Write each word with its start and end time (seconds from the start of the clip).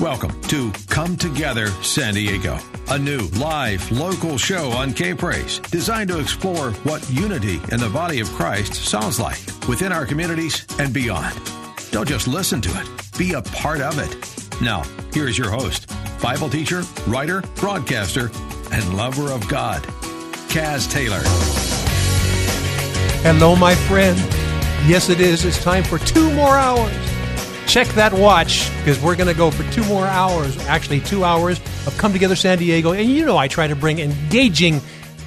Welcome 0.00 0.40
to 0.42 0.70
Come 0.86 1.16
Together 1.16 1.66
San 1.82 2.14
Diego, 2.14 2.56
a 2.88 2.96
new 2.96 3.18
live 3.36 3.90
local 3.90 4.38
show 4.38 4.70
on 4.70 4.94
K 4.94 5.12
Praise 5.12 5.58
designed 5.58 6.08
to 6.10 6.20
explore 6.20 6.70
what 6.84 7.10
unity 7.10 7.60
in 7.72 7.80
the 7.80 7.90
body 7.92 8.20
of 8.20 8.28
Christ 8.28 8.74
sounds 8.74 9.18
like 9.18 9.40
within 9.68 9.90
our 9.90 10.06
communities 10.06 10.64
and 10.78 10.94
beyond. 10.94 11.34
Don't 11.90 12.08
just 12.08 12.28
listen 12.28 12.60
to 12.60 12.70
it, 12.80 13.18
be 13.18 13.32
a 13.32 13.42
part 13.42 13.80
of 13.80 13.98
it. 13.98 14.62
Now, 14.62 14.84
here 15.12 15.26
is 15.26 15.36
your 15.36 15.50
host, 15.50 15.90
Bible 16.22 16.48
teacher, 16.48 16.84
writer, 17.08 17.42
broadcaster, 17.56 18.30
and 18.70 18.96
lover 18.96 19.32
of 19.32 19.48
God, 19.48 19.82
Cass 20.48 20.86
Taylor. 20.86 21.22
Hello, 23.24 23.56
my 23.56 23.74
friend. 23.74 24.16
Yes, 24.88 25.08
it 25.08 25.20
is. 25.20 25.44
It's 25.44 25.60
time 25.60 25.82
for 25.82 25.98
two 25.98 26.32
more 26.34 26.56
hours. 26.56 27.07
Check 27.68 27.88
that 27.88 28.14
watch 28.14 28.70
because 28.78 28.98
we're 28.98 29.14
going 29.14 29.28
to 29.28 29.34
go 29.34 29.50
for 29.50 29.62
two 29.74 29.84
more 29.84 30.06
hours, 30.06 30.56
actually, 30.68 31.00
two 31.00 31.22
hours 31.22 31.58
of 31.86 31.94
Come 31.98 32.14
Together 32.14 32.34
San 32.34 32.56
Diego. 32.56 32.92
And 32.92 33.10
you 33.10 33.26
know, 33.26 33.36
I 33.36 33.46
try 33.46 33.66
to 33.66 33.76
bring 33.76 33.98
engaging 33.98 34.80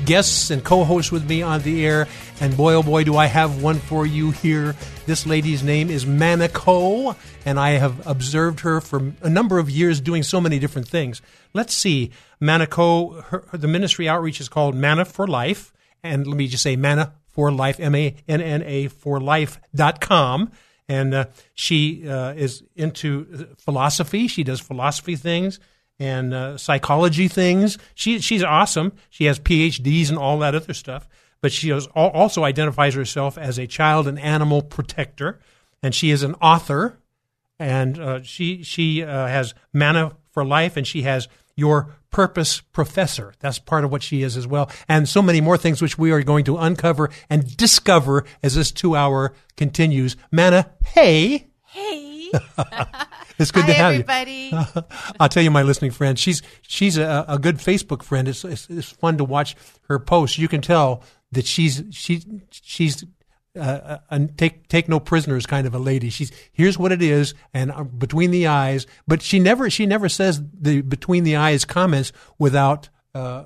guests 0.06 0.50
and 0.50 0.64
co 0.64 0.84
hosts 0.84 1.12
with 1.12 1.30
me 1.30 1.44
on 1.44 1.62
the 1.62 1.86
air. 1.86 2.08
And 2.40 2.58
boy, 2.58 2.74
oh 2.74 2.82
boy, 2.82 3.04
do 3.04 3.16
I 3.16 3.28
have 3.28 3.62
one 3.62 3.78
for 3.78 4.08
you 4.08 4.32
here. 4.32 4.76
This 5.06 5.28
lady's 5.28 5.62
name 5.62 5.92
is 5.92 6.08
Manna 6.08 6.50
Ko, 6.50 7.16
and 7.46 7.60
I 7.60 7.74
have 7.74 8.08
observed 8.08 8.62
her 8.62 8.82
for 8.82 9.14
a 9.22 9.30
number 9.30 9.60
of 9.60 9.70
years 9.70 10.02
doing 10.02 10.24
so 10.24 10.42
many 10.42 10.58
different 10.58 10.88
things. 10.88 11.22
Let's 11.54 11.76
see. 11.76 12.10
Manna 12.40 12.66
Ko, 12.66 13.22
her, 13.22 13.46
the 13.54 13.68
ministry 13.68 14.10
outreach 14.10 14.42
is 14.42 14.50
called 14.50 14.74
Manna 14.74 15.06
for 15.06 15.28
Life. 15.28 15.72
And 16.02 16.26
let 16.26 16.38
me 16.38 16.48
just 16.48 16.64
say 16.64 16.76
Manna 16.76 17.14
for 17.28 17.52
Life, 17.52 17.80
M 17.80 17.94
A 17.94 18.16
N 18.28 18.42
N 18.42 18.64
A 18.64 18.88
for 18.88 19.20
Life.com 19.20 20.52
and 20.92 21.14
uh, 21.14 21.26
she 21.54 22.06
uh, 22.06 22.34
is 22.34 22.64
into 22.76 23.56
philosophy. 23.58 24.28
She 24.28 24.44
does 24.44 24.60
philosophy 24.60 25.16
things 25.16 25.58
and 25.98 26.34
uh, 26.34 26.58
psychology 26.58 27.30
things. 27.30 27.78
She 27.96 28.20
she's 28.20 28.44
awesome. 28.44 28.92
She 29.10 29.24
has 29.26 29.40
PhDs 29.40 30.10
and 30.10 30.18
all 30.18 30.40
that 30.40 30.54
other 30.54 30.74
stuff. 30.74 31.08
But 31.40 31.54
she 31.54 31.72
also 31.72 32.44
identifies 32.44 32.94
herself 32.94 33.38
as 33.38 33.58
a 33.58 33.66
child 33.66 34.08
and 34.08 34.20
animal 34.20 34.62
protector, 34.62 35.40
and 35.82 35.96
she 35.96 36.12
is 36.12 36.24
an 36.24 36.36
author. 36.36 36.98
And 37.58 37.98
uh, 37.98 38.22
she 38.24 38.62
she 38.62 39.02
uh, 39.02 39.28
has 39.28 39.54
Manna 39.72 40.18
for 40.32 40.44
Life, 40.44 40.76
and 40.76 40.86
she 40.86 41.04
has 41.04 41.30
your 41.56 41.96
purpose 42.12 42.62
professor. 42.62 43.34
That's 43.40 43.58
part 43.60 43.84
of 43.84 43.92
what 43.92 44.04
she 44.04 44.22
is 44.22 44.38
as 44.38 44.46
well. 44.46 44.70
And 44.88 45.08
so 45.08 45.22
many 45.22 45.42
more 45.42 45.58
things 45.58 45.82
which 45.82 45.98
we 45.98 46.12
are 46.12 46.22
going 46.24 46.46
to 46.46 46.58
uncover 46.58 47.10
and 47.30 47.56
discover 47.58 48.26
as 48.44 48.56
this 48.56 48.72
two 48.72 48.96
hour 48.96 49.34
continues. 49.58 50.16
Manna, 50.32 50.72
hey. 50.86 51.48
Hey. 51.66 52.32
it's 53.40 53.52
good 53.52 53.64
Hi, 53.64 53.68
to 53.68 53.74
have 53.74 53.94
you 53.94 54.00
everybody. 54.02 54.52
you. 54.52 54.84
I'll 55.20 55.30
tell 55.30 55.44
you, 55.44 55.52
my 55.52 55.64
listening 55.64 55.92
friend, 55.92 56.18
she's 56.20 56.42
she's 56.62 56.98
a, 56.98 57.26
a 57.28 57.40
good 57.40 57.58
Facebook 57.58 58.04
friend. 58.04 58.28
It's, 58.28 58.44
it's, 58.44 58.70
it's 58.70 58.90
fun 58.90 59.18
to 59.18 59.24
watch 59.24 59.56
her 59.88 60.00
posts. 60.00 60.38
You 60.38 60.48
can 60.48 60.62
tell 60.62 61.04
that 61.32 61.46
she's 61.46 61.84
she 61.92 62.24
she's 62.52 63.06
uh, 63.60 63.98
a 64.10 64.20
take 64.38 64.68
take 64.68 64.88
no 64.88 65.00
prisoners 65.00 65.46
kind 65.46 65.68
of 65.68 65.76
a 65.76 65.80
lady. 65.80 66.10
She's 66.10 66.32
here's 66.52 66.78
what 66.78 66.92
it 66.92 67.02
is, 67.02 67.34
and 67.54 67.72
uh, 67.72 67.84
between 67.84 68.32
the 68.32 68.48
eyes. 68.48 68.88
But 69.08 69.22
she 69.22 69.40
never 69.40 69.70
she 69.70 69.86
never 69.86 70.10
says 70.10 70.42
the 70.54 70.82
between 70.82 71.24
the 71.24 71.36
eyes 71.36 71.66
comments 71.66 72.12
without 72.40 72.90
uh, 73.14 73.44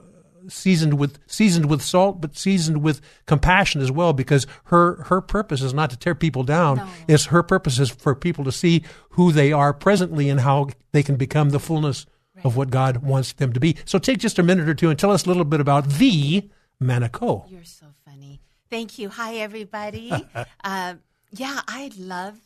seasoned 0.47 0.95
with 0.95 1.17
seasoned 1.27 1.67
with 1.67 1.81
salt, 1.81 2.21
but 2.21 2.37
seasoned 2.37 2.83
with 2.83 3.01
compassion 3.25 3.81
as 3.81 3.91
well. 3.91 4.13
Because 4.13 4.45
her 4.65 5.03
her 5.03 5.21
purpose 5.21 5.61
is 5.61 5.73
not 5.73 5.89
to 5.89 5.97
tear 5.97 6.15
people 6.15 6.43
down. 6.43 6.77
No. 6.77 6.87
It's 7.07 7.25
her 7.25 7.41
purpose 7.41 7.79
is 7.79 7.89
for 7.89 8.13
people 8.13 8.43
to 8.43 8.51
see 8.51 8.83
who 9.11 9.31
they 9.31 9.51
are 9.51 9.73
presently 9.73 10.29
and 10.29 10.41
how 10.41 10.69
they 10.91 11.03
can 11.03 11.15
become 11.15 11.49
the 11.49 11.59
fullness 11.59 12.05
of 12.43 12.55
what 12.57 12.69
God 12.69 12.97
wants 12.97 13.33
them 13.33 13.53
to 13.53 13.59
be. 13.59 13.77
So 13.85 13.97
take 13.97 14.19
just 14.19 14.37
a 14.37 14.43
minute 14.43 14.67
or 14.69 14.75
two 14.75 14.89
and 14.89 14.99
tell 14.99 15.11
us 15.11 15.25
a 15.25 15.27
little 15.27 15.45
bit 15.45 15.61
about 15.61 15.87
the 15.89 16.49
Manna 16.79 17.09
Ko. 17.09 17.45
You're 17.47 17.63
so 17.63 17.87
funny. 18.05 18.41
Thank 18.69 18.99
you. 18.99 19.09
Hi, 19.09 19.35
everybody. 19.35 20.11
uh, 20.63 20.95
yeah, 21.31 21.61
I 21.67 21.91
love 21.97 22.39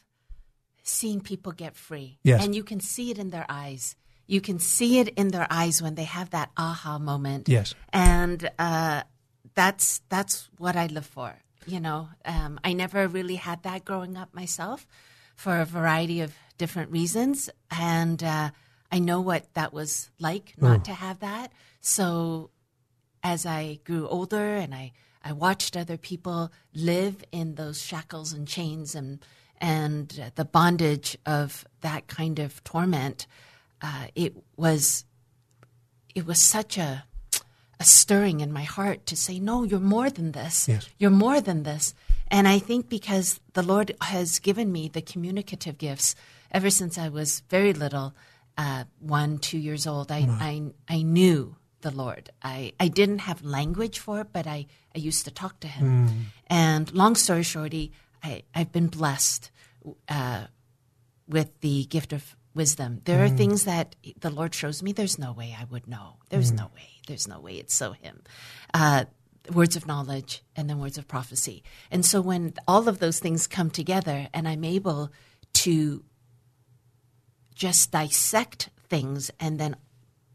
seeing 0.83 1.21
people 1.21 1.51
get 1.51 1.75
free. 1.75 2.19
Yes. 2.23 2.43
And 2.43 2.55
you 2.55 2.63
can 2.63 2.79
see 2.79 3.11
it 3.11 3.17
in 3.17 3.29
their 3.29 3.45
eyes. 3.49 3.95
You 4.27 4.41
can 4.41 4.59
see 4.59 4.99
it 4.99 5.09
in 5.09 5.29
their 5.29 5.47
eyes 5.49 5.81
when 5.81 5.95
they 5.95 6.03
have 6.03 6.31
that 6.31 6.51
aha 6.57 6.99
moment. 6.99 7.49
Yes. 7.49 7.73
And 7.91 8.49
uh, 8.59 9.03
that's 9.55 10.01
that's 10.09 10.49
what 10.57 10.75
I 10.75 10.87
live 10.87 11.05
for. 11.05 11.35
You 11.65 11.79
know, 11.79 12.09
um, 12.25 12.59
I 12.63 12.73
never 12.73 13.07
really 13.07 13.35
had 13.35 13.63
that 13.63 13.85
growing 13.85 14.17
up 14.17 14.33
myself 14.33 14.87
for 15.35 15.59
a 15.59 15.65
variety 15.65 16.21
of 16.21 16.33
different 16.57 16.91
reasons, 16.91 17.49
and 17.69 18.23
uh, 18.23 18.49
I 18.91 18.99
know 18.99 19.21
what 19.21 19.53
that 19.53 19.73
was 19.73 20.09
like 20.19 20.55
not 20.57 20.85
to 20.85 20.93
have 20.93 21.19
that. 21.19 21.51
So 21.81 22.49
as 23.23 23.45
I 23.45 23.79
grew 23.83 24.07
older 24.07 24.55
and 24.55 24.73
I, 24.73 24.93
I 25.23 25.33
watched 25.33 25.75
other 25.75 25.97
people 25.97 26.51
live 26.73 27.23
in 27.31 27.55
those 27.55 27.81
shackles 27.81 28.33
and 28.33 28.47
chains 28.47 28.95
and 28.95 29.19
and 29.61 30.31
the 30.35 30.45
bondage 30.45 31.17
of 31.25 31.65
that 31.81 32.07
kind 32.07 32.39
of 32.39 32.63
torment, 32.63 33.27
uh, 33.81 34.07
it 34.15 34.35
was 34.55 35.05
it 36.15 36.25
was 36.25 36.39
such 36.39 36.77
a 36.77 37.03
a 37.79 37.85
stirring 37.85 38.41
in 38.41 38.51
my 38.51 38.63
heart 38.63 39.05
to 39.05 39.15
say, 39.15 39.39
no, 39.39 39.63
you're 39.63 39.79
more 39.79 40.09
than 40.09 40.33
this. 40.33 40.67
Yes. 40.67 40.89
You're 40.97 41.09
more 41.09 41.39
than 41.39 41.63
this. 41.63 41.93
And 42.29 42.45
I 42.47 42.59
think 42.59 42.89
because 42.89 43.39
the 43.53 43.63
Lord 43.63 43.95
has 44.01 44.39
given 44.39 44.71
me 44.71 44.89
the 44.89 45.01
communicative 45.01 45.77
gifts 45.77 46.13
ever 46.51 46.69
since 46.69 46.97
I 46.97 47.07
was 47.07 47.41
very 47.49 47.71
little, 47.71 48.13
uh, 48.57 48.83
one, 48.99 49.37
two 49.37 49.57
years 49.57 49.87
old, 49.87 50.11
I, 50.11 50.27
I, 50.29 50.63
I 50.93 51.01
knew 51.03 51.55
the 51.79 51.91
Lord. 51.91 52.29
I, 52.43 52.73
I 52.81 52.89
didn't 52.89 53.19
have 53.19 53.43
language 53.43 53.99
for 53.99 54.19
it, 54.19 54.27
but 54.33 54.45
I, 54.45 54.65
I 54.99 55.01
used 55.01 55.23
to 55.25 55.31
talk 55.31 55.59
to 55.61 55.67
Him. 55.67 56.31
And 56.47 56.93
long 56.93 57.15
story 57.15 57.43
shorty, 57.43 57.93
I, 58.21 58.43
I've 58.53 58.71
been 58.73 58.87
blessed 58.87 59.49
uh, 60.09 60.47
with 61.27 61.61
the 61.61 61.85
gift 61.85 62.11
of 62.11 62.35
wisdom. 62.53 63.01
There 63.05 63.23
are 63.23 63.29
things 63.29 63.63
that 63.63 63.95
the 64.19 64.29
Lord 64.29 64.53
shows 64.53 64.83
me. 64.83 64.91
There's 64.91 65.17
no 65.17 65.31
way 65.31 65.55
I 65.57 65.63
would 65.65 65.87
know. 65.87 66.17
There's 66.29 66.51
no 66.51 66.65
way. 66.75 66.89
There's 67.07 67.27
no 67.29 67.39
way. 67.39 67.53
It's 67.53 67.73
so 67.73 67.93
Him. 67.93 68.21
Uh, 68.73 69.05
words 69.53 69.77
of 69.77 69.87
knowledge 69.87 70.43
and 70.55 70.69
then 70.69 70.79
words 70.79 70.97
of 70.97 71.07
prophecy. 71.07 71.63
And 71.89 72.05
so 72.05 72.19
when 72.19 72.53
all 72.67 72.89
of 72.89 72.99
those 72.99 73.19
things 73.19 73.47
come 73.47 73.69
together 73.69 74.27
and 74.33 74.47
I'm 74.49 74.65
able 74.65 75.11
to 75.53 76.03
just 77.55 77.91
dissect 77.91 78.69
things 78.89 79.31
and 79.39 79.57
then 79.59 79.77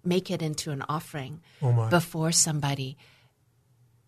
make 0.05 0.31
it 0.31 0.41
into 0.41 0.71
an 0.71 0.83
offering 0.89 1.43
Oh, 1.61 1.89
before 1.91 2.33
somebody, 2.33 2.97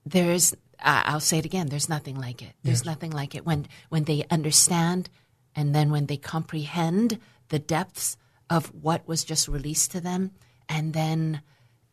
there's 0.07 0.55
I 0.81 1.03
I'll 1.07 1.21
say 1.21 1.39
it 1.39 1.45
again. 1.45 1.67
There's 1.69 1.89
nothing 1.89 2.17
like 2.19 2.41
it. 2.43 2.53
There's 2.63 2.85
nothing 2.85 3.11
like 3.11 3.35
it 3.35 3.45
when 3.45 3.67
when 3.89 4.05
they 4.05 4.25
understand, 4.31 5.09
and 5.55 5.75
then 5.75 5.91
when 5.91 6.07
they 6.07 6.17
comprehend 6.17 7.19
the 7.49 7.59
depths 7.59 8.17
of 8.49 8.67
what 8.75 9.07
was 9.09 9.25
just 9.25 9.49
released 9.49 9.91
to 9.93 10.01
them, 10.01 10.31
and 10.69 10.93
then 10.93 11.43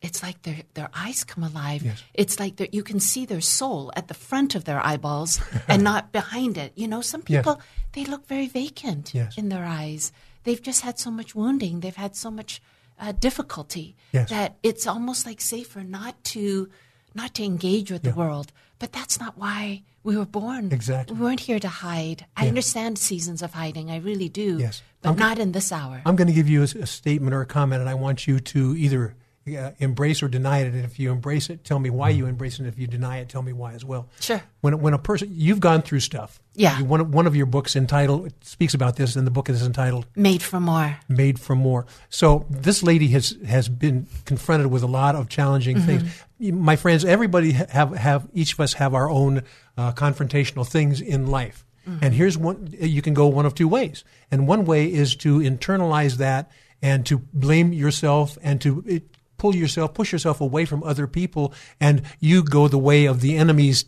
it's 0.00 0.22
like 0.22 0.42
their 0.42 0.62
their 0.74 0.90
eyes 0.94 1.24
come 1.24 1.42
alive. 1.42 1.82
It's 2.12 2.38
like 2.38 2.60
you 2.74 2.82
can 2.82 3.00
see 3.00 3.24
their 3.26 3.40
soul 3.40 3.90
at 3.96 4.08
the 4.08 4.14
front 4.14 4.54
of 4.54 4.64
their 4.64 4.84
eyeballs 4.84 5.40
and 5.68 5.82
not 5.82 6.12
behind 6.12 6.56
it. 6.58 6.72
You 6.76 6.86
know, 6.88 7.00
some 7.00 7.22
Yes. 7.26 7.40
people 7.42 7.60
they 7.92 8.04
look 8.04 8.26
very 8.26 8.46
vacant 8.48 9.14
Yes. 9.14 9.36
in 9.38 9.48
their 9.48 9.64
eyes. 9.64 10.12
They've 10.44 10.60
just 10.62 10.82
had 10.82 10.98
so 10.98 11.10
much 11.10 11.34
wounding. 11.34 11.80
They've 11.80 11.96
had 11.96 12.14
so 12.14 12.30
much 12.30 12.60
uh, 13.00 13.12
difficulty 13.12 13.96
Yes. 14.12 14.28
that 14.28 14.56
it's 14.62 14.86
almost 14.86 15.24
like 15.26 15.40
safer 15.40 15.82
not 15.82 16.22
to 16.34 16.68
not 17.14 17.34
to 17.34 17.44
engage 17.44 17.90
with 17.90 18.02
the 18.02 18.12
world. 18.12 18.52
But 18.78 18.92
that's 18.92 19.18
not 19.20 19.38
why 19.38 19.82
we 20.02 20.16
were 20.16 20.26
born. 20.26 20.70
Exactly. 20.72 21.16
We 21.16 21.22
weren't 21.24 21.40
here 21.40 21.60
to 21.60 21.68
hide. 21.68 22.26
I 22.36 22.48
understand 22.48 22.98
seasons 22.98 23.40
of 23.40 23.54
hiding. 23.54 23.90
I 23.90 23.96
really 23.98 24.28
do. 24.28 24.58
Yes. 24.58 24.82
But 25.00 25.10
I'm- 25.10 25.18
not 25.18 25.38
in 25.38 25.52
this 25.52 25.70
hour. 25.72 26.02
I'm 26.04 26.16
going 26.16 26.26
to 26.28 26.34
give 26.34 26.48
you 26.48 26.60
a, 26.62 26.64
a 26.64 26.86
statement 26.86 27.32
or 27.34 27.40
a 27.40 27.46
comment, 27.46 27.80
and 27.80 27.88
I 27.88 27.94
want 27.94 28.26
you 28.26 28.40
to 28.40 28.76
either 28.76 29.14
uh, 29.46 29.70
embrace 29.78 30.22
or 30.22 30.28
deny 30.28 30.58
it. 30.60 30.66
And 30.74 30.84
if 30.84 30.98
you 30.98 31.12
embrace 31.12 31.50
it, 31.50 31.64
tell 31.64 31.78
me 31.78 31.88
why 31.90 32.08
you 32.10 32.26
embrace 32.26 32.54
it. 32.54 32.60
And 32.60 32.68
if 32.68 32.78
you 32.78 32.86
deny 32.86 33.18
it, 33.18 33.28
tell 33.28 33.42
me 33.42 33.52
why 33.52 33.74
as 33.74 33.84
well. 33.84 34.08
Sure. 34.20 34.42
When 34.62 34.80
when 34.80 34.92
a 34.94 34.98
person 34.98 35.28
you've 35.30 35.60
gone 35.60 35.82
through 35.82 36.00
stuff. 36.00 36.40
Yeah. 36.54 36.78
You, 36.78 36.84
one 36.84 37.00
of, 37.00 37.12
one 37.14 37.26
of 37.26 37.36
your 37.36 37.46
books 37.46 37.76
entitled 37.76 38.32
speaks 38.42 38.74
about 38.74 38.96
this, 38.96 39.16
and 39.16 39.26
the 39.26 39.30
book 39.30 39.48
is 39.48 39.62
entitled 39.64 40.06
Made 40.16 40.42
for 40.42 40.60
more. 40.60 40.96
Made 41.08 41.38
for 41.38 41.54
More. 41.54 41.84
So 42.10 42.46
this 42.50 42.82
lady 42.82 43.08
has 43.08 43.36
has 43.46 43.68
been 43.68 44.06
confronted 44.24 44.68
with 44.70 44.82
a 44.82 44.86
lot 44.88 45.14
of 45.14 45.28
challenging 45.28 45.76
Mm-hmm. 45.76 45.86
things. 45.86 46.22
My 46.52 46.76
friends, 46.76 47.04
everybody 47.04 47.52
have 47.52 47.94
have 47.94 48.28
each 48.32 48.54
of 48.54 48.60
us 48.60 48.74
have 48.74 48.94
our 48.94 49.08
own 49.08 49.42
uh, 49.76 49.92
confrontational 49.92 50.66
things 50.66 51.00
in 51.00 51.26
life. 51.26 51.64
Mm-hmm. 51.88 52.04
And 52.04 52.14
here's 52.14 52.38
one 52.38 52.68
you 52.78 53.02
can 53.02 53.14
go 53.14 53.26
one 53.26 53.46
of 53.46 53.54
two 53.54 53.68
ways. 53.68 54.04
And 54.30 54.48
one 54.48 54.64
way 54.64 54.92
is 54.92 55.16
to 55.16 55.38
internalize 55.38 56.16
that 56.16 56.50
and 56.82 57.04
to 57.06 57.18
blame 57.18 57.72
yourself 57.72 58.38
and 58.42 58.60
to 58.62 58.84
it, 58.86 59.16
pull 59.38 59.54
yourself, 59.54 59.94
push 59.94 60.12
yourself 60.12 60.40
away 60.40 60.64
from 60.64 60.82
other 60.82 61.06
people, 61.06 61.52
and 61.80 62.02
you 62.20 62.42
go 62.42 62.68
the 62.68 62.78
way 62.78 63.06
of 63.06 63.20
the 63.20 63.36
enemies 63.36 63.84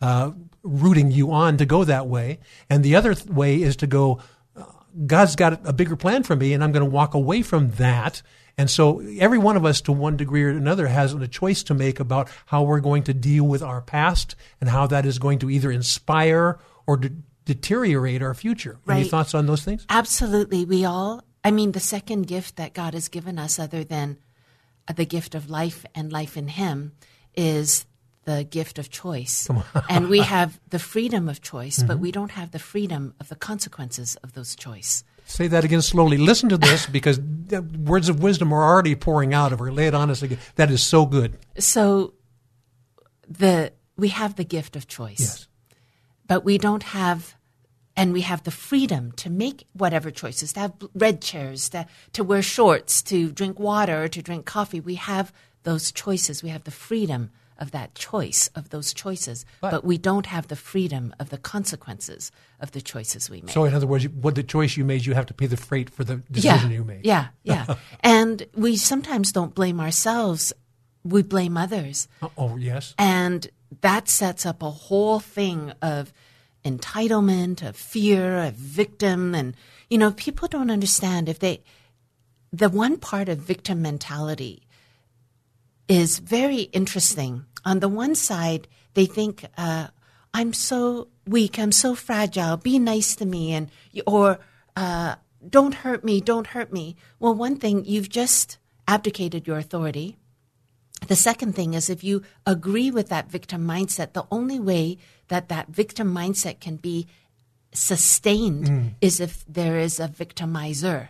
uh, 0.00 0.32
rooting 0.62 1.10
you 1.10 1.32
on 1.32 1.56
to 1.56 1.66
go 1.66 1.84
that 1.84 2.06
way. 2.06 2.38
And 2.68 2.84
the 2.84 2.96
other 2.96 3.14
th- 3.14 3.28
way 3.28 3.62
is 3.62 3.76
to 3.76 3.86
go, 3.86 4.20
uh, 4.56 4.64
God's 5.06 5.36
got 5.36 5.66
a 5.66 5.72
bigger 5.72 5.96
plan 5.96 6.22
for 6.22 6.36
me, 6.36 6.52
and 6.52 6.62
I'm 6.62 6.72
going 6.72 6.84
to 6.84 6.90
walk 6.90 7.14
away 7.14 7.42
from 7.42 7.70
that. 7.72 8.22
And 8.58 8.70
so 8.70 9.00
every 9.18 9.36
one 9.38 9.56
of 9.56 9.66
us, 9.66 9.82
to 9.82 9.92
one 9.92 10.16
degree 10.16 10.42
or 10.44 10.48
another, 10.48 10.86
has 10.86 11.12
a 11.12 11.28
choice 11.28 11.62
to 11.64 11.74
make 11.74 12.00
about 12.00 12.30
how 12.46 12.62
we're 12.62 12.80
going 12.80 13.02
to 13.04 13.12
deal 13.14 13.44
with 13.44 13.62
our 13.62 13.82
past 13.82 14.34
and 14.60 14.70
how 14.70 14.86
that 14.86 15.04
is 15.04 15.18
going 15.18 15.38
to 15.40 15.50
either 15.50 15.70
inspire 15.70 16.58
or 16.86 16.96
de- 16.96 17.10
deteriorate 17.44 18.22
our 18.22 18.32
future. 18.34 18.78
Any 18.88 19.04
thoughts 19.04 19.34
on 19.34 19.44
those 19.46 19.62
things? 19.62 19.84
Absolutely. 19.90 20.64
We 20.64 20.86
all, 20.86 21.22
I 21.44 21.50
mean, 21.50 21.72
the 21.72 21.80
second 21.80 22.26
gift 22.28 22.56
that 22.56 22.72
God 22.72 22.94
has 22.94 23.08
given 23.08 23.38
us, 23.38 23.58
other 23.58 23.84
than 23.84 24.16
uh, 24.88 24.94
the 24.94 25.04
gift 25.04 25.34
of 25.34 25.50
life 25.50 25.84
and 25.94 26.10
life 26.10 26.38
in 26.38 26.48
Him, 26.48 26.92
is 27.36 27.84
the 28.24 28.42
gift 28.42 28.78
of 28.78 28.88
choice. 28.90 29.48
and 29.90 30.08
we 30.08 30.20
have 30.20 30.58
the 30.70 30.78
freedom 30.78 31.28
of 31.28 31.42
choice, 31.42 31.78
Mm-hmm. 31.78 31.88
but 31.88 31.98
we 31.98 32.10
don't 32.10 32.30
have 32.32 32.52
the 32.52 32.58
freedom 32.58 33.12
of 33.20 33.28
the 33.28 33.36
consequences 33.36 34.16
of 34.24 34.32
those 34.32 34.56
choice. 34.56 35.04
Say 35.28 35.48
that 35.48 35.64
again 35.64 35.82
slowly. 35.82 36.16
Listen 36.16 36.48
to 36.50 36.56
this 36.56 36.86
because 36.86 37.18
words 37.20 38.08
of 38.08 38.22
wisdom 38.22 38.52
are 38.52 38.62
already 38.62 38.94
pouring 38.94 39.34
out 39.34 39.52
of 39.52 39.58
her. 39.58 39.72
Lay 39.72 39.88
it 39.88 39.94
on 39.94 40.08
us 40.08 40.22
again. 40.22 40.38
That 40.54 40.70
is 40.70 40.82
so 40.82 41.04
good. 41.04 41.36
So 41.58 42.14
the 43.28 43.72
we 43.96 44.08
have 44.08 44.36
the 44.36 44.44
gift 44.44 44.76
of 44.76 44.86
choice. 44.86 45.20
Yes. 45.20 45.48
but 46.28 46.44
we 46.44 46.58
don't 46.58 46.82
have 46.84 47.34
and 47.96 48.12
we 48.12 48.20
have 48.20 48.42
the 48.44 48.50
freedom 48.50 49.10
to 49.12 49.30
make 49.30 49.66
whatever 49.72 50.10
choices 50.10 50.52
to 50.52 50.60
have 50.60 50.72
red 50.94 51.20
chairs 51.22 51.70
to, 51.70 51.86
to 52.12 52.22
wear 52.22 52.42
shorts 52.42 53.02
to 53.02 53.32
drink 53.32 53.58
water 53.58 54.04
or 54.04 54.08
to 54.08 54.22
drink 54.22 54.44
coffee 54.46 54.80
we 54.80 54.94
have 54.96 55.32
those 55.64 55.90
choices 55.92 56.42
we 56.42 56.50
have 56.50 56.64
the 56.64 56.70
freedom 56.70 57.30
of 57.58 57.70
that 57.70 57.94
choice 57.94 58.48
of 58.54 58.70
those 58.70 58.92
choices 58.94 59.44
but, 59.60 59.84
we 59.84 59.98
don't 59.98 60.26
have 60.26 60.48
the 60.48 60.56
freedom 60.56 61.14
of 61.18 61.30
the 61.30 61.38
consequences 61.38 62.30
of 62.60 62.72
the 62.72 62.80
choices 62.80 63.28
we 63.30 63.40
make 63.40 63.50
So, 63.50 63.64
in 63.64 63.74
other 63.74 63.86
words, 63.86 64.08
what 64.08 64.34
the 64.34 64.42
choice 64.42 64.76
you 64.76 64.84
made, 64.84 65.06
you 65.06 65.14
have 65.14 65.26
to 65.26 65.34
pay 65.34 65.46
the 65.46 65.56
freight 65.56 65.88
for 65.90 66.04
the 66.04 66.16
decision 66.30 66.70
yeah, 66.70 66.76
you 66.76 66.84
made. 66.84 67.04
yeah 67.06 67.26
yeah 67.42 67.74
and 68.00 68.46
we 68.54 68.76
sometimes 68.76 69.32
don't 69.32 69.54
blame 69.54 69.80
ourselves 69.80 70.52
we 71.04 71.22
blame 71.22 71.56
others 71.56 72.08
Oh, 72.22 72.32
Oh, 72.36 72.56
yes. 72.56 72.94
and 72.98 73.48
that 73.80 74.08
sets 74.08 74.44
up 74.46 74.62
a 74.62 74.70
whole 74.70 75.20
thing 75.20 75.72
of 75.82 76.12
entitlement, 76.64 77.66
of 77.66 77.76
fear, 77.76 78.38
of 78.38 78.54
victim. 78.54 79.34
And, 79.34 79.54
you 79.88 79.98
know, 79.98 80.10
people 80.12 80.48
don't 80.48 80.70
understand 80.70 81.28
if 81.28 81.38
they, 81.38 81.62
the 82.52 82.68
one 82.68 82.96
part 82.96 83.28
of 83.28 83.38
victim 83.38 83.82
mentality 83.82 84.65
is 85.88 86.18
very 86.18 86.62
interesting. 86.72 87.44
On 87.64 87.80
the 87.80 87.88
one 87.88 88.14
side, 88.14 88.68
they 88.94 89.06
think, 89.06 89.44
uh, 89.56 89.88
I'm 90.34 90.52
so 90.52 91.08
weak, 91.26 91.58
I'm 91.58 91.72
so 91.72 91.94
fragile, 91.94 92.56
be 92.56 92.78
nice 92.78 93.16
to 93.16 93.26
me, 93.26 93.52
and, 93.52 93.70
or, 94.06 94.38
uh, 94.76 95.16
don't 95.48 95.74
hurt 95.74 96.04
me, 96.04 96.20
don't 96.20 96.48
hurt 96.48 96.72
me. 96.72 96.96
Well, 97.18 97.34
one 97.34 97.56
thing, 97.56 97.84
you've 97.84 98.08
just 98.08 98.58
abdicated 98.88 99.46
your 99.46 99.58
authority. 99.58 100.16
The 101.08 101.16
second 101.16 101.54
thing 101.54 101.74
is 101.74 101.90
if 101.90 102.02
you 102.02 102.22
agree 102.46 102.90
with 102.90 103.08
that 103.08 103.30
victim 103.30 103.66
mindset, 103.66 104.12
the 104.12 104.26
only 104.30 104.58
way 104.58 104.98
that 105.28 105.48
that 105.48 105.68
victim 105.68 106.12
mindset 106.14 106.60
can 106.60 106.76
be 106.76 107.06
sustained 107.72 108.94
is 109.00 109.20
if 109.20 109.44
there 109.46 109.78
is 109.78 110.00
a 110.00 110.08
victimizer. 110.08 111.08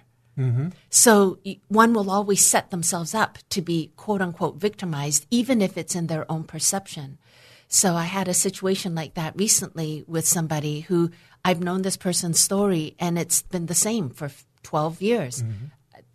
So 0.90 1.38
one 1.68 1.92
will 1.94 2.10
always 2.10 2.44
set 2.44 2.70
themselves 2.70 3.14
up 3.14 3.38
to 3.50 3.62
be 3.62 3.92
quote 3.96 4.20
unquote 4.20 4.56
victimized, 4.56 5.26
even 5.30 5.60
if 5.62 5.76
it's 5.76 5.94
in 5.94 6.06
their 6.08 6.30
own 6.30 6.44
perception. 6.44 7.18
So 7.68 7.94
I 7.94 8.04
had 8.04 8.28
a 8.28 8.34
situation 8.34 8.94
like 8.94 9.14
that 9.14 9.34
recently 9.36 10.04
with 10.06 10.26
somebody 10.26 10.80
who 10.80 11.10
I've 11.44 11.60
known 11.60 11.82
this 11.82 11.96
person's 11.96 12.38
story 12.38 12.94
and 12.98 13.18
it's 13.18 13.42
been 13.42 13.66
the 13.66 13.74
same 13.74 14.10
for 14.10 14.30
12 14.62 15.02
years. 15.02 15.44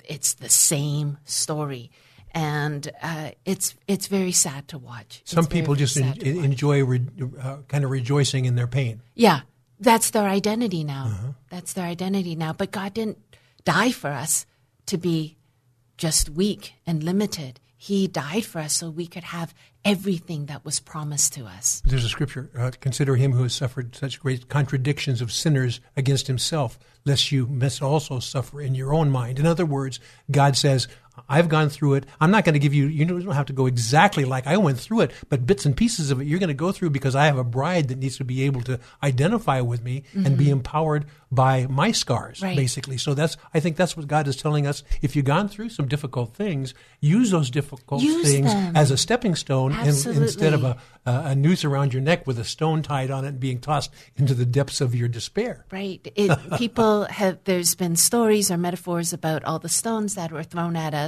It's 0.06 0.34
the 0.36 0.50
same 0.50 1.18
story. 1.26 1.92
And 2.34 2.90
uh, 3.04 3.32
it's 3.44 3.76
it's 3.88 4.08
very 4.08 4.32
sad 4.32 4.70
to 4.70 4.78
watch. 4.78 5.22
Some 5.26 5.40
It's 5.44 5.48
people 5.54 5.74
very 5.76 5.80
just 5.86 5.98
en- 5.98 6.04
sad 6.14 6.20
to 6.22 6.34
watch. 6.36 6.46
enjoy 6.46 6.84
re- 6.86 7.06
uh, 7.42 7.58
kind 7.68 7.84
of 7.84 7.92
rejoicing 7.92 8.46
in 8.46 8.56
their 8.56 8.68
pain. 8.68 9.02
Yeah, 9.16 9.42
that's 9.82 10.12
their 10.12 10.30
identity 10.30 10.86
now. 10.86 11.08
Uh-huh. 11.08 11.28
That's 11.50 11.74
their 11.74 11.86
identity 11.86 12.36
now. 12.38 12.54
But 12.54 12.72
God 12.72 12.94
didn't 12.94 13.18
die 13.64 13.92
for 13.92 14.10
us 14.10 14.46
to 14.88 14.98
be 14.98 15.38
just 15.98 16.30
weak 16.30 16.74
and 16.86 17.04
limited. 17.04 17.60
He 17.78 18.08
died 18.08 18.46
for 18.46 18.60
us 18.60 18.74
so 18.74 18.90
we 18.90 19.08
could 19.08 19.24
have 19.24 19.54
everything 19.84 20.46
that 20.46 20.64
was 20.64 20.80
promised 20.80 21.34
to 21.34 21.46
us. 21.46 21.82
There's 21.86 22.06
a 22.06 22.10
scripture 22.10 22.50
uh, 22.58 22.72
consider 22.80 23.16
him 23.16 23.32
who 23.32 23.44
has 23.44 23.54
suffered 23.54 23.96
such 23.96 24.20
great 24.20 24.48
contradictions 24.50 25.22
of 25.22 25.32
sinners 25.32 25.80
against 25.98 26.28
himself, 26.28 26.78
lest 27.06 27.32
you 27.32 27.48
must 27.48 27.82
also 27.82 28.20
suffer 28.20 28.62
in 28.62 28.76
your 28.76 28.94
own 28.94 29.10
mind. 29.10 29.40
In 29.40 29.48
other 29.48 29.66
words, 29.66 30.00
God 30.30 30.56
says, 30.56 30.88
I've 31.28 31.50
gone 31.50 31.70
through 31.70 31.96
it. 31.96 32.06
I'm 32.20 32.32
not 32.32 32.46
going 32.46 32.54
to 32.54 32.60
give 32.60 32.74
you, 32.74 32.88
you 32.88 33.06
don't 33.06 33.32
have 33.32 33.48
to 33.48 33.54
go 33.54 33.66
exactly 33.66 34.26
like 34.26 34.48
I 34.48 34.58
went 34.58 34.80
through 34.80 35.02
it, 35.02 35.12
but 35.30 35.46
bits 35.46 35.66
and 35.66 35.76
pieces 35.76 36.12
of 36.12 36.22
it 36.22 36.28
you're 36.28 36.40
going 36.40 36.48
to 36.48 36.54
go 36.54 36.72
through 36.72 36.92
because 36.92 37.16
I 37.16 37.26
have 37.26 37.38
a 37.38 37.44
bride 37.44 37.90
that 37.90 37.98
needs 37.98 38.18
to 38.18 38.24
be 38.24 38.44
able 38.44 38.62
to 38.62 38.80
identify 39.04 39.62
with 39.62 39.84
me 39.84 40.04
and 40.14 40.38
be 40.38 40.46
mm-hmm. 40.46 40.54
empowered 40.54 41.06
by 41.32 41.66
my 41.68 41.92
scars, 41.92 42.42
Right. 42.42 42.58
basically. 42.58 42.98
So 42.98 43.14
that's, 43.14 43.38
I 43.54 43.60
think 43.62 43.78
that's 43.78 43.96
what 43.96 44.08
God 44.08 44.28
is 44.28 44.36
telling 44.36 44.68
us. 44.68 44.84
If 45.02 45.16
you've 45.16 45.26
gone 45.26 45.48
through 45.48 45.70
some 45.70 45.88
difficult 45.88 46.36
things, 46.36 46.74
use 47.00 47.32
those 47.32 47.50
difficult 47.50 48.02
Use 48.02 48.30
things 48.30 48.52
them. 48.52 48.76
as 48.76 48.92
a 48.92 48.98
stepping 48.98 49.36
stone 49.36 49.72
in- 49.72 49.88
instead 49.88 50.54
of 50.54 50.64
a, 50.64 50.78
a 51.06 51.36
noose 51.36 51.64
around 51.64 51.94
your 51.94 52.02
neck 52.02 52.28
with 52.28 52.38
a 52.38 52.44
stone 52.44 52.82
tied 52.82 53.12
on 53.12 53.24
it 53.26 53.30
and 53.30 53.40
being 53.40 53.60
tossed 53.60 53.92
into 54.18 54.34
the 54.34 54.46
depths 54.46 54.82
of 54.82 54.94
your 54.94 55.08
despair. 55.08 55.66
Right. 55.72 56.06
It, 56.16 56.38
people 56.58 57.06
have, 57.06 57.40
there's 57.46 57.76
been 57.76 57.96
stories 57.96 58.52
or 58.52 58.58
metaphors 58.58 59.14
about 59.14 59.44
all 59.46 59.60
the 59.60 59.70
stones 59.70 60.16
that 60.16 60.32
were 60.32 60.44
thrown 60.44 60.76
at 60.76 60.94
us, 60.94 61.01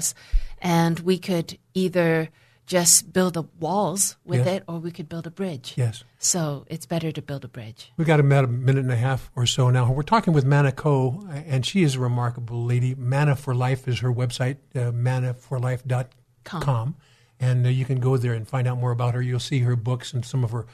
and 0.61 0.99
we 0.99 1.17
could 1.17 1.57
either 1.73 2.29
just 2.65 3.11
build 3.11 3.35
a 3.35 3.41
walls 3.59 4.15
with 4.23 4.45
Yeah. 4.45 4.53
it 4.53 4.63
or 4.69 4.79
we 4.79 4.89
could 4.91 5.09
build 5.09 5.27
a 5.27 5.31
bridge. 5.31 5.73
Yes. 5.75 6.03
So 6.17 6.65
it's 6.69 6.85
better 6.85 7.11
to 7.11 7.21
build 7.21 7.43
a 7.43 7.49
bridge. 7.49 7.91
We've 7.97 8.07
got 8.07 8.21
about 8.21 8.45
a 8.45 8.47
minute 8.47 8.83
and 8.83 8.91
a 8.91 8.95
half 8.95 9.29
or 9.35 9.45
so 9.45 9.69
now. 9.69 9.91
We're 9.91 10.03
talking 10.03 10.33
with 10.33 10.45
Manna 10.45 10.71
Ko, 10.71 11.27
and 11.45 11.65
she 11.65 11.83
is 11.83 11.95
a 11.95 11.99
remarkable 11.99 12.63
lady. 12.63 12.95
Manna 12.95 13.35
for 13.35 13.53
Life 13.53 13.85
is 13.89 13.99
her 13.99 14.13
website, 14.13 14.57
uh, 14.75 14.91
mannaforlife.com. 14.91 16.61
Com. 16.61 16.95
And 17.39 17.65
uh, 17.65 17.69
you 17.69 17.83
can 17.83 17.99
go 17.99 18.15
there 18.15 18.33
and 18.33 18.47
find 18.47 18.67
out 18.67 18.77
more 18.79 18.91
about 18.91 19.13
her. 19.13 19.21
You'll 19.21 19.39
see 19.39 19.59
her 19.59 19.75
books 19.75 20.13
and 20.13 20.23
some 20.25 20.43
of 20.45 20.51
her 20.51 20.65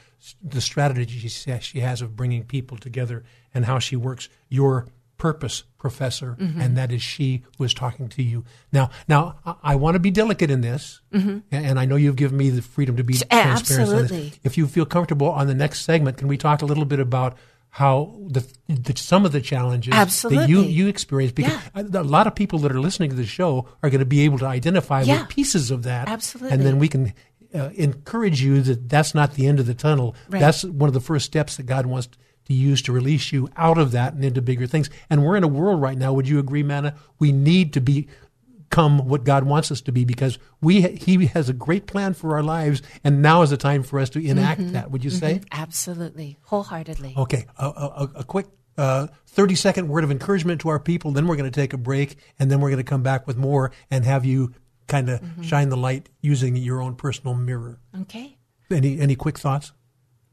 the 0.43 0.61
strategies 0.61 1.31
she 1.31 1.59
she 1.61 1.79
has 1.79 2.01
of 2.01 2.15
bringing 2.15 2.43
people 2.43 2.77
together 2.77 3.23
and 3.53 3.65
how 3.65 3.79
she 3.79 3.95
works. 3.95 4.29
Your 4.49 4.87
purpose, 5.19 5.63
professor, 5.77 6.35
and 6.39 6.75
that 6.77 6.91
is 6.91 7.03
she 7.03 7.43
who 7.59 7.63
is 7.65 7.73
talking 7.75 8.07
to 8.09 8.23
you 8.23 8.43
now. 8.71 8.89
Now, 9.07 9.35
I, 9.45 9.53
I 9.63 9.75
want 9.75 9.93
to 9.95 9.99
be 9.99 10.09
delicate 10.09 10.49
in 10.49 10.61
this, 10.61 11.01
and, 11.11 11.43
and 11.51 11.79
I 11.79 11.85
know 11.85 11.95
you've 11.95 12.15
given 12.15 12.37
me 12.37 12.49
the 12.49 12.63
freedom 12.63 12.97
to 12.97 13.03
be 13.03 13.13
transparent. 13.13 13.59
absolutely. 13.59 14.33
If 14.43 14.57
you 14.57 14.65
feel 14.67 14.85
comfortable 14.87 15.29
on 15.29 15.45
the 15.45 15.53
next 15.53 15.81
segment, 15.81 16.17
can 16.17 16.27
we 16.27 16.37
talk 16.37 16.63
a 16.63 16.65
little 16.65 16.85
bit 16.85 16.99
about 16.99 17.37
how 17.71 18.15
the, 18.27 18.43
the 18.67 18.97
some 18.97 19.25
of 19.25 19.31
the 19.31 19.41
challenges 19.41 19.93
that 20.23 20.49
you 20.49 20.61
you 20.63 20.87
experience? 20.87 21.33
Because 21.33 21.53
a 21.75 21.83
a 21.83 22.03
lot 22.03 22.25
of 22.25 22.33
people 22.33 22.57
that 22.59 22.71
are 22.71 22.79
listening 22.79 23.11
to 23.11 23.15
the 23.15 23.25
show 23.27 23.67
are 23.83 23.89
going 23.91 23.99
to 23.99 24.05
be 24.05 24.21
able 24.21 24.39
to 24.39 24.47
identify 24.47 25.01
Yeah. 25.03 25.19
with 25.21 25.29
pieces 25.29 25.69
of 25.69 25.83
that, 25.83 26.07
Absolutely. 26.09 26.51
and 26.55 26.65
then 26.65 26.79
we 26.79 26.87
can. 26.87 27.13
Uh, 27.51 27.71
encourage 27.73 28.43
you 28.43 28.61
that 28.61 28.87
that's 28.87 29.15
not 29.15 29.33
the 29.33 29.47
end 29.47 29.59
of 29.59 29.65
the 29.65 29.73
tunnel. 29.73 30.15
Right. 30.29 30.39
That's 30.39 30.63
one 30.63 30.87
of 30.87 30.93
the 30.93 30.99
first 30.99 31.25
steps 31.25 31.57
that 31.57 31.65
God 31.65 31.87
wants 31.87 32.07
to 32.49 32.53
use 32.53 32.81
to 32.81 32.91
release 32.91 33.31
you 33.31 33.47
out 33.55 33.77
of 33.77 33.91
that 33.91 34.13
and 34.13 34.25
into 34.25 34.41
bigger 34.41 34.67
things. 34.67 34.89
And 35.09 35.23
we're 35.23 35.37
in 35.37 35.43
a 35.43 35.47
world 35.47 35.81
right 35.81 35.97
now. 35.97 36.11
Would 36.13 36.27
you 36.27 36.39
agree, 36.39 36.63
Manna? 36.63 36.95
We 37.19 37.31
need 37.31 37.73
to 37.73 37.79
become 37.79 39.07
what 39.07 39.23
God 39.23 39.43
wants 39.45 39.71
us 39.71 39.81
to 39.81 39.91
be 39.91 40.03
because 40.05 40.37
we 40.61 40.81
He 40.81 41.27
has 41.27 41.47
a 41.49 41.53
great 41.53 41.85
plan 41.87 42.13
for 42.13 42.35
our 42.35 42.43
lives, 42.43 42.81
and 43.03 43.21
now 43.21 43.41
is 43.43 43.51
the 43.51 43.57
time 43.57 43.83
for 43.83 43.99
us 43.99 44.09
to 44.11 44.25
enact 44.25 44.59
Mm-hmm. 44.61 44.73
that. 44.73 44.91
Would 44.91 45.03
you 45.03 45.09
say? 45.11 45.41
Absolutely. 45.51 46.37
Wholeheartedly. 46.43 47.13
Okay, 47.17 47.45
a, 47.57 47.65
a, 47.65 48.09
a 48.17 48.23
quick 48.23 48.47
uh, 48.77 49.07
30 49.27 49.55
second 49.55 49.87
word 49.87 50.03
of 50.03 50.11
encouragement 50.11 50.61
to 50.61 50.69
our 50.69 50.79
people, 50.79 51.11
then 51.11 51.27
we're 51.27 51.35
going 51.35 51.49
to 51.51 51.55
take 51.61 51.73
a 51.73 51.77
break, 51.77 52.17
and 52.39 52.49
then 52.51 52.59
we're 52.61 52.69
going 52.69 52.77
to 52.77 52.89
come 52.89 53.03
back 53.03 53.27
with 53.27 53.37
more 53.37 53.71
and 53.91 54.05
have 54.05 54.25
you 54.25 54.53
kind 54.87 55.07
of 55.09 55.21
shine 55.43 55.69
the 55.69 55.77
light 55.77 56.09
using 56.21 56.55
your 56.55 56.81
own 56.81 56.95
personal 56.95 57.35
mirror. 57.35 57.79
Okay. 58.01 58.37
Any 58.71 58.99
any 58.99 59.15
quick 59.15 59.37
thoughts? 59.37 59.71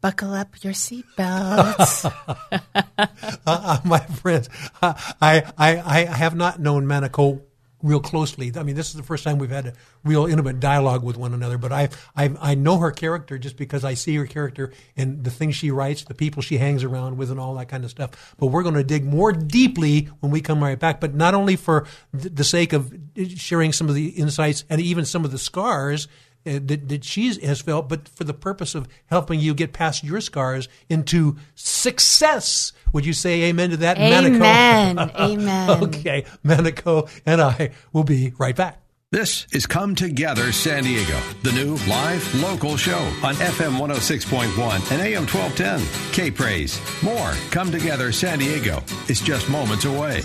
Buckle 0.01 0.35
up 0.35 0.63
your 0.63 0.73
seatbelts. 0.73 2.05
uh, 3.47 3.81
my 3.85 4.01
friends, 4.01 4.49
uh, 4.83 4.95
I, 5.21 5.43
I 5.57 5.81
I 5.81 6.05
have 6.05 6.37
not 6.37 6.61
known 6.61 6.87
Manna 6.87 7.09
Ko 7.09 7.43
real 7.83 8.01
closely. 8.01 8.53
I 8.57 8.63
mean, 8.63 8.75
this 8.75 8.89
is 8.89 8.95
the 8.95 9.03
first 9.03 9.23
time 9.23 9.39
we've 9.39 9.51
had 9.51 9.69
a 9.69 9.73
real 10.05 10.27
intimate 10.27 10.61
dialogue 10.61 11.05
with 11.05 11.17
one 11.17 11.35
another. 11.35 11.59
But 11.59 11.73
I 11.73 11.89
I, 12.15 12.35
I 12.41 12.55
know 12.55 12.79
her 12.79 12.91
character 12.91 13.39
just 13.39 13.57
because 13.57 13.85
I 13.85 13.95
see 13.95 14.17
her 14.17 14.27
character 14.27 14.73
and 14.97 15.25
the 15.25 15.31
things 15.31 15.57
she 15.57 15.71
writes, 15.71 16.05
the 16.05 16.15
people 16.15 16.43
she 16.43 16.59
hangs 16.59 16.85
around 16.85 17.17
with, 17.17 17.31
and 17.31 17.39
all 17.39 17.55
that 17.55 17.69
kind 17.69 17.85
of 17.85 17.91
stuff. 17.91 18.35
But 18.39 18.47
we're 18.47 18.63
going 18.63 18.75
to 18.75 18.85
dig 18.85 19.05
more 19.05 19.33
deeply 19.33 20.09
when 20.21 20.33
we 20.33 20.41
come 20.41 20.63
right 20.63 20.79
back. 20.79 21.01
But 21.01 21.15
not 21.15 21.35
only 21.35 21.57
for 21.57 21.87
the 22.13 22.45
sake 22.45 22.73
of 22.73 22.93
sharing 23.37 23.73
some 23.73 23.89
of 23.89 23.95
the 23.95 24.09
insights 24.09 24.65
and 24.69 24.81
even 24.81 25.05
some 25.05 25.25
of 25.25 25.31
the 25.31 25.39
scars 25.39 26.07
uh, 26.07 26.11
Uh, 26.47 26.61
that, 26.63 26.89
that 26.89 27.05
she 27.05 27.27
has 27.41 27.61
felt, 27.61 27.89
but 27.89 28.09
for 28.09 28.23
the 28.23 28.35
purpose 28.35 28.75
of 28.75 28.87
helping 29.07 29.41
you 29.41 29.53
get 29.53 29.73
past 29.73 30.05
your 30.05 30.21
scars 30.21 30.69
into 30.89 31.37
success. 31.57 32.73
Would 32.93 33.05
you 33.05 33.13
say 33.13 33.45
amen 33.45 33.71
to 33.71 33.77
that, 33.79 33.99
Amen. 33.99 34.39
Manna 34.39 35.09
Ko? 35.09 35.25
Amen. 35.25 35.71
okay, 35.85 36.25
Manna 36.45 36.71
Ko 36.73 37.09
and 37.25 37.41
I 37.43 37.73
will 37.93 38.05
be 38.05 38.33
right 38.39 38.55
back. 38.55 38.81
This 39.13 39.47
is 39.53 39.67
Come 39.67 39.95
Together 39.95 40.51
San 40.53 40.83
Diego, 40.83 41.19
the 41.43 41.53
new 41.53 41.77
live 41.89 42.43
local 42.43 42.77
show 42.77 42.99
on 43.23 43.35
FM 43.37 43.79
106.1 43.79 44.93
and 44.93 45.01
AM 45.01 45.27
1210. 45.27 46.13
K 46.13 46.31
Praise. 46.31 46.81
More 47.03 47.33
Come 47.51 47.71
Together 47.71 48.13
San 48.13 48.39
Diego 48.39 48.83
is 49.09 49.21
just 49.21 49.49
moments 49.49 49.85
away. 49.85 50.23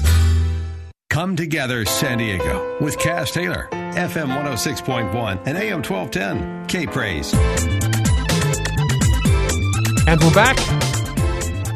Come 1.11 1.35
Together 1.35 1.83
San 1.83 2.19
Diego 2.19 2.77
with 2.79 2.97
Cass 2.97 3.31
Taylor, 3.31 3.67
FM 3.73 4.27
106.1 4.27 5.41
and 5.45 5.57
AM 5.57 5.83
1210. 5.83 6.67
K 6.67 6.87
Praise. 6.87 7.33
And 10.07 10.21
we're 10.23 10.33
back 10.33 10.55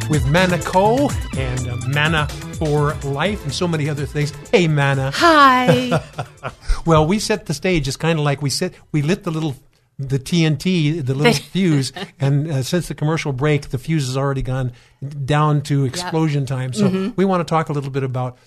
with 0.09 0.25
Manna 0.29 0.57
Ko 0.59 1.09
and 1.35 1.67
uh, 1.67 1.75
Manna 1.89 2.29
for 2.57 2.93
Life 3.03 3.43
and 3.43 3.53
so 3.53 3.67
many 3.67 3.89
other 3.89 4.05
things. 4.05 4.31
Hey, 4.53 4.69
Manna. 4.69 5.11
Hi. 5.13 6.01
Well, 6.85 7.05
we 7.07 7.17
set 7.17 7.47
the 7.47 7.53
stage. 7.55 7.87
It's 7.87 7.97
kind 7.97 8.19
of 8.19 8.23
like 8.23 8.43
we 8.43 8.51
set, 8.51 8.75
we 8.91 9.01
lit 9.01 9.23
the 9.23 9.31
little, 9.31 9.55
the 9.97 10.19
TNT, 10.19 11.03
the 11.03 11.15
little 11.15 11.33
fuse, 11.51 11.91
and 12.19 12.47
uh, 12.49 12.61
since 12.61 12.87
the 12.87 12.93
commercial 12.93 13.33
break, 13.33 13.69
the 13.71 13.79
fuse 13.79 14.05
has 14.05 14.15
already 14.15 14.43
gone 14.43 14.71
down 15.25 15.61
to 15.63 15.83
explosion 15.83 16.45
time. 16.45 16.73
So 16.73 17.11
we 17.17 17.25
want 17.25 17.41
to 17.41 17.51
talk 17.51 17.69
a 17.69 17.73
little 17.73 17.89
bit 17.89 18.03
about 18.03 18.37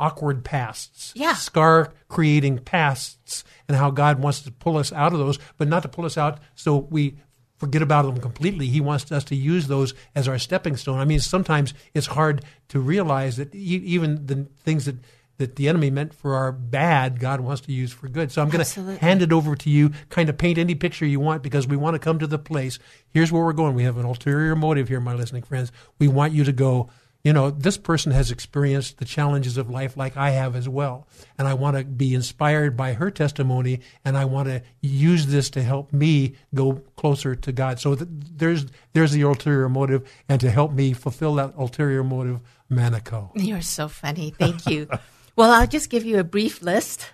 awkward 0.00 0.42
pasts, 0.44 1.12
Yeah. 1.14 1.34
scar 1.34 1.92
creating 2.08 2.58
pasts, 2.58 3.44
and 3.68 3.76
how 3.76 3.90
God 3.90 4.18
wants 4.20 4.40
to 4.42 4.50
pull 4.50 4.76
us 4.76 4.92
out 4.92 5.12
of 5.12 5.18
those, 5.20 5.38
but 5.58 5.68
not 5.68 5.82
to 5.82 5.88
pull 5.88 6.04
us 6.06 6.18
out 6.18 6.40
so 6.56 6.76
we 6.90 7.16
forget 7.58 7.82
about 7.82 8.06
them 8.06 8.16
completely. 8.18 8.66
He 8.68 8.80
wants 8.80 9.12
us 9.12 9.22
to 9.24 9.36
use 9.36 9.66
those 9.68 9.92
as 10.14 10.26
our 10.26 10.38
stepping 10.38 10.76
stone. 10.76 10.98
I 10.98 11.04
mean, 11.04 11.20
sometimes 11.20 11.74
it's 11.94 12.06
hard 12.06 12.42
to 12.68 12.80
realize 12.80 13.36
that 13.36 13.54
e- 13.54 13.58
even 13.84 14.26
the 14.26 14.46
things 14.64 14.86
that 14.86 14.96
that 15.36 15.56
the 15.56 15.70
enemy 15.70 15.88
meant 15.88 16.12
for 16.12 16.34
our 16.34 16.52
bad, 16.52 17.18
God 17.18 17.40
wants 17.40 17.62
to 17.62 17.72
use 17.72 17.90
for 17.90 18.08
good. 18.10 18.30
So 18.30 18.42
I'm 18.42 18.50
going 18.50 18.62
to 18.62 18.98
hand 18.98 19.22
it 19.22 19.32
over 19.32 19.56
to 19.56 19.70
you, 19.70 19.90
kind 20.10 20.28
of 20.28 20.36
paint 20.36 20.58
any 20.58 20.74
picture 20.74 21.06
you 21.06 21.18
want, 21.18 21.42
because 21.42 21.66
we 21.66 21.78
want 21.78 21.94
to 21.94 21.98
come 21.98 22.18
to 22.18 22.26
the 22.26 22.38
place. 22.38 22.78
Here's 23.08 23.32
where 23.32 23.42
we're 23.42 23.54
going. 23.54 23.74
We 23.74 23.84
have 23.84 23.96
an 23.96 24.04
ulterior 24.04 24.54
motive 24.54 24.88
here, 24.88 25.00
my 25.00 25.14
listening 25.14 25.42
friends. 25.44 25.72
We 25.98 26.08
want 26.08 26.34
you 26.34 26.44
to 26.44 26.52
go 26.52 26.90
you 27.22 27.32
know, 27.34 27.50
this 27.50 27.76
person 27.76 28.12
has 28.12 28.30
experienced 28.30 28.98
the 28.98 29.04
challenges 29.04 29.58
of 29.58 29.68
life 29.68 29.96
like 29.96 30.16
I 30.16 30.30
have 30.30 30.56
as 30.56 30.68
well. 30.68 31.06
And 31.38 31.46
I 31.46 31.54
want 31.54 31.76
to 31.76 31.84
be 31.84 32.14
inspired 32.14 32.76
by 32.76 32.94
her 32.94 33.10
testimony 33.10 33.80
and 34.04 34.16
I 34.16 34.24
want 34.24 34.48
to 34.48 34.62
use 34.80 35.26
this 35.26 35.50
to 35.50 35.62
help 35.62 35.92
me 35.92 36.36
go 36.54 36.82
closer 36.96 37.34
to 37.34 37.52
God. 37.52 37.78
So 37.78 37.94
th- 37.94 38.08
there's, 38.10 38.66
there's 38.94 39.12
the 39.12 39.22
ulterior 39.22 39.68
motive 39.68 40.10
and 40.28 40.40
to 40.40 40.50
help 40.50 40.72
me 40.72 40.94
fulfill 40.94 41.34
that 41.34 41.54
ulterior 41.58 42.02
motive, 42.02 42.40
Manna 42.70 43.00
Ko. 43.00 43.32
You're 43.34 43.60
so 43.60 43.88
funny. 43.88 44.30
Thank 44.30 44.66
you. 44.66 44.88
well, 45.36 45.50
I'll 45.50 45.66
just 45.66 45.90
give 45.90 46.04
you 46.04 46.18
a 46.18 46.24
brief 46.24 46.62
list, 46.62 47.06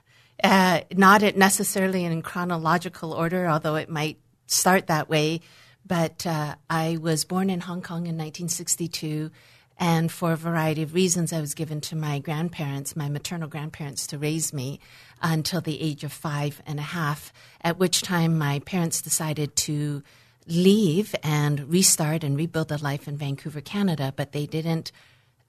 uh, 0.44 0.82
not 0.94 1.22
necessarily 1.36 2.04
in 2.04 2.22
chronological 2.22 3.12
order, 3.12 3.48
although 3.48 3.74
it 3.74 3.90
might 3.90 4.18
start 4.46 4.86
that 4.86 5.08
way. 5.08 5.40
But 5.84 6.26
uh, 6.26 6.56
I 6.70 6.98
was 7.00 7.24
born 7.24 7.50
in 7.50 7.60
Hong 7.60 7.82
Kong 7.82 8.06
in 8.06 8.16
1962. 8.16 9.30
And 9.78 10.10
for 10.10 10.32
a 10.32 10.36
variety 10.36 10.82
of 10.82 10.94
reasons, 10.94 11.32
I 11.32 11.40
was 11.40 11.54
given 11.54 11.80
to 11.82 11.96
my 11.96 12.18
grandparents, 12.18 12.96
my 12.96 13.08
maternal 13.08 13.48
grandparents, 13.48 14.06
to 14.08 14.18
raise 14.18 14.52
me 14.52 14.80
until 15.20 15.60
the 15.60 15.80
age 15.82 16.02
of 16.02 16.12
five 16.12 16.62
and 16.66 16.78
a 16.78 16.82
half, 16.82 17.32
at 17.60 17.78
which 17.78 18.00
time 18.00 18.38
my 18.38 18.60
parents 18.60 19.02
decided 19.02 19.54
to 19.56 20.02
leave 20.46 21.14
and 21.22 21.68
restart 21.68 22.24
and 22.24 22.36
rebuild 22.36 22.72
a 22.72 22.78
life 22.78 23.06
in 23.06 23.16
Vancouver, 23.16 23.60
Canada, 23.60 24.14
but 24.16 24.32
they 24.32 24.46
didn't 24.46 24.92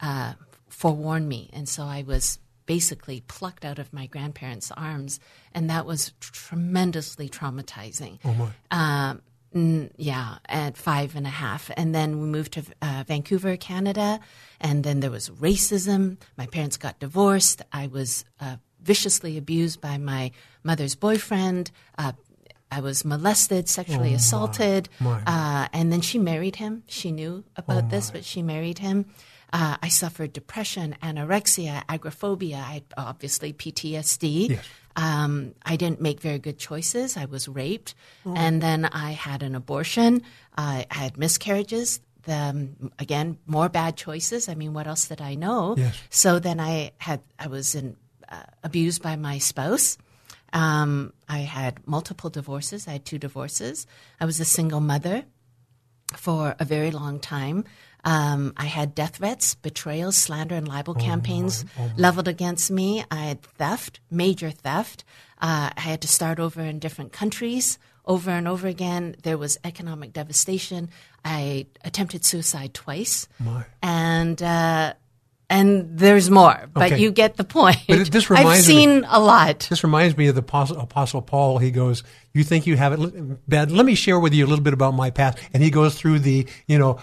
uh, 0.02 0.34
forewarn 0.68 1.28
me. 1.28 1.50
And 1.54 1.70
so 1.70 1.84
I 1.84 2.04
was 2.06 2.40
basically 2.66 3.24
plucked 3.28 3.64
out 3.64 3.80
of 3.80 3.94
my 3.94 4.08
grandparents' 4.08 4.72
arms, 4.72 5.20
and 5.54 5.70
that 5.70 5.86
was 5.86 6.12
tremendously 6.20 7.30
traumatizing. 7.30 8.20
Oh, 8.26 8.34
my. 8.34 8.50
Um, 8.72 9.22
yeah, 9.54 10.38
at 10.48 10.78
five 10.78 11.16
and 11.16 11.26
a 11.26 11.32
half. 11.32 11.72
And 11.78 11.94
then 11.94 12.20
we 12.20 12.28
moved 12.28 12.54
to 12.54 12.64
uh, 12.82 13.04
Vancouver, 13.08 13.58
Canada, 13.58 14.20
and 14.60 14.84
then 14.84 15.00
there 15.00 15.12
was 15.12 15.30
racism. 15.30 16.18
My 16.38 16.46
parents 16.48 16.78
got 16.78 17.00
divorced. 17.00 17.62
I 17.72 17.88
was 17.88 18.26
uh, 18.40 18.58
viciously 18.82 19.38
abused 19.38 19.82
by 19.82 19.98
my 19.98 20.32
mother's 20.64 20.96
boyfriend. 20.96 21.72
Uh, 21.98 22.14
I 22.72 22.82
was 22.82 23.06
molested, 23.06 23.70
sexually 23.70 24.14
assaulted, 24.14 24.90
my. 25.00 25.22
Uh, 25.26 25.68
and 25.72 25.92
then 25.92 26.02
she 26.02 26.20
married 26.20 26.58
him. 26.58 26.84
She 26.88 27.12
knew 27.12 27.46
about 27.56 27.90
this, 27.90 28.12
but 28.12 28.26
she 28.26 28.42
married 28.42 28.80
him. 28.80 29.06
Uh, 29.54 29.78
I 29.82 29.88
suffered 29.88 30.34
depression, 30.34 30.96
anorexia, 31.02 31.82
agoraphobia. 31.88 32.58
I 32.58 32.84
obviously 32.98 33.54
PTSD. 33.54 34.50
Yes. 34.50 34.66
Um, 34.98 35.54
I 35.64 35.76
didn't 35.76 36.02
make 36.02 36.20
very 36.22 36.40
good 36.40 36.58
choices. 36.58 37.16
I 37.16 37.26
was 37.26 37.48
raped, 37.48 37.94
and 38.26 38.62
then 38.62 38.86
I 38.86 39.12
had 39.12 39.44
an 39.44 39.56
abortion. 39.56 40.24
I 40.58 40.88
had 40.90 41.18
miscarriages. 41.18 42.02
The, 42.24 42.36
um, 42.36 42.92
again, 43.00 43.38
more 43.46 43.70
bad 43.70 43.96
choices. 43.96 44.50
I 44.50 44.56
mean, 44.56 44.74
what 44.74 44.88
else 44.88 45.08
did 45.08 45.22
I 45.22 45.36
know? 45.36 45.76
Yes. 45.78 45.96
So 46.10 46.40
then 46.40 46.60
I 46.60 46.92
had 46.98 47.22
I 47.38 47.48
was 47.48 47.76
in, 47.76 47.96
uh, 48.28 48.44
abused 48.64 49.02
by 49.02 49.16
my 49.16 49.38
spouse. 49.38 49.98
Um, 50.52 51.14
I 51.30 51.40
had 51.40 51.88
multiple 51.88 52.30
divorces. 52.30 52.88
I 52.88 52.94
had 52.94 53.06
two 53.06 53.20
divorces. 53.20 53.86
I 54.20 54.26
was 54.26 54.40
a 54.40 54.46
single 54.46 54.82
mother 54.82 55.26
for 56.16 56.56
a 56.60 56.66
very 56.66 56.92
long 56.92 57.20
time. 57.20 57.66
Um, 58.04 58.54
I 58.56 58.66
had 58.66 58.96
death 58.96 59.18
threats, 59.18 59.56
betrayals, 59.56 60.18
slander, 60.18 60.56
and 60.56 60.68
libel 60.68 60.94
campaigns 60.94 61.66
leveled 61.98 62.28
against 62.28 62.72
me. 62.72 63.04
I 63.12 63.26
had 63.26 63.42
theft, 63.42 64.00
major 64.10 64.52
theft. 64.52 65.04
Uh, 65.40 65.72
I 65.76 65.82
had 65.82 66.02
to 66.02 66.08
start 66.08 66.40
over 66.40 66.62
in 66.62 66.80
different 66.80 67.12
countries 67.12 67.78
over 68.08 68.32
and 68.32 68.48
over 68.48 68.68
again. 68.68 69.16
There 69.22 69.38
was 69.38 69.60
economic 69.64 70.14
devastation. 70.14 70.90
I 71.24 71.68
attempted 71.84 72.26
suicide 72.26 72.74
twice. 72.74 73.28
My. 73.38 73.66
And 73.84 74.42
uh, 74.42 74.94
and 75.50 75.98
there's 75.98 76.30
more, 76.30 76.70
but 76.74 76.92
Okay. 76.92 77.02
you 77.02 77.12
get 77.12 77.38
the 77.38 77.44
point. 77.44 77.78
But 77.88 78.12
this 78.12 78.26
I've 78.26 78.30
reminds 78.32 78.68
me- 78.68 78.74
seen 78.74 79.06
a 79.08 79.20
lot. 79.20 79.68
This 79.70 79.84
reminds 79.84 80.18
me 80.18 80.28
of 80.28 80.36
the 80.36 80.42
Apostle, 80.42 80.78
Apostle 80.80 81.22
Paul. 81.22 81.58
He 81.60 81.72
goes, 81.72 82.04
"You 82.34 82.44
think 82.44 82.68
you 82.68 82.76
have 82.78 82.94
it 82.94 83.50
bad? 83.50 83.72
Let 83.72 83.86
me 83.86 83.96
share 83.96 84.20
with 84.20 84.34
you 84.34 84.46
a 84.46 84.50
little 84.50 84.64
bit 84.64 84.74
about 84.74 84.94
my 84.94 85.10
past." 85.10 85.38
And 85.54 85.64
he 85.64 85.70
goes 85.70 85.96
through 85.96 86.20
the, 86.20 86.46
you 86.68 86.78
know, 86.78 87.00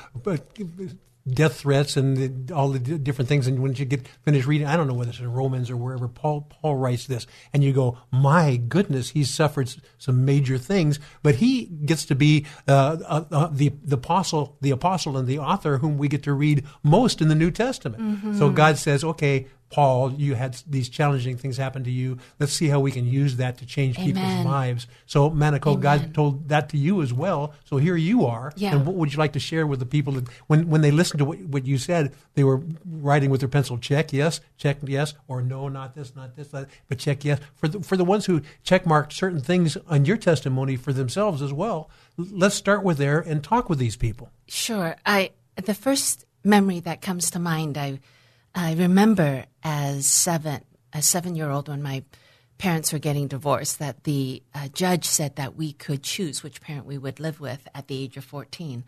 death 1.27 1.61
threats 1.61 1.97
and 1.97 2.17
the, 2.49 2.55
all 2.55 2.69
the 2.69 2.79
di- 2.79 2.99
different 2.99 3.29
things. 3.29 3.47
And 3.47 3.61
when 3.61 3.75
you 3.75 3.85
get 3.87 4.07
finished 4.23 4.47
reading, 4.47 4.67
I 4.67 4.77
don't 4.77 4.87
know 4.87 4.95
whether 4.95 5.11
it's 5.11 5.21
in 5.21 5.33
Romans 5.33 5.71
or 5.71 5.77
wherever, 5.77 6.07
Paul 6.09 6.43
Paul 6.51 6.77
writes 6.77 7.07
this, 7.07 7.27
and 7.53 7.65
you 7.65 7.73
go, 7.73 7.99
"My 8.11 8.57
goodness, 8.57 9.11
he's 9.11 9.33
suffered 9.33 9.69
s- 9.69 9.79
some 9.99 10.25
major 10.25 10.59
things." 10.59 11.01
But 11.23 11.37
he 11.37 11.65
gets 11.67 12.05
to 12.07 12.15
be 12.15 12.45
uh, 12.69 12.97
uh, 13.07 13.25
uh, 13.31 13.49
the 13.53 13.73
the 13.83 13.97
apostle, 13.97 14.57
the 14.61 14.71
apostle, 14.71 15.17
and 15.17 15.27
the 15.27 15.39
author 15.39 15.79
whom 15.79 15.97
we 15.99 16.09
get 16.09 16.23
to 16.25 16.33
read 16.35 16.65
most 16.83 17.21
in 17.23 17.29
the 17.29 17.35
New 17.35 17.51
Testament. 17.51 18.37
So 18.39 18.51
God 18.51 18.77
says, 18.79 19.03
"Okay." 19.05 19.47
Paul, 19.75 20.13
you 20.13 20.37
had 20.37 20.57
these 20.69 20.89
challenging 20.89 21.37
things 21.37 21.57
happen 21.57 21.83
to 21.83 21.91
you. 21.91 22.19
Let's 22.39 22.53
see 22.53 22.69
how 22.69 22.79
we 22.79 22.93
can 22.93 23.09
use 23.09 23.39
that 23.39 23.59
to 23.59 23.67
change 23.67 23.97
people's 23.97 24.45
lives. 24.45 24.87
So, 25.07 25.31
Manna 25.31 25.59
Ko, 25.59 25.71
Amen. 25.71 25.83
God 25.83 26.15
told 26.15 26.49
that 26.49 26.69
to 26.69 26.77
you 26.77 27.03
as 27.03 27.13
well. 27.13 27.55
So 27.65 27.79
here 27.79 27.97
you 27.97 28.25
are. 28.25 28.53
Yeah. 28.55 28.77
And 28.77 28.87
what 28.87 28.95
would 28.95 29.13
you 29.13 29.19
like 29.19 29.33
to 29.33 29.41
share 29.41 29.67
with 29.67 29.81
the 29.81 29.87
people 29.87 30.13
that 30.13 30.29
when, 30.47 30.71
when 30.71 30.83
they 30.83 30.93
listened 30.93 31.19
to 31.19 31.25
what, 31.25 31.41
what 31.41 31.67
you 31.67 31.77
said, 31.77 32.15
they 32.35 32.45
were 32.45 32.63
writing 32.89 33.31
with 33.31 33.41
their 33.41 33.49
pencil, 33.49 33.77
check 33.77 34.13
yes, 34.13 34.41
check 34.57 34.77
yes, 34.85 35.15
or 35.27 35.43
no, 35.43 35.67
not 35.69 35.97
this, 35.97 36.15
not 36.15 36.37
this, 36.37 36.53
not, 36.53 36.69
but 36.89 37.01
check 37.01 37.25
yes. 37.25 37.41
For 37.57 37.67
the, 37.67 37.81
for 37.81 37.97
the 37.97 38.05
ones 38.05 38.27
who 38.27 38.43
check 38.63 38.87
marked 38.87 39.13
certain 39.13 39.41
things 39.41 39.77
on 39.89 40.05
your 40.05 40.19
testimony 40.19 40.77
for 40.77 40.93
themselves 40.93 41.43
as 41.43 41.53
well, 41.53 41.91
let's 42.17 42.55
start 42.55 42.85
with 42.85 42.99
there 42.99 43.19
and 43.19 43.43
talk 43.43 43.69
with 43.69 43.81
these 43.81 43.97
people. 43.97 44.31
Sure. 44.47 44.95
I 45.05 45.33
the 45.57 45.75
first 45.75 46.27
memory 46.45 46.79
that 46.79 47.03
comes 47.03 47.33
to 47.33 47.41
mind, 47.41 47.77
I 47.77 47.99
I 48.55 48.75
remember 48.75 49.47
as 49.63 50.07
seven 50.07 50.63
a 50.93 51.03
seven 51.03 51.35
year 51.35 51.51
old 51.51 51.69
when 51.69 51.83
my 51.83 52.05
parents 52.59 52.93
were 52.93 53.01
getting 53.01 53.27
divorced 53.27 53.81
that 53.81 54.05
the 54.05 54.43
uh, 54.55 54.69
judge 54.69 55.05
said 55.05 55.37
that 55.37 55.57
we 55.57 55.73
could 55.73 56.03
choose 56.03 56.43
which 56.43 56.61
parent 56.61 56.87
we 56.87 56.97
would 56.97 57.19
live 57.19 57.41
with 57.41 57.67
at 57.75 57.89
the 57.89 58.01
age 58.01 58.17
of 58.17 58.25
14. 58.25 58.85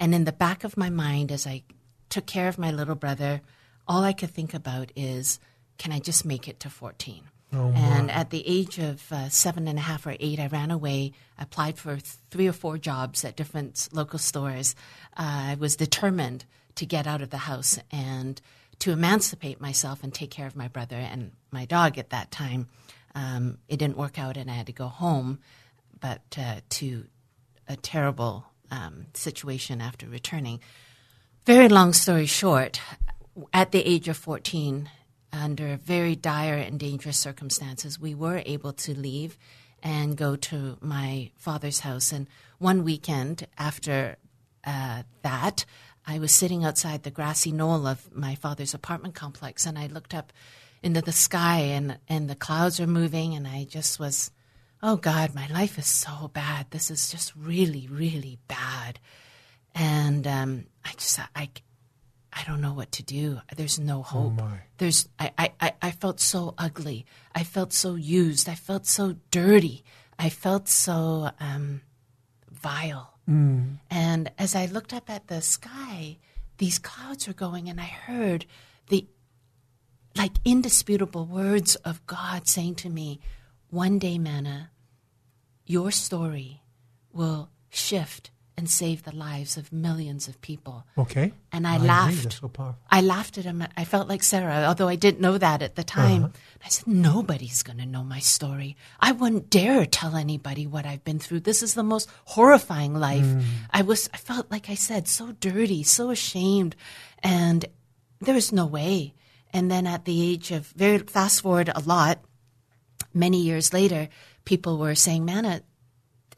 And 0.00 0.14
in 0.14 0.24
the 0.24 0.32
back 0.32 0.64
of 0.64 0.78
my 0.78 0.88
mind, 0.88 1.30
as 1.30 1.46
I 1.46 1.62
took 2.08 2.24
care 2.24 2.48
of 2.48 2.58
my 2.58 2.70
little 2.70 2.94
brother, 2.94 3.42
all 3.86 4.02
I 4.02 4.14
could 4.14 4.30
think 4.30 4.54
about 4.54 4.90
is, 4.96 5.38
can 5.76 5.92
I 5.92 5.98
just 5.98 6.24
make 6.24 6.48
it 6.48 6.58
to 6.60 6.70
14? 6.70 7.24
and 7.54 8.10
at 8.10 8.30
the 8.30 8.42
age 8.48 8.78
of 8.78 9.12
uh, 9.12 9.28
seven 9.28 9.68
and 9.68 9.78
a 9.78 9.82
half 9.82 10.06
or 10.06 10.16
eight, 10.18 10.40
I 10.40 10.46
ran 10.46 10.70
away, 10.70 11.12
applied 11.38 11.78
for 11.78 11.98
three 11.98 12.48
or 12.48 12.52
four 12.52 12.78
jobs 12.78 13.26
at 13.26 13.36
different 13.36 13.90
local 13.92 14.18
stores. 14.18 14.74
Uh, 15.18 15.52
I 15.52 15.56
was 15.58 15.76
determined 15.76 16.46
to 16.76 16.86
get 16.86 17.06
out 17.06 17.20
of 17.20 17.28
the 17.28 17.36
house 17.36 17.78
and 17.90 18.40
to 18.82 18.90
emancipate 18.90 19.60
myself 19.60 20.02
and 20.02 20.12
take 20.12 20.32
care 20.32 20.48
of 20.48 20.56
my 20.56 20.66
brother 20.66 20.96
and 20.96 21.30
my 21.52 21.64
dog 21.64 21.98
at 21.98 22.10
that 22.10 22.32
time. 22.32 22.66
Um, 23.14 23.58
it 23.68 23.76
didn't 23.76 23.96
work 23.96 24.18
out, 24.18 24.36
and 24.36 24.50
I 24.50 24.54
had 24.54 24.66
to 24.66 24.72
go 24.72 24.88
home, 24.88 25.38
but 26.00 26.22
uh, 26.36 26.62
to 26.70 27.04
a 27.68 27.76
terrible 27.76 28.44
um, 28.72 29.06
situation 29.14 29.80
after 29.80 30.08
returning. 30.08 30.58
Very 31.46 31.68
long 31.68 31.92
story 31.92 32.26
short, 32.26 32.80
at 33.52 33.70
the 33.70 33.86
age 33.86 34.08
of 34.08 34.16
14, 34.16 34.90
under 35.32 35.76
very 35.76 36.16
dire 36.16 36.56
and 36.56 36.80
dangerous 36.80 37.18
circumstances, 37.18 38.00
we 38.00 38.16
were 38.16 38.42
able 38.44 38.72
to 38.72 38.98
leave 38.98 39.38
and 39.80 40.16
go 40.16 40.34
to 40.34 40.76
my 40.80 41.30
father's 41.36 41.80
house. 41.80 42.10
And 42.10 42.26
one 42.58 42.82
weekend 42.82 43.46
after 43.56 44.16
uh, 44.64 45.04
that, 45.22 45.64
I 46.06 46.18
was 46.18 46.32
sitting 46.32 46.64
outside 46.64 47.02
the 47.02 47.10
grassy 47.10 47.52
knoll 47.52 47.86
of 47.86 48.14
my 48.14 48.34
father's 48.34 48.74
apartment 48.74 49.14
complex, 49.14 49.66
and 49.66 49.78
I 49.78 49.86
looked 49.86 50.14
up 50.14 50.32
into 50.82 51.00
the 51.00 51.12
sky, 51.12 51.58
and, 51.58 51.98
and 52.08 52.28
the 52.28 52.34
clouds 52.34 52.80
were 52.80 52.86
moving, 52.86 53.34
and 53.34 53.46
I 53.46 53.64
just 53.64 54.00
was, 54.00 54.30
oh 54.82 54.96
God, 54.96 55.34
my 55.34 55.46
life 55.48 55.78
is 55.78 55.86
so 55.86 56.28
bad. 56.32 56.66
This 56.70 56.90
is 56.90 57.10
just 57.10 57.32
really, 57.36 57.86
really 57.90 58.38
bad. 58.48 58.98
And 59.74 60.26
um, 60.26 60.64
I 60.84 60.92
just, 60.92 61.20
I, 61.36 61.48
I 62.32 62.44
don't 62.46 62.60
know 62.60 62.72
what 62.72 62.92
to 62.92 63.02
do. 63.02 63.40
There's 63.56 63.78
no 63.78 64.02
hope. 64.02 64.40
my. 64.40 64.62
There's 64.78 65.08
I, 65.18 65.52
I, 65.60 65.72
I 65.80 65.90
felt 65.90 66.18
so 66.18 66.54
ugly. 66.58 67.06
I 67.34 67.44
felt 67.44 67.72
so 67.72 67.94
used. 67.94 68.48
I 68.48 68.54
felt 68.54 68.86
so 68.86 69.16
dirty. 69.30 69.84
I 70.18 70.30
felt 70.30 70.68
so 70.68 71.30
um, 71.40 71.82
vile. 72.50 73.11
Mm. 73.28 73.78
And 73.90 74.30
as 74.38 74.54
I 74.54 74.66
looked 74.66 74.92
up 74.92 75.08
at 75.08 75.28
the 75.28 75.40
sky, 75.40 76.18
these 76.58 76.78
clouds 76.78 77.26
were 77.26 77.34
going, 77.34 77.68
and 77.68 77.80
I 77.80 77.84
heard 77.84 78.46
the 78.88 79.06
like 80.16 80.32
indisputable 80.44 81.24
words 81.24 81.76
of 81.76 82.04
God 82.06 82.46
saying 82.46 82.74
to 82.76 82.90
me, 82.90 83.20
One 83.70 83.98
day, 83.98 84.18
Manna, 84.18 84.70
your 85.64 85.90
story 85.90 86.62
will 87.12 87.50
shift 87.70 88.30
and 88.56 88.68
save 88.68 89.02
the 89.02 89.14
lives 89.14 89.56
of 89.56 89.72
millions 89.72 90.28
of 90.28 90.40
people. 90.40 90.84
Okay. 90.98 91.32
And 91.52 91.66
I, 91.66 91.76
agree. 91.76 91.88
laughed. 91.88 92.32
So. 92.34 92.74
I 92.90 93.00
laughed 93.00 93.38
at 93.38 93.44
him. 93.44 93.64
I 93.76 93.84
felt 93.84 94.08
like 94.08 94.22
Sarah, 94.22 94.64
although 94.66 94.88
I 94.88 94.96
didn't 94.96 95.20
know 95.20 95.38
that 95.38 95.62
at 95.62 95.74
the 95.74 95.84
time. 95.84 96.32
I 96.64 96.68
said, 96.68 96.86
Nobody's 96.86 97.62
going 97.62 97.78
to 97.78 97.86
know 97.86 98.04
my 98.04 98.18
story. 98.18 98.76
I 99.00 99.12
wouldn't 99.12 99.50
dare 99.50 99.86
tell 99.86 100.16
anybody 100.16 100.66
what 100.66 100.86
I've 100.86 101.04
been 101.04 101.18
through. 101.18 101.40
This 101.40 101.62
is 101.62 101.74
the 101.74 101.82
most 101.82 102.08
horrifying 102.26 102.94
life. 102.94 103.26
I 103.70 103.82
was, 103.82 104.08
I 104.12 104.18
felt, 104.18 104.50
like 104.50 104.68
I 104.68 104.74
said, 104.74 105.08
so 105.08 105.32
dirty, 105.32 105.82
so 105.82 106.10
ashamed. 106.10 106.76
And 107.22 107.64
there 108.20 108.34
was 108.34 108.52
no 108.52 108.66
way. 108.66 109.14
And 109.52 109.70
then 109.70 109.86
at 109.86 110.04
the 110.04 110.22
age 110.22 110.50
of, 110.50 110.66
very 110.68 110.98
fast 110.98 111.42
forward 111.42 111.70
a 111.74 111.80
lot, 111.80 112.20
many 113.12 113.40
years 113.40 113.72
later, 113.72 114.08
people 114.44 114.78
were 114.78 114.94
saying, 114.94 115.24
Manna, 115.24 115.62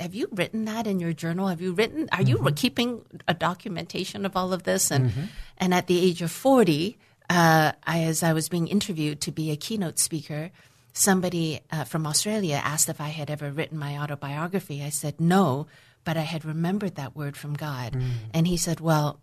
have 0.01 0.15
you 0.15 0.29
written 0.33 0.65
that 0.67 0.87
in 0.87 1.01
your 1.01 1.13
journal? 1.13 1.49
Have 1.49 1.61
you 1.61 1.73
written? 1.73 2.09
Are 2.13 2.23
you 2.23 2.39
keeping 2.57 3.03
a 3.29 3.35
documentation 3.35 4.27
of 4.27 4.37
all 4.37 4.53
of 4.53 4.65
this? 4.65 4.91
And 4.91 5.13
and 5.59 5.73
at 5.75 5.87
the 5.87 6.01
age 6.01 6.23
of 6.23 6.31
forty, 6.31 6.99
uh, 7.31 7.73
I, 7.87 8.05
as 8.05 8.23
I 8.23 8.33
was 8.33 8.49
being 8.49 8.69
interviewed 8.69 9.21
to 9.23 9.33
be 9.33 9.51
a 9.51 9.57
keynote 9.57 9.99
speaker, 9.99 10.51
somebody 10.93 11.61
uh, 11.71 11.85
from 11.85 12.07
Australia 12.07 12.61
asked 12.63 12.89
if 12.89 13.01
I 13.01 13.09
had 13.09 13.31
ever 13.31 13.51
written 13.51 13.79
my 13.79 13.99
autobiography. 13.99 14.83
I 14.83 14.91
said 14.91 15.21
no, 15.21 15.67
but 16.05 16.17
I 16.17 16.23
had 16.23 16.45
remembered 16.45 16.97
that 16.97 17.17
word 17.17 17.37
from 17.37 17.55
God, 17.55 17.97
and 18.33 18.47
he 18.47 18.57
said, 18.57 18.81
"Well." 18.81 19.21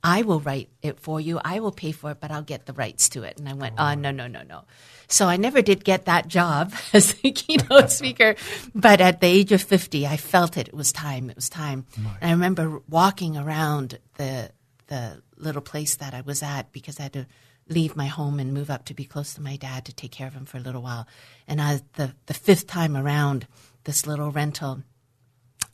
I 0.00 0.22
will 0.22 0.38
write 0.38 0.70
it 0.80 1.00
for 1.00 1.20
you. 1.20 1.40
I 1.44 1.58
will 1.58 1.72
pay 1.72 1.90
for 1.90 2.12
it, 2.12 2.20
but 2.20 2.30
I'll 2.30 2.40
get 2.40 2.66
the 2.66 2.72
rights 2.72 3.08
to 3.10 3.24
it. 3.24 3.36
And 3.36 3.48
I 3.48 3.52
went, 3.54 3.74
oh, 3.78 3.94
no, 3.94 4.12
no, 4.12 4.28
no, 4.28 4.42
no. 4.44 4.62
So 5.08 5.26
I 5.26 5.36
never 5.36 5.62
did 5.62 5.84
get 5.84 6.04
that 6.04 6.28
job 6.28 6.72
as 6.92 7.16
a 7.24 7.30
keynote 7.30 7.90
speaker. 7.90 8.36
But 8.74 9.00
at 9.00 9.20
the 9.20 9.26
age 9.26 9.52
of 9.52 9.62
50, 9.62 10.06
I 10.06 10.16
felt 10.16 10.56
it. 10.56 10.68
It 10.68 10.74
was 10.74 10.92
time. 10.92 11.30
It 11.30 11.36
was 11.36 11.48
time. 11.48 11.86
And 12.20 12.30
I 12.30 12.30
remember 12.32 12.80
walking 12.88 13.36
around 13.36 13.98
the, 14.16 14.50
the 14.88 15.22
little 15.36 15.62
place 15.62 15.96
that 15.96 16.14
I 16.14 16.20
was 16.20 16.42
at 16.42 16.72
because 16.72 17.00
I 17.00 17.04
had 17.04 17.12
to 17.14 17.26
leave 17.68 17.96
my 17.96 18.06
home 18.06 18.38
and 18.40 18.54
move 18.54 18.70
up 18.70 18.84
to 18.86 18.94
be 18.94 19.04
close 19.04 19.34
to 19.34 19.42
my 19.42 19.56
dad 19.56 19.84
to 19.86 19.94
take 19.94 20.12
care 20.12 20.26
of 20.26 20.34
him 20.34 20.44
for 20.44 20.56
a 20.58 20.60
little 20.60 20.82
while. 20.82 21.06
And 21.46 21.60
I, 21.60 21.80
the, 21.94 22.14
the 22.26 22.34
fifth 22.34 22.66
time 22.66 22.96
around 22.96 23.46
this 23.84 24.06
little 24.06 24.30
rental, 24.30 24.82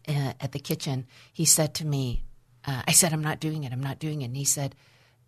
uh, 0.09 0.33
at 0.40 0.53
the 0.53 0.59
kitchen, 0.59 1.07
he 1.33 1.44
said 1.44 1.75
to 1.75 1.87
me, 1.87 2.25
uh, 2.66 2.83
I 2.87 2.92
said, 2.92 3.12
I'm 3.12 3.23
not 3.23 3.40
doing 3.40 3.64
it. 3.64 3.73
I'm 3.73 3.83
not 3.83 3.99
doing 3.99 4.23
it. 4.23 4.27
And 4.27 4.37
he 4.37 4.44
said, 4.44 4.75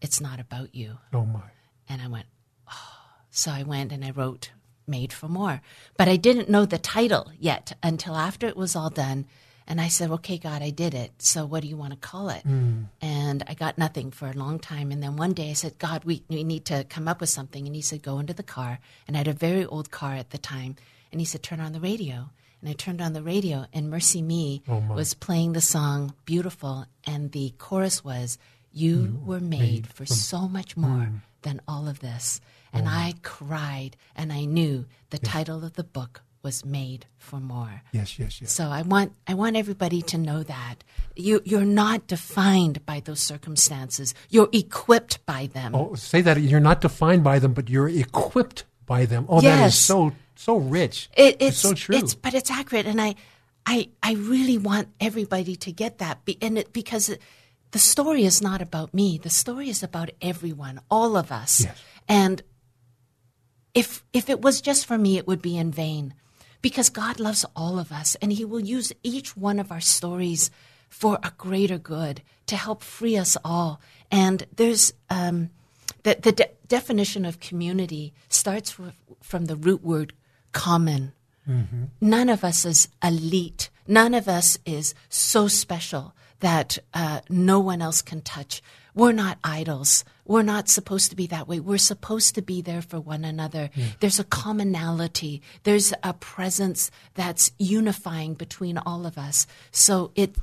It's 0.01 0.21
not 0.21 0.41
about 0.41 0.75
you. 0.75 0.99
Oh 1.13 1.25
my. 1.25 1.41
And 1.89 2.01
I 2.03 2.09
went, 2.09 2.27
Oh. 2.69 2.96
So 3.37 3.51
I 3.51 3.65
went 3.65 3.93
and 3.93 4.03
I 4.03 4.11
wrote 4.11 4.51
Made 4.87 5.13
for 5.13 5.29
More. 5.29 5.61
But 5.99 6.09
I 6.09 6.17
didn't 6.17 6.49
know 6.49 6.65
the 6.65 6.79
title 6.79 7.31
yet 7.39 7.77
until 7.83 8.17
after 8.17 8.47
it 8.47 8.57
was 8.57 8.75
all 8.75 8.89
done. 8.89 9.27
And 9.67 9.79
I 9.79 9.89
said, 9.89 10.11
Okay, 10.11 10.39
God, 10.39 10.63
I 10.63 10.71
did 10.71 10.95
it. 10.95 11.13
So 11.19 11.45
what 11.45 11.61
do 11.61 11.69
you 11.69 11.77
want 11.77 11.93
to 11.93 11.99
call 11.99 12.31
it? 12.31 12.43
Hmm. 12.43 12.85
And 13.03 13.45
I 13.47 13.53
got 13.53 13.77
nothing 13.77 14.11
for 14.11 14.27
a 14.27 14.33
long 14.33 14.59
time. 14.59 14.91
And 14.91 15.03
then 15.03 15.17
one 15.17 15.35
day 15.35 15.51
I 15.51 15.53
said, 15.53 15.79
God, 15.79 16.05
we, 16.05 16.23
we 16.29 16.45
need 16.45 16.65
to 16.67 16.85
come 16.85 17.09
up 17.09 17.21
with 17.21 17.29
something. 17.29 17.67
And 17.67 17.77
he 17.77 17.83
said, 17.83 18.03
Go 18.03 18.19
into 18.19 18.33
the 18.33 18.43
car. 18.43 18.79
And 19.07 19.17
I 19.17 19.19
had 19.19 19.29
a 19.29 19.35
very 19.35 19.67
old 19.67 19.91
car 19.91 20.15
at 20.15 20.31
the 20.31 20.39
time. 20.39 20.77
And 21.13 21.21
he 21.21 21.27
said, 21.27 21.43
Turn 21.43 21.61
on 21.61 21.73
the 21.73 21.81
radio. 21.81 22.31
And 22.63 22.71
I 22.71 22.73
turned 22.73 23.03
on 23.03 23.13
the 23.13 23.23
radio, 23.23 23.67
and 23.75 23.93
MercyMe 23.93 24.63
oh, 24.67 24.95
was 24.95 25.13
playing 25.13 25.53
the 25.53 25.61
song 25.61 26.15
Beautiful. 26.25 26.87
And 27.05 27.33
the 27.33 27.53
chorus 27.59 28.03
was, 28.03 28.39
You 28.73 29.21
were 29.27 29.41
made 29.41 29.89
for 29.89 30.07
so 30.07 30.49
much 30.49 30.73
hmm. 30.73 30.81
more 30.81 31.09
than 31.43 31.61
all 31.69 31.87
of 31.87 32.01
this. 32.01 32.41
And 32.77 32.87
mm. 32.87 32.93
I 32.93 33.15
cried, 33.23 33.97
and 34.15 34.33
I 34.33 34.45
knew 34.45 34.87
the 35.11 35.19
title 35.19 35.65
of 35.65 35.75
the 35.75 35.85
book 35.85 36.23
was 36.43 36.65
Made 36.65 37.07
for 37.19 37.41
More. 37.41 37.83
Yes, 37.93 38.19
yes, 38.19 38.41
yes. 38.41 38.53
So 38.53 38.69
I 38.69 38.83
want 38.83 39.13
I 39.27 39.35
want 39.35 39.57
everybody 39.57 40.03
to 40.03 40.19
know 40.19 40.43
that 40.45 40.85
you 41.17 41.41
you're 41.45 41.65
not 41.65 42.07
defined 42.07 42.87
by 42.87 43.01
those 43.01 43.21
circumstances. 43.21 44.15
You're 44.31 44.49
equipped 44.53 45.25
by 45.27 45.47
them. 45.47 45.75
Oh, 45.75 45.95
say 45.95 46.21
that 46.21 46.41
you're 46.41 46.61
not 46.61 46.81
defined 46.81 47.25
by 47.25 47.41
them, 47.41 47.53
but 47.53 47.69
you're 47.69 47.89
equipped 47.89 48.65
by 48.87 49.07
them. 49.07 49.27
Oh, 49.29 49.41
that 49.41 49.67
is 49.67 49.75
so 49.75 50.13
so 50.37 50.57
rich. 50.57 51.11
It, 51.17 51.37
it's 51.41 51.59
so 51.59 51.75
true. 51.75 51.97
It's 51.97 52.15
but 52.15 52.35
it's 52.35 52.51
accurate, 52.51 52.87
and 52.87 53.01
I, 53.01 53.17
I, 53.65 53.89
I 54.03 54.13
really 54.13 54.59
want 54.59 54.89
everybody 55.01 55.57
to 55.57 55.73
get 55.73 55.99
that, 55.99 56.25
Be, 56.25 56.39
and 56.41 56.59
it, 56.59 56.73
because 56.73 57.09
it, 57.09 57.21
the 57.73 57.79
story 57.79 58.25
is 58.25 58.41
not 58.41 58.63
about 58.63 58.95
me. 58.95 59.19
The 59.19 59.31
story 59.31 59.69
is 59.69 59.83
about 59.83 60.11
everyone, 60.23 60.81
all 60.91 61.17
of 61.17 61.33
us. 61.33 61.65
Yes. 61.65 61.83
And 62.09 62.43
if 63.77 64.03
if 64.13 64.29
it 64.29 64.41
was 64.41 64.61
just 64.61 64.87
for 64.87 64.99
me, 64.99 65.19
it 65.19 65.27
would 65.29 65.43
be 65.43 65.57
in 65.57 65.71
vain, 65.71 66.15
because 66.63 66.89
God 66.89 67.21
loves 67.21 67.45
all 67.55 67.79
of 67.79 67.93
us, 67.93 68.17
and 68.21 68.33
He 68.33 68.45
will 68.45 68.61
use 68.61 68.93
each 69.03 69.37
one 69.37 69.61
of 69.61 69.71
our 69.71 69.81
stories 69.81 70.51
for 70.89 71.19
a 71.23 71.33
greater 71.37 71.79
good 71.79 72.23
to 72.47 72.57
help 72.57 72.83
free 72.83 73.17
us 73.17 73.37
all. 73.45 73.81
And 74.11 74.47
there's 74.57 74.93
um, 75.11 75.51
the 76.03 76.17
the 76.21 76.33
de- 76.33 76.51
definition 76.67 77.25
of 77.27 77.39
community 77.39 78.15
starts 78.29 78.71
fr- 78.73 78.97
from 79.23 79.45
the 79.45 79.57
root 79.57 79.83
word 79.85 80.13
common. 80.53 81.13
None 82.01 82.29
of 82.29 82.43
us 82.43 82.65
is 82.65 82.89
elite. 83.03 83.71
None 83.87 84.15
of 84.15 84.27
us 84.27 84.59
is 84.65 84.95
so 85.09 85.47
special 85.47 86.13
that 86.41 86.79
uh, 86.93 87.21
no 87.29 87.61
one 87.61 87.81
else 87.81 88.03
can 88.03 88.21
touch. 88.21 88.63
We're 88.97 89.13
not 89.13 89.39
idols. 89.45 90.05
We're 90.25 90.43
not 90.43 90.69
supposed 90.69 91.11
to 91.11 91.17
be 91.17 91.27
that 91.29 91.47
way. 91.47 91.61
We're 91.61 91.77
supposed 91.79 92.35
to 92.35 92.43
be 92.43 92.63
there 92.63 92.81
for 92.83 92.99
one 92.99 93.25
another. 93.27 93.71
Hmm. 93.75 93.83
There's 94.01 94.19
a 94.19 94.25
commonality. 94.25 95.43
There's 95.65 95.93
a 96.03 96.15
presence 96.15 96.91
that's 97.15 97.53
unifying 97.59 98.35
between 98.35 98.79
all 98.79 99.07
of 99.07 99.19
us. 99.19 99.47
So 99.71 100.11
it, 100.15 100.35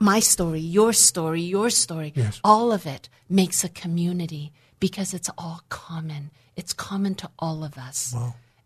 my 0.00 0.18
story, 0.20 0.58
your 0.60 0.92
story, 0.92 1.40
your 1.42 1.70
story, 1.70 2.12
Yes. 2.16 2.40
all 2.42 2.72
of 2.72 2.86
it 2.86 3.08
makes 3.28 3.62
a 3.64 3.68
community 3.68 4.52
because 4.80 5.14
it's 5.14 5.30
all 5.38 5.60
common. 5.68 6.30
It's 6.56 6.72
common 6.72 7.14
to 7.16 7.30
all 7.38 7.62
of 7.62 7.78
us. 7.78 8.14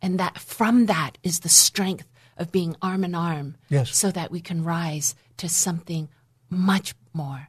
And 0.00 0.18
that 0.18 0.38
from 0.38 0.86
that 0.86 1.18
is 1.22 1.40
the 1.40 1.50
strength 1.50 2.06
of 2.38 2.50
being 2.50 2.74
arm 2.80 3.04
in 3.04 3.14
arm 3.14 3.56
Yes. 3.68 3.94
so 3.94 4.10
that 4.12 4.30
we 4.30 4.40
can 4.40 4.64
rise 4.64 5.14
to 5.36 5.48
something 5.48 6.08
much 6.48 6.94
more 7.12 7.48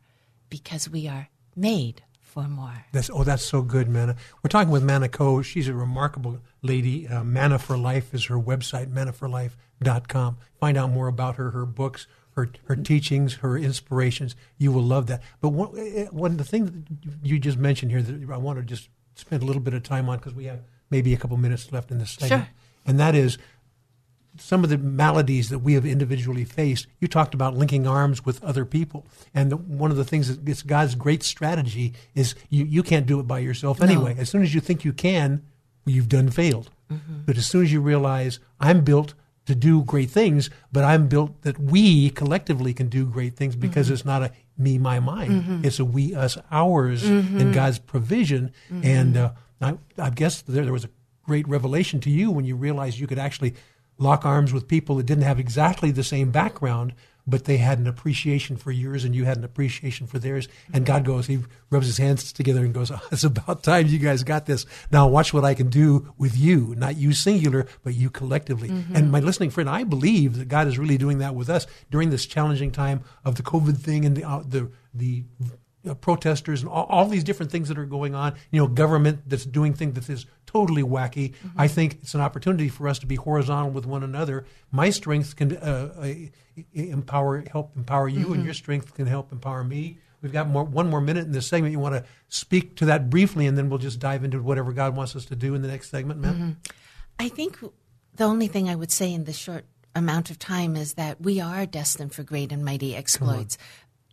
because 0.49 0.89
we 0.89 1.07
are 1.07 1.29
made 1.57 2.03
for 2.21 2.43
more. 2.47 2.85
That's 2.91 3.09
oh, 3.11 3.23
that's 3.23 3.43
so 3.43 3.61
good, 3.61 3.89
Manna. 3.89 4.15
We're 4.43 4.49
talking 4.49 4.71
with 4.71 4.83
Manna 4.83 5.09
Ko. 5.09 5.41
She's 5.41 5.67
a 5.67 5.73
remarkable 5.73 6.39
lady. 6.61 7.07
Uh, 7.07 7.23
Manna 7.23 7.57
for 7.59 7.77
Life 7.77 8.13
is 8.13 8.25
her 8.25 8.35
website, 8.39 8.91
mannaforlife.com. 8.93 10.37
Find 10.59 10.77
out 10.77 10.91
more 10.91 11.07
about 11.07 11.35
her, 11.35 11.51
her 11.51 11.65
books, 11.65 12.07
her 12.31 12.51
her 12.65 12.75
teachings, 12.75 13.35
her 13.35 13.57
inspirations. 13.57 14.35
You 14.57 14.71
will 14.71 14.83
love 14.83 15.07
that. 15.07 15.23
But 15.41 15.49
one, 15.49 15.69
eh, 15.77 16.05
one 16.11 16.37
the 16.37 16.43
thing 16.43 16.65
that 16.65 17.27
you 17.27 17.39
just 17.39 17.57
mentioned 17.57 17.91
here 17.91 18.01
that 18.01 18.29
I 18.31 18.37
want 18.37 18.59
to 18.59 18.63
just 18.65 18.89
spend 19.15 19.41
a 19.41 19.45
little 19.45 19.61
bit 19.61 19.73
of 19.73 19.83
time 19.83 20.09
on 20.09 20.17
because 20.17 20.33
we 20.35 20.45
have 20.45 20.59
maybe 20.89 21.13
a 21.13 21.17
couple 21.17 21.37
minutes 21.37 21.71
left 21.71 21.91
in 21.91 21.97
this 21.97 22.11
segment, 22.11 22.45
Sure. 22.45 22.53
and 22.85 22.99
that 22.99 23.15
is 23.15 23.37
some 24.39 24.63
of 24.63 24.69
the 24.69 24.77
maladies 24.77 25.49
that 25.49 25.59
we 25.59 25.73
have 25.73 25.85
individually 25.85 26.45
faced. 26.45 26.87
You 26.99 27.07
talked 27.07 27.33
about 27.33 27.55
linking 27.55 27.87
arms 27.87 28.25
with 28.25 28.43
other 28.43 28.65
people, 28.65 29.05
and 29.33 29.51
the, 29.51 29.57
one 29.57 29.91
of 29.91 29.97
the 29.97 30.05
things 30.05 30.27
that 30.29 30.47
it's 30.47 30.63
God's 30.63 30.95
great 30.95 31.23
strategy 31.23 31.93
is 32.15 32.35
you, 32.49 32.65
you 32.65 32.83
can't 32.83 33.05
do 33.05 33.19
it 33.19 33.27
by 33.27 33.39
yourself 33.39 33.81
anyway. 33.81 34.15
As 34.17 34.29
soon 34.29 34.43
as 34.43 34.53
you 34.53 34.61
think 34.61 34.85
you 34.85 34.93
can, 34.93 35.43
you've 35.85 36.09
done 36.09 36.29
failed. 36.29 36.69
Mm-hmm. 36.91 37.21
But 37.25 37.37
as 37.37 37.45
soon 37.45 37.63
as 37.63 37.71
you 37.71 37.81
realize 37.81 38.39
I'm 38.59 38.83
built 38.83 39.13
to 39.45 39.55
do 39.55 39.83
great 39.83 40.09
things, 40.09 40.49
but 40.71 40.83
I'm 40.83 41.07
built 41.07 41.41
that 41.43 41.57
we 41.57 42.09
collectively 42.09 42.73
can 42.73 42.89
do 42.89 43.05
great 43.05 43.35
things 43.35 43.55
because 43.55 43.87
mm-hmm. 43.87 43.93
it's 43.93 44.05
not 44.05 44.23
a 44.23 44.31
me, 44.57 44.77
my, 44.77 44.99
mine. 44.99 45.41
Mm-hmm. 45.41 45.65
It's 45.65 45.79
a 45.79 45.85
we, 45.85 46.15
us, 46.15 46.37
ours, 46.51 47.03
and 47.03 47.53
God's 47.53 47.79
provision. 47.79 48.51
And 48.83 49.15
uh, 49.15 49.31
I, 49.61 49.77
I 49.97 50.09
guess 50.09 50.41
there, 50.41 50.63
there 50.63 50.73
was 50.73 50.85
a 50.85 50.89
great 51.23 51.47
revelation 51.47 51.99
to 52.01 52.09
you 52.09 52.31
when 52.31 52.45
you 52.45 52.55
realized 52.55 52.97
you 52.99 53.07
could 53.07 53.19
actually 53.19 53.53
lock 53.97 54.25
arms 54.25 54.53
with 54.53 54.67
people 54.67 54.95
that 54.95 55.05
didn't 55.05 55.23
have 55.23 55.39
exactly 55.39 55.91
the 55.91 56.03
same 56.03 56.31
background, 56.31 56.93
but 57.29 57.43
they 57.43 57.57
had 57.57 57.77
an 57.77 57.87
appreciation 57.87 58.55
for 58.55 58.71
yours 58.71 59.03
and 59.03 59.13
you 59.13 59.25
had 59.25 59.37
an 59.37 59.43
appreciation 59.43 60.07
for 60.07 60.17
theirs. 60.17 60.47
And 60.73 60.85
God 60.85 61.03
goes, 61.03 61.27
He 61.27 61.39
rubs 61.69 61.87
his 61.87 61.97
hands 61.97 62.31
together 62.31 62.63
and 62.63 62.73
goes, 62.73 62.89
oh, 62.89 63.01
It's 63.11 63.25
about 63.25 63.63
time 63.63 63.87
you 63.87 63.99
guys 63.99 64.23
got 64.23 64.45
this. 64.45 64.65
Now 64.91 65.07
watch 65.07 65.33
what 65.33 65.43
I 65.43 65.53
can 65.53 65.69
do 65.69 66.13
with 66.17 66.37
you, 66.37 66.73
not 66.77 66.95
you 66.95 67.11
singular, 67.11 67.67
but 67.83 67.95
you 67.95 68.09
collectively. 68.09 68.69
And 68.93 69.11
my 69.11 69.19
listening 69.19 69.49
friend, 69.49 69.69
I 69.69 69.83
believe 69.83 70.37
that 70.37 70.47
God 70.47 70.67
is 70.67 70.79
really 70.79 70.97
doing 70.97 71.17
that 71.17 71.35
with 71.35 71.49
us 71.49 71.67
during 71.91 72.11
this 72.11 72.25
challenging 72.25 72.71
time 72.71 73.03
of 73.25 73.35
the 73.35 73.43
COVID 73.43 73.77
thing 73.77 74.05
and 74.05 74.15
the, 74.15 74.23
uh, 74.23 74.43
the, 74.47 74.71
the 74.93 75.25
uh, 75.87 75.93
protesters 75.95 76.61
and 76.61 76.71
all, 76.71 76.85
all 76.85 77.07
these 77.07 77.23
different 77.23 77.51
things 77.51 77.67
that 77.67 77.77
are 77.77 77.85
going 77.85 78.15
on. 78.15 78.35
You 78.51 78.61
know, 78.61 78.67
government 78.67 79.21
that's 79.27 79.45
doing 79.45 79.73
things 79.73 79.95
that 79.95 80.09
is 80.09 80.25
totally 80.47 80.81
wacky. 80.81 81.33
Mm-hmm. 81.33 81.61
I 81.61 81.67
think 81.67 81.99
it's 82.01 82.15
an 82.15 82.21
opportunity 82.21 82.69
for 82.69 82.87
us 82.87 82.97
to 82.99 83.05
be 83.05 83.15
horizontal 83.15 83.69
with 83.69 83.85
one 83.85 84.01
another. 84.01 84.45
My 84.71 84.89
strength 84.89 85.35
can 85.35 85.55
uh, 85.57 86.07
empower, 86.73 87.43
help 87.51 87.77
empower 87.77 88.07
you, 88.07 88.27
and 88.27 88.37
mm-hmm. 88.37 88.45
your 88.45 88.53
strength 88.55 88.95
can 88.95 89.05
help 89.05 89.31
empower 89.31 89.63
me. 89.63 89.99
We've 90.23 90.33
got 90.33 90.47
more, 90.47 90.63
one 90.63 90.89
more 90.89 91.01
minute 91.01 91.25
in 91.25 91.31
this 91.31 91.45
segment. 91.45 91.73
You 91.73 91.79
want 91.79 91.93
to 91.93 92.05
speak 92.29 92.75
to 92.77 92.85
that 92.85 93.11
briefly, 93.11 93.45
and 93.45 93.55
then 93.55 93.69
we'll 93.69 93.77
just 93.77 93.99
dive 93.99 94.23
into 94.23 94.41
whatever 94.41 94.73
God 94.73 94.95
wants 94.95 95.15
us 95.15 95.25
to 95.25 95.35
do 95.35 95.53
in 95.53 95.61
the 95.61 95.67
next 95.67 95.91
segment, 95.91 96.19
man. 96.19 96.33
Mm-hmm. 96.33 96.51
I 97.19 97.29
think 97.29 97.59
the 98.15 98.23
only 98.23 98.47
thing 98.47 98.67
I 98.67 98.75
would 98.75 98.91
say 98.91 99.13
in 99.13 99.25
this 99.25 99.37
short 99.37 99.65
amount 99.95 100.31
of 100.31 100.39
time 100.39 100.75
is 100.75 100.93
that 100.93 101.21
we 101.21 101.39
are 101.39 101.65
destined 101.65 102.13
for 102.13 102.23
great 102.23 102.51
and 102.51 102.63
mighty 102.63 102.95
exploits. 102.95 103.57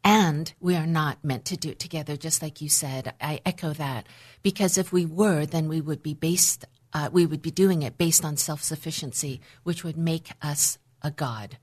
And 0.07 0.53
we 0.61 0.77
are 0.77 0.87
not 0.87 1.25
meant 1.25 1.47
to 1.47 1.57
do 1.57 1.71
it 1.71 1.79
together, 1.79 2.17
just 2.19 2.43
like 2.43 2.61
you 2.61 2.69
said. 2.69 3.15
I 3.23 3.41
echo 3.47 3.73
that. 3.73 4.07
Because 4.45 4.79
if 4.79 4.93
we 4.93 5.05
were, 5.05 5.45
then 5.47 5.69
we 5.69 5.81
would 5.81 6.03
be 6.05 6.15
based, 6.15 6.65
uh, 6.93 7.09
we 7.11 7.27
would 7.27 7.43
be 7.43 7.51
doing 7.51 7.83
it 7.83 7.99
based 7.99 8.25
on 8.25 8.37
self 8.37 8.63
sufficiency, 8.63 9.41
which 9.65 9.83
would 9.83 9.97
make 9.97 10.31
us 10.41 10.79
a 11.03 11.11
God. 11.11 11.59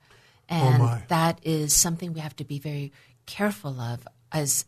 And 0.49 0.79
my. 0.79 1.03
that 1.07 1.39
is 1.43 1.73
something 1.73 2.11
we 2.11 2.19
have 2.19 2.35
to 2.35 2.43
be 2.43 2.59
very 2.59 2.91
careful 3.25 3.79
of 3.79 4.05
as 4.33 4.65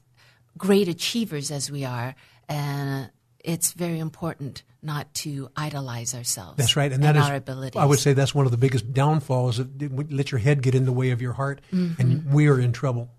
great 0.58 0.88
achievers 0.88 1.52
as 1.52 1.69
we 1.69 1.84
are. 1.84 2.15
And 2.47 3.10
it's 3.39 3.73
very 3.73 3.99
important 3.99 4.63
not 4.82 5.13
to 5.15 5.49
idolize 5.58 6.13
ourselves. 6.15 6.58
That's 6.58 6.76
right, 6.76 6.91
and 6.91 7.04
that 7.04 7.15
is 7.17 7.26
our 7.26 7.36
abilities. 7.36 7.82
I 7.82 7.86
would 7.86 7.99
say 7.99 8.13
that's 8.13 8.36
one 8.36 8.45
of 8.45 8.52
the 8.52 8.58
biggest 8.58 8.93
downfalls. 8.93 9.58
That 9.58 10.12
let 10.12 10.32
your 10.32 10.39
head 10.39 10.62
get 10.62 10.76
in 10.76 10.86
the 10.86 10.91
way 10.93 11.12
of 11.12 11.21
your 11.21 11.34
heart, 11.34 11.62
Mm-hmm. 11.73 12.02
and 12.02 12.32
we 12.32 12.47
are 12.47 12.60
in 12.60 12.71
trouble. 12.73 13.10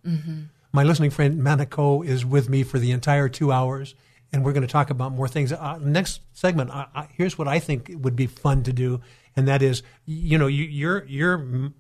My 0.73 0.83
listening 0.85 1.11
friend 1.11 1.43
Manna 1.43 1.67
Ko 1.67 2.03
is 2.03 2.25
with 2.25 2.49
me 2.49 2.63
for 2.65 2.79
the 2.79 2.91
entire 2.93 3.29
two 3.29 3.51
hours, 3.53 3.95
and 4.35 4.45
we're 4.45 4.53
going 4.53 4.67
to 4.67 4.73
talk 4.73 4.91
about 4.91 5.13
more 5.13 5.29
things. 5.29 5.53
Uh, 5.53 5.79
next 5.81 6.21
segment, 6.33 6.69
I, 6.69 6.87
I, 6.93 7.09
here's 7.13 7.39
what 7.39 7.47
I 7.47 7.61
think 7.61 7.89
would 7.95 8.17
be 8.17 8.27
fun 8.27 8.65
to 8.65 8.73
do, 8.73 9.01
and 9.37 9.47
that 9.47 9.63
is, 9.63 9.85
you 10.07 10.39
know, 10.39 10.49
you, 10.49 10.65
you're 10.65 11.05
you're 11.05 11.71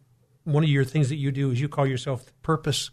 one 0.44 0.62
of 0.62 0.70
your 0.70 0.84
things 0.84 1.08
that 1.08 1.16
you 1.16 1.32
do 1.32 1.50
is 1.50 1.60
you 1.60 1.68
call 1.68 1.84
yourself 1.84 2.32
purpose 2.42 2.92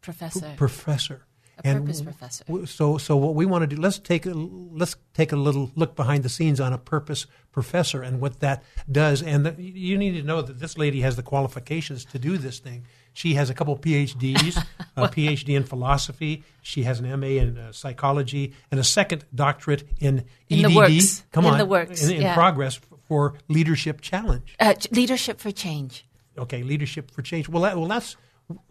professor. 0.00 0.54
professor. 0.56 1.26
A 1.64 1.74
purpose 1.74 2.00
professor. 2.02 2.44
w- 2.44 2.66
So, 2.66 2.98
so 2.98 3.16
what 3.16 3.34
we 3.34 3.44
want 3.46 3.62
to 3.62 3.66
do, 3.74 3.80
let's 3.80 3.98
take 3.98 4.26
a, 4.26 4.30
let's 4.32 4.96
take 5.14 5.32
a 5.32 5.36
little 5.36 5.70
look 5.74 5.96
behind 5.96 6.22
the 6.22 6.28
scenes 6.28 6.60
on 6.60 6.72
a 6.72 6.78
purpose 6.78 7.26
professor 7.52 8.02
and 8.02 8.20
what 8.20 8.40
that 8.40 8.62
does. 8.90 9.22
And 9.22 9.44
the, 9.46 9.54
you 9.62 9.98
need 9.98 10.12
to 10.12 10.22
know 10.22 10.42
that 10.42 10.60
this 10.60 10.78
lady 10.78 11.00
has 11.00 11.16
the 11.16 11.22
qualifications 11.22 12.04
to 12.06 12.18
do 12.18 12.38
this 12.38 12.58
thing. 12.58 12.84
She 13.12 13.34
has 13.34 13.50
a 13.50 13.54
couple 13.54 13.76
PhDs, 13.76 14.64
a 14.96 15.08
PhD 15.08 15.56
in 15.56 15.64
philosophy. 15.64 16.44
She 16.62 16.84
has 16.84 17.00
an 17.00 17.18
MA 17.18 17.26
in 17.26 17.58
uh, 17.58 17.72
psychology 17.72 18.52
and 18.70 18.78
a 18.78 18.84
second 18.84 19.24
doctorate 19.34 19.82
in 19.98 20.24
In 20.48 20.64
EDD. 20.64 20.70
the 20.70 20.76
works. 20.76 21.24
Come 21.32 21.44
In 21.46 21.52
on, 21.52 21.58
the 21.58 21.66
works, 21.66 22.04
in, 22.04 22.14
in 22.16 22.22
yeah. 22.22 22.34
progress 22.34 22.78
for 23.08 23.34
Leadership 23.48 24.00
Challenge. 24.02 24.54
Uh, 24.60 24.74
leadership 24.92 25.40
for 25.40 25.50
change. 25.50 26.04
Okay, 26.36 26.62
Leadership 26.62 27.10
for 27.10 27.22
Change. 27.22 27.48
Well, 27.48 27.62
that, 27.62 27.76
well, 27.76 27.88
that's 27.88 28.16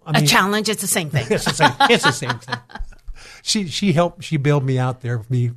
I 0.05 0.11
A 0.11 0.13
mean, 0.21 0.27
challenge, 0.27 0.69
it's 0.69 0.81
the 0.81 0.87
same 0.87 1.09
thing. 1.09 1.27
it's 1.29 1.45
the 1.45 1.53
same. 1.53 1.73
It's 1.89 2.03
the 2.03 2.11
same 2.11 2.39
thing. 2.39 2.55
She 3.43 3.67
she 3.67 3.93
helped. 3.93 4.23
She 4.23 4.35
bailed 4.37 4.65
me 4.65 4.77
out 4.77 4.99
there. 5.01 5.23
Me 5.29 5.51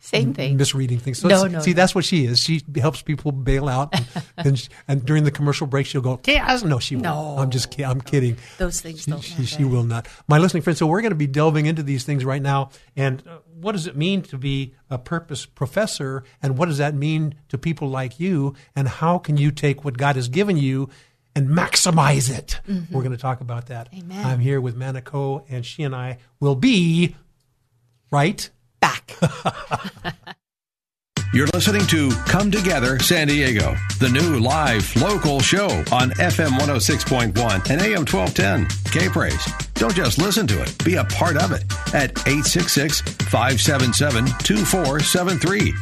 Same 0.00 0.32
thing. 0.32 0.56
misreading 0.56 0.98
things. 0.98 1.18
So 1.18 1.28
No, 1.28 1.44
no, 1.46 1.60
see, 1.60 1.72
no. 1.72 1.74
that's 1.76 1.94
what 1.94 2.04
she 2.04 2.24
is. 2.24 2.38
She 2.40 2.62
helps 2.76 3.02
people 3.02 3.32
bail 3.32 3.68
out, 3.68 3.92
and 3.92 4.06
and, 4.38 4.58
sh- 4.58 4.68
and 4.86 5.04
during 5.04 5.24
the 5.24 5.30
commercial 5.30 5.66
break, 5.66 5.84
she'll 5.86 6.00
go, 6.00 6.16
"Chaos." 6.16 6.62
No, 6.64 6.78
she 6.78 6.96
won't. 6.96 7.38
I'm 7.40 7.50
just 7.50 7.70
kidding. 7.70 7.84
I'm 7.90 8.00
kidding. 8.00 8.36
Those 8.56 8.80
things 8.80 9.02
She, 9.02 9.10
don't 9.10 9.20
she, 9.20 9.44
she 9.44 9.64
will 9.64 9.82
not. 9.84 10.08
My 10.26 10.38
listening 10.38 10.62
friends. 10.62 10.78
So 10.78 10.86
we're 10.86 11.02
going 11.02 11.10
to 11.10 11.16
be 11.16 11.26
delving 11.26 11.66
into 11.66 11.82
these 11.82 12.04
things 12.04 12.24
right 12.24 12.40
now. 12.40 12.70
And 12.96 13.22
uh, 13.26 13.38
what 13.60 13.72
does 13.72 13.86
it 13.86 13.96
mean 13.96 14.22
to 14.22 14.38
be 14.38 14.74
a 14.88 14.96
purpose 14.98 15.44
professor? 15.44 16.24
And 16.42 16.56
what 16.56 16.66
does 16.66 16.78
that 16.78 16.94
mean 16.94 17.34
to 17.50 17.58
people 17.58 17.88
like 17.90 18.18
you? 18.18 18.54
And 18.74 18.88
how 18.88 19.18
can 19.18 19.36
you 19.36 19.50
take 19.50 19.84
what 19.84 19.98
God 19.98 20.16
has 20.16 20.28
given 20.28 20.56
you? 20.56 20.88
And 21.38 21.48
maximize 21.50 22.36
it. 22.36 22.58
We're 22.90 23.02
going 23.02 23.12
to 23.12 23.16
talk 23.16 23.40
about 23.40 23.66
that. 23.66 23.92
Mm-hmm. 23.92 24.10
Amen. 24.10 24.26
I'm 24.26 24.40
here 24.40 24.60
with 24.60 24.74
Manna 24.74 25.00
Ko, 25.00 25.44
and 25.48 25.64
she 25.64 25.84
and 25.84 25.94
I 25.94 26.18
will 26.40 26.56
be 26.56 27.14
right 28.10 28.50
Back. 28.80 29.16
You're 31.32 31.46
listening 31.54 31.86
to 31.88 32.10
Come 32.26 32.50
Together 32.50 32.98
San 32.98 33.28
Diego, 33.28 33.76
the 34.00 34.08
new 34.08 34.40
live 34.40 34.90
local 34.96 35.38
show 35.38 35.66
on 35.92 36.10
FM 36.12 36.58
106.1 36.58 37.70
and 37.70 37.80
AM 37.82 38.04
1210. 38.06 38.66
K 38.90 39.08
Praise. 39.08 39.46
Don't 39.74 39.94
just 39.94 40.18
listen 40.18 40.46
to 40.48 40.60
it, 40.60 40.84
be 40.84 40.94
a 40.96 41.04
part 41.04 41.36
of 41.36 41.52
it 41.52 41.64
at 41.94 42.10
866 42.26 43.00
577 43.00 44.26
2473. 44.42 45.72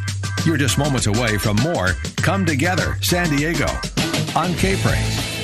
You're 0.44 0.56
just 0.58 0.76
moments 0.76 1.06
away 1.06 1.38
from 1.38 1.56
more 1.56 1.92
Come 2.16 2.44
Together 2.44 2.98
San 3.00 3.34
Diego 3.34 3.68
on 4.34 4.52
K 4.54 4.76
Praise. 4.82 5.35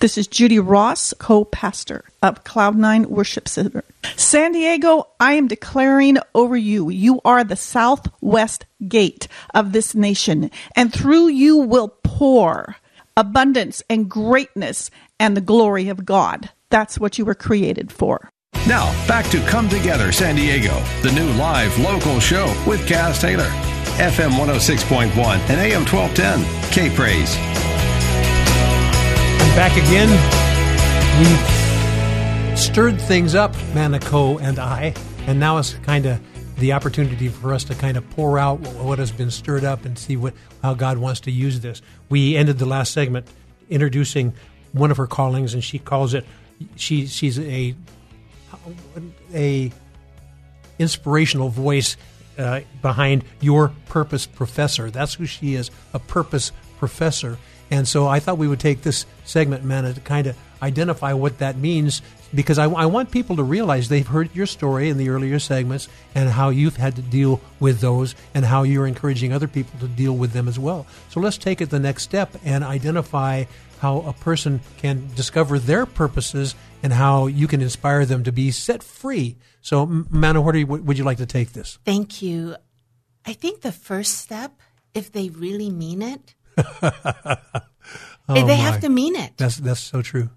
This 0.00 0.16
is 0.16 0.28
Judy 0.28 0.60
Ross, 0.60 1.12
co 1.18 1.44
pastor 1.44 2.04
of 2.22 2.44
Cloud9 2.44 3.06
Worship 3.06 3.48
Center. 3.48 3.82
San 4.14 4.52
Diego, 4.52 5.08
I 5.18 5.32
am 5.32 5.48
declaring 5.48 6.18
over 6.36 6.56
you, 6.56 6.88
you 6.88 7.20
are 7.24 7.42
the 7.42 7.56
southwest 7.56 8.64
gate 8.86 9.26
of 9.54 9.72
this 9.72 9.96
nation, 9.96 10.52
and 10.76 10.92
through 10.92 11.28
you 11.28 11.56
will 11.56 11.88
pour 12.04 12.76
abundance 13.16 13.82
and 13.90 14.08
greatness 14.08 14.92
and 15.18 15.36
the 15.36 15.40
glory 15.40 15.88
of 15.88 16.04
God. 16.04 16.48
That's 16.70 17.00
what 17.00 17.18
you 17.18 17.24
were 17.24 17.34
created 17.34 17.90
for. 17.90 18.30
Now, 18.68 18.92
back 19.08 19.28
to 19.32 19.40
Come 19.46 19.68
Together 19.68 20.12
San 20.12 20.36
Diego, 20.36 20.80
the 21.02 21.10
new 21.10 21.32
live 21.32 21.76
local 21.80 22.20
show 22.20 22.46
with 22.68 22.86
Cass 22.86 23.20
Taylor. 23.20 23.50
FM 23.98 24.30
106.1 24.38 25.10
and 25.50 25.58
AM 25.58 25.84
1210. 25.84 26.70
K 26.70 26.94
Praise. 26.94 27.77
I'm 29.40 29.56
back 29.56 29.76
again. 29.76 30.08
We 31.18 32.56
stirred 32.56 33.00
things 33.00 33.34
up, 33.34 33.54
Manna 33.74 34.00
Ko 34.00 34.38
and 34.38 34.58
I, 34.58 34.94
and 35.26 35.38
now 35.40 35.58
it's 35.58 35.74
kind 35.74 36.06
of 36.06 36.20
the 36.58 36.72
opportunity 36.72 37.28
for 37.28 37.54
us 37.54 37.64
to 37.64 37.74
kind 37.74 37.96
of 37.96 38.08
pour 38.10 38.38
out 38.38 38.60
what 38.60 38.98
has 38.98 39.12
been 39.12 39.30
stirred 39.30 39.64
up 39.64 39.84
and 39.84 39.98
see 39.98 40.16
what 40.16 40.34
how 40.62 40.74
God 40.74 40.98
wants 40.98 41.20
to 41.20 41.30
use 41.30 41.60
this. 41.60 41.82
We 42.08 42.36
ended 42.36 42.58
the 42.58 42.66
last 42.66 42.92
segment 42.92 43.26
introducing 43.70 44.34
one 44.72 44.90
of 44.90 44.96
her 44.96 45.06
callings, 45.06 45.54
and 45.54 45.62
she 45.62 45.78
calls 45.78 46.14
it. 46.14 46.24
She 46.76 47.06
she's 47.06 47.38
a 47.38 47.74
a 49.32 49.72
inspirational 50.78 51.48
voice 51.48 51.96
uh, 52.38 52.60
behind 52.82 53.24
your 53.40 53.72
purpose 53.86 54.26
professor. 54.26 54.90
That's 54.90 55.14
who 55.14 55.26
she 55.26 55.54
is, 55.54 55.70
a 55.92 55.98
purpose 55.98 56.52
professor. 56.78 57.38
And 57.70 57.86
so 57.86 58.06
I 58.06 58.20
thought 58.20 58.38
we 58.38 58.48
would 58.48 58.60
take 58.60 58.82
this 58.82 59.06
segment, 59.24 59.64
Manna, 59.64 59.92
to 59.94 60.00
kind 60.00 60.26
of 60.26 60.36
identify 60.62 61.12
what 61.12 61.38
that 61.38 61.56
means 61.56 62.02
because 62.34 62.58
I, 62.58 62.64
I 62.64 62.86
want 62.86 63.10
people 63.10 63.36
to 63.36 63.42
realize 63.42 63.88
they've 63.88 64.06
heard 64.06 64.34
your 64.34 64.46
story 64.46 64.88
in 64.88 64.98
the 64.98 65.08
earlier 65.08 65.38
segments 65.38 65.88
and 66.14 66.28
how 66.28 66.50
you've 66.50 66.76
had 66.76 66.96
to 66.96 67.02
deal 67.02 67.40
with 67.60 67.80
those 67.80 68.14
and 68.34 68.44
how 68.44 68.64
you're 68.64 68.86
encouraging 68.86 69.32
other 69.32 69.48
people 69.48 69.78
to 69.80 69.88
deal 69.88 70.14
with 70.14 70.32
them 70.32 70.48
as 70.48 70.58
well. 70.58 70.86
So 71.08 71.20
let's 71.20 71.38
take 71.38 71.60
it 71.60 71.70
the 71.70 71.78
next 71.78 72.02
step 72.02 72.34
and 72.44 72.64
identify 72.64 73.44
how 73.80 74.00
a 74.00 74.12
person 74.12 74.60
can 74.78 75.08
discover 75.14 75.58
their 75.58 75.86
purposes 75.86 76.54
and 76.82 76.92
how 76.92 77.26
you 77.26 77.46
can 77.46 77.62
inspire 77.62 78.04
them 78.04 78.24
to 78.24 78.32
be 78.32 78.50
set 78.50 78.82
free. 78.82 79.36
So, 79.60 79.86
Manna, 79.86 80.40
where 80.40 80.56
you, 80.56 80.66
would 80.66 80.98
you 80.98 81.04
like 81.04 81.18
to 81.18 81.26
take 81.26 81.52
this? 81.52 81.78
Thank 81.84 82.20
you. 82.20 82.56
I 83.24 83.32
think 83.32 83.60
the 83.60 83.72
first 83.72 84.18
step, 84.18 84.52
if 84.94 85.12
they 85.12 85.28
really 85.28 85.70
mean 85.70 86.02
it, 86.02 86.34
Oh, 88.30 88.34
they 88.34 88.42
my. 88.44 88.52
have 88.54 88.80
to 88.80 88.90
mean 88.90 89.16
it. 89.16 89.32
That's 89.38 89.56
that's 89.56 89.80
so 89.80 90.02
true. 90.02 90.28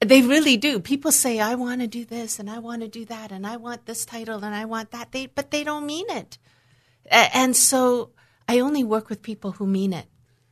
They 0.00 0.22
really 0.22 0.56
do. 0.56 0.78
People 0.78 1.10
say, 1.10 1.40
"I 1.40 1.56
want 1.56 1.80
to 1.80 1.88
do 1.88 2.04
this 2.04 2.38
and 2.38 2.48
I 2.48 2.60
want 2.60 2.82
to 2.82 2.88
do 2.88 3.04
that 3.06 3.32
and 3.32 3.44
I 3.44 3.56
want 3.56 3.86
this 3.86 4.04
title 4.04 4.44
and 4.44 4.54
I 4.54 4.66
want 4.66 4.92
that." 4.92 5.10
They, 5.10 5.26
but 5.26 5.50
they 5.50 5.64
don't 5.64 5.84
mean 5.84 6.06
it. 6.10 6.38
And 7.10 7.56
so, 7.56 8.10
I 8.48 8.60
only 8.60 8.84
work 8.84 9.08
with 9.08 9.20
people 9.20 9.50
who 9.50 9.66
mean 9.66 9.92
it. 9.92 10.06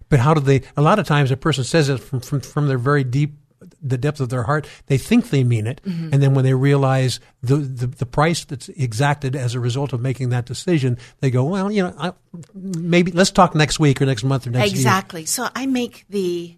But 0.08 0.18
how 0.18 0.34
do 0.34 0.40
they? 0.40 0.62
A 0.76 0.82
lot 0.82 0.98
of 0.98 1.06
times, 1.06 1.30
a 1.30 1.36
person 1.36 1.62
says 1.62 1.88
it 1.88 1.98
from 1.98 2.18
from, 2.18 2.40
from 2.40 2.66
their 2.66 2.78
very 2.78 3.04
deep, 3.04 3.36
the 3.82 3.98
depth 3.98 4.20
of 4.20 4.28
their 4.28 4.44
heart. 4.44 4.66
They 4.86 4.98
think 4.98 5.30
they 5.30 5.44
mean 5.44 5.66
it, 5.66 5.80
Mm-hmm. 5.84 6.10
and 6.12 6.22
then 6.22 6.34
when 6.34 6.44
they 6.44 6.54
realize 6.54 7.20
the, 7.42 7.56
the 7.56 7.86
the 7.86 8.06
price 8.06 8.44
that's 8.44 8.68
exacted 8.70 9.36
as 9.36 9.54
a 9.54 9.60
result 9.60 9.92
of 9.92 10.00
making 10.00 10.30
that 10.30 10.46
decision, 10.46 10.98
they 11.20 11.30
go, 11.30 11.44
"Well, 11.44 11.70
you 11.70 11.82
know, 11.82 11.94
I, 11.98 12.12
maybe 12.54 13.12
let's 13.12 13.30
talk 13.30 13.54
next 13.54 13.78
week 13.80 14.00
or 14.00 14.06
next 14.06 14.24
month 14.24 14.46
or 14.46 14.50
next 14.50 14.72
year." 14.72 14.78
Exactly. 14.80 15.26
So 15.26 15.48
I 15.54 15.66
make 15.66 16.04
the 16.08 16.56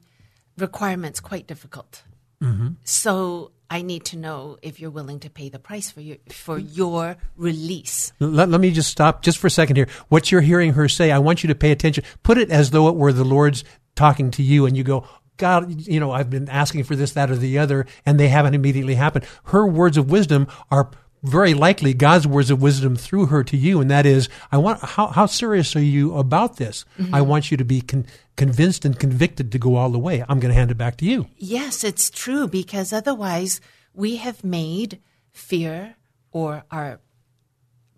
requirements 0.59 1.21
quite 1.21 1.47
difficult. 1.47 2.03
Mm-hmm. 2.43 2.69
So 2.85 3.53
I 3.71 3.83
need 3.83 4.05
to 4.07 4.17
know 4.19 4.59
if 4.63 4.81
you're 4.81 4.91
willing 4.91 5.21
to 5.21 5.31
pay 5.31 5.49
the 5.49 5.59
price 5.59 5.91
for 5.91 6.01
your 6.01 6.19
for 6.29 6.59
your 6.59 7.17
release. 7.37 8.13
Let, 8.19 8.49
let 8.49 8.61
me 8.61 8.71
just 8.71 8.91
stop 8.91 9.23
just 9.23 9.39
for 9.39 9.47
a 9.47 9.51
second 9.51 9.77
here. 9.77 9.89
What 10.09 10.31
you're 10.31 10.41
hearing 10.43 10.75
her 10.75 10.89
say, 10.89 11.11
I 11.11 11.19
want 11.19 11.43
you 11.43 11.49
to 11.49 11.55
pay 11.55 11.71
attention. 11.73 12.05
Put 12.23 12.39
it 12.39 12.51
as 12.51 12.71
though 12.71 12.89
it 12.89 12.97
were 12.97 13.13
the 13.13 13.25
Lord's 13.25 13.65
talking 13.95 14.31
to 14.33 14.43
you, 14.43 14.67
and 14.67 14.77
you 14.77 14.83
go, 14.85 15.07
God, 15.39 15.87
you 15.87 15.99
know, 15.99 16.13
I've 16.13 16.31
been 16.31 16.49
asking 16.49 16.85
for 16.85 16.95
this, 16.95 17.13
that, 17.13 17.31
or 17.31 17.37
the 17.37 17.59
other, 17.59 17.87
and 18.07 18.19
they 18.21 18.29
haven't 18.29 18.55
immediately 18.55 18.95
happened. 18.95 19.25
Her 19.45 19.67
words 19.67 19.97
of 19.97 20.11
wisdom 20.11 20.47
are 20.71 20.91
very 21.25 21.55
likely 21.55 21.95
God's 21.95 22.27
words 22.27 22.51
of 22.51 22.61
wisdom 22.61 22.97
through 22.97 23.27
her 23.27 23.45
to 23.45 23.57
you, 23.57 23.81
and 23.81 23.91
that 23.91 24.07
is, 24.07 24.29
I 24.51 24.59
want. 24.59 24.81
How, 24.83 25.07
how 25.09 25.27
serious 25.27 25.75
are 25.77 25.81
you 25.83 26.17
about 26.17 26.57
this? 26.57 26.85
I 27.13 27.23
want 27.23 27.51
you 27.51 27.57
to 27.57 27.65
be 27.65 27.81
con- 27.81 28.07
convinced 28.37 28.85
and 28.85 28.99
convicted 28.99 29.53
to 29.53 29.59
go 29.59 29.77
all 29.77 29.91
the 29.91 29.99
way. 30.01 30.25
I'm 30.29 30.41
going 30.41 30.53
to 30.53 30.59
hand 30.59 30.71
it 30.73 30.79
back 30.79 30.97
to 30.99 31.05
you. 31.05 31.29
Yes, 31.37 31.85
it's 31.85 32.11
true 32.11 32.49
because 32.49 32.93
otherwise 32.93 33.61
we 33.95 34.17
have 34.17 34.43
made 34.43 35.01
fear 35.31 35.95
or 36.33 36.65
our 36.73 36.99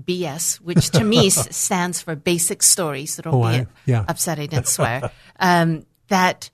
BS, 0.05 0.57
which 0.57 0.91
to 0.91 1.05
me 1.05 1.31
stands 1.31 2.03
for 2.03 2.15
basic 2.15 2.63
stories. 2.63 3.15
so 3.15 3.23
don't 3.23 3.35
Oh, 3.35 3.41
be 3.41 3.47
I- 3.47 3.67
yeah. 3.87 4.05
upset 4.07 4.39
I 4.39 4.47
didn't 4.47 4.69
swear. 4.69 5.11
um, 5.41 5.87
that 6.09 6.51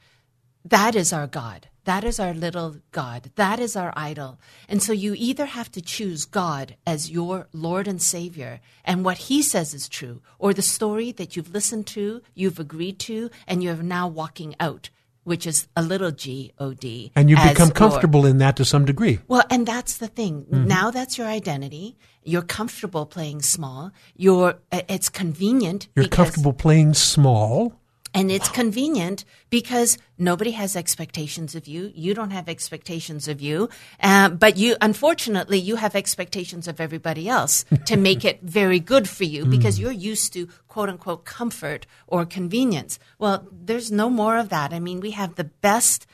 that 0.65 0.95
is 0.95 1.13
our 1.13 1.27
God. 1.27 1.69
That 1.85 2.05
is 2.05 2.21
our 2.21 2.35
little 2.35 2.77
God. 2.93 3.31
That 3.37 3.59
is 3.59 3.75
our 3.75 3.93
idol. 3.97 4.39
And 4.69 4.83
so 4.83 4.93
you 4.93 5.15
either 5.17 5.47
have 5.47 5.73
to 5.73 5.81
choose 5.81 6.27
God 6.27 6.77
as 6.87 7.11
your 7.11 7.49
Lord 7.53 7.89
and 7.89 8.01
Savior 8.03 8.61
and 8.85 9.05
what 9.05 9.17
He 9.19 9.43
says 9.43 9.73
is 9.73 9.89
true, 9.89 10.21
or 10.39 10.53
the 10.53 10.63
story 10.63 11.11
that 11.13 11.37
you've 11.37 11.55
listened 11.55 11.87
to, 11.89 12.21
you've 12.35 12.61
agreed 12.61 12.99
to, 13.01 13.31
and 13.47 13.63
you're 13.63 13.77
now 13.77 14.07
walking 14.07 14.55
out, 14.61 14.91
which 15.25 15.47
is 15.47 15.69
a 15.75 15.83
little 15.83 16.11
G 16.11 16.53
O 16.59 16.75
D. 16.75 17.13
And 17.17 17.31
you 17.31 17.37
as 17.37 17.53
become 17.53 17.71
comfortable 17.71 18.27
in 18.27 18.39
that 18.39 18.57
to 18.57 18.65
some 18.65 18.85
degree. 18.85 19.19
well, 19.27 19.45
and 19.49 19.67
that's 19.67 19.97
the 19.97 20.09
thing. 20.09 20.45
Mm-hmm. 20.45 20.67
Now 20.67 20.91
that's 20.91 21.17
your 21.17 21.27
identity. 21.27 21.97
You're 22.23 22.43
comfortable 22.43 23.07
playing 23.07 23.41
small. 23.41 23.91
You're 24.15 24.59
it's 24.71 25.09
convenient. 25.09 25.89
You're 25.97 26.09
comfortable 26.09 26.53
playing 26.53 26.93
small. 26.95 27.80
And 28.13 28.31
it's 28.31 28.49
convenient 28.49 29.25
because 29.51 29.99
nobody 30.19 30.53
has 30.53 30.77
expectations 30.77 31.55
of 31.55 31.67
you. 31.67 31.93
You 31.95 32.15
don't 32.15 32.31
have 32.31 32.49
expectations 32.49 33.29
of 33.29 33.41
you, 33.41 33.69
uh, 34.03 34.31
but 34.31 34.57
you 34.57 34.77
unfortunately 34.81 35.59
you 35.59 35.77
have 35.77 35.95
expectations 35.95 36.67
of 36.67 36.81
everybody 36.81 37.29
else 37.29 37.65
to 37.87 37.97
make 37.97 38.25
it 38.25 38.41
very 38.43 38.81
good 38.81 39.09
for 39.09 39.25
you 39.25 39.45
because 39.57 39.79
you're 39.79 39.93
used 39.93 40.33
to 40.33 40.49
quote 40.69 40.89
unquote 40.89 41.25
comfort 41.25 41.87
or 42.07 42.25
convenience. 42.25 42.99
Well, 43.19 43.47
there's 43.53 43.93
no 43.93 44.11
more 44.11 44.39
of 44.39 44.49
that. 44.49 44.73
I 44.73 44.81
mean, 44.81 45.01
we 45.01 45.13
have 45.13 45.37
the 45.37 45.45
best 45.45 46.07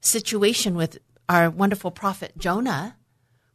situation 0.00 0.74
with 0.74 0.98
our 1.28 1.50
wonderful 1.50 1.90
prophet 1.90 2.32
Jonah, 2.36 2.96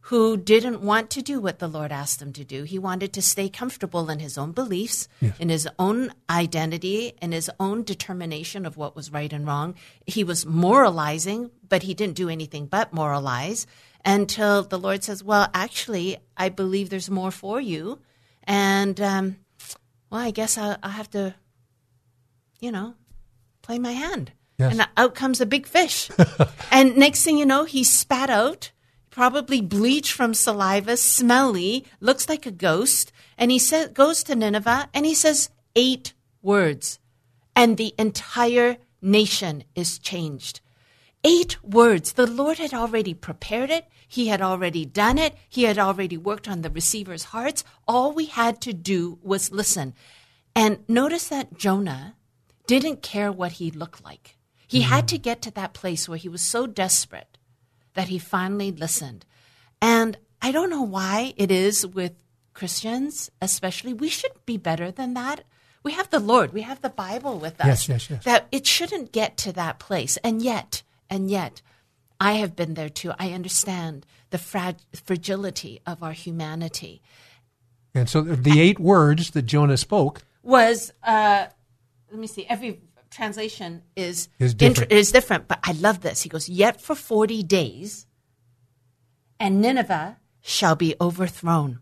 who 0.08 0.38
didn't 0.38 0.80
want 0.80 1.10
to 1.10 1.20
do 1.20 1.38
what 1.38 1.58
the 1.58 1.68
Lord 1.68 1.92
asked 1.92 2.18
them 2.18 2.32
to 2.32 2.42
do. 2.42 2.62
He 2.62 2.78
wanted 2.78 3.12
to 3.12 3.20
stay 3.20 3.50
comfortable 3.50 4.08
in 4.08 4.20
his 4.20 4.38
own 4.38 4.52
beliefs, 4.52 5.06
in 5.38 5.50
his 5.50 5.68
own 5.78 6.14
identity, 6.30 7.12
in 7.20 7.32
his 7.32 7.50
own 7.60 7.82
determination 7.82 8.64
of 8.64 8.78
what 8.78 8.96
was 8.96 9.12
right 9.12 9.30
and 9.30 9.46
wrong. 9.46 9.74
He 10.06 10.24
was 10.24 10.46
moralizing, 10.46 11.50
but 11.68 11.82
he 11.82 11.92
didn't 11.92 12.16
do 12.16 12.30
anything 12.30 12.64
but 12.64 12.94
moralize 12.94 13.66
until 14.02 14.62
the 14.62 14.78
Lord 14.78 15.04
says, 15.04 15.22
Well, 15.22 15.50
actually, 15.52 16.16
I 16.38 16.48
believe 16.48 16.88
there's 16.88 17.10
more 17.10 17.30
for 17.30 17.60
you. 17.60 17.98
And, 18.44 18.98
um, 19.02 19.36
well, 20.08 20.22
I 20.22 20.30
guess 20.30 20.56
I'll, 20.56 20.78
I'll 20.82 20.90
have 20.90 21.10
to, 21.10 21.34
you 22.60 22.72
know, 22.72 22.94
play 23.60 23.78
my 23.78 23.92
hand. 23.92 24.32
Yes. 24.56 24.72
And 24.72 24.88
out 24.96 25.14
comes 25.14 25.42
a 25.42 25.46
big 25.46 25.66
fish. 25.66 26.10
and 26.72 26.96
next 26.96 27.24
thing 27.24 27.36
you 27.36 27.44
know, 27.44 27.64
he 27.64 27.84
spat 27.84 28.30
out, 28.30 28.72
probably 29.18 29.60
bleach 29.60 30.12
from 30.12 30.32
saliva, 30.32 30.96
smelly, 30.96 31.84
looks 31.98 32.28
like 32.28 32.46
a 32.46 32.52
ghost. 32.52 33.10
And 33.36 33.50
he 33.50 33.58
sa- 33.58 33.88
goes 33.88 34.22
to 34.22 34.36
Nineveh 34.36 34.88
and 34.94 35.04
he 35.04 35.12
says 35.12 35.50
eight 35.74 36.12
words. 36.40 37.00
And 37.56 37.76
the 37.76 37.92
entire 37.98 38.76
nation 39.02 39.64
is 39.74 39.98
changed. 39.98 40.60
Eight 41.24 41.60
words. 41.64 42.12
The 42.12 42.28
Lord 42.28 42.58
had 42.58 42.72
already 42.72 43.12
prepared 43.12 43.70
it. 43.70 43.86
He 44.06 44.28
had 44.28 44.40
already 44.40 44.84
done 44.84 45.18
it. 45.18 45.34
He 45.48 45.64
had 45.64 45.80
already 45.80 46.16
worked 46.16 46.46
on 46.46 46.62
the 46.62 46.70
receiver's 46.70 47.24
hearts. 47.34 47.64
All 47.88 48.12
we 48.12 48.26
had 48.26 48.60
to 48.60 48.72
do 48.72 49.18
was 49.20 49.50
listen. 49.50 49.94
And 50.54 50.88
notice 50.88 51.26
that 51.26 51.58
Jonah 51.58 52.14
didn't 52.68 53.02
care 53.02 53.32
what 53.32 53.58
he 53.58 53.72
looked 53.72 54.04
like. 54.04 54.36
He 54.68 54.82
had 54.82 55.06
mm-hmm. 55.06 55.16
to 55.16 55.18
get 55.18 55.42
to 55.42 55.50
that 55.54 55.74
place 55.74 56.08
where 56.08 56.18
he 56.18 56.28
was 56.28 56.42
so 56.42 56.68
desperate 56.68 57.37
that 57.98 58.06
he 58.06 58.18
finally 58.20 58.70
listened. 58.70 59.26
And 59.82 60.16
I 60.40 60.52
don't 60.52 60.70
know 60.70 60.84
why 60.84 61.34
it 61.36 61.50
is 61.50 61.84
with 61.84 62.12
Christians, 62.54 63.28
especially, 63.42 63.92
we 63.92 64.08
should 64.08 64.30
be 64.46 64.56
better 64.56 64.92
than 64.92 65.14
that. 65.14 65.42
We 65.82 65.90
have 65.94 66.08
the 66.10 66.20
Lord, 66.20 66.52
we 66.52 66.62
have 66.62 66.80
the 66.80 66.90
Bible 66.90 67.40
with 67.40 67.60
us. 67.60 67.66
Yes, 67.66 67.88
yes, 67.88 68.08
yes. 68.08 68.22
That 68.22 68.46
it 68.52 68.68
shouldn't 68.68 69.10
get 69.10 69.36
to 69.38 69.52
that 69.54 69.80
place. 69.80 70.16
And 70.18 70.40
yet, 70.40 70.84
and 71.10 71.28
yet, 71.28 71.60
I 72.20 72.34
have 72.34 72.54
been 72.54 72.74
there 72.74 72.88
too. 72.88 73.14
I 73.18 73.32
understand 73.32 74.06
the 74.30 74.38
frag- 74.38 74.76
fragility 75.04 75.80
of 75.84 76.00
our 76.00 76.12
humanity. 76.12 77.02
And 77.96 78.08
so 78.08 78.22
the 78.22 78.60
eight 78.60 78.78
words 78.78 79.32
that 79.32 79.42
Jonah 79.42 79.76
spoke 79.76 80.22
was 80.44 80.92
uh, 81.02 81.46
let 82.10 82.20
me 82.20 82.28
see 82.28 82.46
every 82.46 82.80
translation 83.10 83.82
is 83.96 84.28
Is 84.38 84.54
different. 84.54 84.92
is 84.92 85.12
different 85.12 85.48
but 85.48 85.58
i 85.64 85.72
love 85.72 86.00
this 86.00 86.22
he 86.22 86.28
goes 86.28 86.48
yet 86.48 86.80
for 86.80 86.94
40 86.94 87.42
days 87.42 88.06
and 89.40 89.60
nineveh 89.60 90.18
shall 90.40 90.76
be 90.76 90.94
overthrown 91.00 91.80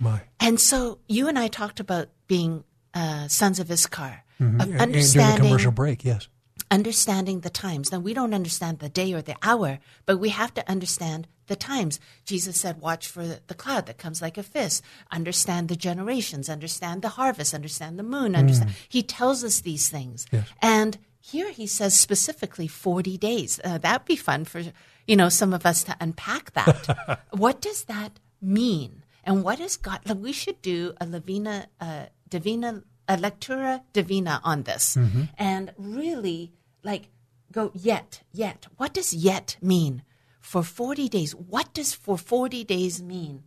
my 0.00 0.22
and 0.40 0.58
so 0.60 0.98
you 1.08 1.28
and 1.28 1.38
i 1.38 1.48
talked 1.48 1.80
about 1.80 2.08
being 2.26 2.64
uh, 2.94 3.28
sons 3.28 3.58
of 3.60 3.70
issachar 3.70 4.24
of 4.40 4.46
and, 4.60 4.80
and 4.80 4.92
during 4.92 5.06
the 5.06 5.34
commercial 5.38 5.70
break, 5.70 6.04
yes. 6.04 6.26
Understanding 6.72 7.40
the 7.40 7.50
times. 7.50 7.92
Now, 7.92 7.98
we 7.98 8.14
don't 8.14 8.34
understand 8.34 8.78
the 8.78 8.88
day 8.88 9.12
or 9.12 9.20
the 9.20 9.36
hour, 9.42 9.78
but 10.06 10.16
we 10.16 10.30
have 10.30 10.54
to 10.54 10.68
understand 10.68 11.28
the 11.46 11.54
times. 11.54 12.00
Jesus 12.24 12.58
said, 12.58 12.80
Watch 12.80 13.06
for 13.06 13.24
the 13.24 13.54
cloud 13.54 13.86
that 13.86 13.98
comes 13.98 14.22
like 14.22 14.38
a 14.38 14.42
fist. 14.42 14.82
Understand 15.12 15.68
the 15.68 15.76
generations, 15.76 16.48
understand 16.48 17.02
the 17.02 17.10
harvest, 17.10 17.52
understand 17.52 17.98
the 17.98 18.02
moon. 18.02 18.34
Understand. 18.34 18.72
He 18.88 19.02
tells 19.02 19.44
us 19.44 19.60
these 19.60 19.88
things. 19.90 20.26
Yes. 20.32 20.48
And 20.62 20.98
here 21.20 21.50
he 21.50 21.66
says 21.66 21.94
specifically 21.94 22.66
40 22.66 23.18
days. 23.18 23.60
Uh, 23.62 23.76
that'd 23.78 24.06
be 24.06 24.16
fun 24.16 24.46
for, 24.46 24.62
you 25.06 25.14
know, 25.14 25.28
some 25.28 25.52
of 25.52 25.66
us 25.66 25.84
to 25.84 25.96
unpack 26.00 26.52
that. 26.54 27.20
what 27.30 27.60
does 27.60 27.84
that 27.84 28.18
mean? 28.40 29.04
And 29.24 29.44
what 29.44 29.60
is 29.60 29.76
God? 29.76 30.00
Like, 30.06 30.18
we 30.18 30.32
should 30.32 30.62
do 30.62 30.94
a 31.00 31.06
Lavina, 31.06 31.68
uh, 31.80 32.06
Divina, 32.28 32.82
a 33.08 33.16
lectura 33.16 33.82
divina 33.92 34.40
on 34.44 34.62
this 34.62 34.96
and 35.36 35.72
really 35.76 36.52
like 36.82 37.08
go 37.52 37.70
yet, 37.74 38.22
yet. 38.32 38.66
What 38.76 38.94
does 38.94 39.12
yet 39.12 39.56
mean? 39.60 40.02
For 40.40 40.62
40 40.62 41.08
days. 41.08 41.34
What 41.34 41.72
does 41.72 41.94
for 41.94 42.18
40 42.18 42.64
days 42.64 43.02
mean? 43.02 43.44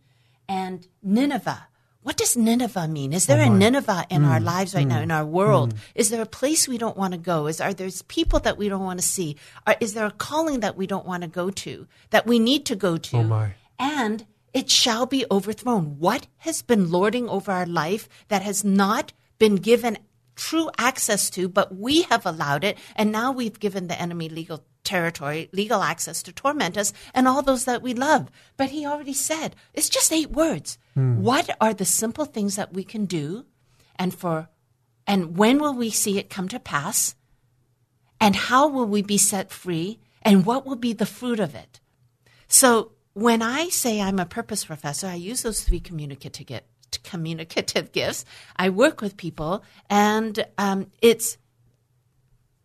And 0.48 0.86
Nineveh, 1.02 1.68
what 2.06 2.16
does 2.16 2.36
Nineveh 2.36 2.86
mean? 2.86 3.12
Is 3.12 3.26
there 3.26 3.40
Oh 3.40 3.52
a. 3.52 3.58
Nineveh 3.58 4.06
in 4.10 4.24
our 4.24 4.38
lives 4.38 4.76
right 4.76 4.86
mm, 4.86 4.90
now, 4.90 5.00
in 5.00 5.10
our 5.10 5.26
world? 5.26 5.74
Is 5.96 6.10
there 6.10 6.22
a 6.22 6.26
place 6.26 6.68
we 6.68 6.78
don't 6.78 6.96
want 6.96 7.14
to 7.14 7.18
go? 7.18 7.48
Is 7.48 7.60
are 7.60 7.74
there 7.74 7.90
people 8.06 8.38
that 8.40 8.56
we 8.56 8.68
don't 8.68 8.84
want 8.84 9.00
to 9.00 9.06
see? 9.06 9.36
Are, 9.66 9.74
is 9.80 9.94
there 9.94 10.06
a 10.06 10.12
calling 10.12 10.60
that 10.60 10.76
we 10.76 10.86
don't 10.86 11.04
want 11.04 11.24
to 11.24 11.28
go 11.28 11.50
to 11.50 11.88
that 12.10 12.24
we 12.24 12.38
need 12.38 12.64
to 12.66 12.76
go 12.76 12.96
to? 12.96 13.16
Oh 13.16 13.22
my. 13.24 13.54
And 13.76 14.24
it 14.54 14.70
shall 14.70 15.04
be 15.04 15.26
overthrown. 15.32 15.98
What 15.98 16.28
has 16.38 16.62
been 16.62 16.92
lording 16.92 17.28
over 17.28 17.50
our 17.50 17.66
life 17.66 18.08
that 18.28 18.42
has 18.42 18.64
not 18.64 19.12
been 19.38 19.56
given 19.56 19.98
true 20.36 20.70
access 20.78 21.30
to, 21.30 21.48
but 21.48 21.74
we 21.74 22.02
have 22.02 22.24
allowed 22.24 22.62
it, 22.62 22.78
and 22.94 23.10
now 23.10 23.32
we've 23.32 23.58
given 23.58 23.88
the 23.88 24.00
enemy 24.00 24.28
legal 24.28 24.64
territory, 24.84 25.48
legal 25.52 25.82
access 25.82 26.22
to 26.22 26.32
torment 26.32 26.78
us 26.78 26.92
and 27.12 27.26
all 27.26 27.42
those 27.42 27.64
that 27.64 27.82
we 27.82 27.92
love. 27.92 28.30
But 28.56 28.70
he 28.70 28.86
already 28.86 29.12
said, 29.12 29.56
it's 29.74 29.88
just 29.88 30.12
eight 30.12 30.30
words. 30.30 30.78
Hmm. 30.94 31.22
What 31.22 31.50
are 31.60 31.74
the 31.74 31.84
simple 31.84 32.24
things 32.24 32.54
that 32.54 32.72
we 32.72 32.84
can 32.84 33.04
do 33.04 33.46
and 33.96 34.14
for 34.14 34.48
and 35.06 35.36
when 35.36 35.58
will 35.58 35.74
we 35.74 35.90
see 35.90 36.18
it 36.18 36.30
come 36.30 36.48
to 36.48 36.58
pass? 36.58 37.14
And 38.20 38.34
how 38.34 38.68
will 38.68 38.86
we 38.86 39.02
be 39.02 39.18
set 39.18 39.50
free? 39.50 40.00
And 40.22 40.44
what 40.44 40.66
will 40.66 40.76
be 40.76 40.92
the 40.92 41.06
fruit 41.06 41.38
of 41.38 41.54
it? 41.54 41.80
So 42.48 42.92
when 43.12 43.40
I 43.40 43.68
say 43.68 44.00
I'm 44.00 44.18
a 44.18 44.26
purpose 44.26 44.64
professor, 44.64 45.06
I 45.06 45.14
use 45.14 45.42
those 45.42 45.62
three 45.62 45.80
communicative 45.80 46.62
communicative 47.04 47.92
gifts. 47.92 48.24
I 48.56 48.68
work 48.70 49.00
with 49.00 49.16
people, 49.16 49.64
and 49.88 50.44
um, 50.58 50.90
it's 51.00 51.38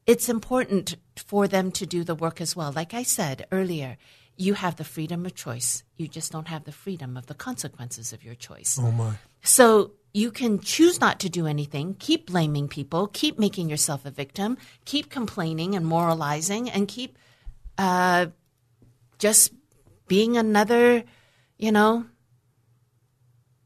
it's 0.07 0.29
important 0.29 0.95
for 1.15 1.47
them 1.47 1.71
to 1.71 1.85
do 1.85 2.03
the 2.03 2.15
work 2.15 2.41
as 2.41 2.55
well. 2.55 2.71
Like 2.71 2.93
I 2.93 3.03
said 3.03 3.45
earlier, 3.51 3.97
you 4.35 4.55
have 4.55 4.75
the 4.75 4.83
freedom 4.83 5.25
of 5.25 5.35
choice. 5.35 5.83
You 5.97 6.07
just 6.07 6.31
don't 6.31 6.47
have 6.47 6.63
the 6.63 6.71
freedom 6.71 7.15
of 7.17 7.27
the 7.27 7.35
consequences 7.35 8.11
of 8.11 8.23
your 8.23 8.35
choice. 8.35 8.79
Oh 8.81 8.91
my. 8.91 9.13
So 9.43 9.91
you 10.13 10.31
can 10.31 10.59
choose 10.59 10.99
not 10.99 11.19
to 11.21 11.29
do 11.29 11.45
anything, 11.47 11.95
keep 11.99 12.27
blaming 12.27 12.67
people, 12.67 13.07
keep 13.07 13.39
making 13.39 13.69
yourself 13.69 14.05
a 14.05 14.11
victim, 14.11 14.57
keep 14.85 15.09
complaining 15.09 15.75
and 15.75 15.85
moralizing, 15.85 16.69
and 16.69 16.87
keep 16.87 17.17
uh, 17.77 18.27
just 19.19 19.53
being 20.07 20.35
another, 20.37 21.03
you 21.57 21.71
know, 21.71 22.05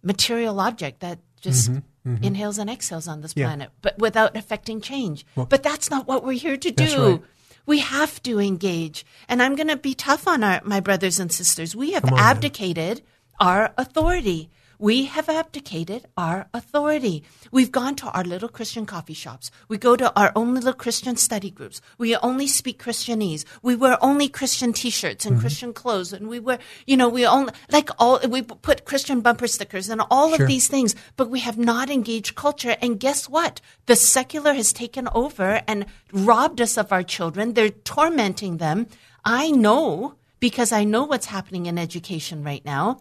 material 0.05 0.59
object 0.59 0.99
that 1.01 1.19
just 1.41 1.71
mm-hmm, 1.71 2.09
mm-hmm. 2.09 2.23
inhales 2.23 2.57
and 2.57 2.69
exhales 2.69 3.07
on 3.07 3.21
this 3.21 3.33
Yeah. 3.35 3.47
planet, 3.47 3.69
but 3.81 3.97
without 3.99 4.37
affecting 4.37 4.79
change. 4.79 5.25
but 5.35 5.63
that's 5.63 5.89
not 5.89 6.07
what 6.07 6.23
we're 6.23 6.39
here 6.39 6.57
to 6.57 6.71
do. 6.71 7.11
right. 7.11 7.21
We 7.65 7.79
have 7.79 8.21
to 8.23 8.39
engage. 8.39 9.05
And 9.27 9.41
I'm 9.41 9.55
going 9.55 9.69
to 9.69 9.75
be 9.77 9.95
tough 9.95 10.27
on 10.27 10.43
our, 10.43 10.61
my 10.63 10.79
brothers 10.79 11.19
and 11.19 11.31
sisters. 11.31 11.75
We 11.75 11.93
have 11.93 12.05
on, 12.05 12.11
man. 12.11 12.19
abdicated 12.19 13.01
our 13.39 13.73
authority. 13.77 14.51
We 14.79 15.05
have 15.05 15.29
abdicated 15.29 16.05
our 16.17 16.47
authority. 16.53 17.23
We've 17.51 17.71
gone 17.71 17.95
to 17.97 18.07
our 18.11 18.23
little 18.23 18.49
Christian 18.49 18.85
coffee 18.85 19.13
shops. 19.13 19.51
We 19.67 19.77
go 19.77 19.95
to 19.95 20.11
our 20.19 20.31
own 20.35 20.53
little 20.55 20.73
Christian 20.73 21.15
study 21.15 21.49
groups. 21.49 21.81
We 21.97 22.15
only 22.17 22.47
speak 22.47 22.81
Christianese. 22.83 23.45
We 23.61 23.75
wear 23.75 23.97
only 24.03 24.27
Christian 24.27 24.73
t-shirts 24.73 25.25
Mm-hmm. 25.25 25.33
and 25.33 25.41
Christian 25.41 25.73
clothes. 25.73 26.11
And 26.13 26.27
we 26.27 26.39
wear, 26.39 26.59
you 26.85 26.97
know, 26.97 27.07
we 27.09 27.25
only, 27.25 27.53
like 27.71 27.89
all, 27.99 28.19
we 28.27 28.41
put 28.41 28.85
Christian 28.85 29.21
bumper 29.21 29.47
stickers 29.47 29.89
and 29.89 30.01
all 30.11 30.29
Sure. 30.33 30.41
of 30.43 30.47
these 30.47 30.67
things, 30.67 30.95
but 31.15 31.29
we 31.29 31.39
have 31.39 31.57
not 31.57 31.89
engaged 31.89 32.35
culture. 32.35 32.75
And 32.81 32.99
guess 32.99 33.29
what? 33.29 33.61
The 33.85 33.95
secular 33.95 34.53
has 34.53 34.73
taken 34.73 35.07
over 35.13 35.61
and 35.67 35.85
robbed 36.11 36.59
us 36.61 36.77
of 36.77 36.91
our 36.91 37.03
children. 37.03 37.53
They're 37.53 37.69
tormenting 37.69 38.57
them. 38.57 38.87
I 39.23 39.51
know 39.51 40.15
because 40.39 40.71
I 40.71 40.83
know 40.83 41.03
what's 41.05 41.27
happening 41.27 41.65
in 41.65 41.77
education 41.77 42.43
right 42.43 42.63
now 42.65 42.99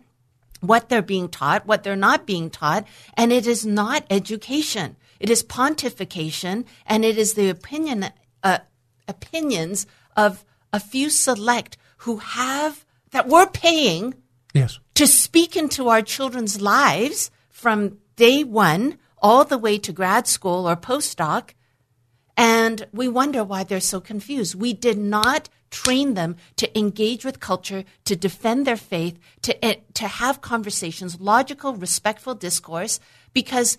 what 0.66 0.88
they're 0.88 1.02
being 1.02 1.28
taught, 1.28 1.66
what 1.66 1.82
they're 1.82 1.96
not 1.96 2.26
being 2.26 2.50
taught, 2.50 2.86
and 3.14 3.32
it 3.32 3.46
is 3.46 3.64
not 3.64 4.04
education. 4.10 4.96
It 5.20 5.30
is 5.30 5.42
pontification, 5.42 6.64
and 6.86 7.04
it 7.04 7.16
is 7.18 7.34
the 7.34 7.48
opinion 7.48 8.06
uh, 8.42 8.58
opinions 9.08 9.86
of 10.16 10.44
a 10.72 10.80
few 10.80 11.10
select 11.10 11.76
who 11.98 12.18
have 12.18 12.84
that 13.10 13.28
we're 13.28 13.46
paying 13.46 14.14
Yes. 14.52 14.78
to 14.94 15.06
speak 15.06 15.56
into 15.56 15.88
our 15.88 16.02
children's 16.02 16.60
lives 16.60 17.30
from 17.50 17.98
day 18.16 18.44
one 18.44 18.98
all 19.18 19.44
the 19.44 19.58
way 19.58 19.78
to 19.78 19.92
grad 19.92 20.26
school 20.26 20.68
or 20.68 20.76
postdoc. 20.76 21.50
And 22.36 22.86
we 22.92 23.08
wonder 23.08 23.44
why 23.44 23.64
they're 23.64 23.80
so 23.80 24.00
confused. 24.00 24.54
We 24.54 24.72
did 24.72 24.98
not 24.98 25.48
train 25.74 26.14
them 26.14 26.36
to 26.56 26.78
engage 26.78 27.24
with 27.24 27.40
culture, 27.40 27.82
to 28.04 28.14
defend 28.14 28.64
their 28.64 28.76
faith, 28.76 29.18
to, 29.42 29.52
eh, 29.64 29.78
to 29.94 30.06
have 30.06 30.40
conversations, 30.40 31.20
logical, 31.20 31.74
respectful 31.74 32.34
discourse, 32.36 33.00
because 33.32 33.76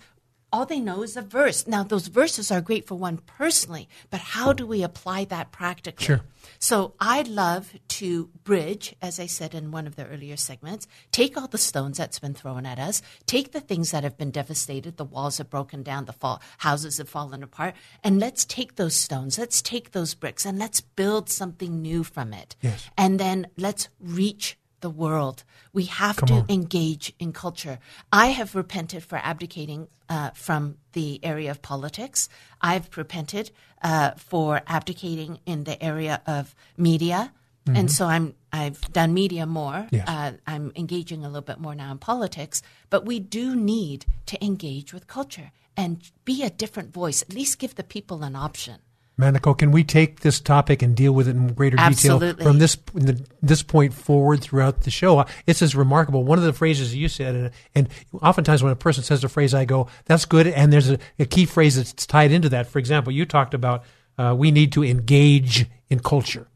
all 0.56 0.64
they 0.64 0.80
know 0.80 1.02
is 1.02 1.18
a 1.18 1.22
verse. 1.22 1.66
Now, 1.66 1.82
those 1.82 2.06
verses 2.06 2.50
are 2.50 2.62
great 2.62 2.86
for 2.86 2.94
one 2.94 3.18
personally, 3.18 3.90
but 4.08 4.20
how 4.20 4.54
do 4.54 4.66
we 4.66 4.82
apply 4.82 5.26
that 5.26 5.52
practically? 5.52 6.06
Sure. 6.06 6.22
So 6.58 6.94
I 6.98 7.22
love 7.22 7.74
to 7.88 8.30
bridge, 8.42 8.96
as 9.02 9.20
I 9.20 9.26
said 9.26 9.54
in 9.54 9.70
one 9.70 9.86
of 9.86 9.96
the 9.96 10.06
earlier 10.06 10.38
segments, 10.38 10.88
take 11.12 11.36
all 11.36 11.46
the 11.46 11.58
stones 11.58 11.98
that's 11.98 12.18
been 12.18 12.32
thrown 12.32 12.64
at 12.64 12.78
us, 12.78 13.02
take 13.26 13.52
the 13.52 13.60
things 13.60 13.90
that 13.90 14.02
have 14.02 14.16
been 14.16 14.30
devastated, 14.30 14.96
the 14.96 15.04
walls 15.04 15.36
have 15.36 15.50
broken 15.50 15.82
down, 15.82 16.06
the 16.06 16.14
fall, 16.14 16.40
houses 16.58 16.96
have 16.96 17.08
fallen 17.10 17.42
apart, 17.42 17.74
and 18.02 18.18
let's 18.18 18.46
take 18.46 18.76
those 18.76 18.94
stones, 18.94 19.38
let's 19.38 19.60
take 19.60 19.92
those 19.92 20.14
bricks, 20.14 20.46
and 20.46 20.58
let's 20.58 20.80
build 20.80 21.28
something 21.28 21.82
new 21.82 22.02
from 22.02 22.32
it. 22.32 22.56
Yes. 22.62 22.88
And 22.96 23.20
then 23.20 23.48
let's 23.58 23.90
reach 24.00 24.56
the 24.86 24.90
world. 25.06 25.38
We 25.72 25.84
have 26.02 26.16
Come 26.16 26.28
to 26.28 26.34
on. 26.34 26.46
engage 26.48 27.06
in 27.18 27.32
culture. 27.32 27.76
I 28.12 28.26
have 28.38 28.54
repented 28.54 29.02
for 29.02 29.18
abdicating 29.30 29.88
uh, 30.08 30.30
from 30.46 30.62
the 30.92 31.08
area 31.24 31.50
of 31.50 31.58
politics. 31.60 32.28
I've 32.60 32.86
repented 32.96 33.50
uh, 33.82 34.12
for 34.30 34.50
abdicating 34.78 35.32
in 35.44 35.64
the 35.64 35.76
area 35.82 36.22
of 36.36 36.54
media, 36.90 37.32
and 37.78 37.90
so 37.90 38.06
I'm 38.06 38.26
I've 38.52 38.80
done 38.92 39.10
media 39.12 39.44
more. 39.44 39.72
Mm-hmm. 39.72 39.96
Yes. 39.96 40.08
Uh, 40.08 40.32
I'm 40.46 40.66
engaging 40.76 41.20
a 41.24 41.28
little 41.32 41.48
bit 41.52 41.58
more 41.58 41.74
now 41.74 41.90
in 41.90 41.98
politics, 41.98 42.62
but 42.92 43.04
we 43.10 43.18
do 43.18 43.56
need 43.56 44.06
to 44.26 44.36
engage 44.50 44.94
with 44.94 45.04
culture 45.18 45.50
and 45.76 45.92
be 46.24 46.36
a 46.44 46.50
different 46.62 46.92
voice. 46.92 47.22
At 47.22 47.34
least 47.34 47.58
give 47.58 47.74
the 47.74 47.82
people 47.96 48.22
an 48.22 48.36
option. 48.36 48.76
Manna 49.18 49.40
Ko, 49.40 49.54
can 49.54 49.70
we 49.70 49.82
take 49.82 50.20
this 50.20 50.40
topic 50.40 50.82
and 50.82 50.94
deal 50.94 51.12
with 51.12 51.26
it 51.26 51.36
in 51.36 51.54
greater 51.54 51.78
detail 51.94 52.18
from 52.44 52.58
this 52.58 52.76
the, 52.92 53.24
this 53.40 53.62
point 53.62 53.94
forward 53.94 54.42
throughout 54.42 54.82
the 54.82 54.90
show? 54.90 55.24
It's 55.46 55.60
just 55.60 55.74
remarkable. 55.74 56.22
One 56.24 56.38
of 56.38 56.44
the 56.44 56.52
phrases 56.52 56.94
you 56.94 57.08
said, 57.08 57.34
and, 57.34 57.50
and 57.74 57.88
oftentimes 58.20 58.62
when 58.62 58.72
a 58.72 58.76
person 58.76 59.02
says 59.02 59.24
a 59.24 59.28
phrase, 59.28 59.54
I 59.54 59.64
go, 59.64 59.88
"That's 60.04 60.26
good," 60.26 60.46
and 60.46 60.70
there's 60.72 60.90
a, 60.90 60.98
a 61.18 61.24
key 61.24 61.46
phrase 61.46 61.76
that's 61.76 62.06
tied 62.06 62.30
into 62.30 62.50
that. 62.50 62.66
For 62.66 62.78
example, 62.78 63.10
you 63.10 63.24
talked 63.24 63.54
about 63.54 63.84
uh, 64.18 64.34
we 64.36 64.50
need 64.50 64.72
to 64.72 64.84
engage 64.84 65.66
in 65.88 66.00
culture. 66.00 66.46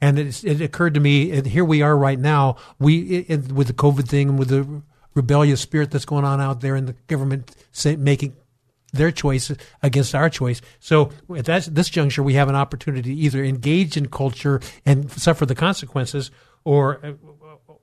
And 0.00 0.18
it, 0.18 0.44
it 0.44 0.60
occurred 0.60 0.94
to 0.94 1.00
me, 1.00 1.40
here 1.48 1.64
we 1.64 1.80
are 1.80 1.96
right 1.96 2.18
now, 2.18 2.56
we 2.78 3.24
it- 3.28 3.50
with 3.50 3.68
the 3.68 3.72
COVID 3.72 4.06
thing 4.06 4.28
and 4.30 4.38
with 4.38 4.48
the 4.48 4.82
rebellious 5.14 5.62
spirit 5.62 5.90
that's 5.90 6.04
going 6.04 6.24
on 6.26 6.40
out 6.40 6.60
there, 6.60 6.74
and 6.74 6.88
the 6.88 6.96
government 7.06 7.54
say, 7.72 7.96
making 7.96 8.36
their 8.94 9.10
choice 9.10 9.52
against 9.82 10.14
our 10.14 10.30
choice. 10.30 10.60
So 10.80 11.10
at 11.36 11.44
that, 11.46 11.64
this 11.64 11.88
juncture, 11.88 12.22
we 12.22 12.34
have 12.34 12.48
an 12.48 12.54
opportunity 12.54 13.14
to 13.14 13.20
either 13.20 13.44
engage 13.44 13.96
in 13.96 14.08
culture 14.08 14.60
and 14.86 15.10
suffer 15.10 15.46
the 15.46 15.54
consequences, 15.54 16.30
or 16.64 17.04
uh, 17.04 17.12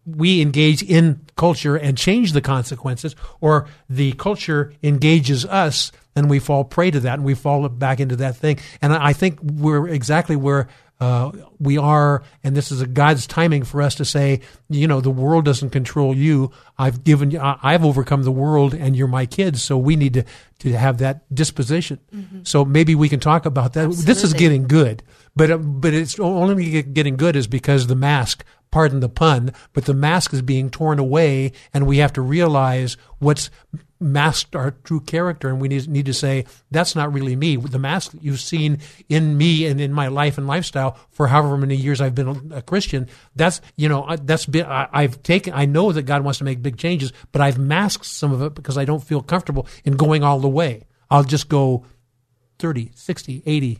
we 0.05 0.41
engage 0.41 0.81
in 0.81 1.21
culture 1.35 1.75
and 1.75 1.97
change 1.97 2.33
the 2.33 2.41
consequences, 2.41 3.15
or 3.39 3.67
the 3.89 4.13
culture 4.13 4.73
engages 4.81 5.45
us 5.45 5.91
and 6.15 6.29
we 6.29 6.39
fall 6.39 6.63
prey 6.63 6.91
to 6.91 6.99
that 6.99 7.15
and 7.15 7.23
we 7.23 7.35
fall 7.35 7.67
back 7.69 7.99
into 7.99 8.15
that 8.17 8.35
thing. 8.35 8.59
And 8.81 8.93
I 8.93 9.11
I 9.11 9.13
think 9.13 9.39
we're 9.41 9.87
exactly 9.87 10.35
where 10.35 10.67
uh, 11.01 11.31
we 11.59 11.79
are, 11.79 12.21
and 12.43 12.55
this 12.55 12.71
is 12.71 12.79
a 12.79 12.85
God's 12.85 13.25
timing 13.25 13.63
for 13.63 13.81
us 13.81 13.95
to 13.95 14.05
say, 14.05 14.41
you 14.69 14.87
know, 14.87 15.01
the 15.01 15.09
world 15.09 15.45
doesn't 15.45 15.71
control 15.71 16.15
you. 16.15 16.51
I've 16.77 17.03
given 17.03 17.35
I've 17.35 17.83
overcome 17.83 18.21
the 18.21 18.31
world, 18.31 18.75
and 18.75 18.95
you're 18.95 19.07
my 19.07 19.25
kids. 19.25 19.63
So 19.63 19.79
we 19.79 19.95
need 19.95 20.13
to 20.13 20.25
to 20.59 20.77
have 20.77 20.99
that 20.99 21.23
disposition. 21.33 21.99
So 22.43 22.63
maybe 22.63 22.93
we 22.93 23.09
can 23.09 23.19
talk 23.19 23.47
about 23.47 23.73
that. 23.73 23.89
This 23.91 24.23
is 24.23 24.33
getting 24.33 24.67
good, 24.67 25.01
but 25.35 25.49
uh, 25.49 25.57
but 25.57 25.91
it's 25.95 26.19
only 26.19 26.83
getting 26.83 27.17
good 27.17 27.35
is 27.35 27.47
because 27.47 27.87
the 27.87 27.95
mask. 27.95 28.45
Pardon 28.69 29.01
the 29.01 29.09
pun, 29.09 29.51
but 29.73 29.83
the 29.83 29.93
mask 29.93 30.33
is 30.33 30.41
being 30.41 30.69
torn 30.69 30.97
away, 30.97 31.51
and 31.73 31.85
we 31.85 31.97
have 31.97 32.13
to 32.13 32.21
realize 32.21 32.95
what's 33.19 33.49
masked 34.01 34.55
our 34.55 34.71
true 34.71 34.99
character, 34.99 35.49
and 35.49 35.61
we 35.61 35.67
need, 35.67 35.87
need 35.87 36.05
to 36.07 36.13
say 36.13 36.45
that's 36.71 36.95
not 36.95 37.13
really 37.13 37.35
me. 37.35 37.55
The 37.55 37.79
mask 37.79 38.11
that 38.11 38.23
you've 38.23 38.39
seen 38.39 38.79
in 39.07 39.37
me 39.37 39.65
and 39.65 39.79
in 39.79 39.93
my 39.93 40.07
life 40.07 40.37
and 40.37 40.47
lifestyle 40.47 40.97
for 41.11 41.27
however 41.27 41.57
many 41.57 41.75
years 41.75 42.01
I've 42.01 42.15
been 42.15 42.51
a 42.53 42.61
Christian, 42.61 43.07
that's 43.35 43.61
you 43.75 43.87
know 43.87 44.15
that's 44.23 44.45
been 44.45 44.65
I, 44.65 44.89
I've 44.91 45.21
taken. 45.23 45.53
I 45.53 45.65
know 45.65 45.91
that 45.91 46.03
God 46.03 46.23
wants 46.23 46.39
to 46.39 46.45
make 46.45 46.61
big 46.61 46.77
changes, 46.77 47.13
but 47.31 47.41
I've 47.41 47.57
masked 47.57 48.05
some 48.05 48.31
of 48.31 48.41
it 48.41 48.55
because 48.55 48.77
I 48.77 48.85
don't 48.85 49.03
feel 49.03 49.21
comfortable 49.21 49.67
in 49.85 49.97
going 49.97 50.23
all 50.23 50.39
the 50.39 50.49
way. 50.49 50.83
I'll 51.09 51.23
just 51.23 51.49
go 51.49 51.85
30, 52.59 52.91
60, 52.95 53.43
80, 53.45 53.79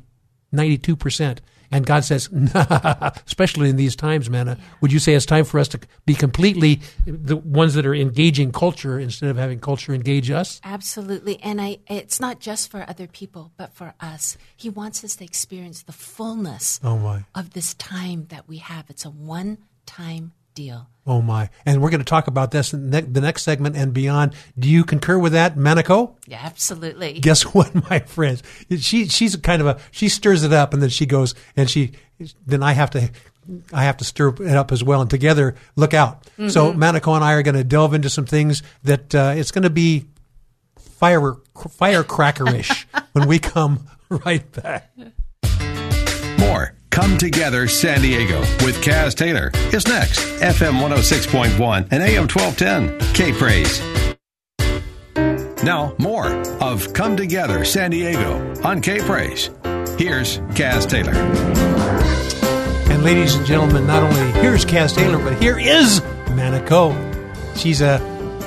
92%. 0.53 1.39
And 1.71 1.85
God 1.85 2.03
says, 2.03 2.27
especially 3.25 3.69
in 3.69 3.75
these 3.77 3.95
times, 3.95 4.29
Manna, 4.29 4.57
would 4.81 4.91
you 4.91 4.99
say 4.99 5.13
it's 5.13 5.25
time 5.25 5.45
for 5.45 5.59
us 5.59 5.67
to 5.69 5.79
be 6.05 6.13
completely 6.13 6.81
the 7.05 7.37
ones 7.37 7.73
that 7.75 7.85
are 7.85 7.95
engaging 7.95 8.51
culture 8.51 8.99
instead 8.99 9.29
of 9.29 9.37
having 9.37 9.59
culture 9.59 9.93
engage 9.93 10.29
us? 10.29 10.59
Absolutely. 10.63 11.41
And 11.41 11.61
I 11.61 11.79
it's 11.87 12.19
not 12.19 12.39
just 12.39 12.69
for 12.69 12.83
other 12.87 13.07
people, 13.07 13.51
but 13.57 13.73
for 13.73 13.93
us. 13.99 14.37
He 14.55 14.69
wants 14.69 15.03
us 15.03 15.15
to 15.17 15.23
experience 15.23 15.83
the 15.83 15.93
fullness 15.93 16.79
Oh, 16.83 16.97
my. 16.97 17.23
of 17.35 17.51
this 17.51 17.73
time 17.75 18.25
that 18.29 18.47
we 18.47 18.57
have. 18.57 18.89
It's 18.89 19.05
a 19.05 19.09
one 19.09 19.57
time 19.85 20.33
deal. 20.53 20.87
Oh, 21.05 21.21
my. 21.21 21.49
And 21.65 21.81
we're 21.81 21.89
going 21.89 22.01
to 22.01 22.05
talk 22.05 22.27
about 22.27 22.51
this 22.51 22.73
in 22.73 22.91
the 22.91 23.01
the 23.01 23.21
next 23.21 23.43
segment 23.43 23.75
and 23.75 23.93
beyond. 23.93 24.33
Do 24.57 24.69
you 24.69 24.83
concur 24.83 25.17
with 25.17 25.33
that, 25.33 25.57
Manna 25.57 25.83
Ko? 25.83 26.17
Yeah, 26.27 26.41
absolutely. 26.43 27.19
guess 27.19 27.41
what, 27.55 27.89
my 27.89 27.99
friends? 27.99 28.43
She 28.77 29.07
she's 29.07 29.35
kind 29.37 29.61
of 29.61 29.67
a 29.67 29.79
she 29.89 30.09
stirs 30.09 30.43
it 30.43 30.53
up 30.53 30.73
and 30.73 30.81
then 30.81 30.89
she 30.89 31.05
goes 31.05 31.33
and 31.55 31.69
she 31.69 31.93
then 32.45 32.61
I 32.61 32.73
have 32.73 32.91
to 32.91 33.09
I 33.73 33.83
have 33.85 33.97
to 33.97 34.05
stir 34.05 34.29
it 34.29 34.55
up 34.55 34.71
as 34.71 34.83
well 34.83 35.01
and 35.01 35.09
together 35.09 35.55
look 35.75 35.93
out. 35.93 36.27
So 36.47 36.73
Manna 36.73 36.99
Ko 36.99 37.15
and 37.15 37.23
I 37.23 37.33
are 37.33 37.43
going 37.43 37.55
to 37.55 37.63
delve 37.63 37.93
into 37.93 38.09
some 38.09 38.25
things 38.25 38.63
that 38.83 39.13
uh, 39.13 39.33
it's 39.35 39.51
going 39.51 39.63
to 39.63 39.69
be 39.69 40.05
fire 40.77 41.35
firecrackerish 41.55 42.85
when 43.13 43.27
we 43.27 43.39
come 43.39 43.87
right 44.09 44.49
back. 44.51 44.91
More 46.39 46.75
Come 46.91 47.17
Together 47.17 47.69
San 47.69 48.01
Diego 48.01 48.41
with 48.65 48.81
Cass 48.83 49.15
Taylor 49.15 49.49
is 49.71 49.87
next. 49.87 50.19
FM 50.41 50.77
106.1 50.81 51.87
and 51.89 52.03
AM 52.03 52.27
1210. 52.27 53.13
K 53.13 53.31
Praise. 53.31 53.81
Now, 55.63 55.95
more 55.97 56.27
of 56.61 56.91
Come 56.91 57.15
Together 57.15 57.63
San 57.63 57.91
Diego 57.91 58.53
on 58.65 58.81
K 58.81 58.99
Praise. 58.99 59.49
Here's 59.97 60.41
Cass 60.53 60.85
Taylor. 60.85 61.13
And 62.91 63.03
ladies 63.03 63.35
and 63.35 63.45
gentlemen, 63.45 63.87
not 63.87 64.03
only 64.03 64.41
here's 64.41 64.65
Cass 64.65 64.93
Taylor, 64.93 65.17
but 65.17 65.41
here 65.41 65.57
is 65.57 66.01
Manna 66.31 66.63
Ko. 66.67 66.93
She's 67.55 67.79
a, 67.81 67.99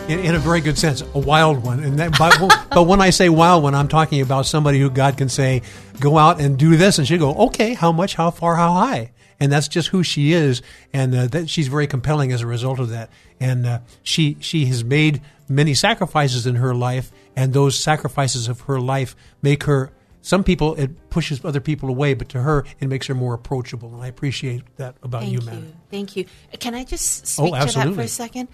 in, 0.09 0.21
in 0.21 0.35
a 0.35 0.39
very 0.39 0.61
good 0.61 0.79
sense, 0.79 1.03
a 1.03 1.19
wild 1.19 1.65
one. 1.65 1.81
And 1.81 1.99
that, 1.99 2.19
but, 2.19 2.69
but 2.71 2.83
when 2.85 3.01
I 3.01 3.11
say 3.11 3.29
wild 3.29 3.63
one, 3.63 3.75
I'm 3.75 3.89
talking 3.89 4.21
about 4.21 4.47
somebody 4.47 4.79
who 4.79 4.91
God 4.91 5.17
can 5.17 5.29
say, 5.29 5.63
go 6.01 6.19
out 6.19 6.41
and 6.41 6.59
do 6.59 6.77
this, 6.77 6.99
and 6.99 7.07
she'll 7.07 7.19
go, 7.19 7.35
okay, 7.47 7.75
how 7.75 7.93
much, 7.93 8.15
how 8.15 8.31
far, 8.31 8.57
how 8.57 8.73
high? 8.75 9.13
And 9.41 9.51
that's 9.51 9.69
just 9.69 9.89
who 9.89 10.03
she 10.03 10.33
is, 10.33 10.63
and 10.93 11.15
uh, 11.15 11.27
that 11.29 11.51
she's 11.51 11.69
very 11.69 11.87
compelling 11.87 12.33
as 12.33 12.41
a 12.41 12.47
result 12.47 12.79
of 12.79 12.91
that. 12.91 13.11
And 13.41 13.67
uh, 13.67 13.81
she 14.03 14.37
she 14.41 14.67
has 14.67 14.85
made 14.85 15.23
many 15.49 15.75
sacrifices 15.75 16.47
in 16.47 16.55
her 16.55 16.73
life, 16.73 17.11
and 17.35 17.53
those 17.53 17.79
sacrifices 17.79 18.47
of 18.47 18.63
her 18.63 18.81
life 18.81 19.17
make 19.43 19.65
her 19.65 19.91
some 20.23 20.45
people 20.45 20.77
it 20.77 21.11
pushes 21.11 21.45
other 21.45 21.61
people 21.61 21.89
away, 21.89 22.15
but 22.15 22.29
to 22.31 22.41
her 22.43 22.65
it 22.79 22.87
makes 22.87 23.09
her 23.09 23.15
more 23.15 23.35
approachable, 23.35 23.93
and 23.93 24.03
I 24.03 24.07
appreciate 24.07 24.63
that 24.77 24.95
about 25.03 25.23
Thank 25.23 25.33
you, 25.33 25.41
man. 25.43 25.77
Thank 25.91 26.17
you. 26.17 26.27
Can 26.61 26.75
I 26.77 26.85
just 26.85 27.39
Oh, 27.39 27.49
speak 27.49 27.73
to 27.73 27.79
that 27.81 27.95
for 27.95 28.03
a 28.03 28.09
second? 28.09 28.49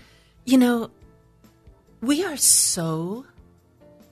You 0.46 0.56
know, 0.56 0.90
we 2.00 2.24
are 2.24 2.36
so 2.36 3.24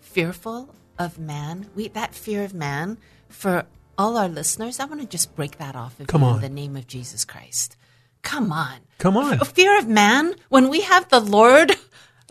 fearful 0.01 0.75
of 0.99 1.19
man. 1.19 1.69
We 1.75 1.89
that 1.89 2.15
fear 2.15 2.45
of 2.45 2.55
man 2.55 2.99
for 3.29 3.65
all 3.97 4.17
our 4.17 4.29
listeners. 4.29 4.81
I 4.81 4.85
want 4.85 5.01
to 5.01 5.07
just 5.07 5.35
break 5.37 5.59
that 5.59 5.75
off 5.77 5.99
of 6.01 6.07
Come 6.07 6.23
you 6.23 6.29
on. 6.29 6.35
in 6.37 6.41
the 6.43 6.49
name 6.49 6.77
of 6.77 6.87
Jesus 6.87 7.25
Christ. 7.25 7.77
Come 8.23 8.53
on. 8.53 8.77
Come 8.99 9.17
on. 9.17 9.35
F- 9.41 9.53
fear 9.53 9.79
of 9.79 9.89
man 9.89 10.35
when 10.49 10.69
we 10.69 10.81
have 10.83 11.09
the 11.09 11.21
Lord 11.21 11.73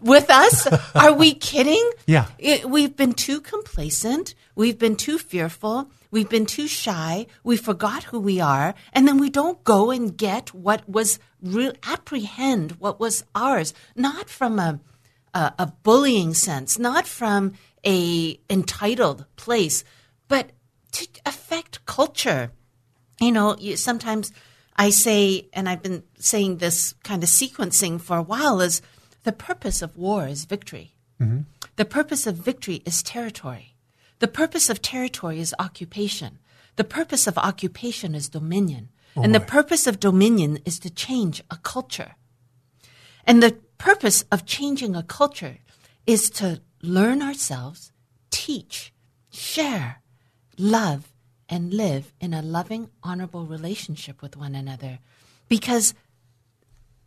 with 0.02 0.30
us? 0.30 0.68
Are 0.96 1.14
we 1.14 1.34
kidding? 1.34 1.90
Yeah. 2.06 2.28
It- 2.38 2.70
we've 2.70 2.96
been 2.96 3.14
too 3.14 3.42
complacent. 3.42 4.36
We've 4.56 4.78
been 4.78 4.96
too 4.96 5.18
fearful. 5.18 5.90
We've 6.12 6.30
been 6.30 6.46
too 6.46 6.68
shy. 6.68 7.28
We 7.44 7.58
forgot 7.58 8.06
who 8.06 8.20
we 8.20 8.40
are. 8.40 8.74
And 8.94 9.08
then 9.08 9.18
we 9.18 9.30
don't 9.30 9.64
go 9.64 9.92
and 9.92 10.16
get 10.18 10.54
what 10.54 10.88
was 10.90 11.20
real, 11.42 11.74
apprehend 11.84 12.74
what 12.80 13.00
was 13.00 13.24
ours, 13.36 13.74
not 13.96 14.30
from 14.30 14.58
a, 14.60 14.80
a, 15.38 15.54
a 15.60 15.68
bullying 15.84 16.34
sense, 16.34 16.80
not 16.80 17.08
from 17.08 17.54
a 17.86 18.40
entitled 18.50 19.26
place, 19.36 19.84
but 20.28 20.52
to 20.92 21.08
affect 21.26 21.86
culture 21.86 22.52
you 23.20 23.32
know, 23.32 23.56
you, 23.58 23.78
sometimes 23.78 24.32
I 24.76 24.90
say, 24.90 25.48
and 25.54 25.68
I've 25.68 25.82
been 25.82 26.04
saying 26.20 26.58
this 26.58 26.94
kind 27.04 27.24
of 27.24 27.30
sequencing 27.30 28.00
for 28.00 28.18
a 28.18 28.22
while, 28.22 28.62
is 28.62 28.82
the 29.24 29.32
purpose 29.32 29.82
of 29.82 29.98
war 29.98 30.28
is 30.28 30.46
victory. 30.46 30.94
Mm-hmm. 31.20 31.42
The 31.76 31.86
purpose 31.86 32.28
of 32.28 32.36
victory 32.36 32.84
is 32.86 33.02
territory. 33.02 33.76
The 34.20 34.28
purpose 34.28 34.70
of 34.70 34.82
territory 34.82 35.40
is 35.40 35.54
occupation. 35.60 36.40
The 36.76 36.84
purpose 36.84 37.28
of 37.28 37.38
occupation 37.38 38.14
is 38.14 38.30
dominion. 38.30 38.90
Oh 39.16 39.24
and 39.24 39.34
the 39.34 39.40
purpose 39.40 39.88
of 39.88 40.00
dominion 40.00 40.60
is 40.66 40.80
to 40.80 40.92
change 40.92 41.44
a 41.50 41.58
culture. 41.58 42.16
And 43.26 43.42
the 43.42 43.58
purpose 43.78 44.24
of 44.32 44.46
changing 44.46 44.96
a 44.96 45.04
culture 45.04 45.58
is 46.06 46.30
to 46.32 46.62
learn 46.82 47.22
ourselves, 47.22 47.92
teach, 48.30 48.94
share, 49.32 50.02
love, 50.58 51.14
and 51.50 51.74
live 51.74 52.14
in 52.20 52.34
a 52.34 52.42
loving, 52.42 52.90
honorable 53.04 53.46
relationship 53.46 54.22
with 54.22 54.36
one 54.36 54.56
another. 54.56 55.00
Because 55.48 55.94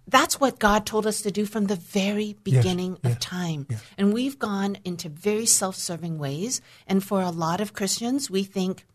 that's 0.06 0.40
what 0.40 0.58
God 0.58 0.86
told 0.86 1.06
us 1.06 1.22
to 1.22 1.30
do 1.30 1.46
from 1.46 1.66
the 1.66 1.76
very 1.76 2.36
beginning 2.42 2.94
of 3.04 3.12
yes, 3.12 3.18
time. 3.20 3.66
And 3.96 4.12
we've 4.12 4.38
gone 4.38 4.78
into 4.84 5.08
very 5.08 5.46
self 5.46 5.76
serving 5.76 6.18
ways. 6.18 6.60
And 6.86 7.04
for 7.04 7.22
a 7.22 7.30
lot 7.30 7.60
of 7.60 7.74
Christians, 7.74 8.30
we 8.30 8.42
think 8.42 8.86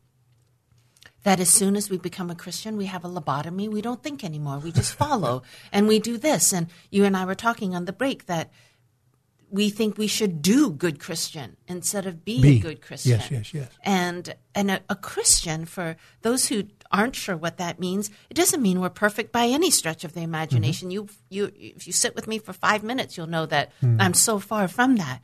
that 1.26 1.40
as 1.40 1.50
soon 1.50 1.76
as 1.76 1.90
we 1.90 1.98
become 1.98 2.30
a 2.30 2.36
Christian, 2.36 2.78
we 2.78 2.86
have 2.86 3.04
a 3.04 3.10
lobotomy. 3.10 3.68
We 3.68 3.82
don't 3.82 4.02
think 4.02 4.24
anymore. 4.24 4.60
We 4.60 4.72
just 4.72 4.94
follow 4.94 5.42
and 5.72 5.88
we 5.88 5.98
do 5.98 6.18
this. 6.18 6.54
And 6.54 6.68
you 6.92 7.04
and 7.04 7.18
I 7.18 7.26
were 7.26 7.36
talking 7.36 7.76
on 7.76 7.86
the 7.86 7.94
break 7.94 8.28
that 8.28 8.52
we 9.50 9.72
think 9.72 9.98
we 9.98 10.06
should 10.06 10.44
do 10.44 10.70
good 10.70 11.00
Christian 11.00 11.58
instead 11.68 12.06
of 12.06 12.24
be, 12.24 12.42
Be. 12.42 12.58
a 12.58 12.60
good 12.60 12.82
Christian. 12.82 13.20
Yes, 13.20 13.32
yes, 13.32 13.54
yes. 13.56 13.70
And 13.84 14.36
and 14.54 14.70
a, 14.70 14.82
a 14.88 14.96
Christian, 14.96 15.66
for 15.66 15.96
those 16.22 16.48
who 16.48 16.66
aren't 16.92 17.16
sure 17.16 17.36
what 17.36 17.58
that 17.58 17.80
means, 17.80 18.12
it 18.30 18.36
doesn't 18.36 18.62
mean 18.62 18.80
we're 18.80 18.90
perfect 18.90 19.32
by 19.32 19.48
any 19.48 19.72
stretch 19.72 20.04
of 20.04 20.14
the 20.14 20.20
mm-hmm. 20.20 20.30
imagination. 20.30 20.92
You 20.92 21.08
you 21.30 21.52
if 21.56 21.88
you 21.88 21.94
sit 21.94 22.16
with 22.16 22.28
me 22.28 22.38
for 22.38 22.54
five 22.54 22.84
minutes, 22.84 23.18
you'll 23.18 23.28
know 23.28 23.48
that 23.48 23.72
mm. 23.82 23.98
I'm 24.00 24.14
so 24.14 24.38
far 24.38 24.68
from 24.68 24.98
that. 24.98 25.22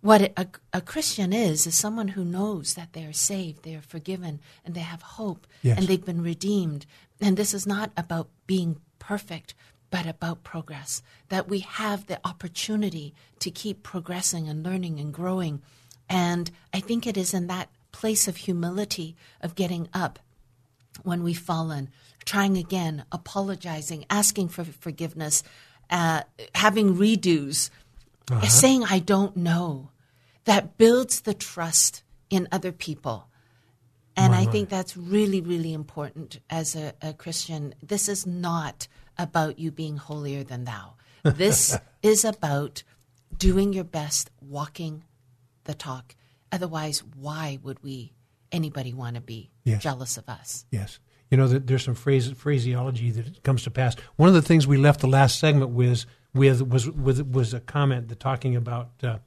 What 0.00 0.22
a, 0.36 0.46
a 0.72 0.80
Christian 0.80 1.32
is 1.32 1.66
is 1.66 1.74
someone 1.74 2.08
who 2.08 2.24
knows 2.24 2.74
that 2.74 2.92
they 2.92 3.04
are 3.04 3.12
saved, 3.12 3.64
they 3.64 3.74
are 3.74 3.82
forgiven, 3.82 4.40
and 4.64 4.74
they 4.74 4.80
have 4.80 5.02
hope, 5.02 5.46
Yes. 5.62 5.76
and 5.78 5.88
they've 5.88 6.04
been 6.04 6.22
redeemed. 6.22 6.86
And 7.20 7.36
this 7.36 7.52
is 7.52 7.66
not 7.66 7.90
about 7.96 8.28
being 8.46 8.80
perfect, 9.00 9.54
but 9.90 10.06
about 10.06 10.44
progress. 10.44 11.02
That 11.30 11.48
we 11.48 11.60
have 11.60 12.06
the 12.06 12.20
opportunity 12.24 13.12
to 13.40 13.50
keep 13.50 13.82
progressing 13.82 14.48
and 14.48 14.62
learning 14.64 15.00
and 15.00 15.12
growing. 15.12 15.62
And 16.08 16.50
I 16.72 16.78
think 16.80 17.06
it 17.06 17.16
is 17.16 17.34
in 17.34 17.48
that 17.48 17.68
place 17.90 18.28
of 18.28 18.36
humility 18.36 19.16
of 19.40 19.56
getting 19.56 19.88
up 19.92 20.20
when 21.02 21.22
we've 21.24 21.38
fallen, 21.38 21.88
trying 22.24 22.56
again, 22.56 23.04
apologizing, 23.10 24.04
asking 24.10 24.48
for 24.48 24.64
forgiveness, 24.64 25.42
uh, 25.90 26.22
having 26.54 26.96
redos, 26.96 27.70
Uh-huh. 28.30 28.46
saying, 28.46 28.84
I 28.84 28.98
don't 28.98 29.36
know, 29.36 29.90
that 30.44 30.76
builds 30.78 31.22
the 31.22 31.34
trust 31.34 32.02
in 32.30 32.48
other 32.52 32.72
people. 32.72 33.28
And 34.16 34.34
I 34.34 34.46
think 34.46 34.68
that's 34.68 34.96
really, 34.96 35.40
really 35.40 35.72
important 35.72 36.40
as 36.50 36.74
a, 36.74 36.92
a 37.00 37.12
Christian. 37.12 37.74
This 37.80 38.08
is 38.08 38.26
not 38.26 38.88
about 39.16 39.60
you 39.60 39.70
being 39.70 39.96
holier 39.96 40.42
than 40.42 40.64
thou. 40.64 40.94
This 41.22 41.78
is 42.02 42.24
about 42.24 42.82
doing 43.36 43.72
your 43.72 43.84
best, 43.84 44.30
walking 44.40 45.04
the 45.64 45.74
talk. 45.74 46.16
Otherwise, 46.50 47.04
why 47.16 47.58
would 47.62 47.80
we, 47.84 48.12
anybody 48.50 48.92
want 48.92 49.14
to 49.14 49.20
be 49.20 49.50
Yes. 49.64 49.82
jealous 49.84 50.16
of 50.16 50.28
us? 50.28 50.66
Yes. 50.72 50.98
You 51.30 51.36
know, 51.36 51.46
that 51.46 51.66
there's 51.68 51.84
some 51.84 51.94
phrase, 51.94 52.28
phraseology 52.32 53.10
that 53.12 53.42
comes 53.44 53.62
to 53.64 53.70
pass. 53.70 53.94
One 54.16 54.28
of 54.28 54.34
the 54.34 54.42
things 54.42 54.66
we 54.66 54.78
left 54.78 54.98
the 55.00 55.06
last 55.06 55.38
segment 55.38 55.70
with, 55.70 56.06
with 56.38 56.62
was, 56.62 56.88
was, 56.90 57.22
was 57.22 57.52
a 57.52 57.60
comment 57.60 58.08
that 58.08 58.20
talking 58.20 58.56
about 58.56 58.90
uh, 59.02 59.18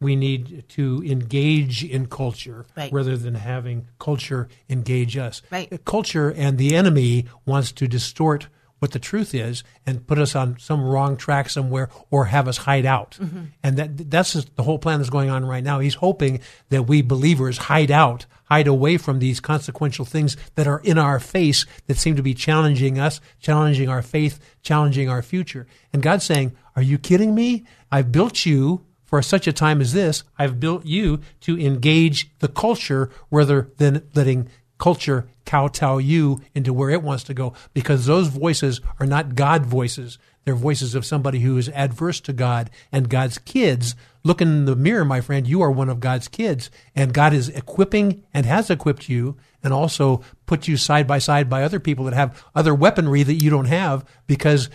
we 0.00 0.16
need 0.16 0.64
to 0.68 1.02
engage 1.06 1.84
in 1.84 2.06
culture 2.06 2.66
Right. 2.76 2.92
rather 2.92 3.16
than 3.16 3.34
having 3.36 3.86
culture 3.98 4.48
engage 4.68 5.16
us. 5.16 5.42
Right. 5.50 5.84
Culture 5.84 6.30
and 6.32 6.58
the 6.58 6.74
enemy 6.74 7.26
wants 7.46 7.72
to 7.72 7.86
distort 7.86 8.48
what 8.82 8.90
the 8.90 8.98
truth 8.98 9.32
is 9.32 9.62
and 9.86 10.08
put 10.08 10.18
us 10.18 10.34
on 10.34 10.58
some 10.58 10.82
wrong 10.82 11.16
track 11.16 11.48
somewhere 11.48 11.88
or 12.10 12.24
have 12.24 12.48
us 12.48 12.56
hide 12.56 12.84
out. 12.84 13.16
Mm-hmm. 13.20 13.44
And 13.62 13.76
that 13.76 14.10
that's 14.10 14.32
just 14.32 14.56
the 14.56 14.64
whole 14.64 14.80
plan 14.80 14.98
that's 14.98 15.08
going 15.08 15.30
on 15.30 15.44
right 15.44 15.62
now. 15.62 15.78
He's 15.78 15.94
hoping 15.94 16.40
that 16.70 16.82
we 16.82 17.00
believers 17.00 17.58
hide 17.58 17.92
out, 17.92 18.26
hide 18.46 18.66
away 18.66 18.96
from 18.96 19.20
these 19.20 19.38
consequential 19.38 20.04
things 20.04 20.36
that 20.56 20.66
are 20.66 20.80
in 20.80 20.98
our 20.98 21.20
face 21.20 21.64
that 21.86 21.96
seem 21.96 22.16
to 22.16 22.24
be 22.24 22.34
challenging 22.34 22.98
us, 22.98 23.20
challenging 23.38 23.88
our 23.88 24.02
faith, 24.02 24.40
challenging 24.62 25.08
our 25.08 25.22
future. 25.22 25.68
And 25.92 26.02
God's 26.02 26.24
saying, 26.24 26.50
"Are 26.74 26.82
you 26.82 26.98
kidding 26.98 27.36
me? 27.36 27.64
I've 27.92 28.10
built 28.10 28.44
you 28.44 28.84
for 29.04 29.22
such 29.22 29.46
a 29.46 29.52
time 29.52 29.80
as 29.80 29.92
this. 29.92 30.24
I've 30.38 30.58
built 30.58 30.86
you 30.86 31.20
to 31.42 31.56
engage 31.56 32.30
the 32.40 32.48
culture 32.48 33.10
rather 33.30 33.70
than 33.76 34.08
letting 34.12 34.48
culture 34.82 35.28
kowtow 35.46 35.98
you 35.98 36.40
into 36.56 36.72
where 36.72 36.90
it 36.90 37.04
wants 37.04 37.22
to 37.22 37.32
go 37.32 37.52
because 37.72 38.04
those 38.04 38.26
voices 38.26 38.80
are 38.98 39.06
not 39.06 39.36
God 39.36 39.64
voices. 39.64 40.18
They're 40.44 40.56
voices 40.56 40.96
of 40.96 41.06
somebody 41.06 41.38
who 41.38 41.56
is 41.56 41.68
adverse 41.68 42.18
to 42.22 42.32
God 42.32 42.68
and 42.90 43.08
God's 43.08 43.38
kids. 43.38 43.94
Look 44.24 44.40
in 44.40 44.64
the 44.64 44.74
mirror, 44.74 45.04
my 45.04 45.20
friend. 45.20 45.46
You 45.46 45.62
are 45.62 45.70
one 45.70 45.88
of 45.88 46.00
God's 46.00 46.26
kids, 46.26 46.68
and 46.96 47.14
God 47.14 47.32
is 47.32 47.48
equipping 47.48 48.24
and 48.34 48.44
has 48.44 48.70
equipped 48.70 49.08
you 49.08 49.36
and 49.62 49.72
also 49.72 50.22
put 50.46 50.66
you 50.66 50.76
side 50.76 51.06
by 51.06 51.18
side 51.18 51.48
by 51.48 51.62
other 51.62 51.78
people 51.78 52.06
that 52.06 52.14
have 52.14 52.44
other 52.52 52.74
weaponry 52.74 53.22
that 53.22 53.34
you 53.34 53.50
don't 53.50 53.66
have 53.66 54.04
because 54.26 54.68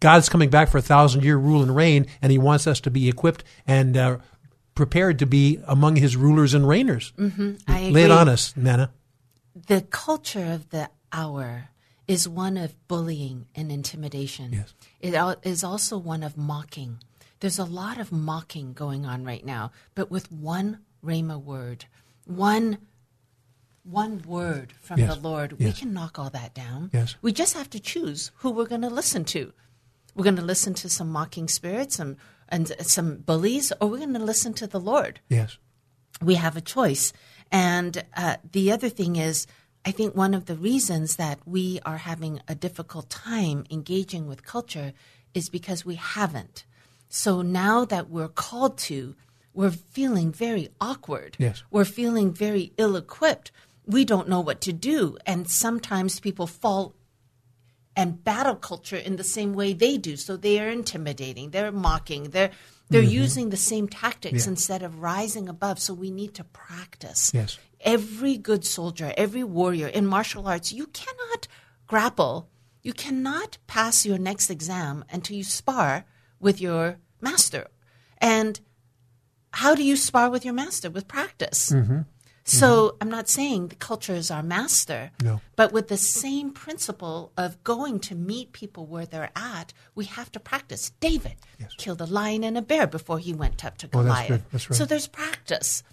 God's 0.00 0.28
coming 0.28 0.50
back 0.50 0.68
for 0.68 0.78
a 0.78 0.82
thousand 0.82 1.22
year 1.22 1.36
rule 1.36 1.62
and 1.62 1.76
reign, 1.76 2.06
and 2.20 2.32
He 2.32 2.38
wants 2.38 2.66
us 2.66 2.80
to 2.80 2.90
be 2.90 3.08
equipped 3.08 3.44
and 3.68 3.96
uh, 3.96 4.18
prepared 4.80 5.18
to 5.18 5.26
be 5.26 5.60
among 5.66 5.96
His 5.96 6.16
rulers 6.16 6.54
and 6.54 6.64
reigners. 6.64 7.12
Mm-hmm. 7.12 7.56
I 7.68 7.90
Lay 7.90 8.04
it 8.04 8.10
on 8.10 8.30
us, 8.30 8.56
Manna. 8.56 8.90
The 9.66 9.82
culture 9.82 10.46
of 10.52 10.70
the 10.70 10.88
hour 11.12 11.68
is 12.08 12.26
one 12.26 12.56
of 12.56 12.74
bullying 12.88 13.44
and 13.54 13.70
intimidation. 13.70 14.54
Yes. 14.54 14.72
It 15.02 15.14
is 15.42 15.62
also 15.62 15.98
one 15.98 16.22
of 16.22 16.38
mocking. 16.38 16.98
There's 17.40 17.58
a 17.58 17.64
lot 17.64 17.98
of 17.98 18.10
mocking 18.10 18.72
going 18.72 19.04
on 19.04 19.22
right 19.22 19.44
now, 19.44 19.70
but 19.94 20.10
with 20.10 20.32
one 20.32 20.78
Rhema 21.04 21.38
word, 21.42 21.84
one 22.24 22.78
one 23.82 24.22
word 24.26 24.72
from 24.80 24.98
Yes. 25.00 25.14
the 25.14 25.20
Lord, 25.20 25.56
Yes. 25.58 25.66
we 25.74 25.78
can 25.78 25.92
knock 25.92 26.18
all 26.18 26.30
that 26.30 26.54
down. 26.54 26.88
Yes. 26.92 27.16
We 27.20 27.32
just 27.32 27.52
have 27.54 27.68
to 27.70 27.80
choose 27.80 28.30
who 28.36 28.50
we're 28.50 28.66
going 28.66 28.82
to 28.82 28.90
listen 28.90 29.24
to. 29.26 29.52
We're 30.14 30.24
going 30.24 30.36
to 30.36 30.42
listen 30.42 30.72
to 30.74 30.88
some 30.88 31.10
mocking 31.10 31.48
spirits 31.48 31.98
and, 31.98 32.16
and 32.50 32.72
some 32.80 33.16
bullies, 33.18 33.72
or 33.80 33.88
we're 33.88 33.98
going 33.98 34.14
to 34.14 34.18
listen 34.20 34.52
to 34.54 34.66
the 34.66 34.80
Lord 34.80 35.20
Yes. 35.28 35.58
we 36.22 36.34
have 36.34 36.56
a 36.56 36.60
choice. 36.60 37.12
And 37.52 38.04
uh, 38.16 38.36
the 38.52 38.70
other 38.72 38.88
thing 38.88 39.16
is, 39.16 39.46
I 39.84 39.90
think 39.92 40.14
one 40.14 40.34
of 40.34 40.44
the 40.46 40.56
reasons 40.56 41.16
that 41.16 41.38
we 41.46 41.80
are 41.86 41.96
having 41.98 42.40
a 42.46 42.54
difficult 42.54 43.08
time 43.08 43.64
engaging 43.70 44.26
with 44.26 44.44
culture 44.44 44.92
is 45.34 45.48
because 45.48 45.84
we 45.84 45.94
haven't. 45.94 46.64
So 47.08 47.42
now 47.42 47.84
that 47.86 48.10
we're 48.10 48.28
called 48.28 48.78
to, 48.78 49.16
we're 49.54 49.70
feeling 49.70 50.30
very 50.32 50.68
awkward. 50.80 51.36
Yes. 51.38 51.62
We're 51.70 51.84
feeling 51.84 52.32
very 52.32 52.72
ill 52.76 52.94
equipped. 52.94 53.50
We 53.86 54.04
don't 54.04 54.28
know 54.28 54.40
what 54.40 54.60
to 54.62 54.72
do. 54.72 55.16
And 55.26 55.50
sometimes 55.50 56.20
people 56.20 56.46
fall 56.46 56.94
and 57.96 58.22
battle 58.24 58.54
culture 58.56 58.96
in 58.96 59.16
the 59.16 59.24
same 59.24 59.52
way 59.54 59.72
they 59.72 59.98
do. 59.98 60.16
So 60.16 60.36
they 60.36 60.58
are 60.60 60.68
intimidating, 60.70 61.50
they're 61.50 61.72
mocking, 61.72 62.30
they're 62.30 62.50
they're 62.88 63.02
using 63.02 63.50
the 63.50 63.56
same 63.56 63.86
tactics 63.88 64.42
Mm-hmm. 64.42 64.48
Yeah. 64.50 64.52
instead 64.54 64.82
of 64.82 64.98
rising 65.00 65.48
above. 65.48 65.78
So 65.78 65.94
we 65.94 66.10
need 66.10 66.34
to 66.34 66.42
practice. 66.44 67.30
Yes. 67.32 67.56
Every 67.82 68.36
good 68.36 68.64
soldier, 68.64 69.12
every 69.16 69.44
warrior 69.44 69.86
in 69.86 70.06
martial 70.06 70.48
arts, 70.48 70.72
you 70.72 70.86
cannot 70.88 71.46
grapple, 71.86 72.48
you 72.82 72.92
cannot 72.92 73.58
pass 73.68 74.04
your 74.04 74.18
next 74.18 74.50
exam 74.50 75.04
until 75.08 75.36
you 75.36 75.44
spar 75.44 76.04
with 76.40 76.60
your 76.60 76.98
master. 77.20 77.68
And 78.18 78.58
how 79.52 79.76
do 79.76 79.84
you 79.84 79.94
spar 79.94 80.28
with 80.28 80.44
your 80.44 80.54
master? 80.54 80.90
With 80.90 81.06
practice. 81.06 81.72
So 82.50 82.88
mm-hmm. 82.88 82.96
I'm 83.00 83.10
not 83.10 83.28
saying 83.28 83.68
the 83.68 83.76
culture 83.76 84.14
is 84.14 84.28
our 84.28 84.42
master, 84.42 85.12
No. 85.22 85.40
but 85.54 85.72
with 85.72 85.86
the 85.86 85.96
same 85.96 86.50
principle 86.50 87.30
of 87.36 87.62
going 87.62 88.00
to 88.00 88.16
meet 88.16 88.50
people 88.52 88.86
where 88.86 89.06
they're 89.06 89.30
at, 89.36 89.72
we 89.94 90.06
have 90.06 90.32
to 90.32 90.40
practice. 90.40 90.90
David 90.98 91.36
killed 91.78 92.00
a 92.00 92.06
lion 92.06 92.42
and 92.42 92.58
a 92.58 92.62
bear 92.62 92.88
before 92.88 93.20
he 93.20 93.32
went 93.32 93.64
up 93.64 93.78
to 93.78 93.86
Oh, 93.86 94.02
Goliath. 94.02 94.28
that's 94.28 94.28
good. 94.28 94.42
That's 94.50 94.70
right. 94.70 94.76
So 94.76 94.84
there's 94.84 95.06
practice. 95.06 95.84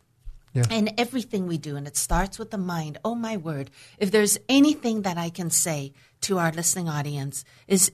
Yeah. 0.54 0.64
And 0.72 0.94
everything 0.98 1.46
we 1.46 1.60
do, 1.60 1.76
and 1.76 1.86
it 1.86 1.96
starts 1.96 2.40
with 2.40 2.50
the 2.50 2.58
mind. 2.58 2.98
Oh 3.06 3.14
my 3.14 3.38
word. 3.38 3.70
If 4.00 4.10
there's 4.10 4.40
anything 4.50 5.04
that 5.04 5.16
I 5.18 5.30
can 5.30 5.52
say 5.52 5.94
to 6.22 6.40
our 6.40 6.52
listening 6.52 6.90
audience, 6.90 7.46
is 7.68 7.92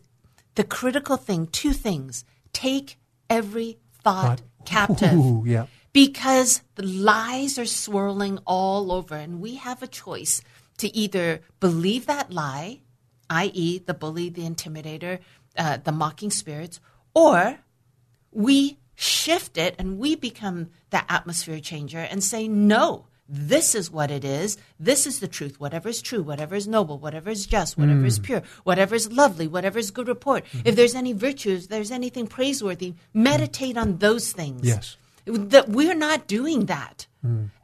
the 0.56 0.64
critical 0.64 1.18
thing 1.18 1.48
two 1.48 1.74
things. 1.74 2.24
Take 2.54 2.98
every 3.30 3.80
thought 4.04 4.40
Thought. 4.40 4.42
captive 4.64 5.14
Ooh, 5.14 5.44
yeah. 5.46 5.66
Because 5.94 6.62
the 6.76 6.86
lies 6.86 7.58
are 7.58 7.66
swirling 7.66 8.40
all 8.46 8.92
over, 8.92 9.16
and 9.16 9.40
we 9.40 9.56
have 9.56 9.82
a 9.82 9.88
choice 9.88 10.42
to 10.78 10.94
either 10.96 11.42
believe 11.60 12.08
that 12.08 12.32
lie, 12.32 12.82
i.e., 13.30 13.80
the 13.80 13.94
bully, 13.94 14.30
the 14.30 14.42
intimidator, 14.42 15.20
uh, 15.58 15.78
the 15.78 15.92
mocking 15.92 16.32
spirits, 16.32 16.80
or 17.14 17.60
we 18.32 18.80
shift 18.96 19.58
it 19.58 19.76
and 19.78 20.00
we 20.00 20.16
become 20.16 20.70
the 20.90 21.12
atmosphere 21.12 21.60
changer 21.60 22.00
and 22.00 22.24
say, 22.24 22.48
no, 22.48 23.06
this 23.28 23.74
is 23.74 23.90
what 23.90 24.12
it 24.12 24.26
is. 24.26 24.58
This 24.80 25.08
is 25.08 25.20
the 25.20 25.28
truth. 25.28 25.60
Whatever 25.60 25.90
is 25.90 26.02
true, 26.02 26.22
whatever 26.22 26.56
is 26.56 26.68
noble, 26.68 26.98
whatever 27.00 27.30
is 27.30 27.46
just, 27.46 27.78
whatever 27.78 28.06
is 28.06 28.20
pure, 28.20 28.44
whatever 28.64 28.96
is 28.96 29.12
lovely, 29.12 29.48
whatever 29.48 29.80
is 29.80 29.92
good 29.92 30.08
report. 30.08 30.44
If 30.66 30.76
there's 30.76 30.96
any 30.96 31.14
virtues, 31.14 31.68
there's 31.68 31.92
anything 31.92 32.28
praiseworthy, 32.28 32.96
meditate 33.14 33.78
on 33.78 33.98
those 33.98 34.32
things 34.32 34.68
Yes. 34.68 34.98
That 35.26 35.70
we're 35.70 35.96
not 35.96 36.28
doing 36.28 36.66
that. 36.68 37.08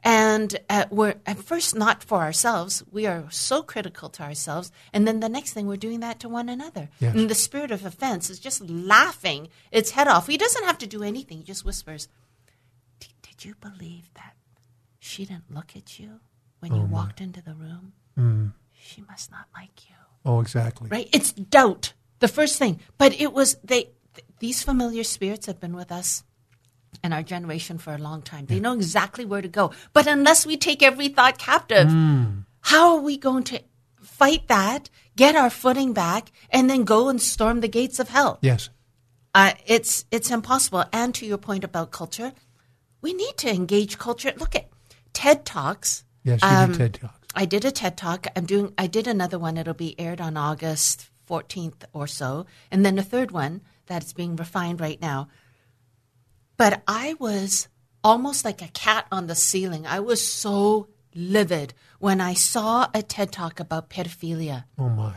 And 0.02 0.56
uh, 0.70 0.86
we're 0.90 1.16
at 1.26 1.36
first 1.38 1.74
not 1.76 2.02
for 2.02 2.20
ourselves. 2.20 2.82
We 2.90 3.06
are 3.06 3.24
so 3.30 3.62
critical 3.62 4.08
to 4.08 4.22
ourselves. 4.22 4.72
And 4.94 5.06
then 5.06 5.20
the 5.20 5.28
next 5.28 5.52
thing, 5.52 5.66
we're 5.66 5.76
doing 5.76 6.00
that 6.00 6.18
to 6.20 6.30
one 6.30 6.48
another. 6.48 6.88
Yes. 6.98 7.14
And 7.14 7.28
the 7.28 7.34
spirit 7.34 7.70
of 7.70 7.84
offense 7.84 8.30
is 8.30 8.38
just 8.40 8.62
laughing 8.70 9.48
its 9.70 9.90
head 9.90 10.08
off. 10.08 10.28
He 10.28 10.38
doesn't 10.38 10.64
have 10.64 10.78
to 10.78 10.86
do 10.86 11.02
anything. 11.02 11.38
He 11.38 11.44
just 11.44 11.66
whispers, 11.66 12.08
"D- 13.00 13.08
Did 13.20 13.44
you 13.44 13.54
believe 13.60 14.08
that 14.14 14.34
she 14.98 15.26
didn't 15.26 15.52
look 15.54 15.76
at 15.76 15.98
you 15.98 16.20
when 16.60 16.74
you 16.74 16.82
walked 16.82 17.20
into 17.20 17.42
the 17.42 17.52
room? 17.54 17.92
She 18.82 19.02
must 19.02 19.30
not 19.30 19.46
like 19.54 19.88
you 19.90 19.94
Oh, 20.24 20.40
exactly. 20.40 20.88
right? 20.88 21.08
It's 21.12 21.32
doubt, 21.32 21.92
the 22.20 22.28
first 22.28 22.58
thing. 22.58 22.80
But 22.96 23.12
it 23.20 23.34
was 23.34 23.56
they. 23.62 23.90
Th- 24.14 24.26
these 24.38 24.62
familiar 24.62 25.04
spirits 25.04 25.44
have 25.46 25.60
been 25.60 25.74
with 25.76 25.92
us 25.92 26.24
and 27.02 27.14
our 27.14 27.22
generation 27.22 27.78
for 27.78 27.94
a 27.94 27.98
long 27.98 28.22
time. 28.22 28.46
They 28.46 28.60
know 28.60 28.74
exactly 28.74 29.24
where 29.24 29.42
to 29.42 29.48
go. 29.48 29.72
But 29.92 30.06
unless 30.06 30.46
we 30.46 30.56
take 30.56 30.82
every 30.82 31.08
thought 31.08 31.38
captive, 31.38 31.88
how 32.60 32.94
are 32.96 33.00
we 33.00 33.16
going 33.16 33.44
to 33.44 33.62
fight 34.02 34.48
that, 34.48 34.90
get 35.16 35.34
our 35.36 35.50
footing 35.50 35.92
back, 35.92 36.30
and 36.50 36.68
then 36.68 36.84
go 36.84 37.08
and 37.08 37.20
storm 37.20 37.60
the 37.60 37.68
gates 37.68 37.98
of 37.98 38.08
hell? 38.08 38.38
Yes. 38.42 38.68
Uh, 39.34 39.52
it's 39.66 40.04
it's 40.10 40.30
impossible. 40.30 40.84
And 40.92 41.14
to 41.14 41.26
your 41.26 41.38
point 41.38 41.64
about 41.64 41.90
culture, 41.92 42.32
we 43.00 43.12
need 43.12 43.36
to 43.38 43.48
engage 43.50 43.96
culture. 43.98 44.32
Look 44.36 44.54
at 44.56 44.68
TED 45.12 45.44
Talks. 45.44 46.04
Yes, 46.24 46.40
you 46.42 46.48
Um, 46.48 46.72
did 46.72 46.78
TED 46.78 46.94
Talks. 46.94 47.14
I 47.34 47.44
did 47.44 47.64
a 47.64 47.70
TED 47.70 47.96
Talk. 47.96 48.26
I'm 48.36 48.44
doing. 48.44 48.74
I 48.76 48.88
did 48.88 49.06
another 49.06 49.38
one. 49.38 49.56
It'll 49.56 49.72
be 49.74 49.98
aired 50.00 50.20
on 50.20 50.36
August 50.36 51.08
14th 51.28 51.84
or 51.92 52.08
so, 52.08 52.44
and 52.72 52.84
then 52.84 52.98
a 52.98 53.04
third 53.04 53.30
one 53.30 53.60
that's 53.86 54.12
being 54.12 54.34
refined 54.36 54.80
right 54.80 55.00
now. 55.00 55.28
But 56.60 56.82
I 56.86 57.14
was 57.18 57.68
almost 58.04 58.44
like 58.44 58.60
a 58.60 58.68
cat 58.68 59.06
on 59.10 59.28
the 59.28 59.34
ceiling. 59.34 59.86
I 59.86 60.00
was 60.00 60.20
so 60.22 60.88
livid 61.14 61.72
when 62.00 62.20
I 62.20 62.34
saw 62.34 62.86
a 62.92 63.00
TED 63.02 63.32
Talk 63.32 63.60
about 63.60 63.88
pedophilia 63.88 64.64
Oh, 64.78 64.90
my. 64.90 65.14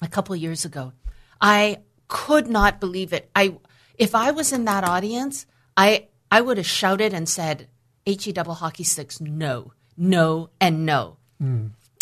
a 0.00 0.06
couple 0.06 0.36
years 0.36 0.64
ago. 0.64 0.92
I 1.40 1.78
could 2.06 2.46
not 2.46 2.78
believe 2.78 3.12
it. 3.12 3.28
I 3.34 3.56
if 3.98 4.14
I 4.14 4.30
was 4.30 4.52
in 4.52 4.64
that 4.66 4.84
audience, 4.84 5.44
I 5.76 6.06
I 6.30 6.40
would 6.40 6.56
have 6.56 6.66
shouted 6.80 7.12
and 7.12 7.28
said, 7.28 7.66
"He 8.04 8.14
double 8.32 8.54
hockey 8.54 8.84
sticks, 8.84 9.20
no, 9.20 9.72
no, 9.96 10.50
and 10.60 10.86
no." 10.86 11.16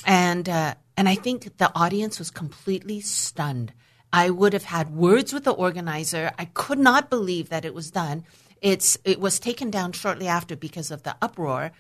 And 0.07 0.47
uh, 0.47 0.75
and 0.99 1.09
I 1.09 1.15
think 1.15 1.57
the 1.57 1.73
audience 1.75 2.19
was 2.19 2.31
completely 2.31 3.01
stunned. 3.01 3.73
I 4.13 4.29
would 4.29 4.53
have 4.53 4.65
had 4.65 4.95
words 4.95 5.33
with 5.33 5.45
the 5.45 5.53
organizer. 5.53 6.33
I 6.39 6.45
could 6.45 6.79
not 6.79 7.09
believe 7.09 7.49
that 7.49 7.65
it 7.65 7.75
was 7.75 7.91
done. 7.91 8.25
It's 8.65 8.97
it 9.05 9.21
was 9.21 9.39
taken 9.39 9.71
down 9.71 9.93
shortly 9.93 10.27
after 10.27 10.57
because 10.57 10.91
of 10.91 11.03
the 11.03 11.15
uproar. 11.21 11.71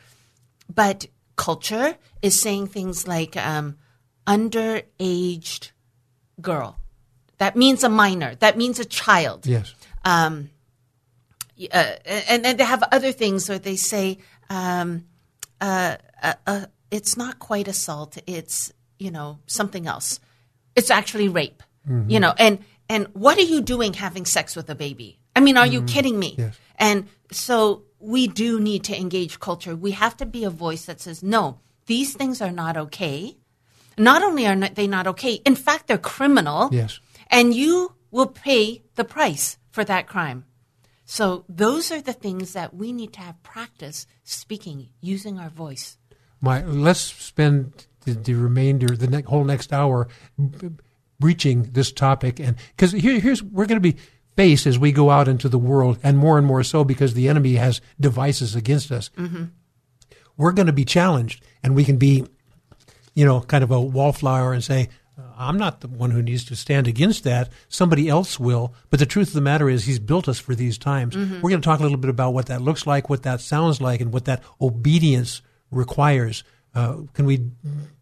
But 0.72 1.06
culture 1.34 1.96
is 2.20 2.38
saying 2.38 2.66
things 2.68 3.08
like 3.08 3.38
um, 3.38 3.78
underaged 4.26 5.70
girl. 6.42 6.76
That 7.38 7.56
means 7.56 7.84
a 7.84 7.88
minor. 7.88 8.34
That 8.34 8.58
means 8.58 8.78
a 8.78 8.84
child. 8.84 9.46
Yes. 9.46 9.74
Um, 10.04 10.50
uh, 11.72 11.96
and 12.28 12.44
then 12.44 12.58
they 12.58 12.64
have 12.64 12.82
other 12.92 13.12
things 13.12 13.48
where 13.48 13.58
they 13.58 13.76
say 13.76 14.18
um, 14.50 15.06
uh, 15.62 15.96
uh, 16.22 16.34
uh, 16.46 16.66
it's 16.90 17.16
not 17.16 17.38
quite 17.38 17.66
assault. 17.66 18.18
It's 18.26 18.74
you 18.98 19.10
know 19.10 19.38
something 19.46 19.86
else. 19.86 20.20
It's 20.76 20.90
actually 20.90 21.28
rape. 21.28 21.62
You 22.08 22.20
know, 22.20 22.34
and 22.38 22.58
and 22.88 23.08
what 23.14 23.38
are 23.38 23.42
you 23.42 23.60
doing 23.60 23.94
having 23.94 24.26
sex 24.26 24.54
with 24.54 24.68
a 24.68 24.74
baby? 24.74 25.18
I 25.36 25.40
mean, 25.40 25.56
are 25.56 25.66
you 25.66 25.82
kidding 25.82 26.18
me? 26.18 26.34
Yes. 26.38 26.58
And 26.76 27.08
so 27.30 27.84
we 27.98 28.26
do 28.26 28.60
need 28.60 28.84
to 28.84 28.96
engage 28.96 29.40
culture. 29.40 29.74
We 29.74 29.92
have 29.92 30.16
to 30.18 30.26
be 30.26 30.44
a 30.44 30.50
voice 30.50 30.84
that 30.86 31.00
says, 31.00 31.22
no, 31.22 31.60
these 31.86 32.14
things 32.14 32.40
are 32.42 32.52
not 32.52 32.76
okay. 32.76 33.36
Not 33.96 34.22
only 34.22 34.46
are 34.46 34.56
they 34.56 34.86
not 34.86 35.06
okay, 35.06 35.34
in 35.44 35.54
fact, 35.54 35.86
they're 35.86 35.98
criminal. 35.98 36.68
Yes. 36.72 37.00
And 37.28 37.54
you 37.54 37.94
will 38.10 38.26
pay 38.26 38.82
the 38.96 39.04
price 39.04 39.58
for 39.70 39.84
that 39.84 40.06
crime. 40.06 40.44
So 41.04 41.44
those 41.48 41.92
are 41.92 42.00
the 42.00 42.12
things 42.12 42.54
that 42.54 42.74
we 42.74 42.92
need 42.92 43.12
to 43.14 43.20
have 43.20 43.42
practice 43.42 44.06
speaking, 44.22 44.88
using 45.00 45.38
our 45.38 45.50
voice. 45.50 45.98
my 46.40 46.64
let's 46.64 47.00
spend 47.00 47.86
the, 48.04 48.12
the 48.12 48.34
remainder, 48.34 48.96
the 48.96 49.06
ne- 49.08 49.22
whole 49.22 49.44
next 49.44 49.72
hour, 49.72 50.08
b- 50.38 50.70
breaching 51.18 51.70
this 51.72 51.92
topic, 51.92 52.40
and 52.40 52.56
because 52.76 52.92
here, 52.92 53.20
here's 53.20 53.42
we're 53.42 53.66
going 53.66 53.82
to 53.82 53.92
be 53.92 53.96
faced 54.36 54.66
as 54.66 54.78
we 54.78 54.92
go 54.92 55.10
out 55.10 55.28
into 55.28 55.48
the 55.48 55.58
world, 55.58 55.98
and 56.02 56.18
more 56.18 56.38
and 56.38 56.46
more 56.46 56.62
so 56.62 56.84
because 56.84 57.14
the 57.14 57.28
enemy 57.28 57.54
has 57.54 57.80
devices 58.00 58.54
against 58.54 58.90
us. 58.90 59.10
Mm-hmm. 59.16 59.44
We're 60.36 60.52
going 60.52 60.66
to 60.66 60.72
be 60.72 60.84
challenged, 60.84 61.44
and 61.62 61.74
we 61.74 61.84
can 61.84 61.96
be, 61.96 62.26
you 63.14 63.24
know, 63.24 63.40
kind 63.40 63.62
of 63.64 63.70
a 63.70 63.80
wallflower 63.80 64.52
and 64.52 64.62
say. 64.62 64.88
Uh, 65.16 65.22
I'm 65.36 65.58
not 65.58 65.80
the 65.80 65.86
one 65.86 66.10
who 66.10 66.22
needs 66.22 66.44
to 66.46 66.56
stand 66.56 66.88
against 66.88 67.22
that. 67.22 67.48
Somebody 67.68 68.08
else 68.08 68.40
will. 68.40 68.74
But 68.90 68.98
the 68.98 69.06
truth 69.06 69.28
of 69.28 69.34
the 69.34 69.40
matter 69.40 69.70
is, 69.70 69.84
He's 69.84 70.00
built 70.00 70.28
us 70.28 70.40
for 70.40 70.56
these 70.56 70.76
times. 70.76 71.14
Mm-hmm. 71.14 71.34
We're 71.40 71.50
going 71.50 71.60
to 71.60 71.64
talk 71.64 71.78
a 71.78 71.84
little 71.84 71.98
bit 71.98 72.10
about 72.10 72.34
what 72.34 72.46
that 72.46 72.60
looks 72.60 72.84
like, 72.84 73.08
what 73.08 73.22
that 73.22 73.40
sounds 73.40 73.80
like, 73.80 74.00
and 74.00 74.12
what 74.12 74.24
that 74.24 74.42
obedience 74.60 75.40
requires. 75.70 76.42
Uh, 76.74 77.02
can 77.12 77.24
we 77.24 77.50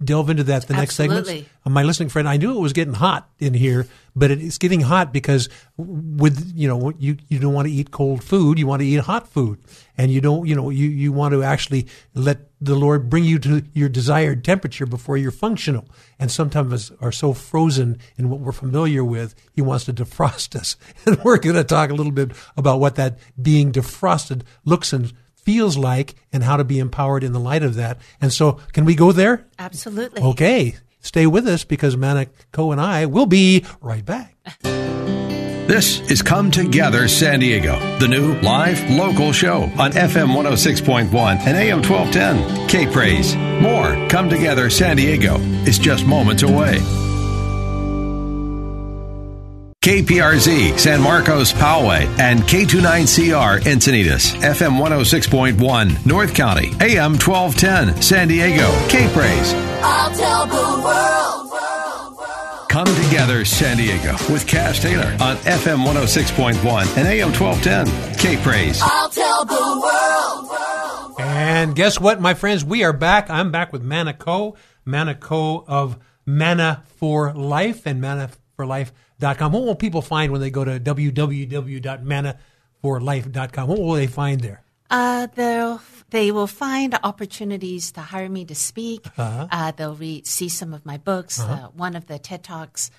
delve 0.02 0.30
into 0.30 0.44
that 0.44 0.66
the 0.66 0.72
next 0.72 0.96
segment? 0.96 1.20
Absolutely. 1.20 1.48
Uh, 1.66 1.70
my 1.70 1.82
listening 1.82 2.08
friend, 2.08 2.26
I 2.26 2.38
knew 2.38 2.56
it 2.56 2.60
was 2.60 2.72
getting 2.72 2.94
hot 2.94 3.28
in 3.38 3.52
here, 3.52 3.86
but 4.16 4.30
it's 4.30 4.56
getting 4.56 4.80
hot 4.80 5.12
because 5.12 5.50
with 5.76 6.52
you 6.54 6.68
know 6.68 6.92
you 6.98 7.18
you 7.28 7.38
don't 7.38 7.52
want 7.52 7.68
to 7.68 7.72
eat 7.72 7.90
cold 7.90 8.24
food, 8.24 8.58
you 8.58 8.66
want 8.66 8.80
to 8.80 8.86
eat 8.86 9.00
hot 9.00 9.28
food, 9.28 9.58
and 9.98 10.10
you 10.10 10.22
don't 10.22 10.46
you 10.46 10.54
know 10.54 10.70
you 10.70 10.88
you 10.88 11.12
want 11.12 11.32
to 11.32 11.42
actually 11.42 11.86
let 12.14 12.48
the 12.62 12.74
Lord 12.74 13.10
bring 13.10 13.24
you 13.24 13.38
to 13.40 13.62
your 13.74 13.90
desired 13.90 14.42
temperature 14.42 14.86
before 14.86 15.18
you're 15.18 15.30
functional. 15.30 15.84
And 16.18 16.30
sometimes 16.30 16.72
us 16.72 16.92
are 17.00 17.12
so 17.12 17.34
frozen 17.34 17.98
in 18.16 18.30
what 18.30 18.40
we're 18.40 18.52
familiar 18.52 19.04
with, 19.04 19.34
He 19.52 19.60
wants 19.60 19.84
to 19.84 19.92
defrost 19.92 20.56
us, 20.56 20.76
and 21.04 21.22
we're 21.22 21.38
going 21.38 21.56
to 21.56 21.64
talk 21.64 21.90
a 21.90 21.94
little 21.94 22.12
bit 22.12 22.32
about 22.56 22.80
what 22.80 22.94
that 22.94 23.18
being 23.40 23.70
defrosted 23.70 24.42
looks 24.64 24.94
and 24.94 25.12
feels 25.42 25.76
like 25.76 26.14
and 26.32 26.42
how 26.42 26.56
to 26.56 26.64
be 26.64 26.78
empowered 26.78 27.24
in 27.24 27.32
the 27.32 27.40
light 27.40 27.62
of 27.62 27.74
that. 27.74 27.98
And 28.20 28.32
so, 28.32 28.58
can 28.72 28.84
we 28.84 28.94
go 28.94 29.12
there? 29.12 29.46
Absolutely. 29.58 30.22
Okay. 30.22 30.76
Stay 31.00 31.26
with 31.26 31.46
us 31.48 31.64
because 31.64 31.96
Manna 31.96 32.26
Ko 32.52 32.72
and 32.72 32.80
I 32.80 33.06
will 33.06 33.26
be 33.26 33.64
right 33.80 34.04
back. 34.04 34.36
This 35.66 36.00
is 36.10 36.22
Come 36.22 36.50
Together 36.50 37.08
San 37.08 37.40
Diego, 37.40 37.78
the 37.98 38.08
new 38.08 38.38
live 38.40 38.90
local 38.90 39.32
show 39.32 39.62
on 39.78 39.92
FM 39.92 40.34
106.1 40.34 41.06
and 41.14 41.56
AM 41.56 41.82
1210. 41.82 42.68
K 42.68 42.86
Praise. 42.86 43.36
More 43.36 44.08
Come 44.08 44.28
Together 44.28 44.70
San 44.70 44.96
Diego 44.96 45.36
is 45.66 45.78
just 45.78 46.04
moments 46.04 46.42
away. 46.42 46.78
KPRZ 49.82 50.78
San 50.78 51.02
Marcos 51.02 51.52
Poway 51.52 52.06
and 52.20 52.38
K29CR 52.42 53.62
Encinitas 53.62 54.32
FM 54.40 54.78
106.1 54.78 56.06
North 56.06 56.32
County 56.34 56.68
AM 56.80 57.14
1210 57.18 58.00
San 58.00 58.28
Diego 58.28 58.70
K 58.88 59.12
Praise. 59.12 59.52
I'll 59.82 60.14
tell 60.14 60.46
the 60.46 60.82
world. 60.84 62.68
Come 62.68 62.86
Together 63.04 63.44
San 63.44 63.76
Diego 63.76 64.12
with 64.32 64.46
Cass 64.46 64.80
Taylor 64.80 65.16
on 65.20 65.36
FM 65.38 65.84
106.1 65.84 66.96
and 66.96 67.08
AM 67.08 67.32
1210 67.32 68.14
K 68.18 68.40
Praise. 68.40 68.78
I'll 68.80 69.08
tell 69.08 69.44
the 69.44 69.80
world. 69.82 71.16
And 71.18 71.74
guess 71.74 71.98
what, 71.98 72.20
my 72.20 72.34
friends? 72.34 72.64
We 72.64 72.84
are 72.84 72.92
back. 72.92 73.28
I'm 73.28 73.50
back 73.50 73.72
with 73.72 73.82
Manna 73.82 74.14
Ko, 74.14 74.54
Manico 74.86 75.64
of 75.66 75.98
Manna 76.24 76.84
for 76.86 77.34
Life 77.34 77.84
and 77.84 78.00
mannaforlife.com. 79.22 79.52
What 79.52 79.62
will 79.64 79.74
people 79.74 80.00
find 80.02 80.32
when 80.32 80.40
they 80.40 80.50
go 80.50 80.64
to 80.64 80.78
www.mannaforlife.com? 80.80 83.68
What 83.68 83.78
will 83.80 83.92
they 83.94 84.06
find 84.06 84.40
there? 84.40 84.62
Uh, 84.90 85.26
they'll 85.34 85.80
they 86.10 86.30
will 86.30 86.46
find 86.46 86.98
opportunities 87.02 87.92
to 87.92 88.02
hire 88.02 88.28
me 88.28 88.44
to 88.44 88.54
speak. 88.54 89.06
uh 89.16 89.72
they'll 89.72 89.94
read, 89.94 90.26
see 90.26 90.48
some 90.50 90.74
of 90.74 90.84
my 90.84 90.98
books, 90.98 91.40
uh, 91.40 91.68
one 91.74 91.96
of 91.96 92.06
the 92.06 92.18
TED 92.18 92.44
talks. 92.44 92.90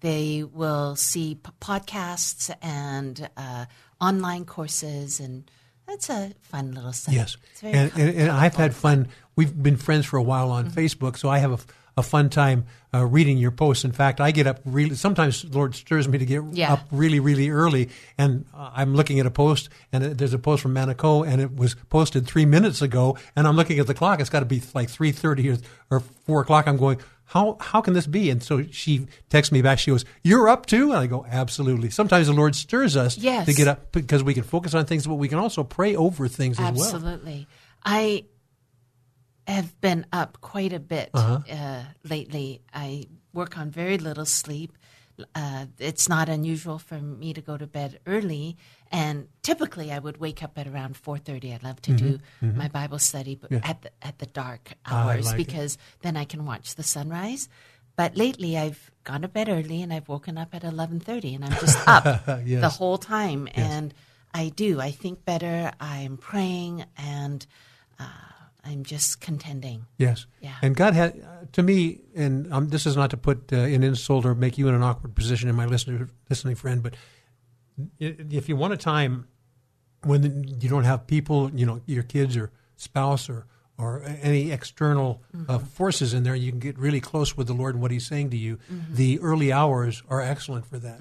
They 0.00 0.42
will 0.42 0.96
see 0.96 1.34
p- 1.36 1.50
podcasts 1.60 2.50
and 2.62 3.28
uh, 3.36 3.66
online 4.00 4.46
courses, 4.46 5.20
and 5.20 5.48
that's 5.86 6.08
a 6.10 6.32
fun 6.40 6.72
little 6.72 6.92
site. 6.94 7.14
Yes, 7.14 7.36
and, 7.62 7.92
and, 7.96 8.16
and 8.16 8.30
I've 8.30 8.56
had 8.56 8.74
fun. 8.74 9.08
We've 9.36 9.54
been 9.62 9.76
friends 9.76 10.06
for 10.06 10.16
a 10.16 10.22
while 10.22 10.50
on 10.50 10.70
Mm-hmm. 10.70 10.80
Facebook, 10.80 11.16
so 11.18 11.28
I 11.28 11.38
have 11.38 11.52
a, 11.52 11.58
a 11.96 12.02
fun 12.02 12.30
time 12.30 12.64
uh, 12.94 13.04
reading 13.04 13.36
your 13.38 13.50
posts. 13.50 13.84
In 13.84 13.92
fact, 13.92 14.20
I 14.20 14.30
get 14.30 14.46
up 14.46 14.60
really. 14.64 14.94
Sometimes 14.94 15.42
the 15.42 15.56
Lord 15.56 15.74
stirs 15.74 16.08
me 16.08 16.18
to 16.18 16.24
get 16.26 16.42
Yeah. 16.52 16.72
up 16.74 16.86
really, 16.90 17.20
really 17.20 17.50
early, 17.50 17.90
and 18.16 18.44
uh, 18.54 18.70
I'm 18.74 18.94
looking 18.94 19.20
at 19.20 19.26
a 19.26 19.30
post, 19.30 19.68
and 19.92 20.02
it, 20.04 20.18
there's 20.18 20.34
a 20.34 20.38
post 20.38 20.62
from 20.62 20.72
Manna 20.72 20.94
Ko, 20.94 21.22
and 21.22 21.40
it 21.40 21.54
was 21.56 21.74
posted 21.90 22.26
three 22.26 22.46
minutes 22.46 22.80
ago, 22.82 23.16
and 23.36 23.46
I'm 23.46 23.56
looking 23.56 23.78
at 23.78 23.86
the 23.86 23.94
clock. 23.94 24.20
It's 24.20 24.30
got 24.30 24.40
to 24.40 24.46
be 24.46 24.62
like 24.74 24.88
three 24.90 25.12
thirty 25.12 25.50
or, 25.50 25.58
or 25.90 26.00
four 26.00 26.40
o'clock. 26.40 26.66
I'm 26.66 26.76
going. 26.76 26.98
How, 27.24 27.56
how 27.60 27.80
can 27.80 27.94
this 27.94 28.06
be? 28.06 28.28
And 28.28 28.42
so 28.42 28.62
she 28.72 29.06
texts 29.30 29.52
me 29.52 29.62
back. 29.62 29.78
She 29.78 29.90
goes, 29.90 30.04
"You're 30.22 30.50
up 30.50 30.66
too?" 30.66 30.90
And 30.90 30.98
I 31.00 31.06
go, 31.06 31.24
"Absolutely." 31.26 31.88
Sometimes 31.88 32.26
the 32.26 32.34
Lord 32.34 32.54
stirs 32.54 32.94
us 32.94 33.16
Yes. 33.16 33.46
to 33.46 33.54
get 33.54 33.68
up 33.68 33.90
because 33.90 34.22
we 34.22 34.34
can 34.34 34.42
focus 34.42 34.74
on 34.74 34.84
things, 34.84 35.06
but 35.06 35.14
we 35.14 35.28
can 35.28 35.38
also 35.38 35.64
pray 35.64 35.96
over 35.96 36.28
things 36.28 36.60
as 36.60 36.76
well. 36.76 36.84
Absolutely. 36.94 37.46
I 37.84 38.24
have 39.46 39.78
been 39.80 40.06
up 40.12 40.40
quite 40.40 40.72
a 40.72 40.80
bit 40.80 41.10
Uh-huh. 41.14 41.40
uh, 41.50 41.82
lately. 42.04 42.62
I 42.72 43.06
work 43.32 43.58
on 43.58 43.70
very 43.70 43.98
little 43.98 44.24
sleep. 44.26 44.76
Uh, 45.34 45.66
it's 45.78 46.08
not 46.08 46.28
unusual 46.28 46.78
for 46.78 46.98
me 46.98 47.32
to 47.34 47.40
go 47.42 47.56
to 47.58 47.66
bed 47.66 48.00
early, 48.06 48.56
and 48.90 49.28
typically 49.42 49.92
I 49.92 49.98
would 49.98 50.16
wake 50.18 50.42
up 50.42 50.58
at 50.58 50.66
around 50.66 50.96
four 50.96 51.18
thirty. 51.18 51.52
I 51.52 51.58
love 51.62 51.82
to 51.82 51.92
do 51.92 52.18
my 52.40 52.68
Bible 52.68 52.98
study, 52.98 53.34
but 53.36 53.52
at 53.52 53.82
the 53.82 53.90
at 54.00 54.18
the 54.18 54.26
dark 54.26 54.72
Mm-hmm. 54.86 54.94
Hours 54.94 55.26
like 55.26 55.34
it. 55.34 55.46
because 55.46 55.76
then 56.00 56.16
I 56.16 56.24
can 56.24 56.46
watch 56.46 56.74
the 56.76 56.82
sunrise. 56.82 57.48
But 57.94 58.16
lately, 58.16 58.56
I've 58.56 58.90
gone 59.04 59.20
to 59.20 59.28
bed 59.28 59.48
early 59.50 59.82
and 59.82 59.92
I've 59.92 60.08
woken 60.08 60.38
up 60.38 60.54
at 60.54 60.64
eleven 60.64 60.98
thirty, 60.98 61.34
and 61.34 61.44
I'm 61.44 61.52
just 61.60 61.78
up 61.86 62.04
Yes. 62.46 62.62
the 62.62 62.70
whole 62.70 62.96
time. 62.98 63.48
And 63.54 63.92
I 64.32 64.48
do. 64.48 64.80
I 64.80 64.90
think 64.92 65.26
better. 65.26 65.72
I'm 65.78 66.16
praying, 66.16 66.86
and 66.96 67.46
uh, 68.00 68.04
I'm 68.64 68.84
just 68.84 69.20
contending. 69.20 69.86
Yes. 69.98 70.26
Yeah. 70.40 70.54
And 70.62 70.76
God 70.76 70.94
had, 70.94 71.20
uh, 71.20 71.46
to 71.52 71.62
me, 71.62 72.00
and 72.14 72.52
um, 72.52 72.68
this 72.68 72.86
is 72.86 72.96
not 72.96 73.10
to 73.10 73.16
put 73.16 73.52
uh, 73.52 73.56
an 73.56 73.82
insult 73.82 74.24
or 74.24 74.34
make 74.36 74.56
you 74.56 74.68
in 74.68 74.74
an 74.74 74.82
awkward 74.82 75.14
position 75.16 75.48
in 75.48 75.56
my 75.56 75.66
listener, 75.66 76.08
listening 76.30 76.54
friend, 76.54 76.82
but 76.82 76.94
if 77.98 78.48
you 78.48 78.56
want 78.56 78.72
a 78.72 78.76
time 78.76 79.26
when 80.04 80.44
you 80.60 80.68
don't 80.68 80.84
have 80.84 81.06
people, 81.06 81.50
you 81.54 81.66
know, 81.66 81.80
your 81.86 82.02
kids 82.02 82.36
or 82.36 82.50
spouse 82.76 83.28
or 83.28 83.46
or 83.78 84.02
any 84.20 84.52
external 84.52 85.22
uh, 85.34 85.36
Mm-hmm. 85.58 85.66
forces 85.66 86.14
in 86.14 86.22
there, 86.22 86.36
you 86.36 86.52
can 86.52 86.60
get 86.60 86.78
really 86.78 87.00
close 87.00 87.36
with 87.36 87.46
the 87.48 87.54
Lord 87.54 87.74
and 87.74 87.82
what 87.82 87.90
He's 87.90 88.06
saying 88.06 88.30
to 88.30 88.36
you. 88.36 88.58
The 88.90 89.18
early 89.20 89.50
hours 89.50 90.02
are 90.08 90.20
excellent 90.20 90.66
for 90.66 90.78
that. 90.78 91.00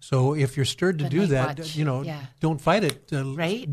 So 0.00 0.34
if 0.34 0.56
you're 0.56 0.66
stirred 0.66 0.98
to 0.98 1.04
Mm-hmm. 1.04 1.16
The 1.16 1.20
do 1.22 1.26
that, 1.28 1.58
watch, 1.60 1.76
you 1.76 1.84
know, 1.84 2.02
yeah. 2.02 2.20
don't 2.40 2.60
fight 2.60 2.84
it. 2.84 3.08
Uh, 3.12 3.24
Right? 3.34 3.68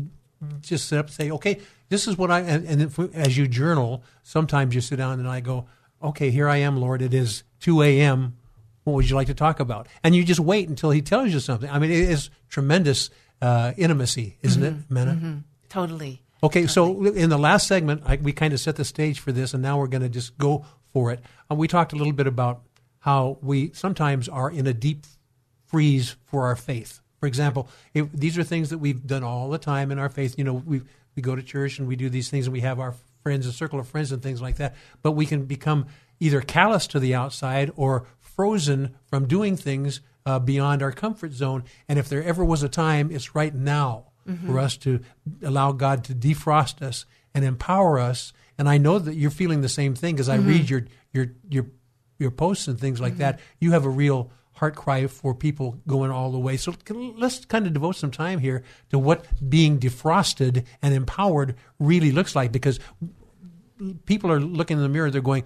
just 0.60 0.88
sit 0.88 0.98
up 0.98 1.06
and 1.06 1.14
say, 1.14 1.30
okay, 1.32 1.60
this 1.88 2.08
is 2.08 2.16
what 2.18 2.30
I, 2.30 2.40
and, 2.40 2.66
and 2.66 2.82
if, 2.82 2.98
as 3.14 3.36
you 3.36 3.46
journal, 3.46 4.02
sometimes 4.22 4.74
you 4.74 4.80
sit 4.80 4.96
down 4.96 5.18
and 5.20 5.28
I 5.28 5.40
go, 5.40 5.66
okay, 6.02 6.30
here 6.30 6.48
I 6.48 6.58
am, 6.58 6.76
Lord. 6.78 7.02
It 7.02 7.14
is 7.14 7.42
2 7.60 7.82
a.m. 7.82 8.36
What 8.84 8.94
would 8.94 9.10
you 9.10 9.16
like 9.16 9.28
to 9.28 9.34
talk 9.34 9.60
about? 9.60 9.88
And 10.04 10.14
you 10.14 10.24
just 10.24 10.40
wait 10.40 10.68
until 10.68 10.90
he 10.90 11.02
tells 11.02 11.32
you 11.32 11.40
something. 11.40 11.68
I 11.68 11.78
mean, 11.78 11.90
it 11.90 12.08
is 12.08 12.30
tremendous 12.48 13.10
uh, 13.42 13.72
intimacy, 13.76 14.38
isn't 14.42 14.62
it, 14.62 14.74
Manna? 14.88 15.42
Totally. 15.68 16.22
Okay, 16.42 16.66
so 16.66 17.04
in 17.06 17.30
the 17.30 17.38
last 17.38 17.66
segment, 17.66 18.02
I, 18.06 18.16
we 18.16 18.32
kind 18.32 18.52
of 18.52 18.60
set 18.60 18.76
the 18.76 18.84
stage 18.84 19.20
for 19.20 19.32
this, 19.32 19.54
and 19.54 19.62
now 19.62 19.78
we're 19.78 19.86
going 19.86 20.02
to 20.02 20.08
just 20.08 20.36
go 20.38 20.64
for 20.92 21.10
it. 21.10 21.20
Uh, 21.50 21.54
we 21.54 21.66
talked 21.66 21.92
a 21.92 21.96
little 21.96 22.12
bit 22.12 22.26
about 22.26 22.62
how 23.00 23.38
we 23.42 23.72
sometimes 23.72 24.28
are 24.28 24.50
in 24.50 24.66
a 24.66 24.74
deep 24.74 25.04
freeze 25.64 26.16
for 26.24 26.46
our 26.46 26.56
faith. 26.56 27.00
For 27.20 27.26
example, 27.26 27.68
if, 27.94 28.10
these 28.12 28.36
are 28.38 28.44
things 28.44 28.70
that 28.70 28.78
we've 28.78 29.06
done 29.06 29.24
all 29.24 29.48
the 29.48 29.58
time 29.58 29.90
in 29.90 29.98
our 29.98 30.08
faith. 30.08 30.36
You 30.38 30.44
know, 30.44 30.54
we 30.54 30.82
we 31.16 31.22
go 31.22 31.34
to 31.34 31.42
church 31.42 31.78
and 31.78 31.88
we 31.88 31.96
do 31.96 32.08
these 32.08 32.30
things, 32.30 32.46
and 32.46 32.52
we 32.52 32.60
have 32.60 32.78
our 32.78 32.94
friends, 33.22 33.46
a 33.46 33.52
circle 33.52 33.80
of 33.80 33.88
friends, 33.88 34.12
and 34.12 34.22
things 34.22 34.40
like 34.40 34.56
that. 34.56 34.76
But 35.02 35.12
we 35.12 35.26
can 35.26 35.46
become 35.46 35.86
either 36.20 36.40
callous 36.40 36.86
to 36.88 37.00
the 37.00 37.14
outside 37.14 37.72
or 37.74 38.06
frozen 38.18 38.94
from 39.06 39.26
doing 39.26 39.56
things 39.56 40.00
uh, 40.24 40.38
beyond 40.38 40.82
our 40.82 40.92
comfort 40.92 41.32
zone. 41.32 41.64
And 41.88 41.98
if 41.98 42.08
there 42.08 42.22
ever 42.22 42.44
was 42.44 42.62
a 42.62 42.68
time, 42.68 43.10
it's 43.10 43.34
right 43.34 43.54
now 43.54 44.06
mm-hmm. 44.28 44.46
for 44.46 44.58
us 44.58 44.76
to 44.78 45.00
allow 45.42 45.72
God 45.72 46.04
to 46.04 46.14
defrost 46.14 46.82
us 46.82 47.06
and 47.34 47.44
empower 47.44 47.98
us. 47.98 48.32
And 48.58 48.68
I 48.68 48.78
know 48.78 48.98
that 48.98 49.14
you're 49.14 49.30
feeling 49.30 49.60
the 49.60 49.68
same 49.68 49.94
thing 49.94 50.14
because 50.14 50.28
I 50.28 50.38
mm-hmm. 50.38 50.48
read 50.48 50.70
your 50.70 50.84
your 51.12 51.26
your 51.48 51.66
your 52.18 52.30
posts 52.30 52.68
and 52.68 52.78
things 52.78 53.00
like 53.00 53.14
mm-hmm. 53.14 53.20
that. 53.20 53.40
You 53.60 53.72
have 53.72 53.84
a 53.84 53.90
real 53.90 54.30
heart 54.56 54.74
cry 54.74 55.06
for 55.06 55.34
people 55.34 55.78
going 55.86 56.10
all 56.10 56.32
the 56.32 56.38
way. 56.38 56.56
So 56.56 56.74
let's 56.90 57.44
kind 57.44 57.66
of 57.66 57.72
devote 57.72 57.96
some 57.96 58.10
time 58.10 58.38
here 58.38 58.64
to 58.90 58.98
what 58.98 59.24
being 59.48 59.78
defrosted 59.78 60.64
and 60.80 60.94
empowered 60.94 61.54
really 61.78 62.10
looks 62.10 62.34
like 62.34 62.52
because 62.52 62.80
people 64.06 64.32
are 64.32 64.40
looking 64.40 64.78
in 64.78 64.82
the 64.82 64.88
mirror, 64.88 65.10
they're 65.10 65.20
going, 65.20 65.44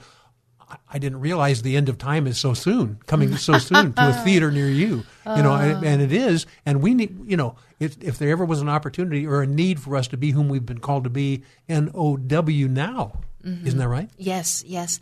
I- 0.89 1.01
didn't 1.01 1.19
realize 1.19 1.63
the 1.63 1.77
end 1.77 1.89
of 1.89 1.99
time 1.99 2.29
is 2.29 2.39
so 2.39 2.55
soon, 2.55 3.01
coming 3.07 3.37
so 3.37 3.59
soon 3.59 3.93
to 3.95 4.11
a 4.11 4.13
theater 4.13 4.53
near 4.53 4.69
you. 4.69 5.03
You 5.27 5.43
know, 5.43 5.55
and, 5.55 5.85
and 5.85 6.01
it 6.01 6.13
is. 6.13 6.47
And 6.65 6.81
we 6.81 6.95
need, 6.95 7.29
you 7.29 7.37
know, 7.37 7.57
if, 7.81 8.01
if 8.01 8.19
there 8.19 8.31
ever 8.31 8.45
was 8.45 8.61
an 8.61 8.69
opportunity 8.69 9.27
or 9.27 9.43
a 9.43 9.47
need 9.47 9.81
for 9.81 9.97
us 9.97 10.07
to 10.09 10.17
be 10.17 10.31
whom 10.31 10.49
we've 10.49 10.65
been 10.65 10.79
called 10.79 11.05
to 11.05 11.11
be, 11.11 11.43
N 11.69 11.91
O 11.95 12.17
W 12.17 12.69
now, 12.69 13.21
mm-hmm. 13.45 13.67
Isn't 13.67 13.81
that 13.81 13.89
right? 13.89 14.09
Yes, 14.17 14.63
yes. 14.65 15.01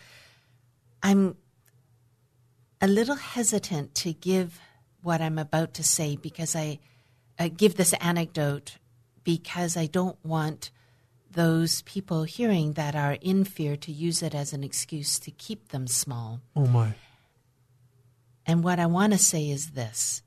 I'm 1.03 1.37
a 2.81 2.87
little 2.87 3.17
hesitant 3.17 3.95
to 3.97 4.13
give 4.13 4.61
what 5.03 5.21
I'm 5.21 5.39
about 5.39 5.75
to 5.75 5.85
say 5.85 6.17
because 6.17 6.55
I 6.55 6.79
uh, 7.39 7.49
give 7.55 7.77
this 7.77 7.93
anecdote 7.95 8.77
because 9.25 9.77
I 9.77 9.87
don't 9.87 10.17
want 10.25 10.71
those 11.31 11.83
people 11.83 12.25
hearing 12.25 12.73
that 12.73 12.95
are 12.97 13.19
in 13.21 13.45
fear 13.45 13.77
to 13.77 13.93
use 13.93 14.23
it 14.23 14.35
as 14.35 14.53
an 14.53 14.65
excuse 14.65 15.19
to 15.21 15.31
keep 15.31 15.69
them 15.69 15.87
small. 15.87 16.41
Oh 16.57 16.67
my. 16.67 16.95
And 18.47 18.65
what 18.65 18.81
I 18.81 18.87
want 18.87 19.13
to 19.13 19.19
say 19.19 19.51
is 19.51 19.73
this 19.73 20.23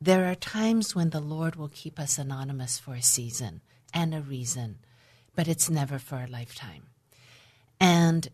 there 0.00 0.26
are 0.26 0.34
times 0.34 0.96
when 0.96 1.10
the 1.10 1.20
Lord 1.20 1.54
will 1.54 1.68
keep 1.68 2.00
us 2.00 2.18
anonymous 2.18 2.78
for 2.78 2.94
a 2.94 3.02
season 3.02 3.60
and 3.94 4.12
a 4.12 4.20
reason, 4.20 4.78
but 5.36 5.46
it's 5.46 5.70
never 5.70 5.98
for 5.98 6.16
a 6.16 6.26
lifetime. 6.26 6.88
And 7.78 8.28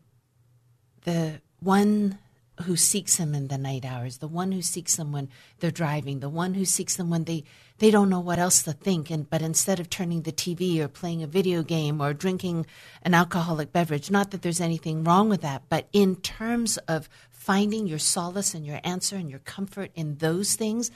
the 1.05 1.43
one 1.61 2.19
who 2.63 2.77
seeks 2.77 3.17
him 3.17 3.35
in 3.35 3.49
the 3.49 3.59
night 3.59 3.85
hours, 3.85 4.19
the 4.19 4.29
one 4.29 4.53
who 4.53 4.63
seeks 4.63 4.97
them 4.97 5.13
when 5.13 5.29
they're 5.61 5.71
driving, 5.71 6.21
the 6.21 6.29
one 6.29 6.55
who 6.55 6.65
seeks 6.65 6.97
them 6.97 7.11
when 7.11 7.25
they, 7.25 7.45
they 7.79 7.91
don't 7.91 8.09
know 8.09 8.21
what 8.21 8.39
else 8.39 8.63
to 8.63 8.73
think, 8.73 9.11
and 9.11 9.29
but 9.31 9.43
instead 9.43 9.79
of 9.81 9.89
turning 9.89 10.23
the 10.23 10.33
TV 10.33 10.79
or 10.81 10.89
playing 10.89 11.23
a 11.23 11.27
video 11.27 11.63
game 11.63 12.01
or 12.01 12.13
drinking 12.13 12.67
an 13.03 13.15
alcoholic 13.15 13.73
beverage, 13.73 14.11
not 14.11 14.31
that 14.31 14.43
there's 14.43 14.61
anything 14.61 15.05
wrong 15.05 15.29
with 15.29 15.43
that, 15.43 15.63
but 15.69 15.89
in 15.93 16.17
terms 16.17 16.77
of 16.89 17.09
finding 17.31 17.87
your 17.87 17.99
solace 17.99 18.55
and 18.55 18.67
your 18.67 18.81
answer 18.85 19.17
and 19.17 19.31
your 19.31 19.39
comfort 19.41 19.91
in 19.95 20.17
those 20.17 20.55
things, 20.55 20.91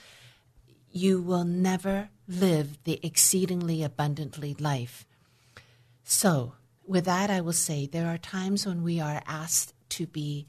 you 0.91 1.23
will 1.23 1.45
never 1.45 2.11
live 2.29 2.83
the 2.85 3.01
exceedingly 3.03 3.83
abundantly 3.83 4.55
life. 4.59 5.07
So, 6.05 6.55
with 6.87 7.05
that, 7.05 7.31
I 7.31 7.41
will 7.41 7.53
say 7.53 7.87
there 7.87 8.09
are 8.09 8.19
times 8.19 8.67
when 8.67 8.83
we 8.83 9.01
are 9.01 9.23
asked 9.27 9.73
to 9.91 10.07
be 10.07 10.47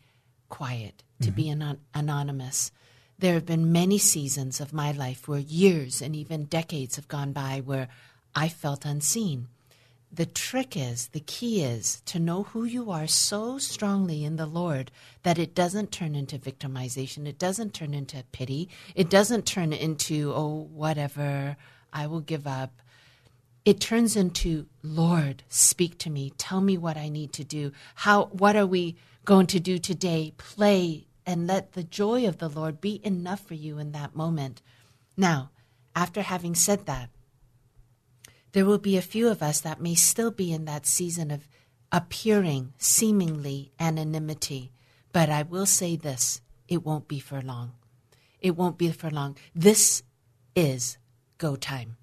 quiet, 0.54 1.02
to 1.20 1.32
be 1.32 1.46
mm-hmm. 1.46 1.64
anon- 1.64 1.80
anonymous. 1.96 2.72
There 3.18 3.34
have 3.34 3.46
been 3.48 3.72
many 3.72 3.98
seasons 3.98 4.62
of 4.62 4.72
my 4.72 4.92
life 4.92 5.28
where 5.28 5.40
years 5.40 6.00
and 6.00 6.16
even 6.16 6.46
decades 6.46 6.96
have 6.96 7.08
gone 7.08 7.32
by 7.32 7.64
where 7.66 7.88
I 8.36 8.50
felt 8.50 8.86
unseen. 8.86 9.48
The 10.12 10.28
trick 10.28 10.78
is, 10.78 11.08
the 11.08 11.22
key 11.22 11.64
is 11.64 12.04
to 12.06 12.20
know 12.20 12.44
who 12.44 12.66
you 12.66 12.92
are 12.92 13.08
so 13.08 13.58
strongly 13.58 14.24
in 14.24 14.36
the 14.36 14.46
Lord 14.46 14.92
that 15.24 15.40
it 15.40 15.56
doesn't 15.56 15.92
turn 15.92 16.14
into 16.14 16.38
victimization. 16.38 17.26
It 17.26 17.40
doesn't 17.40 17.74
turn 17.74 17.96
into 17.96 18.24
pity. 18.32 18.70
It 18.94 19.10
doesn't 19.10 19.48
turn 19.48 19.74
into, 19.74 20.34
oh, 20.36 20.70
whatever, 20.72 21.58
I 21.92 22.06
will 22.06 22.22
give 22.22 22.46
up 22.46 22.83
it 23.66 23.80
turns 23.80 24.16
into 24.16 24.66
lord 24.82 25.44
speak 25.48 25.98
to 26.00 26.10
me. 26.10 26.32
Tell 26.38 26.62
me 26.62 26.78
what 26.78 26.98
i 26.98 27.10
need 27.10 27.32
to 27.34 27.44
do. 27.44 27.72
How 27.96 28.26
what 28.26 28.56
are 28.56 28.66
we 28.66 28.98
going 29.26 29.48
to 29.48 29.60
do 29.60 29.78
today? 29.78 30.34
Play 30.38 31.08
and 31.26 31.48
let 31.48 31.72
the 31.72 31.84
joy 31.84 32.28
of 32.28 32.40
the 32.40 32.50
lord 32.50 32.82
be 32.82 33.00
enough 33.04 33.46
for 33.46 33.54
you 33.54 33.80
in 33.80 33.92
that 33.94 34.16
moment. 34.16 34.62
Now 35.16 35.52
after 35.96 36.22
having 36.22 36.56
said 36.56 36.86
that 36.88 37.10
there 38.52 38.66
will 38.66 38.80
be 38.80 38.98
a 38.98 39.02
few 39.02 39.30
of 39.30 39.42
us 39.42 39.62
that 39.62 39.82
may 39.82 39.96
still 39.96 40.32
be 40.32 40.52
in 40.52 40.66
that 40.66 40.86
season 40.86 41.32
of 41.32 41.48
appearing 41.92 42.74
seemingly 42.78 43.72
anonymity. 43.80 44.72
But 45.12 45.30
i 45.30 45.44
will 45.44 45.66
say 45.66 45.96
this 45.96 46.42
it 46.68 46.84
won't 46.84 47.08
be 47.08 47.20
for 47.20 47.42
long. 47.42 47.74
It 48.42 48.58
won't 48.58 48.78
be 48.78 48.92
for 48.92 49.10
long. 49.10 49.38
This 49.56 50.04
is 50.54 50.98
go 51.38 51.56
time 51.56 51.96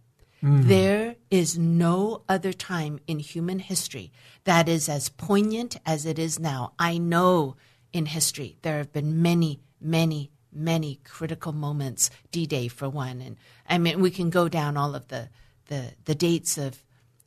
Mm-hmm. 0.42 0.68
there 0.68 1.16
is 1.30 1.58
no 1.58 2.22
other 2.26 2.54
time 2.54 2.98
in 3.06 3.18
human 3.18 3.58
history 3.58 4.10
that 4.44 4.70
is 4.70 4.88
as 4.88 5.10
poignant 5.10 5.76
as 5.84 6.06
it 6.06 6.18
is 6.18 6.38
now. 6.38 6.72
I 6.78 6.96
know 6.96 7.56
in 7.92 8.06
history 8.06 8.56
there 8.62 8.78
have 8.78 8.90
been 8.90 9.20
many, 9.20 9.60
many, 9.82 10.30
many 10.50 11.00
critical 11.04 11.52
moments. 11.52 12.10
D 12.32 12.46
Day, 12.46 12.68
for 12.68 12.88
one, 12.88 13.20
and 13.20 13.36
I 13.68 13.76
mean 13.76 14.00
we 14.00 14.10
can 14.10 14.30
go 14.30 14.48
down 14.48 14.76
all 14.76 14.94
of 14.94 15.08
the 15.08 15.28
the, 15.66 15.92
the 16.06 16.14
dates 16.14 16.56
of 16.56 16.82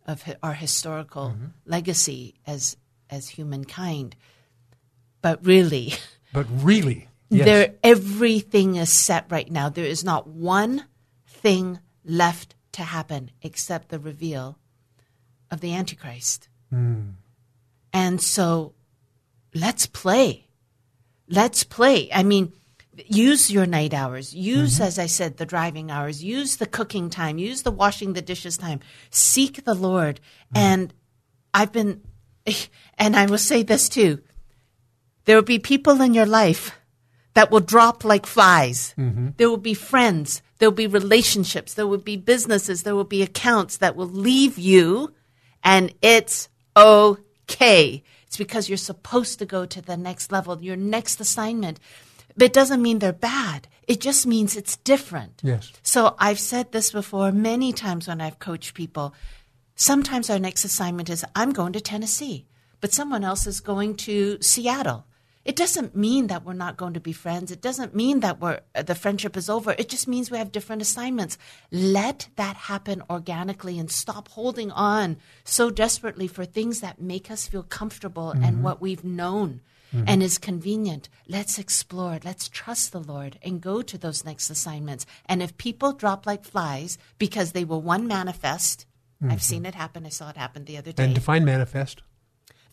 of 0.07 0.23
our 0.41 0.53
historical 0.53 1.29
mm-hmm. 1.29 1.45
legacy 1.65 2.35
as 2.47 2.77
as 3.09 3.29
humankind. 3.29 4.15
But 5.21 5.45
really, 5.45 5.93
But 6.33 6.47
really, 6.49 7.07
yes. 7.29 7.45
there 7.45 7.75
everything 7.83 8.75
is 8.75 8.91
set 8.91 9.27
right 9.29 9.49
now. 9.49 9.69
There 9.69 9.85
is 9.85 10.03
not 10.03 10.27
one 10.27 10.85
thing 11.27 11.79
left 12.03 12.55
to 12.73 12.83
happen 12.83 13.31
except 13.41 13.89
the 13.89 13.99
reveal 13.99 14.57
of 15.49 15.61
the 15.61 15.73
Antichrist. 15.73 16.49
Hmm. 16.69 17.11
And 17.91 18.21
so 18.21 18.73
let's 19.53 19.85
play. 19.85 20.47
Let's 21.29 21.63
play. 21.63 22.09
I 22.11 22.23
mean, 22.23 22.53
use 23.05 23.51
your 23.51 23.65
night 23.65 23.93
hours. 23.93 24.33
Use, 24.33 24.75
mm-hmm. 24.75 24.83
as 24.83 24.99
I 24.99 25.05
said, 25.05 25.37
the 25.37 25.45
driving 25.45 25.91
hours. 25.91 26.23
Use 26.23 26.57
the 26.57 26.65
cooking 26.65 27.09
time. 27.09 27.37
Use 27.37 27.61
the 27.61 27.71
washing 27.71 28.13
the 28.13 28.21
dishes 28.21 28.57
time. 28.57 28.79
Seek 29.09 29.63
the 29.63 29.75
Lord. 29.75 30.19
Mm. 30.55 30.59
And 30.59 30.93
I've 31.53 31.71
been, 31.71 32.01
and 32.97 33.15
I 33.15 33.25
will 33.25 33.37
say 33.37 33.63
this 33.63 33.87
too 33.89 34.21
there 35.25 35.37
will 35.37 35.43
be 35.43 35.59
people 35.59 36.01
in 36.01 36.13
your 36.13 36.25
life 36.25 36.77
that 37.33 37.49
will 37.49 37.61
drop 37.61 38.03
like 38.03 38.25
flies. 38.25 38.93
Mm-hmm. 38.97 39.29
There 39.37 39.49
will 39.49 39.57
be 39.57 39.73
friends. 39.73 40.41
There 40.63 40.69
will 40.69 40.75
be 40.77 40.87
relationships. 40.87 41.73
There 41.73 41.85
will 41.85 41.97
be 41.97 42.15
businesses. 42.15 42.83
There 42.83 42.95
will 42.95 43.03
be 43.03 43.21
accounts 43.21 43.75
that 43.79 43.97
will 43.97 44.07
leave 44.07 44.57
you, 44.57 45.13
and 45.61 45.93
it's 46.01 46.47
okay. 46.77 48.01
It's 48.27 48.37
because 48.37 48.69
you're 48.69 48.77
supposed 48.77 49.39
to 49.39 49.45
go 49.45 49.65
to 49.65 49.81
the 49.81 49.97
next 49.97 50.31
level, 50.31 50.63
your 50.63 50.77
next 50.77 51.19
assignment. 51.19 51.81
But 52.37 52.43
it 52.45 52.53
doesn't 52.53 52.81
mean 52.81 52.99
they're 52.99 53.11
bad. 53.11 53.67
It 53.89 53.99
just 53.99 54.25
means 54.25 54.55
it's 54.55 54.77
different. 54.77 55.41
Yes. 55.43 55.69
So 55.83 56.15
I've 56.17 56.39
said 56.39 56.71
this 56.71 56.91
before 56.91 57.33
many 57.33 57.73
times 57.73 58.07
when 58.07 58.21
I've 58.21 58.39
coached 58.39 58.73
people. 58.73 59.13
Sometimes 59.75 60.29
our 60.29 60.39
next 60.39 60.63
assignment 60.63 61.09
is 61.09 61.25
I'm 61.35 61.51
going 61.51 61.73
to 61.73 61.81
Tennessee, 61.81 62.45
but 62.79 62.93
someone 62.93 63.25
else 63.25 63.45
is 63.45 63.59
going 63.59 63.95
to 64.07 64.37
Seattle. 64.39 65.07
It 65.45 65.55
doesn't 65.57 65.95
mean 65.95 66.27
that 66.27 66.45
we're 66.45 66.53
not 66.53 66.77
going 66.77 66.93
to 66.93 66.99
be 66.99 67.11
friends. 67.11 67.51
It 67.51 67.61
doesn't 67.61 67.93
mean 67.93 68.21
that 68.21 68.39
we're 68.39 68.61
uh, 68.75 68.83
the 68.83 68.95
friendship 68.95 69.35
is 69.35 69.49
over. 69.49 69.75
It 69.77 69.89
just 69.89 70.07
means 70.07 70.31
we 70.31 70.37
have 70.37 70.51
different 70.51 70.81
assignments. 70.81 71.37
Let 71.71 72.29
that 72.37 72.55
happen 72.55 73.03
organically 73.09 73.77
and 73.77 73.91
stop 73.91 74.29
holding 74.29 74.71
on 74.71 75.17
so 75.43 75.69
desperately 75.69 76.27
for 76.27 76.45
things 76.45 76.79
that 76.79 77.01
make 77.01 77.29
us 77.29 77.47
feel 77.47 77.63
comfortable 77.63 78.31
and 78.31 78.43
mm-hmm. 78.43 78.63
what 78.63 78.81
we've 78.81 79.03
known 79.03 79.61
mm-hmm. 79.93 80.05
and 80.07 80.23
is 80.23 80.37
convenient. 80.37 81.09
Let's 81.27 81.59
explore. 81.59 82.19
Let's 82.23 82.49
trust 82.49 82.91
the 82.91 82.99
Lord 82.99 83.37
and 83.41 83.61
go 83.61 83.81
to 83.81 83.97
those 83.97 84.25
next 84.25 84.49
assignments. 84.49 85.05
And 85.25 85.43
if 85.43 85.57
people 85.57 85.93
drop 85.93 86.25
like 86.25 86.45
flies 86.45 86.97
because 87.17 87.51
they 87.51 87.65
were 87.65 87.77
one 87.77 88.07
manifest, 88.07 88.85
I've 89.21 89.29
mm-hmm. 89.29 89.37
seen 89.39 89.65
it 89.65 89.75
happen. 89.75 90.05
I 90.05 90.09
saw 90.09 90.29
it 90.29 90.37
happen 90.37 90.65
the 90.65 90.77
other 90.77 90.91
day 90.91 91.03
and 91.03 91.15
define 91.15 91.45
manifest. 91.45 92.01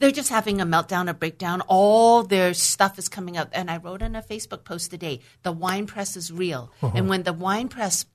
They're 0.01 0.11
just 0.11 0.31
having 0.31 0.61
a 0.61 0.67
meltdown, 0.67 1.09
a 1.09 1.15
breakdown. 1.15 1.61
All 1.69 2.23
their 2.25 2.53
stuff 2.55 2.99
is 2.99 3.09
coming 3.09 3.37
up. 3.37 3.51
And 3.53 3.71
I 3.71 3.77
wrote 3.77 4.03
in 4.03 4.17
a 4.17 4.23
Facebook 4.23 4.65
post 4.65 4.91
today 4.91 5.21
the 5.43 5.53
wine 5.53 5.87
press 5.87 6.17
is 6.17 6.33
real. 6.33 6.73
Uh-huh. 6.83 6.97
And 6.97 7.09
when 7.09 7.23
the 7.23 7.33
wine 7.33 7.69
press 7.69 8.07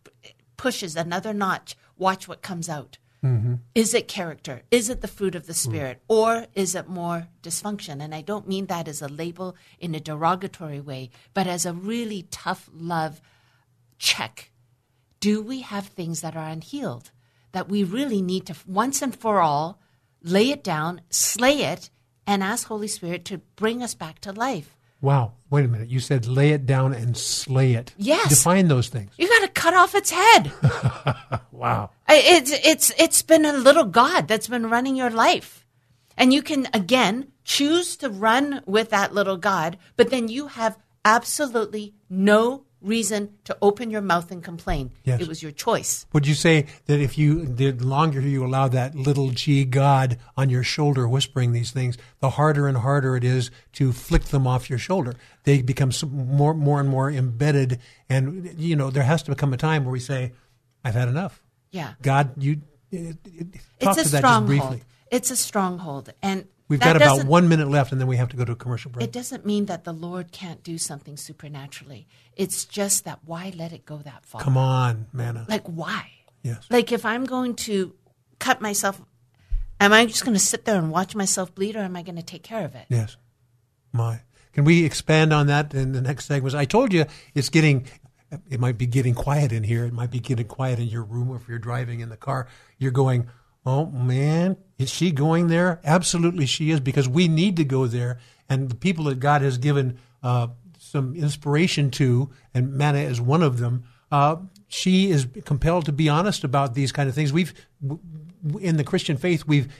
pushes 0.57 0.95
another 0.95 1.33
notch, 1.33 1.77
watch 1.97 2.27
what 2.27 2.41
comes 2.41 2.67
out. 2.67 2.97
Mm-hmm. 3.23 3.55
Is 3.73 3.93
it 3.93 4.07
character? 4.07 4.63
Is 4.69 4.89
it 4.89 5.01
the 5.01 5.07
fruit 5.07 5.35
of 5.35 5.47
the 5.47 5.53
mm. 5.53 5.57
Spirit? 5.57 6.01
Or 6.07 6.47
is 6.53 6.75
it 6.75 6.87
more 6.87 7.27
dysfunction? 7.41 8.03
And 8.03 8.13
I 8.13 8.21
don't 8.21 8.47
mean 8.47 8.67
that 8.67 8.87
as 8.87 9.01
a 9.01 9.07
label 9.07 9.55
in 9.79 9.95
a 9.95 9.99
derogatory 9.99 10.79
way, 10.79 11.09
but 11.33 11.47
as 11.47 11.65
a 11.65 11.73
really 11.73 12.27
tough 12.29 12.69
love 12.73 13.21
check. 13.97 14.51
Do 15.19 15.41
we 15.41 15.61
have 15.61 15.87
things 15.87 16.21
that 16.21 16.35
are 16.35 16.49
unhealed 16.49 17.11
that 17.51 17.69
we 17.69 17.83
really 17.83 18.21
need 18.21 18.45
to 18.47 18.55
once 18.67 19.01
and 19.01 19.15
for 19.15 19.39
all 19.39 19.79
lay 20.25 20.49
it 20.49 20.63
down, 20.63 21.01
slay 21.09 21.63
it, 21.63 21.89
and 22.27 22.43
ask 22.43 22.67
Holy 22.67 22.87
Spirit 22.87 23.23
to 23.25 23.37
bring 23.55 23.81
us 23.81 23.93
back 23.93 24.19
to 24.19 24.31
life? 24.33 24.75
Wow. 24.99 25.33
Wait 25.49 25.63
a 25.65 25.67
minute. 25.67 25.89
You 25.89 25.99
said 25.99 26.25
lay 26.25 26.49
it 26.49 26.65
down 26.65 26.93
and 26.93 27.15
slay 27.15 27.73
it. 27.73 27.93
Yes. 27.97 28.29
Define 28.29 28.67
those 28.67 28.89
things. 28.89 29.11
You 29.17 29.27
got 29.29 29.41
to 29.41 29.47
cut 29.49 29.73
off 29.73 29.95
its 29.95 30.11
head. 30.11 30.51
Wow. 31.51 31.91
It's 32.09 32.51
it's 32.51 32.91
it's 32.97 33.21
been 33.21 33.45
a 33.45 33.53
little 33.53 33.85
god 33.85 34.27
that's 34.27 34.49
been 34.49 34.69
running 34.69 34.97
your 34.97 35.09
life, 35.09 35.65
and 36.17 36.33
you 36.33 36.41
can 36.41 36.67
again 36.73 37.31
choose 37.45 37.95
to 37.97 38.09
run 38.09 38.61
with 38.65 38.89
that 38.89 39.13
little 39.13 39.37
god, 39.37 39.77
but 39.95 40.09
then 40.09 40.27
you 40.27 40.47
have 40.47 40.77
absolutely 41.05 41.95
no 42.09 42.64
reason 42.85 43.33
to 43.43 43.57
open 43.61 43.89
your 43.89 44.01
mouth 44.01 44.31
and 44.31 44.43
complain. 44.43 44.91
Yes. 45.03 45.21
It 45.21 45.27
was 45.27 45.41
your 45.41 45.51
choice. 45.51 46.05
Would 46.13 46.27
you 46.27 46.35
say 46.35 46.67
that 46.85 46.99
if 46.99 47.17
you, 47.17 47.45
the 47.45 47.71
longer 47.71 48.21
you 48.21 48.45
allow 48.45 48.67
that 48.69 48.95
little 48.95 49.31
g 49.31 49.65
God 49.65 50.17
on 50.37 50.49
your 50.49 50.63
shoulder 50.63 51.07
whispering 51.07 51.51
these 51.51 51.71
things, 51.71 51.97
the 52.19 52.31
harder 52.31 52.67
and 52.67 52.77
harder 52.77 53.15
it 53.15 53.23
is 53.23 53.51
to 53.73 53.91
flick 53.91 54.25
them 54.25 54.47
off 54.47 54.69
your 54.69 54.79
shoulder. 54.79 55.15
They 55.43 55.61
become 55.61 55.91
more, 56.11 56.53
more 56.53 56.79
and 56.79 56.89
more 56.89 57.11
embedded. 57.11 57.79
And, 58.09 58.53
you 58.57 58.75
know, 58.75 58.89
there 58.89 59.03
has 59.03 59.23
to 59.23 59.31
become 59.31 59.53
a 59.53 59.57
time 59.57 59.83
where 59.83 59.91
we 59.91 59.99
say, 59.99 60.33
I've 60.83 60.95
had 60.95 61.07
enough. 61.07 61.41
Yeah. 61.71 61.93
God, 62.01 62.31
you, 62.41 62.61
it, 62.91 63.17
it, 63.25 63.53
talk 63.79 63.97
it's 63.97 64.01
a 64.01 64.03
to 64.03 64.09
that 64.11 64.11
just 64.11 64.17
stronghold. 64.17 64.47
briefly. 64.47 64.83
It's 65.11 65.29
a 65.31 65.35
stronghold, 65.35 66.13
and 66.21 66.47
We've 66.67 66.79
That 66.79 66.97
got 66.97 67.17
about 67.17 67.27
one 67.27 67.47
minute 67.47 67.67
left, 67.67 67.91
and 67.91 68.01
then 68.01 68.07
we 68.07 68.17
have 68.17 68.29
to 68.29 68.37
go 68.37 68.43
to 68.43 68.53
a 68.53 68.55
commercial 68.55 68.89
break. 68.89 69.03
It 69.03 69.11
doesn't 69.11 69.45
mean 69.45 69.67
that 69.67 69.83
the 69.83 69.93
Lord 69.93 70.31
can't 70.31 70.63
do 70.63 70.79
something 70.79 71.15
supernaturally. 71.15 72.07
It's 72.35 72.65
just 72.65 73.05
that 73.05 73.19
why 73.23 73.53
let 73.55 73.71
it 73.71 73.85
go 73.85 73.97
that 73.99 74.25
far? 74.25 74.41
Come 74.41 74.57
on, 74.57 75.05
Manna. 75.13 75.45
Like 75.47 75.65
why? 75.67 76.09
Yes. 76.41 76.65
Like 76.71 76.91
if 76.91 77.05
I'm 77.05 77.25
going 77.25 77.55
to 77.55 77.93
cut 78.39 78.61
myself, 78.61 78.99
am 79.79 79.93
I 79.93 80.07
just 80.07 80.25
going 80.25 80.33
to 80.33 80.43
sit 80.43 80.65
there 80.65 80.77
and 80.79 80.89
watch 80.89 81.15
myself 81.15 81.53
bleed, 81.53 81.75
or 81.75 81.79
am 81.79 81.95
I 81.95 82.01
going 82.01 82.15
to 82.15 82.23
take 82.23 82.43
care 82.43 82.65
of 82.65 82.73
it? 82.73 82.85
Yes. 82.89 83.15
My. 83.93 84.21
Can 84.53 84.63
we 84.63 84.85
expand 84.85 85.33
on 85.33 85.47
that 85.47 85.73
in 85.73 85.91
the 85.91 86.01
next 86.01 86.25
segment? 86.25 86.55
I 86.55 86.65
told 86.65 86.93
you 86.93 87.05
it's 87.33 87.49
getting, 87.49 87.87
it 88.49 88.59
might 88.59 88.77
be 88.77 88.87
getting 88.87 89.13
quiet 89.13 89.51
in 89.51 89.63
here. 89.63 89.85
It 89.85 89.93
might 89.93 90.11
be 90.11 90.19
getting 90.19 90.47
quiet 90.47 90.79
in 90.79 90.87
your 90.87 91.03
room 91.03 91.29
or 91.29 91.35
if 91.35 91.47
you're 91.47 91.59
driving 91.59 91.99
in 91.99 92.09
the 92.09 92.17
car. 92.17 92.47
You're 92.77 92.91
going, 92.91 93.27
oh 93.65 93.87
man, 93.87 94.57
is 94.77 94.89
she 94.89 95.11
going 95.11 95.47
there? 95.47 95.79
Absolutely 95.83 96.45
she 96.45 96.71
is 96.71 96.79
because 96.79 97.07
we 97.09 97.27
need 97.27 97.57
to 97.57 97.65
go 97.65 97.87
there. 97.87 98.19
And 98.47 98.69
the 98.69 98.75
people 98.75 99.05
that 99.05 99.19
God 99.19 99.41
has 99.41 99.57
given 99.57 99.97
uh, 100.21 100.47
some 100.79 101.15
inspiration 101.15 101.91
to, 101.91 102.29
and 102.53 102.73
Manna 102.73 102.99
is 102.99 103.19
one 103.19 103.41
of 103.41 103.57
them, 103.57 103.85
uh, 104.11 104.37
she 104.67 105.09
is 105.09 105.27
compelled 105.45 105.85
to 105.85 105.91
be 105.91 106.09
honest 106.09 106.43
about 106.43 106.73
these 106.73 106.91
kind 106.91 107.09
of 107.09 107.15
things. 107.15 107.33
We've, 107.33 107.53
in 108.59 108.77
the 108.77 108.83
Christian 108.83 109.17
faith, 109.17 109.45
we've 109.47 109.71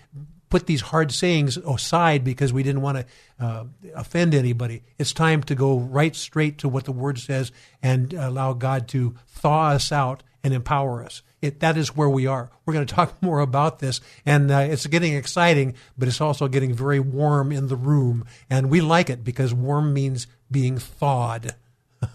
put 0.49 0.67
these 0.67 0.81
hard 0.81 1.11
sayings 1.11 1.57
aside 1.57 2.23
because 2.23 2.53
we 2.53 2.63
didn't 2.63 2.81
want 2.81 2.97
to 2.97 3.05
uh, 3.45 3.65
offend 3.93 4.33
anybody. 4.33 4.83
It's 4.97 5.13
time 5.13 5.43
to 5.43 5.55
go 5.55 5.77
right 5.77 6.15
straight 6.15 6.59
to 6.59 6.69
what 6.69 6.86
the 6.86 6.91
Word 6.91 7.19
says 7.19 7.51
and 7.83 8.13
allow 8.13 8.53
God 8.53 8.88
to 8.89 9.15
thaw 9.27 9.71
us 9.71 9.91
out 9.91 10.23
and 10.43 10.53
empower 10.53 11.03
us. 11.03 11.21
It, 11.41 11.59
that 11.59 11.77
is 11.77 11.95
where 11.95 12.09
we 12.09 12.25
are. 12.27 12.49
We're 12.65 12.73
going 12.73 12.86
to 12.86 12.93
talk 12.93 13.13
more 13.21 13.39
about 13.39 13.79
this, 13.79 14.01
and 14.25 14.51
uh, 14.51 14.67
it's 14.69 14.88
getting 14.88 15.13
exciting, 15.13 15.75
but 15.97 16.07
it's 16.07 16.21
also 16.21 16.47
getting 16.47 16.73
very 16.73 16.99
warm 16.99 17.51
in 17.51 17.67
the 17.67 17.75
room, 17.75 18.25
and 18.49 18.69
we 18.69 18.81
like 18.81 19.09
it 19.09 19.23
because 19.23 19.53
warm 19.53 19.93
means 19.93 20.27
being 20.49 20.77
thawed. 20.77 21.55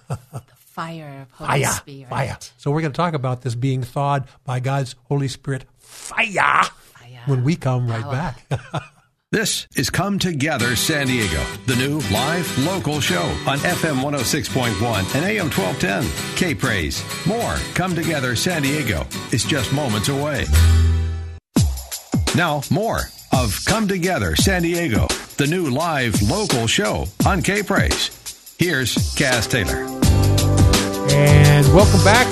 The 0.09 0.17
fire 0.57 1.23
of 1.23 1.33
Holy 1.33 1.63
Fire, 1.63 1.73
Spirit. 1.73 2.09
fire. 2.09 2.39
So 2.57 2.71
we're 2.71 2.81
going 2.81 2.93
to 2.93 2.97
talk 2.97 3.15
about 3.15 3.43
this 3.43 3.55
being 3.55 3.83
thawed 3.83 4.27
by 4.45 4.61
God's 4.61 4.95
Holy 5.05 5.29
Spirit. 5.29 5.65
Fire. 5.79 6.65
When 7.27 7.45
we 7.45 7.57
come 7.57 7.87
right 7.87 8.11
back. 8.11 8.47
This 9.33 9.69
is 9.77 9.91
Come 9.91 10.19
Together 10.19 10.75
San 10.75 11.07
Diego, 11.07 11.41
the 11.67 11.77
new 11.77 12.01
live 12.11 12.59
local 12.67 12.99
show 12.99 13.23
on 13.47 13.59
FM 13.59 14.03
106.1 14.03 15.15
and 15.15 15.25
AM 15.25 15.49
1210. 15.51 16.35
K 16.37 16.53
Praise. 16.53 17.05
More 17.29 17.55
Come 17.75 17.95
Together 17.95 18.35
San 18.35 18.63
Diego 18.63 19.07
is 19.31 19.45
just 19.45 19.73
moments 19.73 20.09
away. 20.09 20.47
Now, 22.35 22.63
more 22.73 23.03
of 23.31 23.57
Come 23.67 23.87
Together 23.87 24.35
San 24.35 24.63
Diego, 24.63 25.07
the 25.37 25.47
new 25.47 25.71
live 25.71 26.21
local 26.23 26.67
show 26.67 27.07
on 27.25 27.41
K 27.41 27.63
Praise. 27.63 28.11
Here's 28.59 29.15
Cass 29.15 29.47
Taylor. 29.47 29.85
And 31.13 31.73
welcome 31.73 32.03
back. 32.03 32.27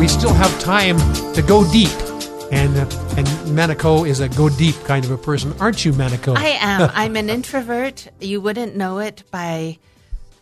We 0.00 0.08
still 0.08 0.34
have 0.34 0.58
time 0.58 0.98
to 1.34 1.42
go 1.42 1.70
deep. 1.70 2.07
And 2.50 2.76
uh, 2.76 3.14
and 3.16 3.54
Manna 3.54 3.74
Ko 3.74 4.04
is 4.04 4.20
a 4.20 4.28
go 4.30 4.48
deep 4.48 4.76
kind 4.84 5.04
of 5.04 5.10
a 5.10 5.18
person, 5.18 5.54
aren't 5.60 5.84
you, 5.84 5.92
Manna 5.92 6.18
Ko? 6.18 6.34
I 6.34 6.56
am. 6.60 6.90
I'm 6.94 7.16
an 7.16 7.28
introvert. 7.28 8.08
You 8.20 8.40
wouldn't 8.40 8.74
know 8.74 8.98
it 8.98 9.22
by 9.30 9.78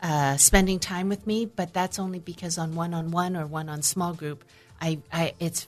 uh, 0.02 0.36
spending 0.36 0.78
time 0.78 1.08
with 1.08 1.26
me, 1.26 1.46
but 1.46 1.72
that's 1.72 1.98
only 1.98 2.20
because 2.20 2.58
on 2.58 2.74
one 2.74 2.94
on 2.94 3.10
one 3.10 3.36
or 3.36 3.46
one 3.46 3.68
on 3.68 3.82
small 3.82 4.12
group, 4.12 4.44
I, 4.80 4.98
I 5.12 5.34
it's 5.40 5.66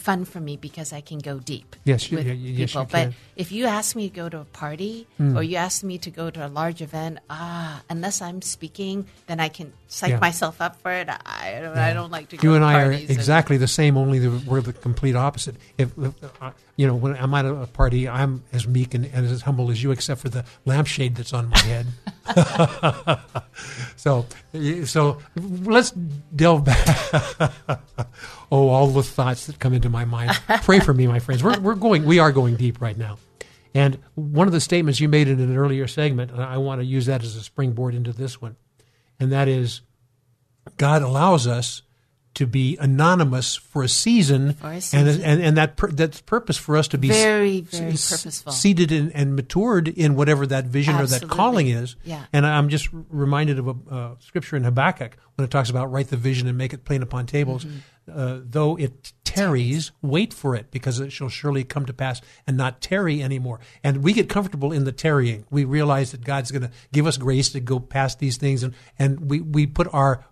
fun 0.00 0.24
for 0.24 0.40
me 0.40 0.56
because 0.56 0.92
I 0.96 1.02
can 1.02 1.18
go 1.20 1.38
deep. 1.38 1.76
Yes, 1.84 2.10
you- 2.10 2.16
with 2.18 2.26
yeah, 2.26 2.32
yes, 2.32 2.72
people. 2.72 2.88
but 2.90 3.12
if 3.36 3.52
you 3.52 3.66
ask 3.66 3.94
me 3.94 4.08
to 4.08 4.14
go 4.22 4.28
to 4.30 4.40
a 4.40 4.44
party 4.46 5.06
Hmm. 5.18 5.36
or 5.36 5.42
you 5.42 5.56
ask 5.56 5.84
me 5.84 5.98
to 5.98 6.10
go 6.10 6.30
to 6.30 6.40
a 6.46 6.48
large 6.48 6.80
event, 6.80 7.18
ah, 7.28 7.82
unless 7.90 8.22
I'm 8.22 8.40
speaking, 8.40 9.04
then 9.26 9.40
I 9.40 9.48
can 9.48 9.72
psych 9.88 10.10
Yeah. 10.10 10.18
myself 10.18 10.60
up 10.60 10.80
for 10.80 10.90
it. 10.90 11.08
I, 11.08 11.60
don't- 11.60 11.76
I 11.76 11.92
don't 11.92 12.10
like 12.10 12.28
to 12.30 12.36
go 12.36 12.42
you 12.48 12.54
and 12.56 12.64
I 12.64 12.74
are 12.80 12.84
parties 12.90 13.10
and- 13.10 13.18
exactly 13.18 13.56
the 13.58 13.68
same, 13.68 13.96
only 13.96 14.18
the, 14.18 14.30
we're 14.48 14.62
the 14.62 14.72
complete 14.72 15.16
opposite. 15.16 15.56
If, 15.76 15.90
if 15.98 16.14
uh, 16.40 16.50
you 16.80 16.86
know, 16.86 16.94
when 16.94 17.14
I'm 17.14 17.34
at 17.34 17.44
a 17.44 17.66
party, 17.66 18.08
I'm 18.08 18.42
as 18.54 18.66
meek 18.66 18.94
and, 18.94 19.04
and 19.04 19.26
as 19.26 19.42
humble 19.42 19.70
as 19.70 19.82
you, 19.82 19.90
except 19.90 20.18
for 20.18 20.30
the 20.30 20.46
lampshade 20.64 21.14
that's 21.14 21.34
on 21.34 21.50
my 21.50 21.58
head. 21.58 21.86
so, 23.96 24.24
so 24.86 25.18
let's 25.36 25.90
delve 25.90 26.64
back. 26.64 27.52
oh, 28.50 28.68
all 28.70 28.86
the 28.86 29.02
thoughts 29.02 29.44
that 29.44 29.58
come 29.58 29.74
into 29.74 29.90
my 29.90 30.06
mind. 30.06 30.30
Pray 30.62 30.80
for 30.80 30.94
me, 30.94 31.06
my 31.06 31.18
friends. 31.18 31.44
We're 31.44 31.60
we're 31.60 31.74
going. 31.74 32.06
We 32.06 32.18
are 32.18 32.32
going 32.32 32.56
deep 32.56 32.80
right 32.80 32.96
now. 32.96 33.18
And 33.74 33.98
one 34.14 34.46
of 34.46 34.54
the 34.54 34.60
statements 34.60 35.00
you 35.00 35.08
made 35.10 35.28
in 35.28 35.38
an 35.38 35.54
earlier 35.54 35.86
segment, 35.86 36.30
and 36.30 36.42
I 36.42 36.56
want 36.56 36.80
to 36.80 36.86
use 36.86 37.04
that 37.04 37.22
as 37.22 37.36
a 37.36 37.42
springboard 37.42 37.94
into 37.94 38.14
this 38.14 38.40
one, 38.40 38.56
and 39.20 39.30
that 39.32 39.48
is 39.48 39.82
God 40.78 41.02
allows 41.02 41.46
us 41.46 41.82
to 42.34 42.46
be 42.46 42.76
anonymous 42.78 43.56
for 43.56 43.82
a 43.82 43.88
season, 43.88 44.52
For 44.54 44.68
a 44.68 44.70
and 44.74 44.82
season. 44.82 45.22
and 45.22 45.42
and 45.42 45.56
that 45.56 45.76
pur- 45.76 45.90
that's 45.90 46.20
purpose 46.20 46.56
for 46.56 46.76
us 46.76 46.88
to 46.88 46.98
be 46.98 47.08
Very, 47.08 47.62
very 47.62 47.92
s- 47.92 48.08
purposeful. 48.10 48.52
seated 48.52 48.92
in, 48.92 49.10
and 49.12 49.34
matured 49.34 49.88
in 49.88 50.14
whatever 50.14 50.46
that 50.46 50.66
vision 50.66 50.94
or 50.94 51.06
that 51.06 51.28
calling 51.28 51.68
is. 51.68 51.96
Yeah. 52.04 52.24
And 52.32 52.46
I'm 52.46 52.68
just 52.68 52.88
reminded 52.92 53.58
of 53.58 53.68
a 53.68 53.74
uh, 53.90 54.14
scripture 54.20 54.56
in 54.56 54.64
Habakkuk 54.64 55.16
when 55.34 55.44
it 55.44 55.50
talks 55.50 55.70
about 55.70 55.90
write 55.90 56.08
the 56.08 56.16
vision 56.16 56.46
and 56.46 56.56
make 56.56 56.72
it 56.72 56.84
plain 56.84 57.02
upon 57.02 57.26
tables. 57.26 57.64
Mm-hmm. 57.64 57.78
Uh, 58.12 58.40
though 58.44 58.76
it 58.76 59.12
tarries, 59.24 59.92
wait 60.02 60.34
for 60.34 60.56
it 60.56 60.70
because 60.72 60.98
it 60.98 61.12
shall 61.12 61.28
surely 61.28 61.62
come 61.62 61.86
to 61.86 61.92
pass 61.92 62.20
and 62.46 62.56
not 62.56 62.80
tarry 62.80 63.22
anymore. 63.22 63.60
And 63.84 64.02
we 64.02 64.12
get 64.12 64.28
comfortable 64.28 64.72
in 64.72 64.82
the 64.84 64.90
tarrying. 64.92 65.44
We 65.50 65.64
realize 65.64 66.10
that 66.12 66.24
God's 66.24 66.50
going 66.50 66.62
to 66.62 66.70
give 66.92 67.06
us 67.06 67.16
grace 67.18 67.50
to 67.50 67.60
go 67.60 67.78
past 67.78 68.18
these 68.18 68.36
things, 68.36 68.62
and 68.64 68.74
and 68.98 69.30
we 69.30 69.40
we 69.40 69.66
put 69.66 69.88
our 69.92 70.24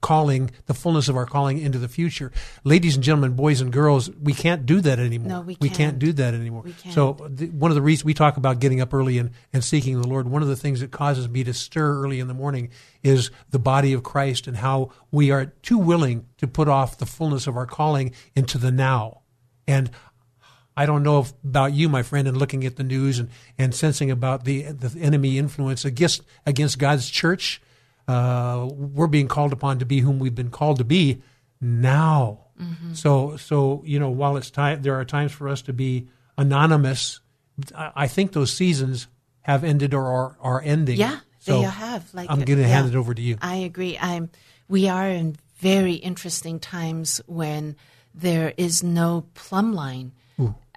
calling, 0.00 0.50
the 0.66 0.74
fullness 0.74 1.08
of 1.08 1.16
our 1.16 1.26
calling 1.26 1.58
into 1.58 1.78
the 1.78 1.88
future. 1.88 2.32
Ladies 2.64 2.94
and 2.94 3.04
gentlemen, 3.04 3.32
boys 3.32 3.60
and 3.60 3.72
girls, 3.72 4.10
we 4.10 4.32
can't 4.32 4.64
do 4.64 4.80
that 4.80 4.98
anymore. 4.98 5.28
No, 5.28 5.40
we 5.42 5.54
can't 5.54 5.60
we 5.60 5.68
can't. 5.68 5.98
do 5.98 6.12
that 6.14 6.34
anymore. 6.34 6.62
We 6.62 6.72
can't. 6.72 6.94
So 6.94 7.12
one 7.12 7.70
of 7.70 7.74
the 7.74 7.82
reasons 7.82 8.04
we 8.04 8.14
talk 8.14 8.36
about 8.36 8.60
getting 8.60 8.80
up 8.80 8.94
early 8.94 9.18
and, 9.18 9.30
and 9.52 9.62
seeking 9.62 10.00
the 10.00 10.08
Lord, 10.08 10.28
one 10.28 10.42
of 10.42 10.48
the 10.48 10.56
things 10.56 10.80
that 10.80 10.90
causes 10.90 11.28
me 11.28 11.44
to 11.44 11.52
stir 11.52 12.02
early 12.02 12.20
in 12.20 12.28
the 12.28 12.34
morning 12.34 12.70
is 13.02 13.30
the 13.50 13.58
body 13.58 13.92
of 13.92 14.02
Christ 14.02 14.46
and 14.46 14.56
how 14.56 14.90
we 15.10 15.30
are 15.30 15.46
too 15.62 15.78
willing 15.78 16.26
to 16.38 16.46
put 16.46 16.68
off 16.68 16.98
the 16.98 17.06
fullness 17.06 17.46
of 17.46 17.56
our 17.56 17.66
calling 17.66 18.12
into 18.34 18.58
the 18.58 18.70
now. 18.70 19.20
And 19.66 19.90
I 20.76 20.86
don't 20.86 21.02
know 21.02 21.20
if, 21.20 21.32
about 21.44 21.74
you, 21.74 21.88
my 21.88 22.02
friend, 22.02 22.26
and 22.26 22.36
looking 22.36 22.64
at 22.64 22.76
the 22.76 22.82
news 22.82 23.18
and, 23.18 23.28
and 23.58 23.74
sensing 23.74 24.10
about 24.10 24.44
the, 24.44 24.62
the 24.62 24.98
enemy 24.98 25.36
influence 25.36 25.84
against, 25.84 26.22
against 26.46 26.78
God's 26.78 27.10
church. 27.10 27.60
Uh, 28.10 28.66
we're 28.66 29.06
being 29.06 29.28
called 29.28 29.52
upon 29.52 29.78
to 29.78 29.86
be 29.86 30.00
whom 30.00 30.18
we've 30.18 30.34
been 30.34 30.50
called 30.50 30.78
to 30.78 30.84
be 30.84 31.22
now. 31.60 32.46
So, 32.92 33.36
so 33.36 33.82
you 33.86 33.98
know, 33.98 34.10
while 34.10 34.36
it's 34.36 34.50
time, 34.50 34.82
there 34.82 34.94
are 34.98 35.04
times 35.04 35.32
for 35.32 35.48
us 35.48 35.62
to 35.62 35.72
be 35.72 36.08
anonymous. 36.36 37.20
I, 37.74 37.92
I 37.94 38.06
think 38.06 38.32
those 38.32 38.52
seasons 38.52 39.06
have 39.42 39.64
ended 39.64 39.94
or 39.94 40.06
are, 40.06 40.36
are 40.40 40.62
ending. 40.62 40.98
Yeah, 40.98 41.20
So 41.38 41.60
they 41.60 41.66
have. 41.66 42.12
Like 42.12 42.28
I'm 42.30 42.40
going 42.40 42.58
to 42.58 42.64
yeah. 42.64 42.68
hand 42.68 42.88
it 42.88 42.96
over 42.96 43.14
to 43.14 43.22
you. 43.22 43.38
I 43.40 43.56
agree. 43.56 43.96
I'm. 43.98 44.28
We 44.68 44.88
are 44.88 45.08
in 45.08 45.36
very 45.58 45.94
interesting 45.94 46.58
times 46.60 47.20
when 47.26 47.76
there 48.14 48.52
is 48.56 48.82
no 48.82 49.26
plumb 49.34 49.72
line 49.72 50.12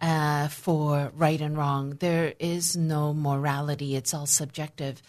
uh, 0.01 0.47
for 0.49 1.11
right 1.15 1.41
and 1.41 1.57
wrong. 1.57 1.97
There 1.99 2.33
is 2.39 2.77
no 2.77 3.13
morality. 3.13 3.95
It's 3.95 4.13
all 4.13 4.25
subjective. 4.25 5.01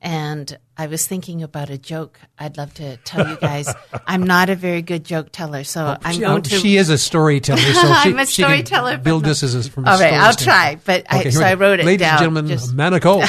And 0.00 0.56
I 0.76 0.86
was 0.86 1.06
thinking 1.06 1.42
about 1.42 1.70
a 1.70 1.78
joke. 1.78 2.20
I'd 2.38 2.56
love 2.56 2.72
to 2.74 2.98
tell 2.98 3.28
you 3.28 3.36
guys. 3.36 3.72
I'm 4.06 4.22
not 4.22 4.48
a 4.48 4.54
very 4.54 4.80
good 4.80 5.04
joke 5.04 5.30
teller, 5.32 5.64
so 5.64 5.96
I'm 6.04 6.14
she, 6.14 6.20
going 6.20 6.38
uh, 6.38 6.40
to. 6.42 6.58
she 6.58 6.76
is 6.76 6.88
a 6.88 6.96
storyteller. 6.98 7.58
So 7.58 7.72
she, 7.72 8.10
I'm 8.10 8.18
a 8.18 8.26
she 8.26 8.42
storyteller, 8.42 8.96
but 8.98 9.02
Build 9.02 9.24
this 9.24 9.42
as 9.42 9.54
a, 9.54 9.68
from 9.70 9.86
a 9.86 9.90
All 9.90 9.98
right, 9.98 10.12
I'll 10.12 10.32
standpoint. 10.34 10.84
try, 10.84 11.00
but 11.02 11.26
I- 11.26 11.30
so 11.30 11.42
I 11.42 11.54
wrote 11.54 11.80
it 11.80 11.86
Ladies 11.86 12.06
down, 12.06 12.12
and 12.12 12.18
gentlemen, 12.20 12.46
just- 12.48 12.72
Manna 12.74 13.00
Ko. 13.00 13.24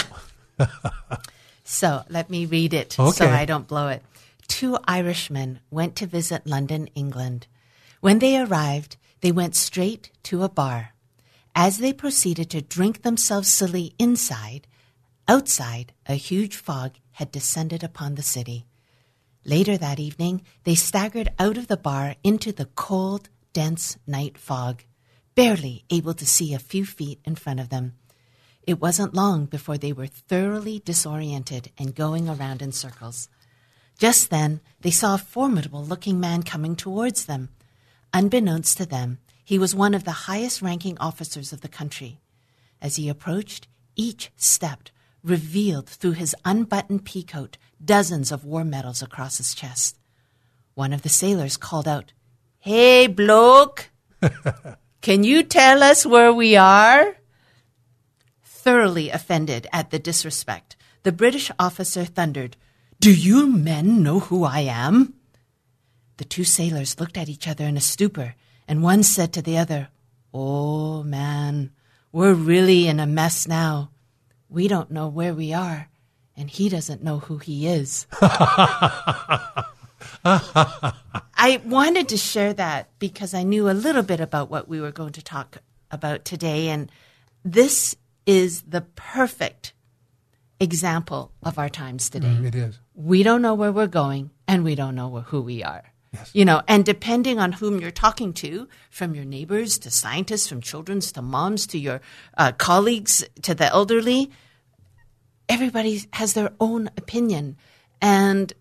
So 1.64 2.02
let 2.10 2.32
me 2.32 2.48
read 2.48 2.74
it 2.74 2.94
so 2.94 3.28
I 3.28 3.46
don't 3.46 3.68
blow 3.68 3.90
it. 3.90 4.02
Two 4.48 4.80
Irishmen 4.88 5.60
went 5.70 5.96
to 5.98 6.08
visit 6.08 6.48
London, 6.48 6.88
England. 6.96 7.46
When 8.02 8.18
they 8.18 8.40
arrived, 8.42 8.98
they 9.22 9.32
went 9.32 9.56
straight 9.56 10.10
to 10.24 10.42
a 10.42 10.50
bar. 10.50 10.94
As 11.54 11.78
they 11.78 11.94
proceeded 11.94 12.50
to 12.50 12.62
drink 12.62 13.04
themselves 13.04 13.50
silly 13.50 13.94
inside, 14.00 14.66
outside, 15.30 15.94
a 16.08 16.16
huge 16.16 16.56
fog 16.56 16.96
had 17.12 17.32
descended 17.32 17.84
upon 17.84 18.16
the 18.16 18.24
city. 18.24 18.66
Later 19.46 19.78
that 19.78 20.00
evening, 20.00 20.42
they 20.64 20.74
staggered 20.74 21.30
out 21.38 21.56
of 21.56 21.68
the 21.68 21.78
bar 21.78 22.16
into 22.24 22.52
the 22.52 22.66
cold, 22.66 23.30
dense 23.54 23.98
night 24.08 24.40
fog, 24.40 24.84
barely 25.36 25.86
able 25.92 26.16
to 26.16 26.26
see 26.26 26.54
a 26.54 26.60
few 26.60 26.84
feet 26.84 27.22
in 27.26 27.36
front 27.36 27.60
of 27.60 27.70
them. 27.70 27.94
It 28.64 28.82
wasn't 28.82 29.14
long 29.14 29.46
before 29.46 29.78
they 29.78 29.94
were 29.94 30.08
thoroughly 30.08 30.80
disoriented 30.80 31.72
and 31.78 31.96
going 31.96 32.28
around 32.28 32.64
in 32.64 32.72
circles. 32.72 33.30
Just 34.00 34.32
then, 34.32 34.62
they 34.82 34.92
saw 34.92 35.14
a 35.14 35.20
formidable 35.20 35.84
looking 35.84 36.20
man 36.20 36.42
coming 36.42 36.76
towards 36.76 37.26
them. 37.26 37.50
Unbeknownst 38.14 38.78
to 38.78 38.86
them, 38.86 39.20
he 39.46 39.60
was 39.60 39.76
one 39.76 39.94
of 39.94 40.06
the 40.06 40.26
highest 40.28 40.64
ranking 40.64 40.98
officers 40.98 41.54
of 41.54 41.62
the 41.62 41.68
country. 41.68 42.20
As 42.82 42.96
he 42.96 43.10
approached, 43.10 43.68
each 43.96 44.32
stepped 44.36 44.92
revealed 45.24 45.88
through 45.88 46.12
his 46.12 46.36
unbuttoned 46.46 47.06
peacoat 47.06 47.58
dozens 47.84 48.32
of 48.32 48.46
war 48.46 48.64
medals 48.64 49.02
across 49.02 49.38
his 49.38 49.54
chest. 49.54 49.98
One 50.74 50.94
of 50.94 51.02
the 51.02 51.10
sailors 51.10 51.58
called 51.58 51.88
out, 51.88 52.14
Hey, 52.60 53.08
bloke, 53.08 53.90
can 55.02 55.24
you 55.24 55.44
tell 55.44 55.84
us 55.84 56.06
where 56.06 56.34
we 56.34 56.56
are? 56.56 57.18
Thoroughly 58.44 59.10
offended 59.10 59.68
at 59.72 59.92
the 59.92 60.00
disrespect, 60.00 60.76
the 61.04 61.12
British 61.12 61.52
officer 61.58 62.06
thundered, 62.06 62.58
Do 63.00 63.14
you 63.14 63.48
men 63.48 64.04
know 64.04 64.20
who 64.20 64.44
I 64.44 64.62
am? 64.62 65.16
The 66.18 66.26
two 66.26 66.44
sailors 66.44 67.00
looked 67.00 67.18
at 67.18 67.30
each 67.30 67.48
other 67.48 67.64
in 67.64 67.78
a 67.78 67.82
stupor, 67.82 68.36
and 68.68 68.84
one 68.84 69.04
said 69.04 69.32
to 69.34 69.42
the 69.42 69.58
other, 69.58 69.88
Oh, 70.34 71.02
man, 71.04 71.72
we're 72.12 72.34
really 72.34 72.88
in 72.88 73.00
a 73.00 73.08
mess 73.08 73.48
now. 73.48 73.92
We 74.50 74.68
don't 74.68 74.90
know 74.92 75.08
where 75.08 75.34
we 75.34 75.54
are, 75.54 75.90
and 76.36 76.50
he 76.50 76.70
doesn't 76.70 77.04
know 77.04 77.20
who 77.20 77.38
he 77.38 77.68
is. 77.68 78.08
I 80.24 81.62
wanted 81.66 82.10
to 82.10 82.18
share 82.18 82.54
that 82.54 82.90
because 83.00 83.34
I 83.34 83.44
knew 83.44 83.70
a 83.70 83.72
little 83.72 84.04
bit 84.04 84.20
about 84.20 84.50
what 84.50 84.68
we 84.68 84.82
were 84.82 84.92
going 84.92 85.14
to 85.14 85.22
talk 85.22 85.60
about 85.92 86.26
today, 86.26 86.70
and 86.70 86.92
this 87.46 87.96
is 88.26 88.64
the 88.64 88.82
perfect 88.82 89.74
example 90.60 91.32
of 91.44 91.58
our 91.58 91.70
times 91.70 92.10
today. 92.10 92.28
Mm, 92.28 92.46
it 92.46 92.56
is. 92.56 92.80
We 92.94 93.24
don't 93.24 93.42
know 93.42 93.54
where 93.54 93.72
we're 93.72 93.88
going, 93.88 94.32
and 94.48 94.64
we 94.64 94.76
don't 94.76 94.96
know 94.96 95.22
who 95.22 95.42
we 95.42 95.64
are. 95.64 95.94
Yes. 96.14 96.32
You 96.34 96.46
know, 96.46 96.62
and 96.68 96.84
depending 96.84 97.40
on 97.40 97.52
whom 97.52 97.80
you're 97.80 97.92
talking 97.92 98.34
to, 98.34 98.68
from 98.90 99.14
your 99.14 99.26
neighbors 99.26 99.78
to 99.80 99.92
scientists, 99.92 100.48
from 100.48 100.62
children's 100.62 101.12
to 101.12 101.22
moms 101.22 101.68
to 101.68 101.78
your 101.78 102.02
uh, 102.38 102.52
colleagues 102.54 103.24
to 103.44 103.54
the 103.54 103.68
elderly, 103.68 104.32
everybody 105.48 106.04
has 106.14 106.34
their 106.34 106.52
own 106.60 106.90
opinion. 106.98 107.58
And 108.02 108.52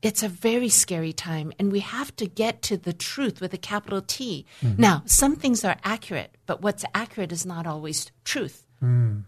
it's 0.00 0.22
a 0.22 0.28
very 0.28 0.70
scary 0.70 1.12
time. 1.12 1.52
And 1.58 1.70
we 1.70 1.80
have 1.80 2.16
to 2.16 2.26
get 2.26 2.62
to 2.62 2.78
the 2.78 2.94
truth 2.94 3.40
with 3.40 3.52
a 3.52 3.58
capital 3.58 4.00
T. 4.00 4.46
Mm-hmm. 4.62 4.80
Now, 4.80 5.02
some 5.04 5.36
things 5.36 5.64
are 5.64 5.76
accurate, 5.84 6.36
but 6.46 6.62
what's 6.62 6.84
accurate 6.94 7.32
is 7.32 7.44
not 7.44 7.66
always 7.66 8.10
truth. 8.24 8.64
Mm. 8.82 9.24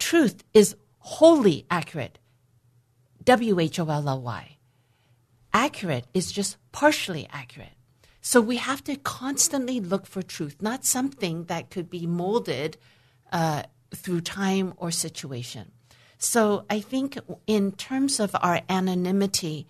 Truth 0.00 0.42
is 0.52 0.74
wholly 0.98 1.64
accurate. 1.70 2.18
W 3.24 3.60
H 3.60 3.78
O 3.78 3.88
L 3.88 4.08
L 4.08 4.20
Y 4.20 4.56
accurate 5.52 6.06
is 6.14 6.32
just 6.32 6.56
partially 6.72 7.28
accurate. 7.30 7.76
So 8.20 8.40
we 8.40 8.56
have 8.56 8.84
to 8.84 8.96
constantly 8.96 9.80
look 9.80 10.06
for 10.06 10.22
truth, 10.22 10.56
not 10.60 10.84
something 10.84 11.44
that 11.44 11.70
could 11.70 11.90
be 11.90 12.06
molded 12.06 12.76
uh, 13.32 13.64
through 13.94 14.22
time 14.22 14.74
or 14.76 14.90
situation. 14.90 15.72
So 16.18 16.64
I 16.70 16.80
think, 16.80 17.18
in 17.46 17.72
terms 17.72 18.20
of 18.20 18.34
our 18.40 18.60
anonymity 18.68 19.66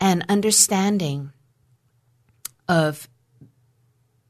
and 0.00 0.24
understanding 0.28 1.32
of 2.68 3.08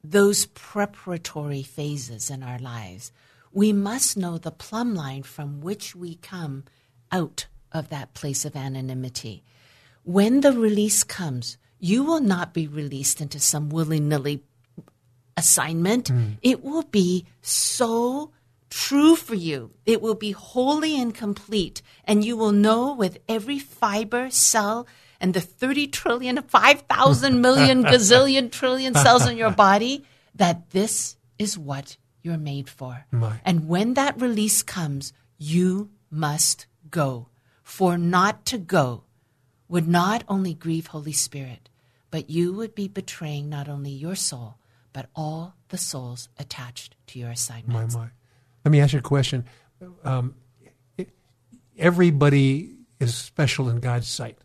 those 0.05 0.47
preparatory 0.47 1.63
phases 1.63 2.31
in 2.31 2.43
our 2.43 2.59
lives, 2.59 3.13
we 3.51 3.73
must 3.73 4.17
know 4.17 4.37
the 4.37 4.51
plumb 4.51 4.95
line 4.95 5.23
from 5.23 5.61
which 5.61 5.97
we 5.97 6.17
come 6.17 6.65
out 7.11 7.47
of 7.73 7.89
that 7.89 8.13
place 8.13 8.45
of 8.45 8.55
anonymity 8.55 9.43
when 10.09 10.41
the 10.41 10.53
release 10.53 11.05
comes, 11.05 11.59
you 11.79 12.03
will 12.03 12.21
not 12.21 12.53
be 12.53 12.67
released 12.67 13.21
into 13.21 13.39
some 13.39 13.69
willy 13.69 14.01
nilly 14.01 14.43
assignment. 15.37 16.11
Mm. 16.11 16.39
It 16.43 16.65
will 16.65 16.83
be 16.83 17.27
so 17.43 18.33
true 18.71 19.17
for 19.17 19.35
you. 19.35 19.71
It 19.87 20.03
will 20.03 20.15
be 20.15 20.33
wholly 20.33 21.01
and 21.01 21.15
complete. 21.15 21.81
And 22.05 22.25
you 22.25 22.37
will 22.37 22.53
know 22.53 22.93
with 22.93 23.19
every 23.29 23.59
fiber, 23.59 24.31
cell, 24.31 24.87
and 25.21 25.35
the 25.35 25.41
30 25.41 25.89
trillion, 25.89 26.43
5,000 26.43 27.41
million, 27.47 27.85
gazillion, 27.85 28.51
trillion 28.51 28.95
cells 28.95 29.27
in 29.27 29.37
your 29.37 29.51
body 29.51 30.05
that 30.35 30.71
this 30.71 31.17
is 31.39 31.59
what 31.59 31.97
you're 32.23 32.37
made 32.37 32.69
for. 32.69 33.07
My. 33.11 33.41
And 33.45 33.69
when 33.69 33.95
that 33.95 34.21
release 34.21 34.63
comes, 34.63 35.13
you 35.39 35.91
must 36.11 36.67
go. 36.91 37.29
For 37.63 37.99
not 37.99 38.47
to 38.47 38.59
go 38.59 39.05
would 39.69 39.87
not 39.89 40.25
only 40.29 40.55
grieve 40.55 40.89
Holy 40.89 41.13
Spirit, 41.13 41.69
but 42.11 42.31
you 42.31 42.53
would 42.55 42.75
be 42.75 42.89
betraying 42.89 43.49
not 43.49 43.69
only 43.69 43.91
your 43.91 44.15
soul, 44.15 44.57
but 44.93 45.09
all 45.15 45.55
the 45.69 45.79
souls 45.79 46.29
attached 46.39 46.97
to 47.09 47.19
your 47.19 47.31
assignment. 47.31 47.93
My, 47.93 48.01
my. 48.01 48.09
Let 48.65 48.73
me 48.73 48.81
ask 48.81 48.93
you 48.93 48.99
a 48.99 49.03
question. 49.03 49.45
Um, 50.05 50.35
everybody 51.77 52.75
is 52.99 53.15
special 53.15 53.69
in 53.69 53.81
God's 53.81 54.09
sight. 54.09 54.39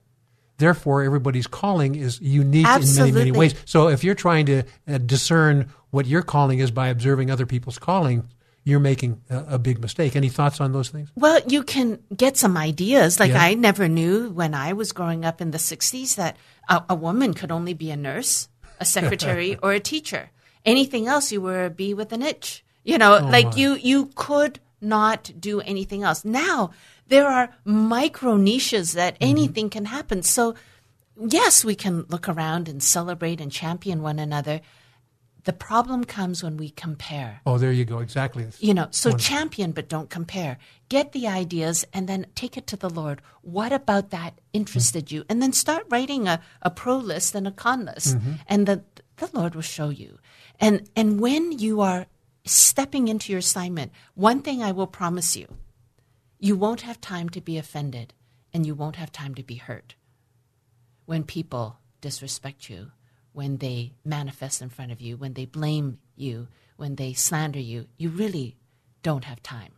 Therefore, 0.58 1.04
everybody's 1.04 1.48
calling 1.48 1.96
is 1.96 2.22
unique 2.22 2.68
Absolutely. 2.68 3.10
in 3.10 3.16
many, 3.16 3.32
many 3.32 3.40
ways. 3.40 3.56
So, 3.66 3.88
if 3.90 4.04
you're 4.04 4.16
trying 4.16 4.46
to 4.46 4.64
uh, 4.88 5.00
discern 5.00 5.74
what 5.90 6.06
your 6.06 6.22
calling 6.22 6.60
is 6.60 6.70
by 6.70 6.90
observing 6.90 7.32
other 7.32 7.46
people's 7.46 7.80
calling, 7.80 8.30
you're 8.64 8.80
making 8.80 9.22
a, 9.30 9.56
a, 9.56 9.60
big 9.60 9.80
mistake. 9.80 10.16
Any 10.16 10.30
thoughts 10.30 10.62
on 10.62 10.72
those 10.72 10.90
things? 10.90 11.10
Well, 11.16 11.42
you 11.48 11.64
can 11.64 12.00
get 12.16 12.38
some 12.38 12.56
ideas. 12.56 13.20
Like 13.20 13.32
yeah. 13.32 13.44
I 13.44 13.54
never 13.56 13.88
knew 13.88 14.30
when 14.30 14.54
I 14.54 14.74
was 14.74 14.92
growing 14.92 15.26
up 15.26 15.42
in 15.42 15.52
the 15.52 15.58
60s 15.58 16.16
that 16.16 16.38
a, 16.70 16.84
a 16.90 16.96
woman 16.96 17.34
could 17.34 17.52
only 17.52 17.74
be 17.74 17.92
a 17.92 17.98
nurse, 17.98 18.48
a 18.80 18.86
secretary, 18.86 19.58
or 19.64 19.74
a 19.74 19.80
teacher. 19.80 20.30
Anything 20.66 21.08
else, 21.08 21.32
you 21.32 21.42
were 21.42 21.66
a 21.66 21.70
bee 21.70 21.94
with 21.94 22.14
an 22.14 22.22
itch. 22.22 22.64
You 22.84 22.98
know, 22.98 23.18
oh 23.18 23.26
like 23.26 23.46
my. 23.46 23.56
you 23.56 23.76
you 23.76 24.08
could 24.16 24.60
not 24.82 25.32
do 25.40 25.62
anything 25.62 26.04
else. 26.04 26.26
Now 26.26 26.72
there 27.08 27.28
are 27.28 27.56
micro 27.64 28.38
niches 28.38 28.94
that 28.94 29.16
mm-hmm. 29.16 29.30
anything 29.30 29.70
can 29.70 29.86
happen. 29.86 30.24
So 30.24 30.56
yes, 31.18 31.64
we 31.64 31.76
can 31.76 32.04
look 32.10 32.28
around 32.28 32.68
and 32.68 32.84
celebrate 32.84 33.40
and 33.40 33.52
champion 33.52 34.02
one 34.02 34.20
another 34.20 34.62
the 35.46 35.54
problem 35.54 36.06
comes 36.06 36.44
when 36.44 36.58
we 36.58 36.70
compare. 36.70 37.42
Oh, 37.46 37.58
there 37.58 37.72
you 37.72 37.84
go. 37.86 38.00
Exactly. 38.00 38.48
You 38.60 38.74
know, 38.74 38.88
so 38.92 39.10
Wonderful. 39.10 39.36
champion, 39.36 39.72
but 39.72 39.90
don't 39.90 40.10
compare. 40.10 40.58
Get 40.88 41.12
the 41.12 41.28
ideas 41.28 41.86
and 41.94 42.08
then 42.08 42.28
take 42.36 42.56
it 42.56 42.66
to 42.68 42.78
the 42.78 42.90
Lord. 42.90 43.22
What 43.42 43.74
about 43.74 44.12
that 44.12 44.40
interested 44.54 45.08
mm-hmm. 45.08 45.16
you? 45.16 45.26
And 45.28 45.42
then 45.42 45.52
start 45.52 45.86
writing 45.90 46.28
a, 46.28 46.40
a 46.62 46.70
pro 46.70 46.98
list 46.98 47.36
and 47.36 47.48
a 47.48 47.52
con 47.52 47.86
list. 47.86 48.18
Mm-hmm. 48.18 48.34
And 48.48 48.68
the, 48.68 48.84
the 49.18 49.30
Lord 49.34 49.56
will 49.56 49.62
show 49.62 49.90
you. 49.90 50.18
And, 50.60 50.90
and 50.96 51.20
when 51.20 51.52
you 51.52 51.82
are 51.82 52.06
stepping 52.46 53.10
into 53.10 53.32
your 53.32 53.40
assignment, 53.40 53.92
one 54.16 54.42
thing 54.42 54.64
I 54.64 54.72
will 54.72 54.88
promise 54.88 55.36
you 55.36 55.48
you 56.40 56.58
won't 56.58 56.82
have 56.82 57.00
time 57.00 57.30
to 57.30 57.40
be 57.40 57.58
offended 57.58 58.14
and 58.54 58.66
you 58.66 58.76
won't 58.76 58.98
have 58.98 59.14
time 59.14 59.34
to 59.34 59.44
be 59.44 59.56
hurt 59.56 59.96
when 61.06 61.24
people 61.24 61.80
disrespect 62.02 62.70
you 62.70 62.92
when 63.34 63.58
they 63.58 63.94
manifest 64.06 64.62
in 64.62 64.70
front 64.70 64.92
of 64.92 65.02
you, 65.02 65.18
when 65.18 65.34
they 65.34 65.46
blame 65.46 66.00
you, 66.16 66.48
when 66.78 66.96
they 66.96 67.14
slander 67.14 67.60
you, 67.60 67.88
you 67.98 68.10
really 68.10 68.56
don't 69.02 69.26
have 69.26 69.44
time. 69.44 69.74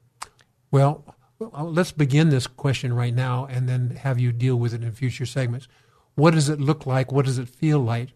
Well, 0.71 1.15
let's 1.39 1.91
begin 1.91 2.29
this 2.29 2.47
question 2.47 2.93
right 2.93 3.13
now 3.13 3.45
and 3.45 3.67
then 3.67 3.91
have 3.91 4.19
you 4.19 4.31
deal 4.31 4.57
with 4.57 4.73
it 4.73 4.83
in 4.83 4.91
future 4.91 5.25
segments. 5.25 5.67
What 6.15 6.33
does 6.33 6.49
it 6.49 6.59
look 6.59 6.85
like? 6.85 7.11
What 7.11 7.25
does 7.25 7.37
it 7.37 7.49
feel 7.49 7.79
like 7.79 8.09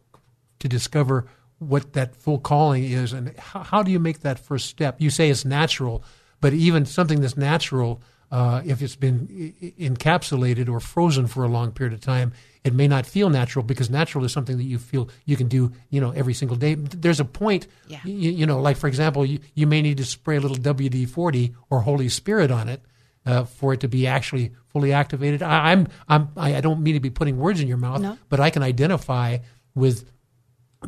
to 0.59 0.67
discover 0.67 1.25
what 1.57 1.93
that 1.93 2.15
full 2.15 2.39
calling 2.39 2.83
is? 2.83 3.11
And 3.13 3.37
how, 3.37 3.63
how 3.63 3.83
do 3.83 3.91
you 3.91 3.99
make 3.99 4.21
that 4.21 4.39
first 4.39 4.67
step? 4.67 4.95
You 4.99 5.09
say 5.09 5.29
it's 5.29 5.45
natural, 5.45 6.03
but 6.41 6.53
even 6.53 6.85
something 6.85 7.21
that's 7.21 7.37
natural, 7.37 8.01
uh, 8.31 8.61
if 8.65 8.81
it's 8.81 8.95
been 8.95 9.53
encapsulated 9.79 10.69
or 10.69 10.79
frozen 10.79 11.27
for 11.27 11.43
a 11.43 11.47
long 11.47 11.71
period 11.71 11.93
of 11.93 12.01
time, 12.01 12.33
it 12.63 12.73
may 12.73 12.87
not 12.87 13.05
feel 13.05 13.29
natural 13.29 13.63
because 13.63 13.89
natural 13.89 14.23
is 14.25 14.31
something 14.31 14.57
that 14.57 14.63
you 14.63 14.77
feel 14.77 15.09
you 15.25 15.35
can 15.35 15.47
do, 15.47 15.71
you 15.89 15.99
know, 15.99 16.11
every 16.11 16.33
single 16.33 16.57
day. 16.57 16.75
There's 16.75 17.19
a 17.19 17.25
point, 17.25 17.67
yeah. 17.87 17.99
you, 18.03 18.31
you, 18.31 18.45
know, 18.45 18.59
like 18.61 18.77
for 18.77 18.87
example, 18.87 19.25
you, 19.25 19.39
you 19.55 19.65
may 19.65 19.81
need 19.81 19.97
to 19.97 20.05
spray 20.05 20.37
a 20.37 20.39
little 20.39 20.57
WD 20.57 21.09
40 21.09 21.55
or 21.69 21.81
Holy 21.81 22.09
Spirit 22.09 22.51
on 22.51 22.69
it 22.69 22.81
uh, 23.25 23.45
for 23.45 23.73
it 23.73 23.79
to 23.79 23.87
be 23.87 24.07
actually 24.07 24.51
fully 24.67 24.93
activated. 24.93 25.41
I, 25.41 25.71
I'm, 25.71 25.87
I'm, 26.07 26.29
I 26.35 26.61
don't 26.61 26.81
mean 26.81 26.95
to 26.95 26.99
be 26.99 27.09
putting 27.09 27.37
words 27.37 27.61
in 27.61 27.67
your 27.67 27.77
mouth, 27.77 28.01
no. 28.01 28.17
but 28.27 28.39
I 28.39 28.49
can 28.49 28.61
identify 28.61 29.39
with 29.73 30.09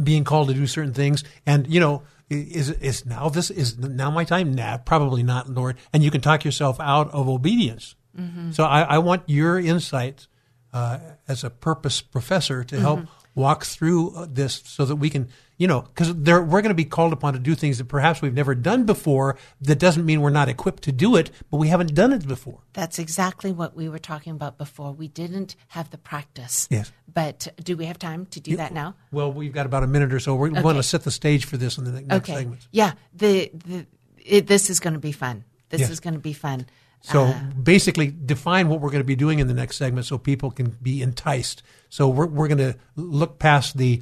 being 0.02 0.24
called 0.24 0.50
to 0.50 0.54
do 0.54 0.68
certain 0.68 0.94
things. 0.94 1.24
And, 1.46 1.68
you 1.68 1.80
know, 1.80 2.04
is 2.32 2.70
is 2.70 3.06
now 3.06 3.30
this 3.30 3.52
is 3.52 3.78
now 3.78 4.10
my 4.10 4.24
time? 4.24 4.54
Nah, 4.54 4.78
probably 4.78 5.24
not, 5.24 5.50
Lord. 5.50 5.78
And 5.94 6.04
you 6.04 6.12
can 6.12 6.22
talk 6.22 6.46
yourself 6.46 6.80
out 6.80 7.12
of 7.12 7.28
obedience. 7.28 7.96
Mm-hmm. 8.18 8.52
So 8.52 8.64
I, 8.64 8.82
I, 8.82 8.98
want 8.98 9.24
your 9.28 9.58
insights 9.58 10.28
uh, 10.74 11.00
as 11.30 11.46
a 11.46 11.50
purpose 11.50 12.02
professor 12.02 12.64
to 12.66 12.80
help 12.80 13.00
mm-hmm. 13.00 13.21
Walk 13.36 13.66
through 13.66 14.16
uh, 14.16 14.28
this 14.30 14.62
so 14.66 14.84
that 14.86 14.98
we 14.98 15.10
can, 15.10 15.30
you 15.58 15.68
know, 15.68 15.82
because 15.82 16.12
we're 16.14 16.46
going 16.46 16.70
to 16.70 16.74
be 16.74 16.86
called 16.86 17.14
upon 17.14 17.34
to 17.34 17.40
do 17.40 17.56
things 17.56 17.78
that 17.78 17.86
perhaps 17.86 18.22
we've 18.22 18.34
never 18.34 18.54
done 18.56 18.86
before. 18.86 19.38
That 19.62 19.80
doesn't 19.80 20.06
mean 20.06 20.22
we're 20.22 20.30
not 20.32 20.50
equipped 20.50 20.84
to 20.84 20.92
do 20.92 21.16
it, 21.16 21.32
but 21.50 21.58
we 21.58 21.70
haven't 21.70 21.94
done 21.94 22.12
it 22.12 22.28
before. 22.28 22.60
That's 22.74 23.00
exactly 23.00 23.52
what 23.52 23.76
we 23.76 23.88
were 23.88 24.00
talking 24.00 24.34
about 24.34 24.58
before. 24.58 24.92
We 24.92 25.08
didn't 25.08 25.56
have 25.70 25.90
the 25.92 25.98
practice. 25.98 26.68
Yes. 26.70 26.92
But 27.14 27.48
do 27.64 27.78
we 27.78 27.86
have 27.86 28.00
time 28.00 28.26
to 28.28 28.40
do 28.40 28.58
that 28.58 28.74
now? 28.74 28.96
Well, 29.12 29.32
we've 29.32 29.54
got 29.54 29.66
about 29.66 29.84
a 29.84 29.88
minute 29.88 30.14
or 30.14 30.20
so. 30.20 30.36
We 30.36 30.50
okay. 30.52 30.62
want 30.62 30.78
to 30.78 30.84
set 30.84 31.04
the 31.04 31.12
stage 31.12 31.46
for 31.46 31.58
this 31.58 31.78
in 31.78 31.86
the 31.86 32.02
next 32.02 32.30
okay. 32.30 32.40
segment. 32.40 32.68
Yeah. 32.72 32.94
The, 33.14 33.52
the, 33.54 33.86
it, 34.18 34.48
this 34.48 34.70
is 34.70 34.80
going 34.80 34.94
to 34.94 35.00
be 35.00 35.12
fun 35.12 35.46
This 35.70 35.82
Yes. 35.82 35.90
is 35.90 36.00
going 36.00 36.14
to 36.16 36.20
be 36.20 36.34
fun. 36.34 36.66
So 37.02 37.24
Uh, 37.24 37.40
basically, 37.62 38.08
define 38.26 38.70
what 38.70 38.80
we're 38.80 38.92
going 38.92 39.02
to 39.04 39.08
be 39.08 39.16
doing 39.16 39.40
in 39.40 39.48
the 39.48 39.54
next 39.54 39.78
segment 39.78 40.06
so 40.06 40.18
people 40.18 40.52
can 40.52 40.78
be 40.82 41.02
enticed. 41.02 41.64
So 41.90 42.08
we're, 42.08 42.28
we're 42.28 42.48
going 42.48 42.74
to 42.74 42.78
look 42.96 43.40
past 43.40 43.78
the 43.78 44.02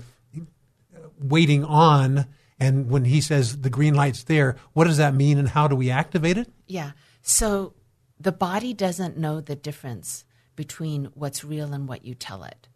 waiting 1.22 1.64
on, 1.66 2.26
and 2.60 2.90
when 2.90 3.06
he 3.06 3.22
says 3.22 3.62
the 3.62 3.70
green 3.70 3.94
light's 3.96 4.24
there, 4.24 4.56
what 4.74 4.86
does 4.86 4.98
that 4.98 5.14
mean 5.14 5.38
and 5.38 5.50
how 5.50 5.68
do 5.68 5.76
we 5.76 5.90
activate 5.90 6.38
it? 6.38 6.50
yeah. 6.68 6.92
So 7.22 7.74
the 8.20 8.32
body 8.32 8.74
doesn't 8.74 9.18
know 9.18 9.42
the 9.42 9.56
difference 9.56 10.26
between 10.56 11.06
what's 11.14 11.44
real 11.44 11.74
and 11.74 11.88
what 11.88 12.04
you 12.06 12.16
tell 12.16 12.44
it. 12.44 12.68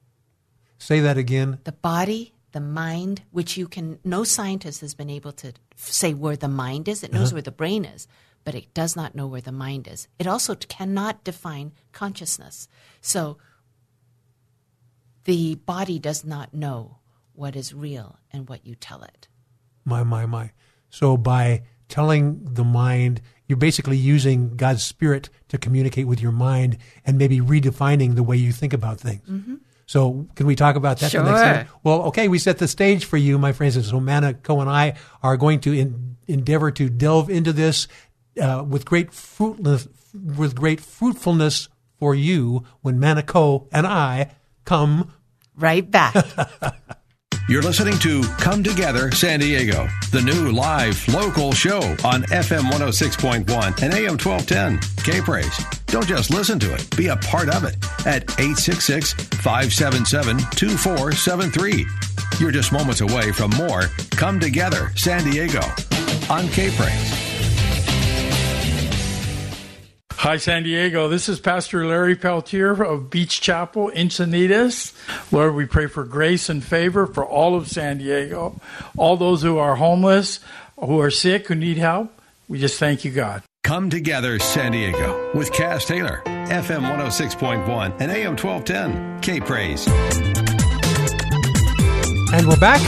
Say 0.77 0.99
that 0.99 1.17
again. 1.17 1.59
The 1.63 1.71
body, 1.71 2.33
the 2.51 2.59
mind, 2.59 3.23
which 3.31 3.57
you 3.57 3.67
can, 3.67 3.99
no 4.03 4.23
scientist 4.25 4.81
has 4.81 4.93
been 4.93 5.09
able 5.09 5.31
to 5.33 5.53
say 5.75 6.13
where 6.13 6.35
the 6.35 6.49
mind 6.49 6.87
is. 6.87 7.03
It 7.03 7.13
knows 7.13 7.33
where 7.33 7.41
the 7.41 7.51
brain 7.51 7.85
is, 7.85 8.07
but 8.43 8.55
it 8.55 8.73
does 8.73 8.95
not 8.95 9.15
know 9.15 9.27
where 9.27 9.41
the 9.41 9.51
mind 9.51 9.87
is. 9.87 10.07
It 10.19 10.27
also 10.27 10.55
cannot 10.55 11.23
define 11.23 11.73
consciousness. 11.91 12.67
So 13.01 13.37
the 15.25 15.55
body 15.55 15.99
does 15.99 16.23
not 16.25 16.53
know 16.53 16.97
what 17.33 17.55
is 17.55 17.73
real 17.73 18.19
and 18.31 18.47
what 18.47 18.65
you 18.65 18.75
tell 18.75 19.03
it. 19.03 19.27
My, 19.85 20.03
my, 20.03 20.25
my. 20.25 20.51
So 20.89 21.17
by 21.17 21.63
telling 21.87 22.43
the 22.43 22.63
mind, 22.63 23.21
you're 23.47 23.57
basically 23.57 23.97
using 23.97 24.55
God's 24.55 24.83
spirit 24.83 25.29
to 25.49 25.57
communicate 25.57 26.07
with 26.07 26.21
your 26.21 26.31
mind 26.31 26.77
and 27.05 27.17
maybe 27.17 27.39
redefining 27.39 28.15
the 28.15 28.23
way 28.23 28.37
you 28.37 28.51
think 28.51 28.73
about 28.73 28.99
things. 28.99 29.27
Mm-hmm. 29.27 29.55
So 29.85 30.27
can 30.35 30.45
we 30.45 30.55
talk 30.55 30.75
about 30.75 30.99
that? 30.99 31.11
the 31.11 31.17
next 31.19 31.29
Sure. 31.29 31.37
segment? 31.37 31.69
Well, 31.83 32.03
okay, 32.03 32.27
we 32.27 32.39
set 32.39 32.57
the 32.57 32.67
stage 32.67 33.05
for 33.05 33.17
you, 33.17 33.37
my 33.37 33.51
friends. 33.51 33.75
And 33.75 33.85
so 33.85 33.99
Manna 33.99 34.33
Ko 34.33 34.61
and 34.61 34.69
I 34.69 34.95
are 35.21 35.35
going 35.37 35.59
to 35.61 35.73
in, 35.73 36.15
endeavor 36.27 36.71
to 36.71 36.89
delve 36.89 37.29
into 37.29 37.51
this 37.51 37.87
uh, 38.41 38.63
with 38.67 38.85
great 38.85 39.13
fruitless, 39.13 39.87
with 40.13 40.55
great 40.55 40.79
fruitfulness 40.79 41.69
for 41.97 42.15
you 42.15 42.63
when 42.81 42.99
Manna 42.99 43.23
Ko 43.23 43.67
and 43.71 43.87
I 43.87 44.31
come 44.65 45.11
Right 45.55 45.89
back. 45.89 46.15
You're 47.49 47.61
listening 47.61 47.99
to 47.99 48.23
Come 48.39 48.63
Together 48.63 49.11
San 49.11 49.41
Diego, 49.41 49.87
the 50.11 50.21
new 50.21 50.51
live 50.51 51.05
local 51.09 51.51
show 51.51 51.79
on 52.05 52.23
FM 52.23 52.71
106.1 52.71 53.83
and 53.83 53.93
AM 53.93 54.17
1210. 54.17 54.79
K 55.03 55.19
Praise. 55.19 55.65
Don't 55.87 56.07
just 56.07 56.31
listen 56.31 56.57
to 56.59 56.73
it, 56.73 56.95
be 56.95 57.07
a 57.07 57.17
part 57.17 57.49
of 57.49 57.65
it 57.65 57.75
at 58.07 58.23
866 58.39 59.13
577 59.13 60.37
2473. 60.55 61.85
You're 62.39 62.51
just 62.51 62.71
moments 62.71 63.01
away 63.01 63.33
from 63.33 63.51
more 63.51 63.83
Come 64.11 64.39
Together 64.39 64.91
San 64.95 65.29
Diego 65.29 65.61
on 66.29 66.47
K 66.47 66.71
Praise. 66.75 67.32
Hi, 70.17 70.37
San 70.37 70.63
Diego. 70.63 71.09
This 71.09 71.27
is 71.27 71.39
Pastor 71.41 71.85
Larry 71.85 72.15
Peltier 72.15 72.81
of 72.81 73.09
Beach 73.09 73.41
Chapel, 73.41 73.91
Encinitas. 73.93 74.93
Lord, 75.33 75.53
we 75.53 75.65
pray 75.65 75.87
for 75.87 76.05
grace 76.05 76.47
and 76.47 76.63
favor 76.63 77.05
for 77.05 77.25
all 77.25 77.55
of 77.55 77.67
San 77.67 77.97
Diego, 77.97 78.59
all 78.95 79.17
those 79.17 79.41
who 79.41 79.57
are 79.57 79.75
homeless, 79.75 80.39
who 80.79 81.01
are 81.01 81.11
sick, 81.11 81.47
who 81.47 81.55
need 81.55 81.77
help. 81.77 82.09
We 82.47 82.57
just 82.57 82.79
thank 82.79 83.03
you, 83.03 83.11
God. 83.11 83.43
Come 83.63 83.89
Together 83.89 84.39
San 84.39 84.71
Diego 84.71 85.31
with 85.33 85.51
Cass 85.51 85.85
Taylor, 85.85 86.21
FM 86.25 86.83
106.1 86.83 87.99
and 87.99 88.11
AM 88.11 88.37
1210. 88.37 89.21
K 89.21 89.39
Praise. 89.41 89.87
And 92.33 92.47
we're 92.47 92.57
back 92.57 92.81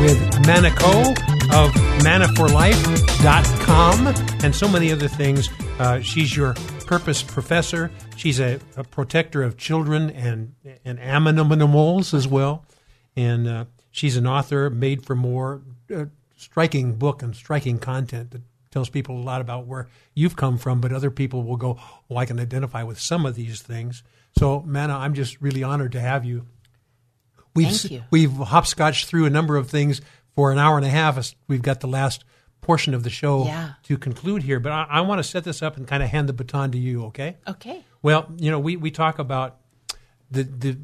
with 0.00 0.46
Manna 0.46 0.70
Ko 0.76 1.35
of 1.56 1.72
mannaforlife.com 2.04 4.06
and 4.44 4.54
so 4.54 4.68
many 4.68 4.92
other 4.92 5.08
things. 5.08 5.48
Uh, 5.78 6.02
she's 6.02 6.36
your 6.36 6.52
purpose 6.84 7.22
professor. 7.22 7.90
She's 8.14 8.38
a, 8.40 8.60
a 8.76 8.84
protector 8.84 9.42
of 9.42 9.56
children 9.56 10.10
and, 10.10 10.52
and 10.84 11.00
animals 11.00 12.12
as 12.12 12.28
well. 12.28 12.66
And 13.16 13.48
uh, 13.48 13.64
she's 13.90 14.18
an 14.18 14.26
author, 14.26 14.68
Made 14.68 15.06
for 15.06 15.14
More, 15.14 15.62
uh, 15.94 16.04
striking 16.36 16.96
book 16.96 17.22
and 17.22 17.34
striking 17.34 17.78
content 17.78 18.32
that 18.32 18.42
tells 18.70 18.90
people 18.90 19.16
a 19.16 19.24
lot 19.24 19.40
about 19.40 19.66
where 19.66 19.88
you've 20.12 20.36
come 20.36 20.58
from, 20.58 20.82
but 20.82 20.92
other 20.92 21.10
people 21.10 21.42
will 21.42 21.56
go, 21.56 21.78
oh, 22.10 22.18
I 22.18 22.26
can 22.26 22.38
identify 22.38 22.82
with 22.82 23.00
some 23.00 23.24
of 23.24 23.34
these 23.34 23.62
things. 23.62 24.02
So, 24.38 24.60
Manna, 24.60 24.98
I'm 24.98 25.14
just 25.14 25.40
really 25.40 25.62
honored 25.62 25.92
to 25.92 26.00
have 26.00 26.26
you. 26.26 26.44
We've 27.54 27.68
Thank 27.68 27.90
you. 27.90 28.02
we've 28.10 28.32
hopscotched 28.32 29.06
through 29.06 29.24
a 29.24 29.30
number 29.30 29.56
of 29.56 29.70
things 29.70 30.02
for 30.36 30.52
an 30.52 30.58
hour 30.58 30.76
and 30.76 30.86
a 30.86 30.90
half. 30.90 31.34
We've 31.48 31.62
got 31.62 31.80
the 31.80 31.88
last 31.88 32.24
portion 32.60 32.94
of 32.94 33.02
the 33.02 33.10
show 33.10 33.44
Yeah. 33.46 33.70
to 33.84 33.96
conclude 33.98 34.42
here, 34.44 34.60
but 34.60 34.70
I, 34.72 34.86
I 34.88 35.00
want 35.00 35.18
to 35.18 35.24
set 35.24 35.42
this 35.44 35.62
up 35.62 35.76
and 35.76 35.86
kind 35.88 36.02
of 36.02 36.10
hand 36.10 36.28
the 36.28 36.32
baton 36.32 36.70
to 36.72 36.78
you. 36.78 37.04
Okay? 37.06 37.36
Okay. 37.48 37.84
Well, 38.02 38.26
you 38.36 38.50
know, 38.52 38.60
we, 38.60 38.76
we 38.76 38.90
talk 38.92 39.18
about 39.18 39.56
the 40.30 40.42
the 40.44 40.78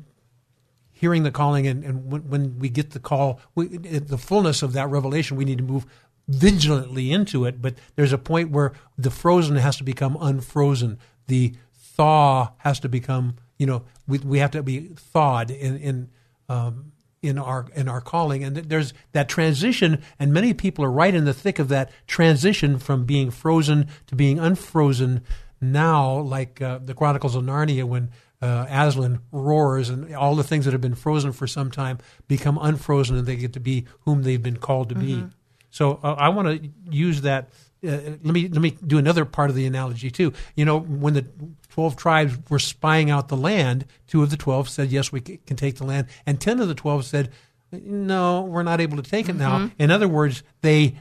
hearing 0.91 1.25
the 1.25 1.31
calling, 1.33 1.67
and, 1.67 1.83
and 1.85 2.11
when, 2.13 2.23
when 2.29 2.59
we 2.61 2.69
get 2.69 2.91
the 2.93 3.01
call, 3.01 3.41
we, 3.57 3.67
the 3.67 4.19
fullness 4.19 4.63
of 4.63 4.73
that 4.75 4.89
revelation, 4.89 5.37
we 5.37 5.45
need 5.45 5.59
to 5.59 5.65
move 5.65 5.85
vigilantly 6.29 7.11
into 7.11 7.45
it. 7.45 7.61
But 7.61 7.75
there's 7.97 8.13
a 8.13 8.19
point 8.19 8.51
where 8.51 8.73
the 8.97 9.11
frozen 9.11 9.57
has 9.57 9.77
to 9.79 9.85
become 9.85 10.17
unfrozen. 10.21 10.99
The 11.27 11.55
thaw 11.75 12.53
has 12.59 12.79
to 12.81 12.89
become, 12.89 13.35
you 13.59 13.67
know, 13.67 13.83
we, 14.07 14.19
we 14.19 14.39
have 14.39 14.53
to 14.53 14.63
be 14.63 14.91
thawed 14.97 15.51
in 15.51 15.77
in 15.79 16.11
um, 16.49 16.93
in 17.23 17.39
our 17.39 17.67
in 17.75 17.89
our 17.89 18.01
calling, 18.01 18.43
and 18.43 18.57
there's 18.57 18.93
that 19.13 19.29
transition, 19.29 20.03
and 20.19 20.33
many 20.33 20.53
people 20.53 20.85
are 20.85 20.91
right 20.91 21.15
in 21.15 21.25
the 21.25 21.33
thick 21.33 21.59
of 21.59 21.69
that 21.69 21.91
transition 22.07 22.79
from 22.79 23.05
being 23.05 23.31
frozen 23.31 23.87
to 24.09 24.17
being 24.17 24.39
unfrozen. 24.39 25.23
Now, 25.61 26.19
like 26.19 26.61
uh, 26.61 26.79
the 26.79 26.95
Chronicles 26.95 27.37
of 27.37 27.45
Narnia, 27.45 27.85
when 27.85 28.11
uh, 28.43 28.67
Aslan 28.69 29.21
roars, 29.31 29.89
and 29.89 30.13
all 30.17 30.35
the 30.35 30.43
things 30.43 30.65
that 30.65 30.73
have 30.73 30.81
been 30.81 30.97
frozen 30.97 31.31
for 31.33 31.47
some 31.47 31.71
time 31.71 31.99
become 32.27 32.59
unfrozen, 32.61 33.17
and 33.17 33.27
they 33.27 33.37
get 33.37 33.53
to 33.53 33.61
be 33.61 33.87
whom 34.01 34.25
they've 34.25 34.43
been 34.43 34.57
called 34.57 34.89
to 34.89 34.97
be. 34.97 35.25
So 35.71 36.01
uh, 36.03 36.15
I 36.19 36.29
want 36.31 36.49
to 36.49 36.71
use 36.91 37.21
that. 37.21 37.51
Uh, 37.85 38.19
let 38.23 38.35
me 38.35 38.49
let 38.49 38.61
me 38.61 38.77
do 38.85 38.99
another 38.99 39.25
part 39.25 39.49
of 39.49 39.57
the 39.57 39.67
analogy 39.67 40.11
too. 40.11 40.33
You 40.57 40.65
know, 40.65 40.81
when 40.81 41.15
the 41.15 41.27
twelve 41.75 41.97
tribes 41.97 42.39
were 42.51 42.59
spying 42.59 43.11
out 43.11 43.29
the 43.29 43.37
land, 43.37 43.87
two 44.07 44.23
of 44.23 44.31
the 44.31 44.37
twelve 44.37 44.69
said, 44.69 44.91
"Yes, 44.91 45.11
we 45.11 45.21
can 45.21 45.57
take 45.57 45.77
the 45.77 45.85
land," 45.85 46.07
and 46.27 46.41
ten 46.41 46.61
of 46.61 46.69
the 46.69 46.75
twelve 46.75 47.05
said, 47.05 47.31
"No, 47.73 48.43
we're 48.43 48.63
not 48.63 48.81
able 48.81 48.97
to 49.03 49.11
take 49.11 49.29
it 49.29 49.37
now." 49.37 49.71
In 49.79 49.91
other 49.91 50.09
words, 50.09 50.43
they 50.61 50.97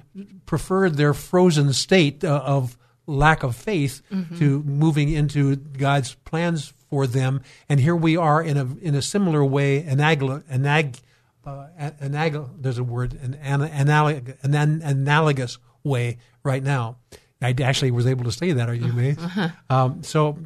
preferred 0.46 0.96
their 0.96 1.14
frozen 1.14 1.74
state 1.74 2.24
uh, 2.24 2.42
of 2.46 2.78
lack 3.08 3.44
of 3.44 3.56
faith 3.56 4.02
to 4.40 4.64
moving 4.64 5.10
into 5.10 5.56
God's 5.58 6.16
plans 6.24 6.74
for 6.90 7.08
them. 7.08 7.42
And 7.68 7.80
here 7.80 7.96
we 7.96 8.16
are 8.16 8.42
in 8.42 8.58
a 8.58 8.68
in 8.82 8.96
a 8.96 9.02
similar 9.02 9.44
way, 9.44 9.84
anag, 9.84 10.44
anag, 10.50 11.00
uh, 11.46 11.68
anag, 12.02 12.50
there's 12.62 12.78
a 12.78 12.84
word, 12.84 13.14
an, 13.22 13.34
an, 13.42 13.62
analog, 13.64 14.30
an, 14.44 14.56
an 14.56 14.82
analogous 14.82 15.58
way 15.84 16.18
right 16.44 16.64
now. 16.64 16.98
I 17.42 17.56
actually 17.64 17.92
was 17.92 18.06
able 18.06 18.26
to 18.26 18.32
say 18.32 18.52
that. 18.52 18.70
Are 18.70 18.74
you 18.74 18.92
amazed? 18.92 19.20
Um, 19.70 20.04
so 20.04 20.38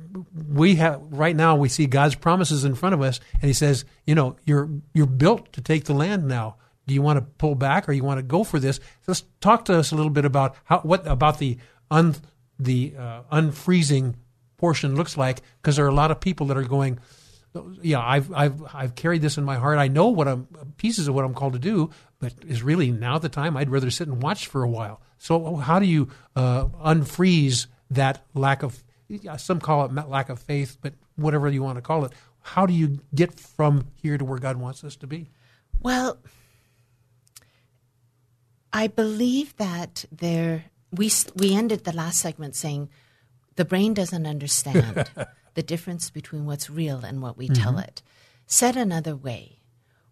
we 0.47 0.75
have 0.75 1.01
right 1.09 1.35
now 1.35 1.55
we 1.55 1.67
see 1.67 1.87
God's 1.87 2.15
promises 2.15 2.63
in 2.63 2.75
front 2.75 2.93
of 2.93 3.01
us, 3.01 3.19
and 3.33 3.43
He 3.43 3.53
says, 3.53 3.85
you 4.05 4.15
know, 4.15 4.35
you're 4.45 4.69
you're 4.93 5.05
built 5.05 5.51
to 5.53 5.61
take 5.61 5.85
the 5.85 5.93
land 5.93 6.27
now. 6.27 6.57
Do 6.87 6.93
you 6.93 7.01
want 7.01 7.17
to 7.17 7.21
pull 7.23 7.55
back 7.55 7.89
or 7.89 7.93
you 7.93 8.03
want 8.03 8.19
to 8.19 8.23
go 8.23 8.43
for 8.43 8.59
this? 8.59 8.79
Let's 9.07 9.23
talk 9.41 9.65
to 9.65 9.77
us 9.77 9.91
a 9.91 9.95
little 9.95 10.11
bit 10.11 10.25
about 10.25 10.55
how 10.63 10.79
what 10.79 11.05
about 11.07 11.39
the 11.39 11.57
un 11.89 12.15
the 12.59 12.93
uh, 12.97 13.21
unfreezing 13.31 14.15
portion 14.57 14.95
looks 14.95 15.17
like 15.17 15.41
because 15.61 15.75
there 15.75 15.85
are 15.85 15.89
a 15.89 15.93
lot 15.93 16.11
of 16.11 16.19
people 16.19 16.47
that 16.47 16.57
are 16.57 16.63
going 16.63 16.99
yeah 17.81 17.99
I've 17.99 18.31
I've 18.33 18.63
I've 18.73 18.95
carried 18.95 19.21
this 19.21 19.37
in 19.37 19.43
my 19.43 19.55
heart 19.55 19.77
I 19.77 19.87
know 19.87 20.07
what 20.09 20.27
I'm 20.27 20.47
pieces 20.77 21.07
of 21.07 21.15
what 21.15 21.25
I'm 21.25 21.33
called 21.33 21.53
to 21.53 21.59
do 21.59 21.89
but 22.19 22.33
is 22.47 22.63
really 22.63 22.91
now 22.91 23.17
the 23.17 23.29
time 23.29 23.57
I'd 23.57 23.69
rather 23.69 23.91
sit 23.91 24.07
and 24.07 24.21
watch 24.21 24.47
for 24.47 24.63
a 24.63 24.69
while. 24.69 25.01
So 25.17 25.55
how 25.57 25.79
do 25.79 25.85
you 25.85 26.09
uh, 26.35 26.65
unfreeze 26.83 27.67
that 27.91 28.25
lack 28.33 28.63
of 28.63 28.83
some 29.37 29.59
call 29.59 29.85
it 29.85 30.09
lack 30.09 30.29
of 30.29 30.39
faith 30.39 30.77
but 30.81 30.93
whatever 31.15 31.47
you 31.49 31.63
want 31.63 31.77
to 31.77 31.81
call 31.81 32.05
it. 32.05 32.11
How 32.41 32.65
do 32.65 32.73
you 32.73 32.99
get 33.13 33.39
from 33.39 33.87
here 34.01 34.17
to 34.17 34.25
where 34.25 34.39
God 34.39 34.57
wants 34.57 34.83
us 34.83 34.95
to 34.97 35.07
be? 35.07 35.29
Well, 35.81 36.17
I 38.71 38.87
believe 38.87 39.55
that 39.57 40.05
there 40.11 40.65
we 40.91 41.11
we 41.35 41.55
ended 41.55 41.83
the 41.83 41.95
last 41.95 42.19
segment 42.19 42.55
saying 42.55 42.89
the 43.55 43.65
brain 43.65 43.93
doesn't 43.93 44.25
understand 44.25 45.09
the 45.53 45.63
difference 45.63 46.09
between 46.09 46.45
what's 46.45 46.69
real 46.69 46.99
and 46.99 47.21
what 47.21 47.37
we 47.37 47.47
tell 47.47 47.79
it. 47.79 48.01
Said 48.47 48.75
another 48.75 49.15
way, 49.15 49.59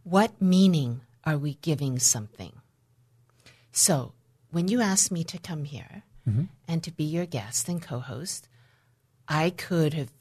what 0.04 0.42
meaning 0.42 1.02
are 1.26 1.38
we 1.38 1.56
giving 1.56 2.00
something? 2.00 2.54
So, 3.72 4.14
when 4.52 4.68
you 4.68 4.82
asked 4.82 5.12
me 5.12 5.24
to 5.26 5.38
come 5.40 5.64
here 5.64 6.04
mm-hmm. 6.28 6.44
and 6.68 6.84
to 6.84 6.92
be 6.92 7.04
your 7.04 7.26
guest 7.26 7.68
and 7.68 7.82
co-host, 7.82 8.48
I 9.28 9.50
could 9.50 9.94
have 9.94 10.12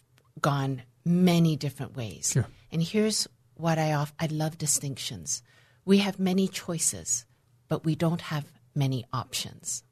gone 0.41 0.83
many 1.05 1.57
different 1.57 1.97
ways. 1.97 2.31
Sure. 2.33 2.47
And 2.71 2.83
here's 2.83 3.29
what 3.55 3.79
I 3.79 3.93
off 3.93 4.13
I 4.19 4.27
love 4.27 4.57
distinctions. 4.59 5.43
We 5.85 5.99
have 5.99 6.19
many 6.19 6.49
choices, 6.49 7.27
but 7.69 7.85
we 7.85 7.95
don't 7.95 8.21
have 8.23 8.47
many 8.75 9.05
options. 9.13 9.85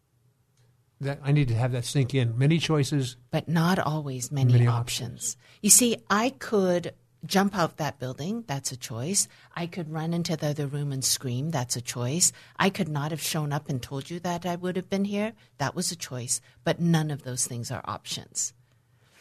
that 1.00 1.18
I 1.22 1.32
need 1.32 1.48
to 1.48 1.54
have 1.54 1.72
that 1.72 1.84
sink 1.84 2.14
in. 2.14 2.38
Many 2.38 2.58
choices, 2.58 3.16
but 3.30 3.48
not 3.48 3.78
always 3.78 4.30
many, 4.30 4.52
Many 4.52 4.66
options. 4.66 5.36
You 5.62 5.70
see, 5.70 5.96
I 6.08 6.30
could 6.30 6.92
jump 7.24 7.56
out 7.56 7.76
that 7.76 7.98
building. 7.98 8.44
That's 8.46 8.72
a 8.72 8.76
choice. 8.76 9.28
I 9.54 9.66
could 9.66 9.92
run 9.92 10.14
into 10.14 10.36
the 10.36 10.48
other 10.48 10.66
room 10.66 10.92
and 10.92 11.04
scream. 11.04 11.50
That's 11.50 11.76
a 11.76 11.80
choice. 11.80 12.32
I 12.58 12.70
could 12.70 12.88
not 12.88 13.10
have 13.10 13.20
shown 13.20 13.52
up 13.52 13.68
and 13.68 13.82
told 13.82 14.10
you 14.10 14.20
that 14.20 14.46
I 14.46 14.56
would 14.56 14.76
have 14.76 14.88
been 14.88 15.04
here. 15.04 15.32
That 15.58 15.74
was 15.74 15.92
a 15.92 15.96
choice. 15.96 16.40
But 16.64 16.80
none 16.80 17.10
of 17.10 17.22
those 17.22 17.46
things 17.46 17.70
are 17.70 17.82
options. 17.84 18.52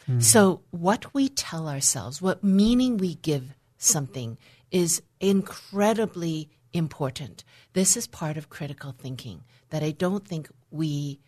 Hmm. 0.06 0.20
So, 0.20 0.62
what 0.70 1.12
we 1.12 1.28
tell 1.28 1.68
ourselves, 1.68 2.22
what 2.22 2.42
meaning 2.42 2.96
we 2.96 3.16
give 3.16 3.54
something, 3.76 4.38
is 4.70 5.02
incredibly 5.20 6.48
important. 6.72 7.44
This 7.72 7.96
is 7.96 8.06
part 8.06 8.36
of 8.36 8.48
critical 8.48 8.92
thinking 8.92 9.42
that 9.70 9.82
I 9.82 9.90
don't 9.90 10.26
think 10.26 10.48
we 10.70 11.20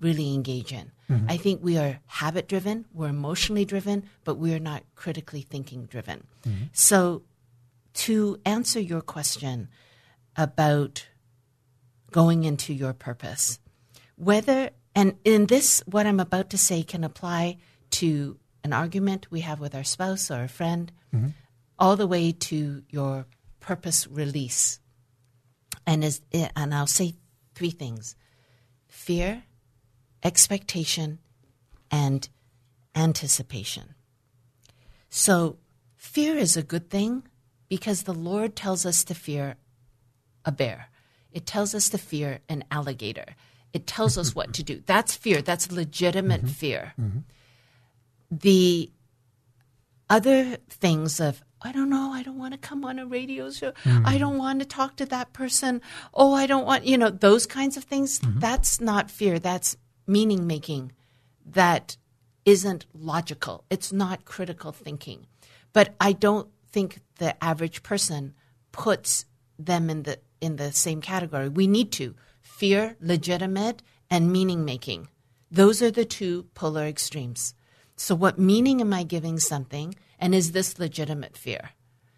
really 0.00 0.34
engage 0.34 0.72
in. 0.72 0.92
I 1.28 1.36
think 1.36 1.60
we 1.62 1.76
are 1.76 1.98
habit 2.06 2.48
driven, 2.48 2.84
we're 2.94 3.08
emotionally 3.08 3.64
driven, 3.64 4.04
but 4.24 4.36
we 4.36 4.54
are 4.54 4.60
not 4.60 4.84
critically 4.94 5.42
thinking 5.42 5.86
driven. 5.86 6.26
So, 6.72 7.22
to 7.94 8.38
answer 8.44 8.78
your 8.78 9.00
question 9.00 9.68
about 10.36 11.06
going 12.12 12.44
into 12.44 12.72
your 12.72 12.92
purpose, 12.92 13.58
whether, 14.16 14.70
and 14.94 15.16
in 15.24 15.46
this, 15.46 15.82
what 15.86 16.06
I'm 16.06 16.20
about 16.20 16.50
to 16.50 16.58
say 16.58 16.82
can 16.84 17.02
apply 17.04 17.58
to 17.92 18.38
an 18.62 18.72
argument 18.72 19.26
we 19.30 19.40
have 19.40 19.58
with 19.58 19.74
our 19.74 19.84
spouse 19.84 20.30
or 20.30 20.42
a 20.44 20.48
friend, 20.48 20.92
all 21.78 21.96
the 21.96 22.06
way 22.06 22.30
to 22.30 22.82
your 22.90 23.26
purpose 23.58 24.06
release. 24.06 24.78
And, 25.86 26.04
is, 26.04 26.20
and 26.32 26.72
I'll 26.74 26.86
say 26.86 27.14
three 27.54 27.70
things 27.70 28.14
fear, 28.86 29.42
expectation, 30.22 31.18
and 31.90 32.28
anticipation. 32.94 33.94
So, 35.08 35.58
fear 35.96 36.36
is 36.36 36.56
a 36.56 36.62
good 36.62 36.88
thing 36.88 37.24
because 37.68 38.02
the 38.02 38.14
Lord 38.14 38.54
tells 38.54 38.86
us 38.86 39.04
to 39.04 39.14
fear 39.14 39.56
a 40.44 40.52
bear, 40.52 40.88
it 41.32 41.46
tells 41.46 41.74
us 41.74 41.88
to 41.90 41.98
fear 41.98 42.40
an 42.48 42.64
alligator, 42.70 43.36
it 43.72 43.86
tells 43.86 44.16
us 44.16 44.34
what 44.34 44.52
to 44.54 44.62
do. 44.62 44.82
That's 44.86 45.14
fear, 45.14 45.42
that's 45.42 45.72
legitimate 45.72 46.42
mm-hmm. 46.42 46.52
fear. 46.52 46.92
Mm-hmm. 47.00 47.18
The 48.30 48.90
other 50.08 50.56
things 50.68 51.20
of, 51.20 51.42
I 51.62 51.72
don't 51.72 51.90
know, 51.90 52.12
I 52.12 52.22
don't 52.22 52.38
want 52.38 52.52
to 52.52 52.58
come 52.58 52.84
on 52.84 52.98
a 52.98 53.06
radio 53.06 53.50
show. 53.50 53.72
Mm-hmm. 53.84 54.06
I 54.06 54.18
don't 54.18 54.38
want 54.38 54.60
to 54.60 54.66
talk 54.66 54.96
to 54.96 55.06
that 55.06 55.32
person. 55.32 55.82
Oh, 56.14 56.32
I 56.32 56.46
don't 56.46 56.66
want, 56.66 56.84
you 56.86 56.96
know, 56.96 57.10
those 57.10 57.46
kinds 57.46 57.76
of 57.76 57.84
things. 57.84 58.20
That's 58.24 58.80
not 58.80 59.10
fear. 59.10 59.38
That's 59.38 59.76
meaning 60.10 60.46
making 60.46 60.92
that 61.44 61.96
isn't 62.44 62.86
logical. 62.92 63.64
It's 63.70 63.92
not 63.92 64.24
critical 64.24 64.72
thinking. 64.72 65.26
But 65.72 65.94
I 66.00 66.12
don't 66.12 66.48
think 66.72 67.00
the 67.18 67.42
average 67.42 67.82
person 67.82 68.34
puts 68.72 69.24
them 69.58 69.90
in 69.90 70.02
the 70.04 70.18
in 70.40 70.56
the 70.56 70.72
same 70.72 71.00
category. 71.00 71.48
We 71.48 71.66
need 71.66 71.92
to 71.92 72.14
fear, 72.40 72.96
legitimate, 73.00 73.82
and 74.10 74.32
meaning 74.32 74.64
making. 74.64 75.08
Those 75.50 75.82
are 75.82 75.90
the 75.90 76.04
two 76.04 76.46
polar 76.54 76.86
extremes. 76.86 77.54
So, 77.96 78.14
what 78.14 78.38
meaning 78.38 78.80
am 78.80 78.92
I 78.94 79.02
giving 79.02 79.38
something, 79.38 79.94
and 80.18 80.34
is 80.34 80.52
this 80.52 80.78
legitimate 80.78 81.36
fear? 81.36 81.70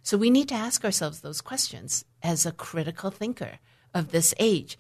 So, 0.02 0.16
we 0.16 0.30
need 0.30 0.48
to 0.48 0.54
ask 0.54 0.84
ourselves 0.84 1.20
those 1.20 1.40
questions 1.40 2.04
as 2.22 2.46
a 2.46 2.52
critical 2.52 3.10
thinker 3.10 3.58
of 3.92 4.12
this 4.12 4.34
age. 4.38 4.78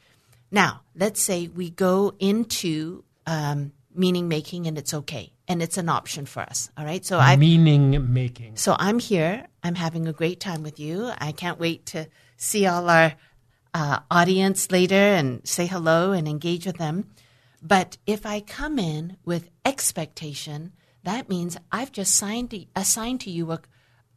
Now, 0.52 0.82
let's 0.94 1.20
say 1.20 1.48
we 1.48 1.70
go 1.70 2.14
into 2.18 3.04
um, 3.26 3.72
meaning 3.94 4.28
making 4.28 4.66
and 4.66 4.76
it's 4.76 4.92
okay 4.92 5.32
and 5.48 5.62
it's 5.62 5.78
an 5.78 5.88
option 5.88 6.26
for 6.26 6.40
us. 6.40 6.70
All 6.76 6.84
right. 6.84 7.04
So, 7.04 7.18
I 7.18 7.36
meaning 7.36 8.12
making. 8.12 8.56
so 8.56 8.76
I'm 8.78 8.98
here. 8.98 9.46
I'm 9.62 9.74
having 9.74 10.06
a 10.06 10.12
great 10.12 10.40
time 10.40 10.62
with 10.62 10.78
you. 10.78 11.10
I 11.18 11.32
can't 11.32 11.58
wait 11.58 11.86
to 11.86 12.06
see 12.36 12.66
all 12.66 12.90
our 12.90 13.14
uh, 13.72 14.00
audience 14.10 14.70
later 14.70 14.94
and 14.94 15.46
say 15.48 15.66
hello 15.66 16.12
and 16.12 16.28
engage 16.28 16.66
with 16.66 16.76
them. 16.76 17.10
But 17.62 17.96
if 18.06 18.26
I 18.26 18.40
come 18.40 18.78
in 18.78 19.16
with 19.24 19.48
expectation, 19.64 20.72
that 21.04 21.28
means 21.28 21.56
I've 21.70 21.92
just 21.92 22.14
signed 22.14 22.54
assigned 22.76 23.20
to 23.22 23.30
you 23.30 23.52
a, 23.52 23.60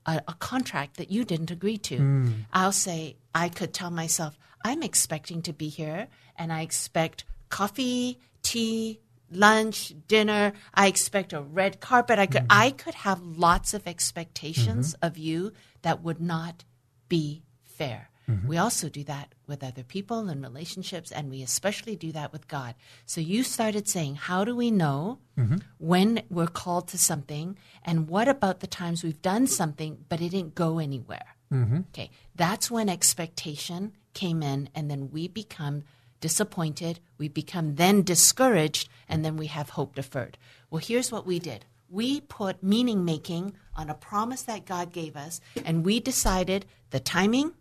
a, 0.05 0.21
a 0.27 0.33
contract 0.33 0.97
that 0.97 1.11
you 1.11 1.23
didn't 1.23 1.51
agree 1.51 1.77
to. 1.77 2.33
I'll 2.51 2.71
say 2.71 3.17
I 3.33 3.49
could 3.49 3.73
tell 3.73 3.91
myself 3.91 4.37
I'm 4.65 4.81
expecting 4.81 5.43
to 5.43 5.53
be 5.53 5.69
here, 5.69 6.07
and 6.37 6.51
I 6.51 6.61
expect 6.61 7.23
coffee, 7.49 8.19
tea, 8.41 8.99
lunch, 9.31 9.93
dinner. 10.07 10.53
I 10.73 10.87
expect 10.87 11.33
a 11.33 11.41
red 11.41 11.79
carpet. 11.79 12.19
I 12.19 12.25
could 12.25 12.43
mm-hmm. 12.43 12.61
I 12.61 12.71
could 12.71 12.95
have 12.95 13.21
lots 13.21 13.73
of 13.73 13.87
expectations 13.87 14.93
mm-hmm. 14.93 15.05
of 15.05 15.17
you 15.17 15.53
that 15.81 16.01
would 16.03 16.21
not 16.21 16.63
be 17.09 17.43
fair. 17.63 18.09
Mm-hmm. 18.29 18.47
We 18.47 18.57
also 18.57 18.89
do 18.89 19.03
that 19.03 19.33
with 19.45 19.63
other 19.63 19.83
people 19.83 20.29
and 20.29 20.41
relationships, 20.41 21.11
and 21.11 21.29
we 21.29 21.43
especially 21.43 21.95
do 21.95 22.11
that 22.13 22.31
with 22.31 22.47
God. 22.47 22.73
So 23.05 23.21
you 23.21 23.43
started 23.43 23.87
saying, 23.87 24.15
How 24.15 24.43
do 24.43 24.55
we 24.55 24.71
know 24.71 25.19
when 25.77 26.23
we're 26.29 26.47
called 26.47 26.87
to 26.89 26.97
something? 26.97 27.57
And 27.83 28.07
what 28.07 28.27
about 28.27 28.61
the 28.61 28.67
times 28.67 29.03
we've 29.03 29.21
done 29.21 29.45
something, 29.45 30.05
but 30.09 30.21
it 30.21 30.29
didn't 30.29 30.55
go 30.55 30.79
anywhere? 30.79 31.35
Okay, 31.89 32.09
that's 32.35 32.71
when 32.71 32.89
expectation 32.89 33.93
came 34.13 34.41
in, 34.41 34.69
and 34.73 34.89
then 34.89 35.11
we 35.11 35.27
become 35.27 35.83
disappointed, 36.25 36.99
we 37.19 37.27
become 37.27 37.75
then 37.75 38.01
discouraged, 38.01 38.89
and 39.07 39.23
then 39.23 39.37
we 39.37 39.45
have 39.45 39.69
hope 39.69 39.93
deferred. 39.93 40.39
Well, 40.71 40.81
here's 40.83 41.11
what 41.11 41.27
we 41.27 41.37
did 41.37 41.65
we 41.87 42.19
put 42.21 42.63
meaning 42.63 43.05
making 43.05 43.53
on 43.75 43.91
a 43.91 43.93
promise 43.93 44.41
that 44.41 44.65
God 44.65 44.91
gave 44.91 45.15
us, 45.15 45.39
and 45.63 45.85
we 45.85 45.99
decided 45.99 46.65
the 46.89 46.99
timing, 46.99 47.53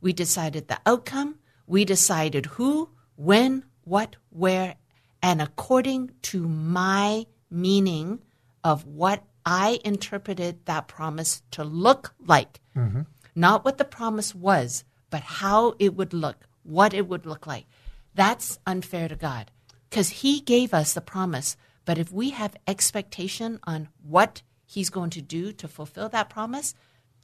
we 0.00 0.12
decided 0.12 0.68
the 0.68 0.78
outcome, 0.86 1.40
we 1.66 1.84
decided 1.84 2.46
who, 2.46 2.88
when, 3.16 3.64
what, 3.82 4.14
where, 4.30 4.76
and 5.20 5.42
according 5.42 6.12
to 6.30 6.46
my 6.46 7.26
meaning 7.50 8.20
of 8.62 8.86
what 8.86 9.24
I 9.44 9.80
interpreted 9.84 10.66
that 10.66 10.86
promise 10.86 11.42
to 11.50 11.64
look 11.64 12.14
like. 12.24 12.60
Mm-hmm. 12.76 13.02
Not 13.34 13.64
what 13.64 13.78
the 13.78 13.84
promise 13.84 14.36
was, 14.36 14.84
but 15.10 15.22
how 15.22 15.74
it 15.80 15.96
would 15.96 16.14
look, 16.14 16.46
what 16.62 16.94
it 16.94 17.08
would 17.08 17.26
look 17.26 17.44
like. 17.48 17.66
That's 18.14 18.58
unfair 18.66 19.08
to 19.08 19.16
God 19.16 19.50
because 19.90 20.08
He 20.08 20.40
gave 20.40 20.72
us 20.72 20.94
the 20.94 21.00
promise. 21.00 21.56
But 21.84 21.98
if 21.98 22.10
we 22.12 22.30
have 22.30 22.56
expectation 22.66 23.60
on 23.64 23.88
what 24.02 24.42
He's 24.66 24.90
going 24.90 25.10
to 25.10 25.22
do 25.22 25.52
to 25.52 25.68
fulfill 25.68 26.08
that 26.08 26.30
promise, 26.30 26.74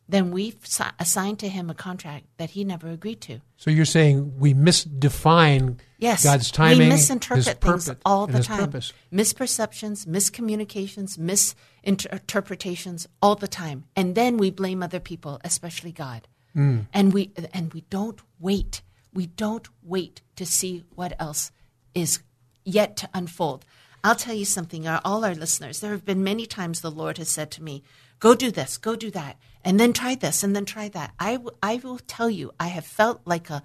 then 0.09 0.31
we've 0.31 0.59
assigned 0.99 1.39
to 1.39 1.49
Him 1.49 1.71
a 1.71 1.75
contract 1.75 2.27
that 2.37 2.51
He 2.51 2.65
never 2.65 2.89
agreed 2.89 3.21
to. 3.23 3.41
So 3.57 3.71
you're 3.71 3.85
saying 3.85 4.39
we 4.39 4.55
misdefine 4.55 5.79
Yes, 5.99 6.25
God's 6.25 6.51
timing, 6.51 6.79
We 6.79 6.89
misinterpret 6.89 7.45
His 7.45 7.55
things 7.55 7.91
all 8.05 8.27
the 8.27 8.43
time. 8.43 8.59
purpose. 8.61 8.93
Misperceptions, 9.13 10.07
miscommunications, 10.07 11.19
misinterpretations 11.19 13.07
all 13.23 13.35
the 13.37 13.49
time, 13.49 13.85
and 13.95 14.15
then 14.15 14.37
we 14.37 14.51
blame 14.51 14.83
other 14.83 15.01
people, 15.01 15.41
especially 15.45 15.93
God. 15.93 16.27
Mm. 16.57 16.87
And 16.93 17.13
we 17.13 17.31
and 17.55 17.73
we 17.73 17.83
don't 17.91 18.21
wait. 18.41 18.83
We 19.13 19.27
don't 19.27 19.69
wait 19.83 20.23
to 20.37 20.47
see 20.47 20.85
what 20.95 21.15
else 21.19 21.51
is 21.95 22.21
yet 22.65 22.97
to 22.99 23.09
unfold. 23.13 23.65
I'll 24.03 24.15
tell 24.15 24.35
you 24.35 24.45
something, 24.45 24.87
our, 24.87 25.01
all 25.05 25.25
our 25.25 25.35
listeners. 25.35 25.81
There 25.81 25.91
have 25.91 26.05
been 26.05 26.25
many 26.25 26.47
times 26.47 26.81
the 26.81 26.91
Lord 26.91 27.19
has 27.19 27.29
said 27.29 27.51
to 27.53 27.63
me, 27.63 27.83
"Go 28.19 28.35
do 28.35 28.51
this, 28.51 28.79
go 28.79 28.97
do 28.97 29.11
that, 29.11 29.37
and 29.63 29.79
then 29.79 29.93
try 29.93 30.15
this, 30.15 30.43
and 30.43 30.57
then 30.57 30.65
try 30.65 30.89
that." 30.89 31.13
I, 31.19 31.33
w- 31.35 31.57
I 31.63 31.77
will 31.77 31.99
tell 31.99 32.31
you, 32.31 32.53
I 32.59 32.69
have 32.69 32.87
felt 32.87 33.21
like 33.25 33.51
a 33.51 33.63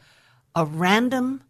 a 0.56 0.66
random 0.66 1.44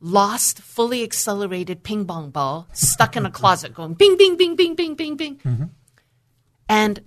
lost, 0.00 0.60
fully 0.60 1.02
accelerated 1.02 1.82
ping 1.82 2.06
pong 2.06 2.30
ball 2.30 2.68
stuck 2.72 3.16
in 3.16 3.26
a 3.26 3.30
closet 3.30 3.74
going 3.74 3.94
bing, 3.94 4.16
bing, 4.16 4.36
bing, 4.36 4.56
bing, 4.56 4.74
bing, 4.74 4.94
bing, 4.94 5.16
bing. 5.16 5.36
Mm-hmm. 5.36 5.64
And 6.68 7.00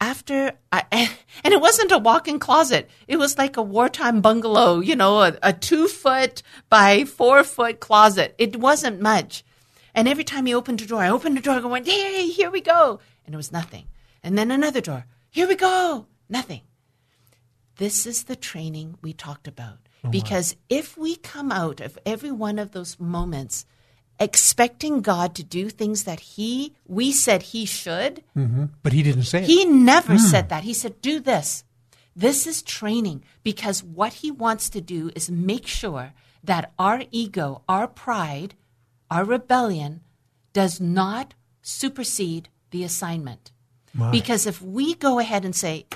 after 0.00 0.52
I, 0.72 0.84
and 1.44 1.54
it 1.54 1.60
wasn't 1.60 1.92
a 1.92 1.98
walk-in 1.98 2.38
closet. 2.38 2.88
It 3.06 3.16
was 3.18 3.38
like 3.38 3.56
a 3.56 3.62
wartime 3.62 4.20
bungalow, 4.20 4.80
you 4.80 4.96
know, 4.96 5.22
a, 5.22 5.36
a 5.42 5.52
two 5.52 5.88
foot 5.88 6.42
by 6.68 7.04
four 7.04 7.44
foot 7.44 7.80
closet. 7.80 8.34
It 8.38 8.56
wasn't 8.56 9.00
much. 9.00 9.44
And 9.94 10.08
every 10.08 10.24
time 10.24 10.46
he 10.46 10.54
opened 10.54 10.80
a 10.80 10.86
door, 10.86 11.02
I 11.02 11.10
opened 11.10 11.36
the 11.36 11.42
door 11.42 11.56
and 11.56 11.70
went, 11.70 11.86
hey, 11.88 12.28
here 12.28 12.50
we 12.50 12.60
go. 12.60 13.00
And 13.26 13.34
it 13.34 13.36
was 13.36 13.52
nothing. 13.52 13.86
And 14.22 14.38
then 14.38 14.50
another 14.50 14.80
door, 14.80 15.06
here 15.30 15.48
we 15.48 15.56
go. 15.56 16.06
Nothing. 16.28 16.62
This 17.76 18.06
is 18.06 18.24
the 18.24 18.36
training 18.36 18.98
we 19.02 19.12
talked 19.12 19.48
about. 19.48 19.78
Oh, 20.04 20.10
because 20.10 20.56
if 20.68 20.96
we 20.96 21.16
come 21.16 21.50
out 21.50 21.80
of 21.80 21.98
every 22.06 22.30
one 22.30 22.58
of 22.58 22.72
those 22.72 23.00
moments 23.00 23.66
expecting 24.20 25.00
God 25.00 25.34
to 25.34 25.42
do 25.42 25.70
things 25.70 26.04
that 26.04 26.20
he 26.20 26.74
we 26.86 27.10
said 27.10 27.42
he 27.42 27.64
should, 27.64 28.22
mm-hmm. 28.36 28.66
But 28.82 28.92
he 28.92 29.02
didn't 29.02 29.24
say 29.24 29.42
it. 29.42 29.46
he 29.46 29.64
never 29.64 30.14
mm. 30.14 30.20
said 30.20 30.50
that. 30.50 30.62
He 30.62 30.74
said, 30.74 31.00
do 31.00 31.18
this. 31.18 31.64
This 32.14 32.46
is 32.46 32.62
training 32.62 33.24
because 33.42 33.82
what 33.82 34.14
he 34.14 34.30
wants 34.30 34.68
to 34.70 34.80
do 34.80 35.10
is 35.16 35.30
make 35.30 35.66
sure 35.66 36.12
that 36.44 36.72
our 36.78 37.02
ego, 37.10 37.62
our 37.68 37.88
pride, 37.88 38.54
our 39.10 39.24
rebellion 39.24 40.02
does 40.52 40.80
not 40.80 41.34
supersede 41.62 42.48
the 42.70 42.84
assignment. 42.84 43.52
My. 43.94 44.10
Because 44.10 44.46
if 44.46 44.60
we 44.60 44.94
go 44.94 45.18
ahead 45.18 45.44
and 45.44 45.54
say, 45.54 45.86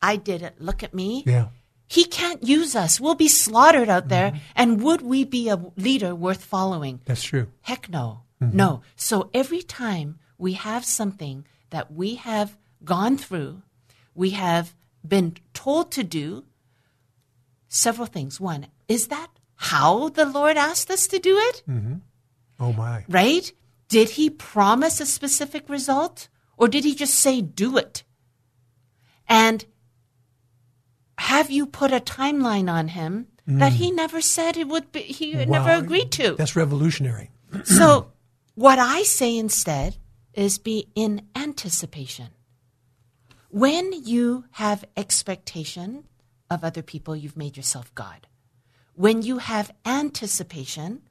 I 0.00 0.16
did 0.16 0.42
it, 0.42 0.60
look 0.60 0.82
at 0.82 0.94
me, 0.94 1.22
Yeah. 1.26 1.48
He 1.88 2.04
can't 2.04 2.42
use 2.42 2.74
us. 2.74 3.00
We'll 3.00 3.14
be 3.14 3.28
slaughtered 3.28 3.88
out 3.88 4.08
there. 4.08 4.30
Mm-hmm. 4.30 4.38
And 4.56 4.82
would 4.82 5.02
we 5.02 5.24
be 5.24 5.48
a 5.48 5.60
leader 5.76 6.14
worth 6.14 6.44
following? 6.44 7.00
That's 7.04 7.22
true. 7.22 7.48
Heck 7.62 7.88
no. 7.88 8.22
Mm-hmm. 8.42 8.56
No. 8.56 8.82
So 8.96 9.30
every 9.32 9.62
time 9.62 10.18
we 10.38 10.54
have 10.54 10.84
something 10.84 11.46
that 11.70 11.92
we 11.92 12.16
have 12.16 12.56
gone 12.84 13.16
through, 13.16 13.62
we 14.14 14.30
have 14.30 14.74
been 15.06 15.36
told 15.54 15.92
to 15.92 16.02
do 16.02 16.44
several 17.68 18.06
things. 18.06 18.40
One, 18.40 18.66
is 18.88 19.08
that 19.08 19.28
how 19.56 20.08
the 20.08 20.26
Lord 20.26 20.56
asked 20.56 20.90
us 20.90 21.06
to 21.08 21.18
do 21.18 21.36
it? 21.38 21.62
Mm-hmm. 21.68 21.94
Oh 22.58 22.72
my. 22.72 23.04
Right? 23.08 23.52
Did 23.88 24.10
he 24.10 24.30
promise 24.30 25.00
a 25.00 25.06
specific 25.06 25.68
result 25.68 26.28
or 26.56 26.68
did 26.68 26.84
he 26.84 26.94
just 26.94 27.14
say 27.14 27.40
do 27.40 27.76
it? 27.76 28.02
And 29.28 29.64
have 31.18 31.50
you 31.50 31.66
put 31.66 31.92
a 31.92 32.00
timeline 32.00 32.70
on 32.70 32.88
him 32.88 33.28
that 33.46 33.74
he 33.74 33.90
mm. 33.92 33.96
never 33.96 34.20
said 34.20 34.56
it 34.56 34.68
would 34.68 34.90
be, 34.92 35.00
he 35.00 35.32
never 35.46 35.70
agreed 35.70 36.10
to? 36.12 36.34
That's 36.34 36.56
revolutionary. 36.56 37.30
So, 37.64 38.12
what 38.54 38.78
I 38.78 39.02
say 39.02 39.36
instead 39.36 39.96
is 40.34 40.58
be 40.58 40.88
in 40.94 41.22
anticipation. 41.34 42.28
When 43.50 43.92
you 44.04 44.44
have 44.52 44.84
expectation 44.96 46.04
of 46.50 46.64
other 46.64 46.82
people, 46.82 47.16
you've 47.16 47.36
made 47.36 47.56
yourself 47.56 47.94
God. 47.94 48.26
When 48.94 49.22
you 49.22 49.38
have 49.38 49.70
anticipation, 49.84 51.02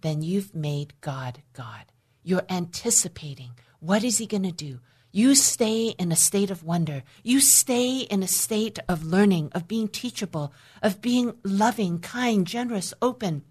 then 0.00 0.22
you've 0.22 0.54
made 0.54 0.94
God 1.00 1.42
God. 1.52 1.84
You're 2.22 2.46
anticipating. 2.48 3.50
What 3.80 4.02
is 4.02 4.18
he 4.18 4.26
going 4.26 4.42
to 4.44 4.52
do? 4.52 4.80
You 5.16 5.34
stay 5.34 5.88
in 5.98 6.12
a 6.12 6.16
state 6.16 6.50
of 6.50 6.62
wonder. 6.62 7.02
You 7.22 7.40
stay 7.40 8.00
in 8.00 8.22
a 8.22 8.28
state 8.28 8.78
of 8.86 9.02
learning, 9.02 9.50
of 9.54 9.66
being 9.66 9.88
teachable, 9.88 10.52
of 10.82 11.00
being 11.00 11.32
loving, 11.42 12.00
kind, 12.00 12.46
generous, 12.46 12.92
open 13.00 13.42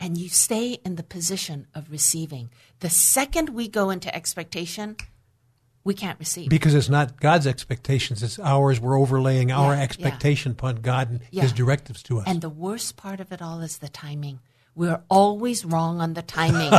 and 0.00 0.16
you 0.16 0.28
stay 0.28 0.78
in 0.84 0.94
the 0.96 1.02
position 1.02 1.66
of 1.74 1.90
receiving. 1.90 2.50
The 2.78 2.88
second 2.88 3.50
we 3.50 3.68
go 3.68 3.90
into 3.90 4.14
expectation, 4.14 4.96
we 5.84 5.92
can't 5.92 6.18
receive. 6.18 6.48
Because 6.48 6.74
it's 6.74 6.88
not 6.88 7.20
God's 7.20 7.46
expectations, 7.46 8.22
it's 8.22 8.38
ours. 8.38 8.80
We're 8.80 8.98
overlaying 8.98 9.52
our 9.52 9.72
Yeah, 9.72 9.78
yeah. 9.78 9.84
expectation 9.84 10.52
upon 10.52 10.76
God 10.76 11.10
and 11.10 11.20
Yeah. 11.30 11.42
His 11.42 11.52
directives 11.52 12.02
to 12.04 12.20
us. 12.20 12.24
and 12.26 12.40
the 12.40 12.48
worst 12.48 12.96
part 12.96 13.20
of 13.20 13.30
it 13.30 13.42
all 13.42 13.60
is 13.60 13.78
the 13.78 13.88
timing. 13.90 14.40
We're 14.76 15.02
always 15.10 15.64
wrong 15.64 16.00
on 16.00 16.14
the 16.14 16.22
timing. 16.22 16.72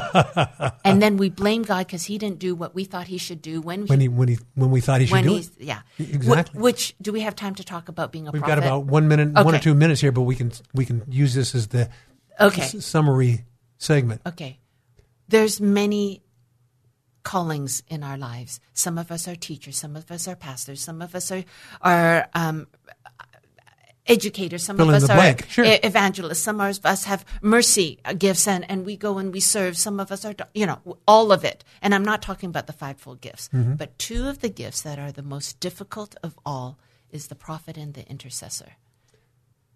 and 0.86 1.02
then 1.02 1.18
we 1.18 1.30
blame 1.30 1.62
God 1.64 1.86
because 1.88 2.04
he 2.06 2.18
didn't 2.18 2.40
do 2.40 2.56
what 2.56 2.74
we 2.74 2.84
thought 2.86 3.08
he 3.08 3.18
should 3.18 3.42
do 3.42 3.62
when, 3.62 3.86
when 3.86 4.00
he 4.00 4.08
when 4.08 4.28
he 4.30 4.40
when 4.56 4.72
we 4.72 4.82
thought 4.82 5.02
he 5.02 5.08
should 5.08 5.24
do 5.24 5.36
it. 5.38 5.50
yeah. 5.60 5.82
Exactly. 6.00 6.60
Wh- 6.60 6.64
which 6.64 6.96
do 7.02 7.12
we 7.12 7.22
have 7.22 7.36
time 7.36 7.54
to 7.56 7.64
talk 7.64 7.90
about 7.90 8.12
being 8.12 8.28
a 8.28 8.32
We've 8.32 8.42
prophet? 8.42 8.56
got 8.56 8.66
about 8.66 8.86
one 8.86 9.08
minute, 9.08 9.34
one 9.34 9.54
or 9.54 9.60
two 9.60 9.76
minutes 9.76 10.02
here, 10.02 10.12
but 10.12 10.22
we 10.22 10.36
can 10.36 10.52
we 10.74 10.86
can 10.86 11.04
use 11.10 11.34
this 11.36 11.54
as 11.54 11.68
the 11.68 11.90
Okay. 12.40 12.62
s- 12.64 12.84
summary 12.86 13.46
segment. 13.78 14.22
Okay. 14.26 14.60
There's 15.28 15.60
many 15.62 16.24
callings 17.24 17.84
in 17.88 18.04
our 18.04 18.18
lives. 18.18 18.60
Some 18.74 18.98
of 18.98 19.12
us 19.12 19.28
are 19.28 19.36
teachers, 19.36 19.78
some 19.78 19.96
of 19.96 20.10
us 20.10 20.28
are 20.28 20.36
pastors, 20.36 20.82
some 20.82 21.02
of 21.02 21.14
us 21.14 21.32
are 21.32 21.44
are 21.82 22.28
um, 22.34 22.68
educators, 24.08 24.64
some 24.64 24.78
Fill 24.78 24.90
of 24.90 25.04
us 25.04 25.10
are. 25.10 25.36
Sure. 25.48 25.66
evangelists, 25.84 26.40
some 26.40 26.60
of 26.60 26.80
us 26.86 27.04
have 27.06 27.24
mercy 27.42 28.00
gifts 28.18 28.48
and, 28.48 28.70
and 28.70 28.86
we 28.86 28.98
go 28.98 29.18
and 29.18 29.32
we 29.34 29.40
serve. 29.40 29.78
Some 29.78 30.00
of 30.00 30.12
us 30.12 30.26
are, 30.26 30.34
you 30.54 30.66
know, 30.66 30.80
all 31.08 31.32
of 31.32 31.44
it. 31.46 31.64
And 31.82 31.94
I'm 31.94 32.04
not 32.06 32.22
talking 32.22 32.50
about 32.50 32.68
the 32.68 32.74
fivefold 32.74 33.22
gifts, 33.22 33.50
Mm-hmm. 33.54 33.76
but 33.76 33.98
two 34.00 34.28
of 34.28 34.40
the 34.40 34.50
gifts 34.50 34.82
that 34.82 34.98
are 35.00 35.12
the 35.12 35.22
most 35.24 35.60
difficult 35.60 36.16
of 36.24 36.36
all 36.46 36.80
is 37.12 37.28
the 37.28 37.36
prophet 37.36 37.78
and 37.78 37.94
the 37.94 38.08
intercessor. 38.10 38.74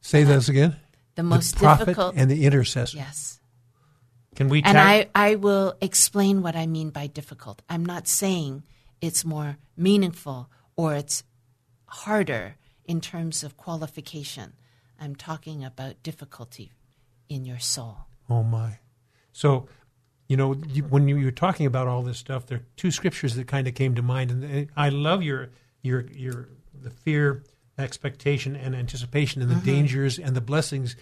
Say 0.02 0.24
those 0.24 0.50
again. 0.50 0.76
The 1.16 1.24
most 1.24 1.56
the 1.56 1.60
prophet 1.62 1.86
difficult. 1.86 2.16
and 2.18 2.30
the 2.30 2.46
intercessor. 2.46 2.98
yes. 2.98 3.40
Can 4.36 4.50
we? 4.50 4.62
And 4.64 4.78
I, 4.78 5.08
I 5.16 5.36
will 5.36 5.76
explain 5.80 6.42
what 6.42 6.56
I 6.58 6.68
mean 6.68 6.90
by 6.90 7.08
difficult. 7.08 7.62
I'm 7.70 7.86
not 7.86 8.08
saying 8.08 8.64
it's 9.00 9.24
more 9.24 9.58
meaningful 9.78 10.50
or 10.76 10.94
it's 10.96 11.24
harder 11.86 12.56
in 12.86 13.02
terms 13.02 13.44
of 13.44 13.58
qualification. 13.58 14.54
I'm 15.00 15.16
talking 15.16 15.64
about 15.64 16.02
difficulty 16.04 16.72
in 17.28 17.44
your 17.46 17.60
soul. 17.60 17.98
Oh 18.30 18.44
my! 18.44 18.80
So, 19.34 19.68
you 20.28 20.38
know, 20.38 20.56
you, 20.70 20.84
when 20.84 21.08
you 21.08 21.24
were 21.26 21.32
talking 21.32 21.66
about 21.66 21.88
all 21.88 22.02
this 22.02 22.18
stuff, 22.18 22.46
there 22.48 22.60
are 22.60 22.66
two 22.78 22.92
scriptures 22.92 23.36
that 23.36 23.48
kind 23.48 23.68
of 23.68 23.76
came 23.76 23.96
to 23.96 24.02
mind, 24.02 24.32
and 24.32 24.70
I 24.76 24.90
love 24.90 25.22
your 25.22 25.50
your 25.82 26.02
your 26.12 26.50
the 26.82 26.90
fear, 26.92 27.44
expectation, 27.78 28.56
and 28.56 28.76
anticipation, 28.76 29.42
and 29.42 29.52
the 29.52 29.56
Mm-hmm. 29.56 29.66
dangers 29.66 30.20
and 30.20 30.36
the 30.36 30.42
blessings 30.42 30.96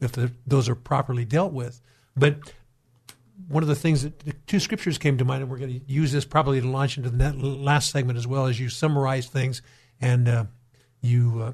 if 0.00 0.12
the, 0.12 0.32
those 0.46 0.68
are 0.68 0.74
properly 0.74 1.24
dealt 1.24 1.52
with. 1.52 1.80
But 2.16 2.52
one 3.48 3.62
of 3.62 3.68
the 3.68 3.74
things 3.74 4.02
that 4.02 4.18
the 4.20 4.32
two 4.46 4.60
scriptures 4.60 4.98
came 4.98 5.16
to 5.18 5.24
mind, 5.24 5.42
and 5.42 5.50
we're 5.50 5.58
going 5.58 5.80
to 5.80 5.92
use 5.92 6.12
this 6.12 6.24
probably 6.24 6.60
to 6.60 6.68
launch 6.68 6.98
into 6.98 7.10
the 7.10 7.32
last 7.32 7.90
segment 7.90 8.18
as 8.18 8.26
well 8.26 8.46
as 8.46 8.60
you 8.60 8.68
summarize 8.68 9.26
things 9.26 9.62
and 10.00 10.28
uh, 10.28 10.44
you 11.00 11.42
uh, 11.42 11.52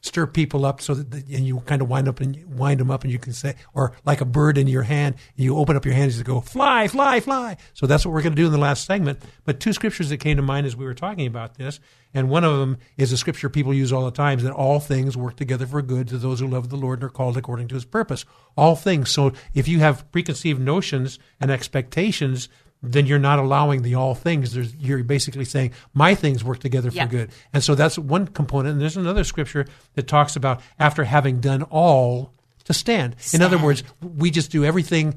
stir 0.00 0.26
people 0.26 0.64
up 0.64 0.80
so 0.80 0.94
that 0.94 1.14
and 1.28 1.46
you 1.46 1.60
kind 1.60 1.82
of 1.82 1.88
wind 1.88 2.08
up 2.08 2.20
and 2.20 2.58
wind 2.58 2.80
them 2.80 2.90
up, 2.90 3.04
and 3.04 3.12
you 3.12 3.18
can 3.18 3.32
say, 3.32 3.54
or 3.74 3.92
like 4.04 4.20
a 4.20 4.24
bird 4.24 4.58
in 4.58 4.66
your 4.66 4.84
hand, 4.84 5.16
you 5.36 5.56
open 5.56 5.76
up 5.76 5.84
your 5.84 5.94
hands 5.94 6.16
and 6.16 6.24
go 6.24 6.40
fly, 6.40 6.88
fly, 6.88 7.20
fly. 7.20 7.56
So 7.74 7.86
that's 7.86 8.04
what 8.04 8.12
we're 8.12 8.22
going 8.22 8.34
to 8.34 8.40
do 8.40 8.46
in 8.46 8.52
the 8.52 8.58
last 8.58 8.84
segment. 8.84 9.20
But 9.44 9.60
two 9.60 9.72
scriptures 9.72 10.08
that 10.10 10.18
came 10.18 10.36
to 10.36 10.42
mind 10.42 10.66
as 10.66 10.76
we 10.76 10.84
were 10.84 10.94
talking 10.94 11.26
about 11.26 11.56
this, 11.56 11.80
and 12.14 12.30
one 12.30 12.44
of 12.44 12.58
them 12.58 12.78
is 12.96 13.12
a 13.12 13.16
scripture 13.16 13.48
people 13.48 13.74
use 13.74 13.92
all 13.92 14.04
the 14.04 14.10
time 14.10 14.38
that 14.40 14.52
all 14.52 14.80
things 14.80 15.16
work 15.16 15.36
together 15.36 15.66
for 15.66 15.82
good 15.82 16.08
to 16.08 16.18
those 16.18 16.40
who 16.40 16.48
love 16.48 16.68
the 16.68 16.76
Lord 16.76 17.00
and 17.00 17.06
are 17.06 17.12
called 17.12 17.36
according 17.36 17.68
to 17.68 17.74
His 17.74 17.84
purpose. 17.84 18.24
All 18.56 18.76
things. 18.76 19.10
So 19.10 19.32
if 19.54 19.68
you 19.68 19.80
have 19.80 20.10
preconceived 20.12 20.60
notions 20.60 21.18
and 21.40 21.50
expectations. 21.50 22.48
Then 22.82 23.06
you're 23.06 23.18
not 23.18 23.38
allowing 23.38 23.82
the 23.82 23.96
all 23.96 24.14
things. 24.14 24.52
There's, 24.54 24.74
you're 24.76 25.02
basically 25.02 25.44
saying 25.44 25.72
my 25.94 26.14
things 26.14 26.44
work 26.44 26.60
together 26.60 26.90
for 26.90 26.96
Yeah. 26.96 27.06
good. 27.06 27.30
And 27.52 27.62
so 27.64 27.74
that's 27.74 27.98
one 27.98 28.28
component. 28.28 28.74
And 28.74 28.80
there's 28.80 28.96
another 28.96 29.24
scripture 29.24 29.66
that 29.94 30.06
talks 30.06 30.36
about 30.36 30.60
after 30.78 31.04
having 31.04 31.40
done 31.40 31.64
all 31.64 32.32
to 32.64 32.74
stand. 32.74 33.16
In 33.32 33.40
other 33.42 33.56
words, 33.58 33.82
we 34.02 34.30
just 34.30 34.50
do 34.52 34.64
everything 34.64 35.14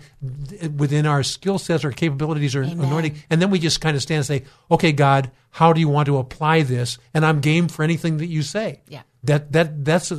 within 0.78 1.06
our 1.06 1.22
skill 1.22 1.60
sets 1.60 1.84
or 1.84 1.92
capabilities 1.92 2.56
or 2.56 2.64
Amen. 2.64 2.80
anointing. 2.86 3.16
And 3.30 3.42
then 3.42 3.50
we 3.52 3.60
just 3.60 3.82
kind 3.82 3.96
of 3.96 4.02
stand 4.02 4.18
and 4.20 4.26
say, 4.26 4.44
okay, 4.72 4.92
God, 4.94 5.30
how 5.50 5.74
do 5.74 5.82
you 5.82 5.90
want 5.90 6.06
to 6.06 6.18
apply 6.18 6.62
this? 6.64 6.98
And 7.14 7.26
I'm 7.26 7.42
game 7.42 7.68
for 7.68 7.84
anything 7.84 8.18
that 8.18 8.28
you 8.28 8.42
say. 8.42 8.82
Yeah. 8.88 9.02
That, 9.26 9.52
that, 9.52 9.86
that's 9.86 10.12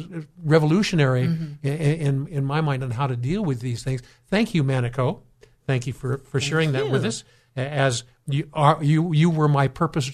revolutionary 0.44 1.22
Mm-hmm. 1.26 1.66
in, 1.66 1.72
in, 1.76 2.26
in 2.28 2.44
my 2.44 2.60
mind 2.60 2.82
on 2.84 2.90
how 2.90 3.06
to 3.06 3.16
deal 3.16 3.42
with 3.44 3.60
these 3.60 3.82
things. 3.82 4.02
Thank 4.28 4.54
you, 4.54 4.62
Manna 4.62 4.90
Ko. 4.90 5.22
Thank 5.66 5.86
you 5.86 5.92
for, 5.92 6.18
for 6.18 6.40
sharing 6.40 6.72
that 6.72 6.90
with 6.90 7.04
us. 7.04 7.24
As 7.56 8.04
you 8.26 8.48
are, 8.52 8.82
you, 8.82 9.12
you 9.12 9.30
were 9.30 9.48
my 9.48 9.68
purpose 9.68 10.10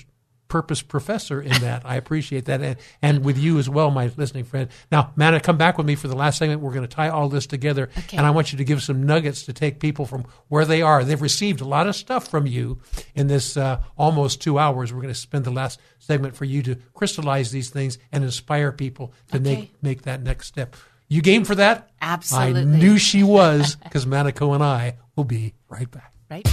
purpose 0.49 0.81
professor 0.81 1.43
in 1.43 1.53
that. 1.61 1.83
I 1.85 1.97
appreciate 1.97 2.47
that, 2.47 2.63
and, 2.63 2.77
and 3.03 3.23
with 3.23 3.37
you 3.37 3.59
as 3.59 3.69
well, 3.69 3.91
my 3.91 4.11
listening 4.17 4.45
friend. 4.45 4.71
Now, 4.91 5.13
Manna, 5.15 5.41
come 5.41 5.59
back 5.59 5.77
with 5.77 5.87
me 5.87 5.95
for 5.95 6.09
the 6.09 6.17
last 6.17 6.39
segment. 6.39 6.63
We're 6.63 6.73
going 6.73 6.89
to 6.89 6.95
tie 6.95 7.11
all 7.11 7.29
this 7.29 7.47
together, 7.47 7.91
Okay. 7.99 8.17
and 8.17 8.25
I 8.25 8.31
want 8.31 8.51
you 8.51 8.57
to 8.57 8.65
give 8.65 8.83
some 8.83 9.05
nuggets 9.05 9.43
to 9.45 9.53
take 9.53 9.79
people 9.79 10.07
from 10.07 10.25
where 10.49 10.65
they 10.65 10.81
are. 10.81 11.05
They've 11.05 11.21
received 11.21 11.61
a 11.61 11.67
lot 11.67 11.87
of 11.87 11.95
stuff 11.95 12.29
from 12.29 12.47
you 12.47 12.81
in 13.15 13.27
this 13.27 13.59
uh, 13.59 13.83
almost 13.99 14.41
two 14.41 14.59
hours. 14.59 14.91
We're 14.91 15.03
going 15.03 15.13
to 15.13 15.21
spend 15.21 15.45
the 15.45 15.51
last 15.51 15.81
segment 15.99 16.35
for 16.35 16.47
you 16.47 16.63
to 16.63 16.77
crystallize 16.95 17.51
these 17.53 17.69
things 17.69 17.99
and 18.11 18.25
inspire 18.25 18.73
people 18.73 19.13
to 19.33 19.37
Okay. 19.37 19.45
make 19.55 19.83
make 19.83 20.03
that 20.05 20.23
next 20.23 20.47
step. 20.47 20.77
You 21.09 21.21
game 21.21 21.45
for 21.45 21.57
that? 21.57 21.91
Absolutely. 22.01 22.61
I 22.61 22.65
knew 22.65 22.97
she 22.99 23.23
was 23.23 23.77
because 23.77 24.07
Manna 24.07 24.33
Ko 24.33 24.55
and 24.55 24.63
I 24.65 24.97
will 25.19 25.25
be 25.25 25.53
right 25.69 25.91
back. 25.91 26.15
Right? 26.31 26.47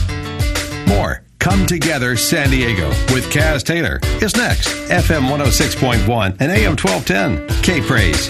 More 0.88 1.24
Come 1.40 1.66
Together 1.68 2.18
San 2.18 2.50
Diego 2.50 2.90
with 3.14 3.32
Cass 3.32 3.62
Taylor 3.62 4.00
is 4.22 4.36
next. 4.36 4.68
FM 4.90 5.30
106.1 5.30 6.38
and 6.40 6.52
AM 6.52 6.76
1210. 6.76 7.48
K 7.62 7.82
Praise. 7.82 8.30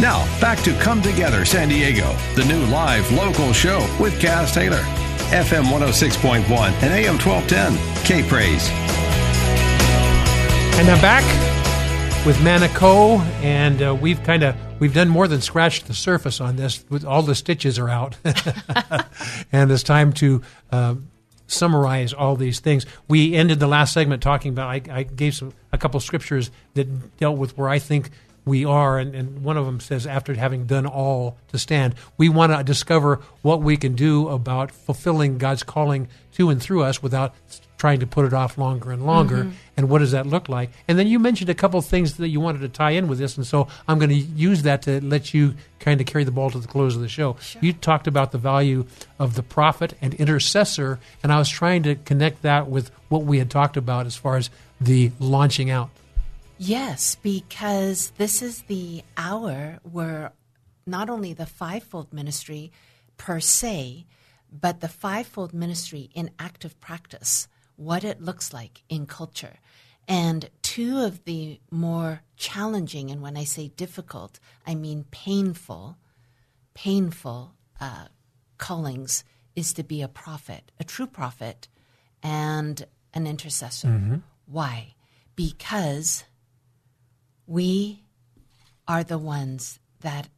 Now, 0.00 0.24
back 0.40 0.62
to 0.62 0.72
Come 0.78 1.02
Together 1.02 1.44
San 1.44 1.68
Diego, 1.68 2.16
the 2.36 2.44
new 2.44 2.64
live 2.66 3.10
local 3.12 3.52
show 3.52 3.80
with 4.00 4.18
Cass 4.20 4.54
Taylor. 4.54 4.82
FM 5.32 5.64
106.1 5.64 6.44
and 6.82 6.92
AM 6.92 7.18
1210. 7.18 8.04
K 8.04 8.22
Praise. 8.26 8.70
And 10.78 10.88
I'm 10.88 11.00
back 11.00 11.49
with 12.26 12.42
Manna 12.44 12.68
Ko, 12.68 13.18
and 13.40 13.80
uh, 13.80 13.94
we've 13.94 14.22
kind 14.24 14.42
of 14.42 14.54
we've 14.78 14.92
done 14.92 15.08
more 15.08 15.26
than 15.26 15.40
scratched 15.40 15.86
the 15.86 15.94
surface 15.94 16.40
on 16.40 16.56
this. 16.56 16.84
With 16.90 17.04
all 17.04 17.22
the 17.22 17.34
stitches 17.34 17.78
are 17.78 17.88
out, 17.88 18.16
and 19.52 19.70
it's 19.70 19.82
time 19.82 20.12
to 20.14 20.42
uh, 20.70 20.96
summarize 21.46 22.12
all 22.12 22.36
these 22.36 22.60
things. 22.60 22.84
We 23.08 23.34
ended 23.34 23.58
the 23.58 23.66
last 23.66 23.94
segment 23.94 24.22
talking 24.22 24.52
about. 24.52 24.68
I, 24.68 24.82
I 24.90 25.02
gave 25.04 25.34
some 25.34 25.54
a 25.72 25.78
couple 25.78 25.98
scriptures 26.00 26.50
that 26.74 27.16
dealt 27.16 27.38
with 27.38 27.56
where 27.56 27.70
I 27.70 27.78
think 27.78 28.10
we 28.44 28.64
are, 28.64 28.98
and, 28.98 29.14
and 29.14 29.42
one 29.42 29.56
of 29.56 29.64
them 29.64 29.80
says, 29.80 30.06
after 30.06 30.34
having 30.34 30.66
done 30.66 30.86
all 30.86 31.38
to 31.48 31.58
stand, 31.58 31.94
we 32.18 32.28
want 32.28 32.52
to 32.52 32.62
discover 32.64 33.20
what 33.42 33.62
we 33.62 33.76
can 33.76 33.94
do 33.94 34.28
about 34.28 34.72
fulfilling 34.72 35.38
God's 35.38 35.62
calling 35.62 36.08
to 36.34 36.50
and 36.50 36.60
through 36.60 36.82
us 36.82 37.02
without 37.02 37.34
trying 37.80 37.98
to 37.98 38.06
put 38.06 38.26
it 38.26 38.34
off 38.34 38.58
longer 38.58 38.92
and 38.92 39.06
longer. 39.06 39.44
Mm-hmm. 39.44 39.50
And 39.78 39.88
what 39.88 40.00
does 40.00 40.12
that 40.12 40.26
look 40.26 40.50
like? 40.50 40.70
And 40.86 40.98
then 40.98 41.06
you 41.06 41.18
mentioned 41.18 41.48
a 41.48 41.54
couple 41.54 41.78
of 41.78 41.86
things 41.86 42.18
that 42.18 42.28
you 42.28 42.38
wanted 42.38 42.60
to 42.60 42.68
tie 42.68 42.90
in 42.90 43.08
with 43.08 43.18
this, 43.18 43.38
and 43.38 43.46
so 43.46 43.68
I'm 43.88 43.98
going 43.98 44.10
to 44.10 44.16
use 44.16 44.62
that 44.62 44.82
to 44.82 45.00
let 45.02 45.32
you 45.32 45.54
kind 45.78 45.98
of 45.98 46.06
carry 46.06 46.24
the 46.24 46.30
ball 46.30 46.50
to 46.50 46.58
the 46.58 46.68
close 46.68 46.94
of 46.94 47.00
the 47.00 47.08
show. 47.08 47.36
You 47.62 47.72
talked 47.72 48.06
about 48.06 48.32
the 48.32 48.38
value 48.38 48.84
of 49.18 49.34
the 49.34 49.42
prophet 49.42 49.94
and 50.02 50.12
intercessor, 50.14 51.00
and 51.22 51.32
I 51.32 51.38
was 51.38 51.48
trying 51.48 51.82
to 51.84 51.94
connect 51.94 52.42
that 52.42 52.68
with 52.68 52.90
what 53.08 53.24
we 53.24 53.38
had 53.38 53.50
talked 53.50 53.78
about 53.78 54.04
as 54.04 54.14
far 54.14 54.36
as 54.36 54.50
the 54.78 55.12
launching 55.18 55.70
out. 55.70 55.88
Yes, 56.58 57.14
because 57.14 58.12
this 58.18 58.42
is 58.42 58.60
the 58.62 59.02
hour 59.16 59.78
where 59.90 60.32
not 60.86 61.08
only 61.08 61.32
the 61.32 61.46
fivefold 61.46 62.12
ministry 62.12 62.70
per 63.16 63.40
se, 63.40 64.04
but 64.52 64.80
the 64.80 64.88
fivefold 64.88 65.54
ministry 65.54 66.10
in 66.14 66.30
active 66.38 66.78
practice, 66.80 67.48
what 67.80 68.04
it 68.04 68.20
looks 68.20 68.52
like 68.52 68.82
in 68.90 69.06
culture. 69.06 69.56
And 70.06 70.50
two 70.60 70.98
of 70.98 71.24
the 71.24 71.60
more 71.70 72.20
challenging, 72.36 73.10
and 73.10 73.22
when 73.22 73.38
I 73.38 73.44
say 73.44 73.68
difficult, 73.68 74.38
I 74.66 74.74
mean 74.74 75.06
painful, 75.10 75.96
painful 76.74 77.54
uh, 77.80 78.08
callings 78.58 79.24
is 79.56 79.72
to 79.74 79.82
be 79.82 80.02
a 80.02 80.08
prophet, 80.08 80.72
a 80.78 80.84
true 80.84 81.06
prophet, 81.06 81.68
and 82.22 82.86
an 83.14 83.26
intercessor. 83.26 83.88
Why? 84.44 84.94
Because 85.34 86.24
we 87.46 88.02
are 88.86 89.02
the 89.04 89.18
ones 89.18 89.78
that 90.00 90.28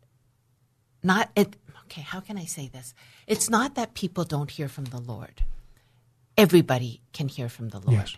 not 1.03 1.31
it 1.35 1.57
okay 1.85 2.03
how 2.03 2.21
can 2.21 2.37
i 2.39 2.45
say 2.45 2.69
this 2.69 2.95
it's 3.27 3.49
not 3.51 3.75
that 3.75 3.95
people 3.95 4.25
don't 4.25 4.51
hear 4.53 4.69
from 4.69 4.85
the 4.87 5.01
lord 5.01 5.43
everybody 6.37 7.03
can 7.13 7.29
hear 7.29 7.49
from 7.49 7.69
the 7.71 7.81
lord. 7.81 7.93
Yes. 7.93 8.17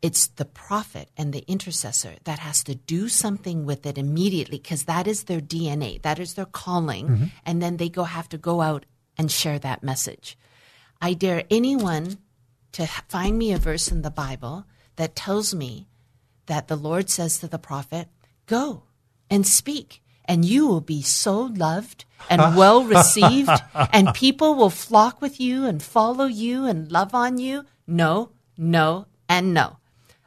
it's 0.00 0.26
the 0.28 0.44
prophet 0.44 1.10
and 1.16 1.32
the 1.32 1.44
intercessor 1.46 2.14
that 2.24 2.38
has 2.38 2.64
to 2.64 2.74
do 2.74 3.08
something 3.08 3.64
with 3.64 3.86
it 3.86 3.98
immediately 3.98 4.58
because 4.58 4.84
that 4.84 5.06
is 5.06 5.24
their 5.24 5.40
dna 5.40 6.00
that 6.02 6.18
is 6.18 6.34
their 6.34 6.46
calling 6.46 7.08
mm-hmm. 7.08 7.24
and 7.44 7.62
then 7.62 7.76
they 7.76 7.88
go 7.88 8.04
have 8.04 8.28
to 8.28 8.38
go 8.38 8.60
out 8.60 8.84
and 9.18 9.30
share 9.30 9.58
that 9.58 9.82
message. 9.82 10.38
I 11.00 11.14
dare 11.14 11.44
anyone 11.50 12.18
to 12.72 12.86
find 12.86 13.36
me 13.36 13.52
a 13.52 13.58
verse 13.58 13.90
in 13.90 14.02
the 14.02 14.10
bible 14.10 14.64
that 14.96 15.16
tells 15.16 15.54
me 15.54 15.88
that 16.46 16.68
the 16.68 16.76
Lord 16.76 17.10
says 17.10 17.38
to 17.38 17.48
the 17.48 17.58
prophet, 17.58 18.08
Go 18.46 18.84
and 19.30 19.46
speak, 19.46 20.01
and 20.32 20.46
you 20.46 20.66
will 20.66 20.80
be 20.80 21.02
so 21.02 21.42
loved 21.42 22.06
and 22.30 22.56
well 22.56 22.84
received, 22.84 23.50
and 23.92 24.14
people 24.14 24.54
will 24.54 24.70
flock 24.70 25.20
with 25.20 25.38
you 25.38 25.66
and 25.66 25.82
follow 25.82 26.24
you 26.24 26.64
and 26.64 26.90
love 26.90 27.14
on 27.14 27.36
you. 27.36 27.66
No, 27.86 28.30
no, 28.56 29.04
and 29.28 29.52
no. 29.52 29.76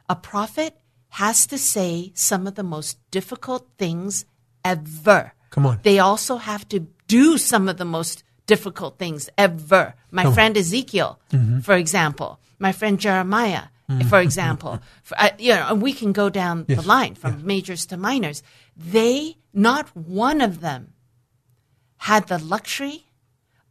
A 0.08 0.14
prophet 0.14 0.78
has 1.08 1.44
to 1.48 1.58
say 1.58 2.12
some 2.14 2.46
of 2.46 2.54
the 2.54 2.62
most 2.62 2.98
difficult 3.10 3.66
things 3.78 4.26
ever. 4.64 5.32
Come 5.50 5.66
on. 5.66 5.80
They 5.82 5.98
also 5.98 6.36
have 6.36 6.68
to 6.68 6.86
do 7.08 7.36
some 7.36 7.68
of 7.68 7.76
the 7.76 7.84
most 7.84 8.22
difficult 8.46 9.00
things 9.00 9.28
ever. 9.36 9.94
My 10.12 10.30
friend 10.32 10.56
Ezekiel, 10.56 11.18
mm-hmm. 11.32 11.60
for 11.66 11.74
example, 11.74 12.38
my 12.60 12.70
friend 12.70 13.00
Jeremiah, 13.00 13.74
for 14.08 14.20
example, 14.20 14.80
for, 15.02 15.14
uh, 15.18 15.30
you 15.38 15.54
know, 15.54 15.74
we 15.74 15.92
can 15.92 16.12
go 16.12 16.28
down 16.28 16.64
the 16.68 16.82
line 16.82 17.14
from 17.14 17.46
majors 17.46 17.86
to 17.86 17.96
minors. 17.96 18.42
They, 18.76 19.36
not 19.54 19.96
one 19.96 20.40
of 20.40 20.60
them, 20.60 20.92
had 21.98 22.26
the 22.26 22.38
luxury 22.38 23.06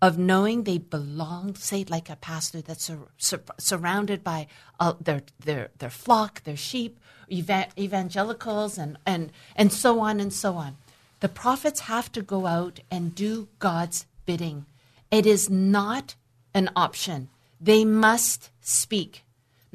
of 0.02 0.18
knowing 0.18 0.64
they 0.64 0.78
belonged, 0.78 1.58
say, 1.58 1.84
like 1.90 2.10
a 2.10 2.16
pastor 2.16 2.62
that's 2.62 2.86
sur- 2.86 3.10
sur- 3.18 3.44
surrounded 3.58 4.24
by 4.24 4.48
uh, 4.80 4.94
their, 5.02 5.22
their, 5.40 5.70
their 5.80 5.90
flock, 5.90 6.44
their 6.44 6.56
sheep, 6.56 7.00
eva- 7.28 7.68
evangelicals, 7.78 8.78
and, 8.78 8.98
and, 9.06 9.32
and 9.56 9.74
so 9.74 10.00
on 10.00 10.20
and 10.20 10.32
so 10.32 10.56
on. 10.56 10.78
The 11.20 11.30
prophets 11.30 11.82
have 11.82 12.12
to 12.14 12.22
go 12.22 12.46
out 12.46 12.80
and 12.90 13.16
do 13.16 13.50
God's 13.60 14.06
bidding. 14.26 14.66
It 15.12 15.26
is 15.26 15.50
not 15.50 16.16
an 16.54 16.70
option. 16.76 17.30
They 17.60 17.84
must 17.84 18.50
speak. 18.62 19.25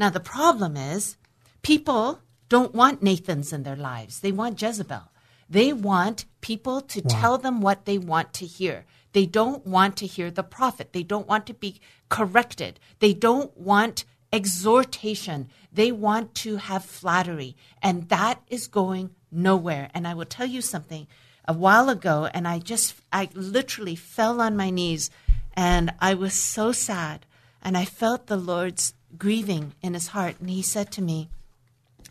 Now, 0.00 0.08
the 0.08 0.18
problem 0.18 0.78
is 0.78 1.18
people 1.60 2.20
don't 2.48 2.74
want 2.74 3.02
Nathans 3.02 3.52
in 3.52 3.64
their 3.64 3.76
lives, 3.76 4.20
they 4.20 4.32
want 4.32 4.60
Jezebel. 4.60 5.12
They 5.50 5.72
want 5.72 6.24
people 6.40 6.80
to 6.80 7.02
tell 7.02 7.36
them 7.36 7.60
what 7.60 7.84
they 7.84 7.98
want 7.98 8.32
to 8.34 8.46
hear. 8.46 8.86
They 9.12 9.26
don't 9.26 9.66
want 9.66 9.96
to 9.96 10.06
hear 10.06 10.30
the 10.30 10.44
prophet. 10.44 10.92
They 10.92 11.02
don't 11.02 11.26
want 11.26 11.44
to 11.48 11.54
be 11.54 11.80
corrected. 12.08 12.78
They 13.00 13.12
don't 13.12 13.54
want 13.58 14.04
exhortation. 14.32 15.48
They 15.72 15.90
want 15.90 16.36
to 16.36 16.56
have 16.56 16.84
flattery. 16.84 17.56
And 17.82 18.08
that 18.10 18.40
is 18.46 18.68
going 18.68 19.10
nowhere. 19.32 19.90
And 19.92 20.06
I 20.06 20.14
will 20.14 20.24
tell 20.24 20.46
you 20.46 20.62
something. 20.62 21.08
A 21.46 21.52
while 21.52 21.88
ago, 21.88 22.28
and 22.32 22.46
I 22.46 22.60
just, 22.60 22.94
I 23.12 23.28
literally 23.34 23.96
fell 23.96 24.40
on 24.40 24.56
my 24.56 24.70
knees 24.70 25.10
and 25.54 25.92
I 25.98 26.14
was 26.14 26.34
so 26.34 26.70
sad. 26.70 27.26
And 27.60 27.76
I 27.76 27.84
felt 27.84 28.28
the 28.28 28.36
Lord's 28.36 28.94
grieving 29.16 29.74
in 29.82 29.94
his 29.94 30.08
heart. 30.08 30.36
And 30.40 30.50
he 30.50 30.62
said 30.62 30.90
to 30.92 31.02
me, 31.02 31.30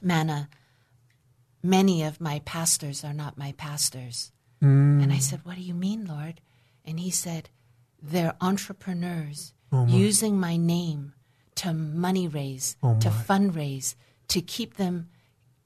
Manna, 0.01 0.49
many 1.63 2.03
of 2.03 2.21
my 2.21 2.39
pastors 2.45 3.03
are 3.03 3.13
not 3.13 3.37
my 3.37 3.53
pastors. 3.53 4.31
Mm. 4.61 5.03
And 5.03 5.13
I 5.13 5.19
said, 5.19 5.41
What 5.43 5.55
do 5.55 5.61
you 5.61 5.73
mean, 5.73 6.05
Lord? 6.05 6.41
And 6.85 6.99
he 6.99 7.11
said, 7.11 7.49
They're 8.01 8.35
entrepreneurs 8.41 9.53
oh, 9.71 9.87
using 9.87 10.39
my 10.39 10.57
name 10.57 11.13
to 11.55 11.73
money 11.73 12.27
raise, 12.27 12.75
oh, 12.83 12.97
to 12.99 13.09
fundraise, 13.09 13.95
to 14.29 14.41
keep 14.41 14.75
them 14.75 15.09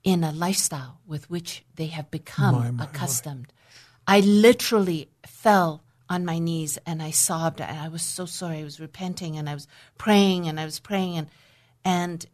in 0.04 0.24
a 0.24 0.32
lifestyle 0.32 1.00
with 1.06 1.30
which 1.30 1.64
they 1.76 1.88
have 1.88 2.12
become 2.12 2.56
my, 2.56 2.72
my. 2.72 2.84
accustomed. 2.84 3.54
I 4.08 4.20
literally 4.20 5.10
fell 5.26 5.84
on 6.14 6.26
my 6.26 6.40
knees 6.40 6.78
and 6.86 7.02
I 7.02 7.12
sobbed 7.12 7.60
and 7.62 7.80
I 7.80 7.90
was 7.90 8.02
so 8.02 8.26
sorry. 8.26 8.60
I 8.60 8.64
was 8.64 8.80
repenting 8.80 9.38
and 9.38 9.50
I 9.50 9.54
was 9.54 9.68
praying 9.98 10.48
and 10.48 10.60
I 10.60 10.66
was 10.66 10.80
praying 10.80 11.18
and 11.18 11.28
and 11.86 12.26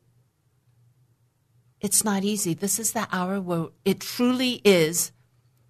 it's 1.82 2.04
not 2.04 2.24
easy. 2.24 2.54
This 2.54 2.78
is 2.78 2.92
the 2.92 3.08
hour 3.12 3.40
where 3.40 3.68
it 3.86 4.00
truly 4.02 4.62
is 4.66 5.12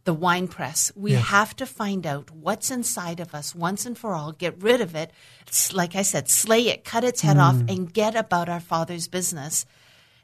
the 0.05 0.13
wine 0.13 0.47
press. 0.47 0.91
We 0.95 1.11
Yeah. 1.13 1.19
have 1.19 1.55
to 1.57 1.65
find 1.65 2.07
out 2.07 2.31
what's 2.31 2.71
inside 2.71 3.19
of 3.19 3.35
us 3.35 3.53
once 3.53 3.85
and 3.85 3.97
for 3.97 4.13
all, 4.15 4.31
get 4.31 4.61
rid 4.61 4.81
of 4.81 4.95
it. 4.95 5.11
It's 5.45 5.71
like 5.71 5.95
I 5.95 6.01
said, 6.01 6.27
slay 6.29 6.63
it, 6.69 6.83
cut 6.83 7.03
its 7.03 7.21
head 7.21 7.37
off, 7.37 7.55
mm. 7.55 7.69
and 7.71 7.93
get 7.93 8.15
about 8.15 8.49
our 8.49 8.59
Father's 8.59 9.07
business. 9.07 9.65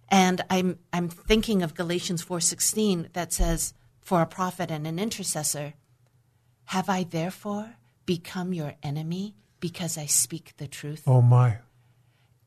And 0.10 0.42
I'm 0.50 0.80
I'm 0.92 1.10
thinking 1.10 1.62
of 1.62 1.76
Galatians 1.76 2.22
four 2.24 2.40
sixteen 2.40 3.10
that 3.14 3.34
says, 3.34 3.74
"For 4.02 4.22
a 4.22 4.28
prophet 4.28 4.72
and 4.72 4.86
an 4.88 4.98
intercessor, 5.00 5.74
have 6.66 6.90
I 6.90 7.04
therefore 7.04 7.76
become 8.06 8.54
your 8.54 8.74
enemy 8.84 9.36
because 9.60 9.98
I 9.98 10.06
speak 10.06 10.54
the 10.58 10.68
truth?" 10.68 11.04
Oh, 11.08 11.22
my. 11.22 11.58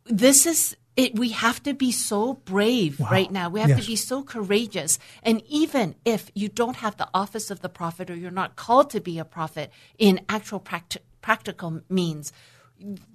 this 0.06 0.46
is 0.46 0.76
it 0.96 1.14
we 1.18 1.28
have 1.30 1.62
to 1.62 1.74
be 1.74 1.92
so 1.92 2.34
brave 2.34 2.98
right 2.98 3.30
now 3.30 3.48
we 3.48 3.60
have 3.60 3.68
Yes. 3.70 3.80
to 3.82 3.86
be 3.86 3.96
so 3.96 4.22
courageous 4.22 4.98
and 5.22 5.42
even 5.48 5.94
if 6.04 6.30
you 6.34 6.48
don't 6.48 6.76
have 6.76 6.96
the 6.96 7.08
office 7.14 7.50
of 7.50 7.60
the 7.60 7.68
prophet 7.68 8.10
or 8.10 8.16
you're 8.16 8.30
not 8.42 8.56
called 8.56 8.90
to 8.90 9.00
be 9.00 9.18
a 9.18 9.24
prophet 9.24 9.70
in 9.98 10.20
actual 10.28 10.60
practi- 10.60 11.04
practical 11.20 11.82
means 11.90 12.32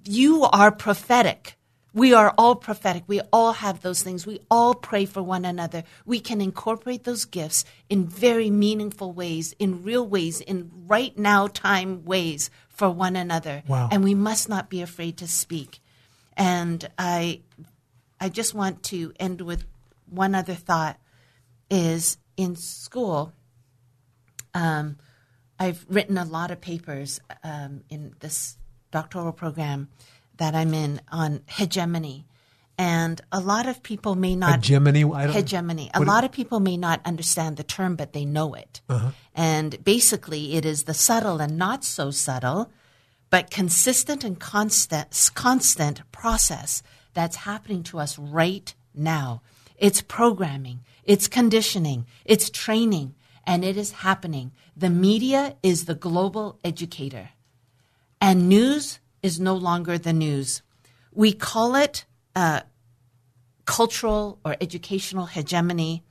you 0.04 0.44
are 0.44 0.70
prophetic 0.70 1.56
we 1.94 2.12
are 2.12 2.34
all 2.36 2.56
prophetic. 2.56 3.04
We 3.06 3.20
all 3.32 3.52
have 3.52 3.80
those 3.80 4.02
things. 4.02 4.26
We 4.26 4.40
all 4.50 4.74
pray 4.74 5.04
for 5.04 5.22
one 5.22 5.44
another. 5.44 5.84
We 6.04 6.18
can 6.18 6.40
incorporate 6.40 7.04
those 7.04 7.24
gifts 7.24 7.64
in 7.88 8.08
very 8.08 8.50
meaningful 8.50 9.12
ways, 9.12 9.54
in 9.60 9.84
real 9.84 10.06
ways, 10.06 10.40
in 10.40 10.72
right 10.88 11.16
now 11.16 11.46
time 11.46 12.04
ways 12.04 12.50
for 12.68 12.90
one 12.90 13.14
another. 13.14 13.62
Wow. 13.68 13.88
And 13.92 14.02
we 14.02 14.14
must 14.14 14.48
not 14.48 14.68
be 14.68 14.82
afraid 14.82 15.18
to 15.18 15.28
speak. 15.28 15.80
And 16.36 16.86
I, 16.98 17.42
I 18.20 18.28
just 18.28 18.54
want 18.54 18.82
to 18.84 19.12
end 19.20 19.40
with 19.40 19.64
one 20.10 20.34
other 20.34 20.54
thought: 20.54 20.98
is 21.70 22.18
in 22.36 22.56
school. 22.56 23.32
Um, 24.52 24.98
I've 25.60 25.86
written 25.88 26.18
a 26.18 26.24
lot 26.24 26.50
of 26.50 26.60
papers 26.60 27.20
um, 27.44 27.82
in 27.88 28.14
this 28.18 28.58
doctoral 28.90 29.32
program 29.32 29.88
that 30.36 30.54
I'm 30.54 30.74
in 30.74 31.00
on 31.10 31.40
hegemony, 31.46 32.26
and 32.76 33.20
a 33.30 33.40
lot 33.40 33.66
of 33.66 33.82
people 33.82 34.14
may 34.16 34.34
not 34.34 34.56
Hegemony? 34.64 35.04
I 35.04 35.24
don't- 35.26 35.34
hegemony. 35.34 35.90
A 35.94 36.00
lot 36.00 36.24
of 36.24 36.32
people 36.32 36.58
may 36.60 36.76
not 36.76 37.00
understand 37.04 37.56
the 37.56 37.62
term, 37.62 37.94
but 37.96 38.12
they 38.12 38.24
know 38.24 38.54
it. 38.54 38.80
Uh-huh. 38.88 39.10
And 39.34 39.82
basically, 39.84 40.56
it 40.56 40.64
is 40.64 40.84
the 40.84 40.94
subtle 40.94 41.40
and 41.40 41.56
not 41.56 41.84
so 41.84 42.10
subtle, 42.10 42.70
but 43.30 43.50
consistent 43.50 44.24
and 44.24 44.38
constant, 44.40 45.30
constant 45.34 46.02
process 46.10 46.82
that's 47.14 47.36
happening 47.36 47.82
to 47.84 47.98
us 48.00 48.18
right 48.18 48.74
now. 48.94 49.42
It's 49.76 50.02
programming, 50.02 50.80
it's 51.04 51.28
conditioning, 51.28 52.06
it's 52.24 52.50
training. 52.50 53.14
and 53.46 53.62
it 53.62 53.76
is 53.76 53.92
happening. 53.92 54.52
The 54.74 54.88
media 54.88 55.56
is 55.62 55.84
the 55.84 55.94
global 55.94 56.58
educator, 56.64 57.28
and 58.18 58.48
news 58.48 59.00
is 59.24 59.40
no 59.40 59.54
longer 59.54 59.96
the 59.96 60.12
news. 60.12 60.62
We 61.12 61.32
call 61.32 61.74
it 61.76 62.04
uh, 62.36 62.60
cultural 63.64 64.38
or 64.44 64.54
educational 64.60 65.26
hegemony. 65.26 66.04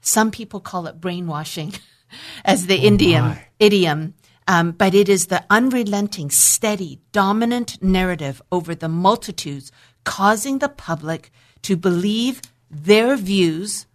Some 0.00 0.32
people 0.32 0.58
call 0.60 0.88
it 0.88 1.00
brainwashing 1.00 1.74
as 2.44 2.66
the 2.66 2.84
idiom, 2.84 3.38
idiom. 3.60 4.14
Um, 4.48 4.72
but 4.72 4.92
it 4.92 5.08
is 5.08 5.26
the 5.26 5.44
unrelenting, 5.48 6.30
steady, 6.30 7.00
dominant 7.12 7.80
narrative 7.80 8.42
over 8.50 8.74
the 8.74 8.88
multitudes, 8.88 9.70
causing 10.04 10.58
the 10.58 10.70
public 10.70 11.30
to 11.62 11.76
believe 11.76 12.42
their 12.70 13.14
views 13.16 13.86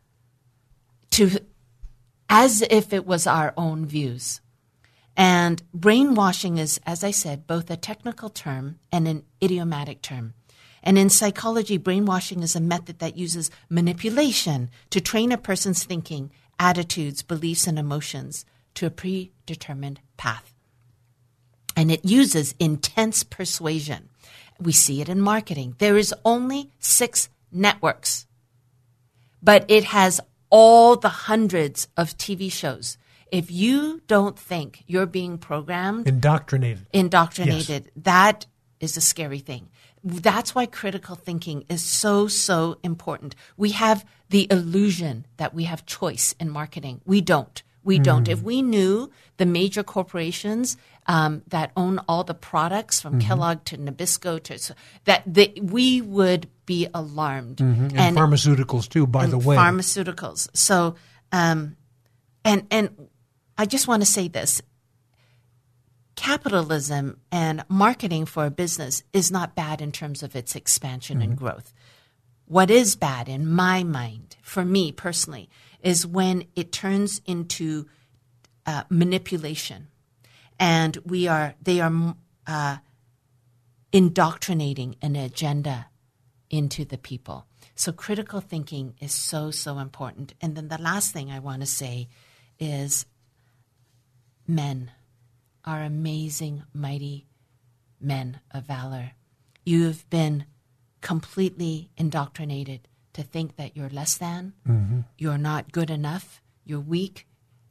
to 1.12 1.40
as 2.30 2.62
if 2.70 2.94
it 2.94 3.06
was 3.06 3.28
our 3.28 3.54
own 3.58 3.86
views. 3.86 4.40
And 5.16 5.62
brainwashing 5.74 6.58
is, 6.58 6.80
as 6.86 7.04
I 7.04 7.12
said, 7.12 7.46
both 7.46 7.70
a 7.70 7.78
technical 7.78 8.30
term 8.30 8.80
and 8.92 9.08
an 9.08 9.24
idiomatic 9.42 10.02
term. 10.02 10.34
And 10.82 10.98
in 10.98 11.10
psychology, 11.10 11.78
brainwashing 11.78 12.44
is 12.44 12.56
a 12.56 12.62
method 12.62 13.00
that 13.00 13.18
uses 13.18 13.52
manipulation 13.70 14.70
to 14.90 15.00
train 15.00 15.32
a 15.32 15.38
person's 15.38 15.84
thinking, 15.84 16.32
attitudes, 16.60 17.22
beliefs, 17.22 17.68
and 17.68 17.80
emotions 17.80 18.46
to 18.76 18.86
a 18.86 18.92
predetermined 18.92 20.02
path. 20.18 20.54
And 21.76 21.92
it 21.92 22.04
uses 22.04 22.54
intense 22.60 23.24
persuasion. 23.24 24.10
We 24.60 24.74
see 24.74 25.02
it 25.02 25.10
in 25.10 25.22
marketing. 25.22 25.76
There 25.80 25.98
is 25.98 26.14
only 26.26 26.72
six 26.80 27.30
networks, 27.52 28.28
but 29.42 29.66
it 29.68 29.86
has 29.86 30.20
all 30.50 30.96
the 30.96 31.10
hundreds 31.10 31.88
of 31.98 32.18
TV 32.18 32.52
shows. 32.52 32.98
If 33.34 33.50
you 33.50 34.00
don't 34.06 34.38
think 34.38 34.84
you're 34.86 35.08
being 35.08 35.40
programmed, 35.40 36.08
Indoctrinated. 36.08 36.86
indoctrinated, 36.94 37.92
that 37.96 38.46
is 38.80 38.96
a 38.96 39.02
scary 39.02 39.40
thing. 39.40 39.70
That's 40.04 40.54
why 40.54 40.68
critical 40.68 41.16
thinking 41.16 41.66
is 41.68 41.82
so, 41.82 42.28
so 42.28 42.78
important. 42.84 43.36
We 43.58 43.72
have 43.72 44.06
the 44.30 44.46
illusion 44.52 45.26
that 45.38 45.56
we 45.56 45.64
have 45.64 45.84
choice 45.88 46.36
in 46.40 46.52
marketing. 46.52 47.02
We 47.06 47.22
don't. 47.22 47.64
We 47.84 47.98
don't. 48.00 48.28
If 48.30 48.44
we 48.44 48.62
knew 48.62 49.10
the 49.38 49.46
major 49.46 49.84
corporations 49.84 50.78
um, 51.08 51.42
that 51.48 51.72
own 51.76 52.00
all 52.08 52.24
the 52.24 52.34
products 52.36 53.02
from 53.02 53.20
Kellogg 53.20 53.66
to 53.66 53.78
Nabisco 53.78 54.42
to 54.44 54.76
that, 55.06 55.24
they, 55.26 55.54
we 55.60 56.02
would 56.02 56.48
be 56.66 56.88
alarmed. 56.94 57.60
And, 57.60 58.16
pharmaceuticals, 58.16 58.88
too, 58.88 59.08
by 59.08 59.26
the 59.26 59.38
way. 59.38 59.56
pharmaceuticals. 59.58 60.50
So, 60.54 60.96
um, 61.32 61.76
and 62.46 62.68
and 62.72 63.10
I 63.58 63.66
just 63.66 63.88
want 63.88 64.02
to 64.02 64.06
say 64.06 64.28
this: 64.28 64.62
capitalism 66.16 67.20
and 67.32 67.64
marketing 67.70 68.26
for 68.26 68.46
a 68.46 68.52
business 68.52 69.04
is 69.14 69.32
not 69.32 69.56
bad 69.56 69.82
in 69.82 69.92
terms 69.92 70.24
of 70.24 70.36
its 70.36 70.56
expansion 70.56 71.22
and 71.22 71.38
growth. 71.38 71.74
What 72.46 72.70
is 72.70 72.96
bad, 72.96 73.30
in 73.30 73.48
my 73.48 73.84
mind, 73.84 74.36
for 74.42 74.66
me 74.66 74.92
personally, 74.92 75.50
is 75.82 76.06
when 76.06 76.46
it 76.56 76.72
turns 76.72 77.22
into 77.26 77.88
uh, 78.66 78.84
manipulation, 78.90 79.88
and 80.60 80.98
we 81.06 81.28
are 81.28 81.56
they 81.62 81.80
are 81.80 82.16
uh, 82.46 82.78
indoctrinating 83.92 84.96
an 85.02 85.16
agenda 85.16 85.88
into 86.50 86.86
the 86.86 86.98
people. 86.98 87.46
So 87.76 87.92
critical 87.92 88.42
thinking 88.42 88.96
is 89.00 89.14
so, 89.14 89.52
so 89.52 89.80
important. 89.80 90.34
And 90.42 90.56
then 90.56 90.68
the 90.68 90.82
last 90.82 91.12
thing 91.12 91.32
I 91.32 91.40
want 91.40 91.62
to 91.62 91.66
say 91.66 92.08
is 92.60 93.06
men 94.48 94.92
are 95.66 95.82
amazing, 95.82 96.64
mighty 96.74 97.28
men 98.00 98.40
of 98.52 98.66
valor. 98.66 99.12
You've 99.66 100.10
been 100.10 100.46
completely 101.02 101.90
indoctrinated 101.98 102.88
to 103.14 103.24
think 103.24 103.56
that 103.58 103.76
you're 103.78 103.90
less 103.90 104.18
than, 104.18 104.54
you're 105.18 105.38
not 105.38 105.72
good 105.72 105.90
enough, 105.90 106.42
you're 106.66 106.80
weak, 106.80 107.28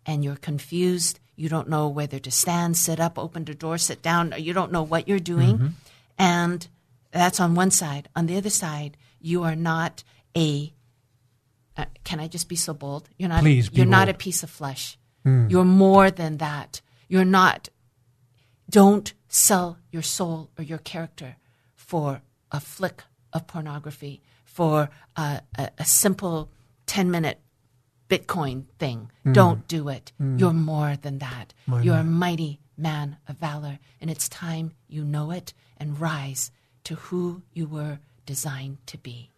and 0.06 0.24
you're 0.24 0.36
confused. 0.36 1.18
You 1.36 1.48
don't 1.48 1.68
know 1.68 1.88
whether 1.88 2.18
to 2.18 2.30
stand, 2.30 2.76
sit 2.76 3.00
up, 3.00 3.18
open 3.18 3.44
the 3.44 3.54
door, 3.54 3.78
sit 3.78 4.02
down. 4.02 4.34
You 4.38 4.52
don't 4.52 4.70
know 4.72 4.82
what 4.82 5.08
you're 5.08 5.18
doing. 5.18 5.74
And 6.18 6.68
that's 7.10 7.40
on 7.40 7.54
one 7.54 7.70
side. 7.70 8.08
On 8.14 8.26
the 8.26 8.36
other 8.36 8.50
side, 8.50 8.96
you 9.20 9.42
are 9.42 9.56
not 9.56 10.04
a. 10.36 10.72
Uh, 11.76 11.86
can 12.04 12.20
I 12.20 12.28
just 12.28 12.48
be 12.48 12.56
so 12.56 12.74
bold? 12.74 13.08
You're 13.16 13.30
not. 13.30 13.40
Please 13.40 13.70
you're 13.72 13.86
not 13.86 14.08
a 14.08 14.14
piece 14.14 14.42
of 14.42 14.50
flesh. 14.50 14.98
Hmm. 15.24 15.48
You're 15.48 15.64
more 15.64 16.10
than 16.10 16.38
that. 16.38 16.80
You're 17.08 17.24
not. 17.24 17.68
Don't 18.68 19.12
sell 19.28 19.78
your 19.90 20.02
soul 20.02 20.50
or 20.58 20.64
your 20.64 20.78
character 20.78 21.36
for 21.74 22.22
a 22.50 22.60
flick 22.60 23.04
of 23.32 23.46
pornography, 23.46 24.22
for 24.44 24.90
a, 25.16 25.40
a, 25.58 25.70
a 25.78 25.84
simple 25.84 26.50
ten 26.86 27.10
minute 27.10 27.40
Bitcoin 28.08 28.64
thing. 28.78 29.10
Hmm. 29.24 29.32
Don't 29.32 29.68
do 29.68 29.88
it. 29.88 30.12
Hmm. 30.18 30.38
You're 30.38 30.52
more 30.52 30.96
than 30.96 31.18
that. 31.18 31.54
You're 31.82 31.96
a 31.96 32.04
mighty 32.04 32.60
man 32.76 33.16
of 33.28 33.38
valor, 33.38 33.78
and 34.00 34.10
it's 34.10 34.28
time 34.28 34.72
you 34.88 35.04
know 35.04 35.30
it 35.30 35.54
and 35.78 36.00
rise 36.00 36.50
to 36.84 36.94
who 36.94 37.42
you 37.52 37.66
were 37.66 38.00
designed 38.26 38.78
to 38.86 38.98
be. 38.98 39.30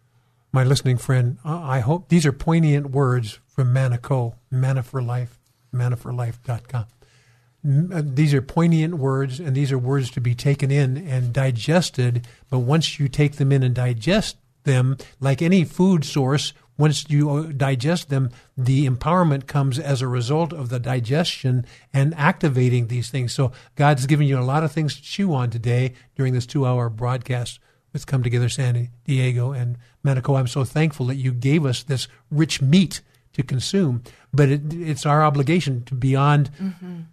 My 0.51 0.63
listening 0.63 0.97
friend, 0.97 1.37
I 1.43 1.77
I 1.77 1.79
hope 1.79 2.09
these 2.09 2.25
are 2.25 2.31
poignant 2.31 2.91
words 2.91 3.39
from 3.45 3.73
Manico, 3.73 4.35
Manna 4.49 4.83
for 4.83 5.01
Life, 5.01 5.39
mannaforlife.com. 5.75 6.85
Uh, 7.65 8.01
These 8.03 8.33
are 8.33 8.41
poignant 8.41 8.95
words, 8.95 9.39
and 9.39 9.55
these 9.55 9.71
are 9.71 9.77
words 9.77 10.11
to 10.11 10.21
be 10.21 10.35
taken 10.35 10.71
in 10.71 10.97
and 10.97 11.33
digested. 11.33 12.27
But 12.49 12.59
once 12.59 12.99
you 12.99 13.07
take 13.07 13.37
them 13.37 13.51
in 13.51 13.63
and 13.63 13.73
digest 13.73 14.37
them, 14.63 14.97
like 15.19 15.41
any 15.41 15.63
food 15.63 16.05
source, 16.05 16.53
once 16.77 17.09
you 17.09 17.29
uh, 17.29 17.43
digest 17.43 18.09
them, 18.09 18.29
the 18.57 18.87
empowerment 18.87 19.47
comes 19.47 19.79
as 19.79 20.01
a 20.01 20.07
result 20.07 20.53
of 20.53 20.69
the 20.69 20.79
digestion 20.79 21.65
and 21.93 22.13
activating 22.15 22.87
these 22.87 23.09
things. 23.09 23.33
So 23.33 23.51
God's 23.75 24.05
given 24.05 24.27
you 24.27 24.37
a 24.37 24.41
lot 24.41 24.63
of 24.63 24.71
things 24.71 24.95
to 24.95 25.01
chew 25.01 25.33
on 25.33 25.49
today 25.49 25.93
during 26.15 26.33
this 26.33 26.45
two-hour 26.45 26.89
broadcast 26.89 27.59
with 27.93 28.05
Come 28.05 28.23
Together 28.23 28.49
San 28.49 28.89
Diego 29.05 29.53
and 29.53 29.77
Manna 30.03 30.21
Ko. 30.21 30.35
I'm 30.35 30.47
so 30.47 30.65
thankful 30.65 31.05
that 31.07 31.15
you 31.15 31.31
gave 31.31 31.65
us 31.65 31.81
this 31.81 32.07
rich 32.29 32.61
meat 32.61 33.01
to 33.35 33.43
consume, 33.43 34.01
but 34.33 34.49
it, 34.49 34.73
it's 34.73 35.05
our 35.05 35.23
obligation 35.23 35.83
to 35.85 35.93
beyond 35.95 36.49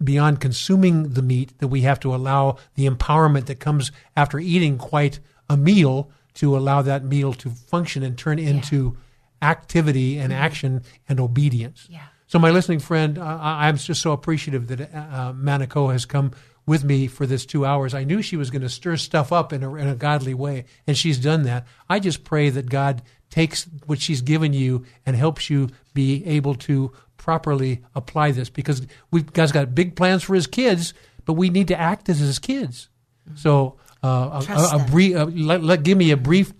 beyond 0.03 0.39
consuming 0.41 1.13
the 1.13 1.21
meat 1.21 1.57
that 1.59 1.67
we 1.69 1.81
have 1.81 1.99
to 2.01 2.13
allow 2.13 2.57
the 2.75 2.87
empowerment 2.87 3.45
that 3.45 3.59
comes 3.59 3.91
after 4.17 4.39
eating 4.39 4.77
quite 4.77 5.19
a 5.49 5.55
meal 5.55 6.09
to 6.35 6.57
allow 6.57 6.81
that 6.81 7.03
meal 7.03 7.33
to 7.33 7.49
function 7.49 8.01
and 8.03 8.17
turn 8.17 8.39
into 8.39 8.97
activity 9.41 10.17
and 10.17 10.31
action 10.33 10.81
and 11.07 11.19
obedience. 11.19 11.87
Yeah. 11.89 11.99
So, 12.27 12.39
my 12.39 12.49
listening 12.49 12.79
friend, 12.79 13.17
I- 13.19 13.67
I'm 13.67 13.77
just 13.77 14.01
so 14.01 14.11
appreciative 14.11 14.67
that 14.67 14.81
uh, 14.81 14.97
uh, 14.97 15.33
Manna 15.35 15.67
Ko 15.67 15.89
has 15.89 16.05
come 16.05 16.31
with 16.65 16.83
me 16.83 17.07
for 17.07 17.25
this 17.27 17.45
two 17.45 17.65
hours. 17.65 17.93
I 17.93 18.05
knew 18.05 18.21
she 18.21 18.37
was 18.37 18.49
going 18.49 18.61
to 18.61 18.69
stir 18.69 18.95
stuff 18.97 19.31
up 19.33 19.51
in 19.53 19.63
a, 19.63 19.75
in 19.75 19.87
a 19.87 19.95
godly 19.95 20.33
way, 20.33 20.65
and 20.87 20.97
she's 20.97 21.19
done 21.19 21.43
that. 21.43 21.67
I 21.89 21.99
just 21.99 22.23
pray 22.23 22.49
that 22.49 22.69
God 22.69 23.01
takes 23.33 23.63
what 23.87 23.99
she's 23.99 24.21
given 24.21 24.53
you 24.53 24.85
and 25.07 25.15
helps 25.15 25.49
you 25.49 25.67
be 25.95 26.23
able 26.23 26.53
to 26.53 26.93
properly 27.17 27.81
apply 27.95 28.31
this 28.31 28.47
because 28.47 28.85
we've 29.09 29.33
God's 29.33 29.51
got 29.51 29.73
big 29.73 29.95
plans 29.95 30.21
for 30.21 30.35
His 30.35 30.45
kids, 30.45 30.93
but 31.25 31.33
we 31.33 31.49
need 31.49 31.67
to 31.69 31.79
act 31.79 32.09
as 32.09 32.19
His 32.19 32.37
kids. 32.37 32.89
So, 33.33 33.79
uh, 34.03 34.43
a, 34.47 34.53
a, 34.53 34.83
a 34.83 34.85
brief, 34.87 35.15
uh, 35.15 35.25
let, 35.25 35.63
let, 35.63 35.81
give 35.81 35.97
me 35.97 36.11
a 36.11 36.17
brief 36.17 36.53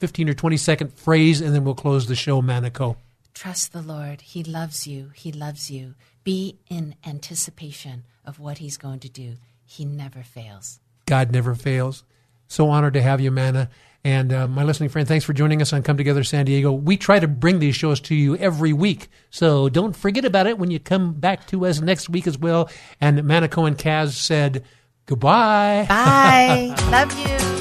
15 0.00 0.28
or 0.28 0.34
20 0.34 0.58
second 0.58 0.92
phrase, 0.92 1.40
and 1.40 1.54
then 1.54 1.64
we'll 1.64 1.74
close 1.74 2.06
the 2.08 2.14
show, 2.14 2.42
Manna 2.42 2.70
Ko. 2.70 2.98
Trust 3.32 3.72
the 3.72 3.80
Lord. 3.80 4.20
He 4.20 4.44
loves 4.44 4.86
you. 4.86 5.12
He 5.14 5.32
loves 5.32 5.70
you. 5.70 5.94
Be 6.24 6.58
in 6.68 6.94
anticipation 7.06 8.04
of 8.26 8.38
what 8.38 8.58
He's 8.58 8.76
going 8.76 9.00
to 9.00 9.08
do. 9.08 9.36
He 9.64 9.86
never 9.86 10.22
fails. 10.22 10.78
God 11.06 11.32
never 11.32 11.54
fails. 11.54 12.04
So 12.48 12.68
honored 12.68 12.92
to 12.94 13.02
have 13.02 13.22
you, 13.22 13.30
Manna. 13.30 13.70
And 14.04 14.32
uh, 14.32 14.48
my 14.48 14.64
listening 14.64 14.88
friend, 14.88 15.06
thanks 15.06 15.24
for 15.24 15.32
joining 15.32 15.62
us 15.62 15.72
on 15.72 15.82
Come 15.82 15.96
Together 15.96 16.24
San 16.24 16.44
Diego. 16.44 16.72
We 16.72 16.96
try 16.96 17.20
to 17.20 17.28
bring 17.28 17.60
these 17.60 17.76
shows 17.76 18.00
to 18.00 18.14
you 18.14 18.36
every 18.36 18.72
week. 18.72 19.08
So 19.30 19.68
don't 19.68 19.94
forget 19.94 20.24
about 20.24 20.48
it 20.48 20.58
when 20.58 20.72
you 20.72 20.80
come 20.80 21.14
back 21.14 21.46
to 21.48 21.66
us 21.66 21.80
next 21.80 22.08
week 22.08 22.26
as 22.26 22.36
well. 22.36 22.68
And 23.00 23.22
Manna 23.22 23.48
Ko 23.48 23.64
and 23.64 23.78
Cass 23.78 24.16
said 24.16 24.64
goodbye. 25.06 25.86
Bye. 25.88 26.74
Love 26.90 27.16
you. 27.18 27.52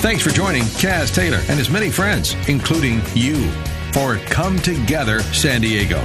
Thanks 0.00 0.22
for 0.22 0.30
joining 0.30 0.64
Cass 0.76 1.14
Taylor 1.14 1.40
and 1.48 1.58
his 1.58 1.70
many 1.70 1.88
friends, 1.88 2.36
including 2.46 3.00
you, 3.14 3.48
for 3.92 4.18
Come 4.26 4.58
Together 4.58 5.22
San 5.22 5.62
Diego. 5.62 6.04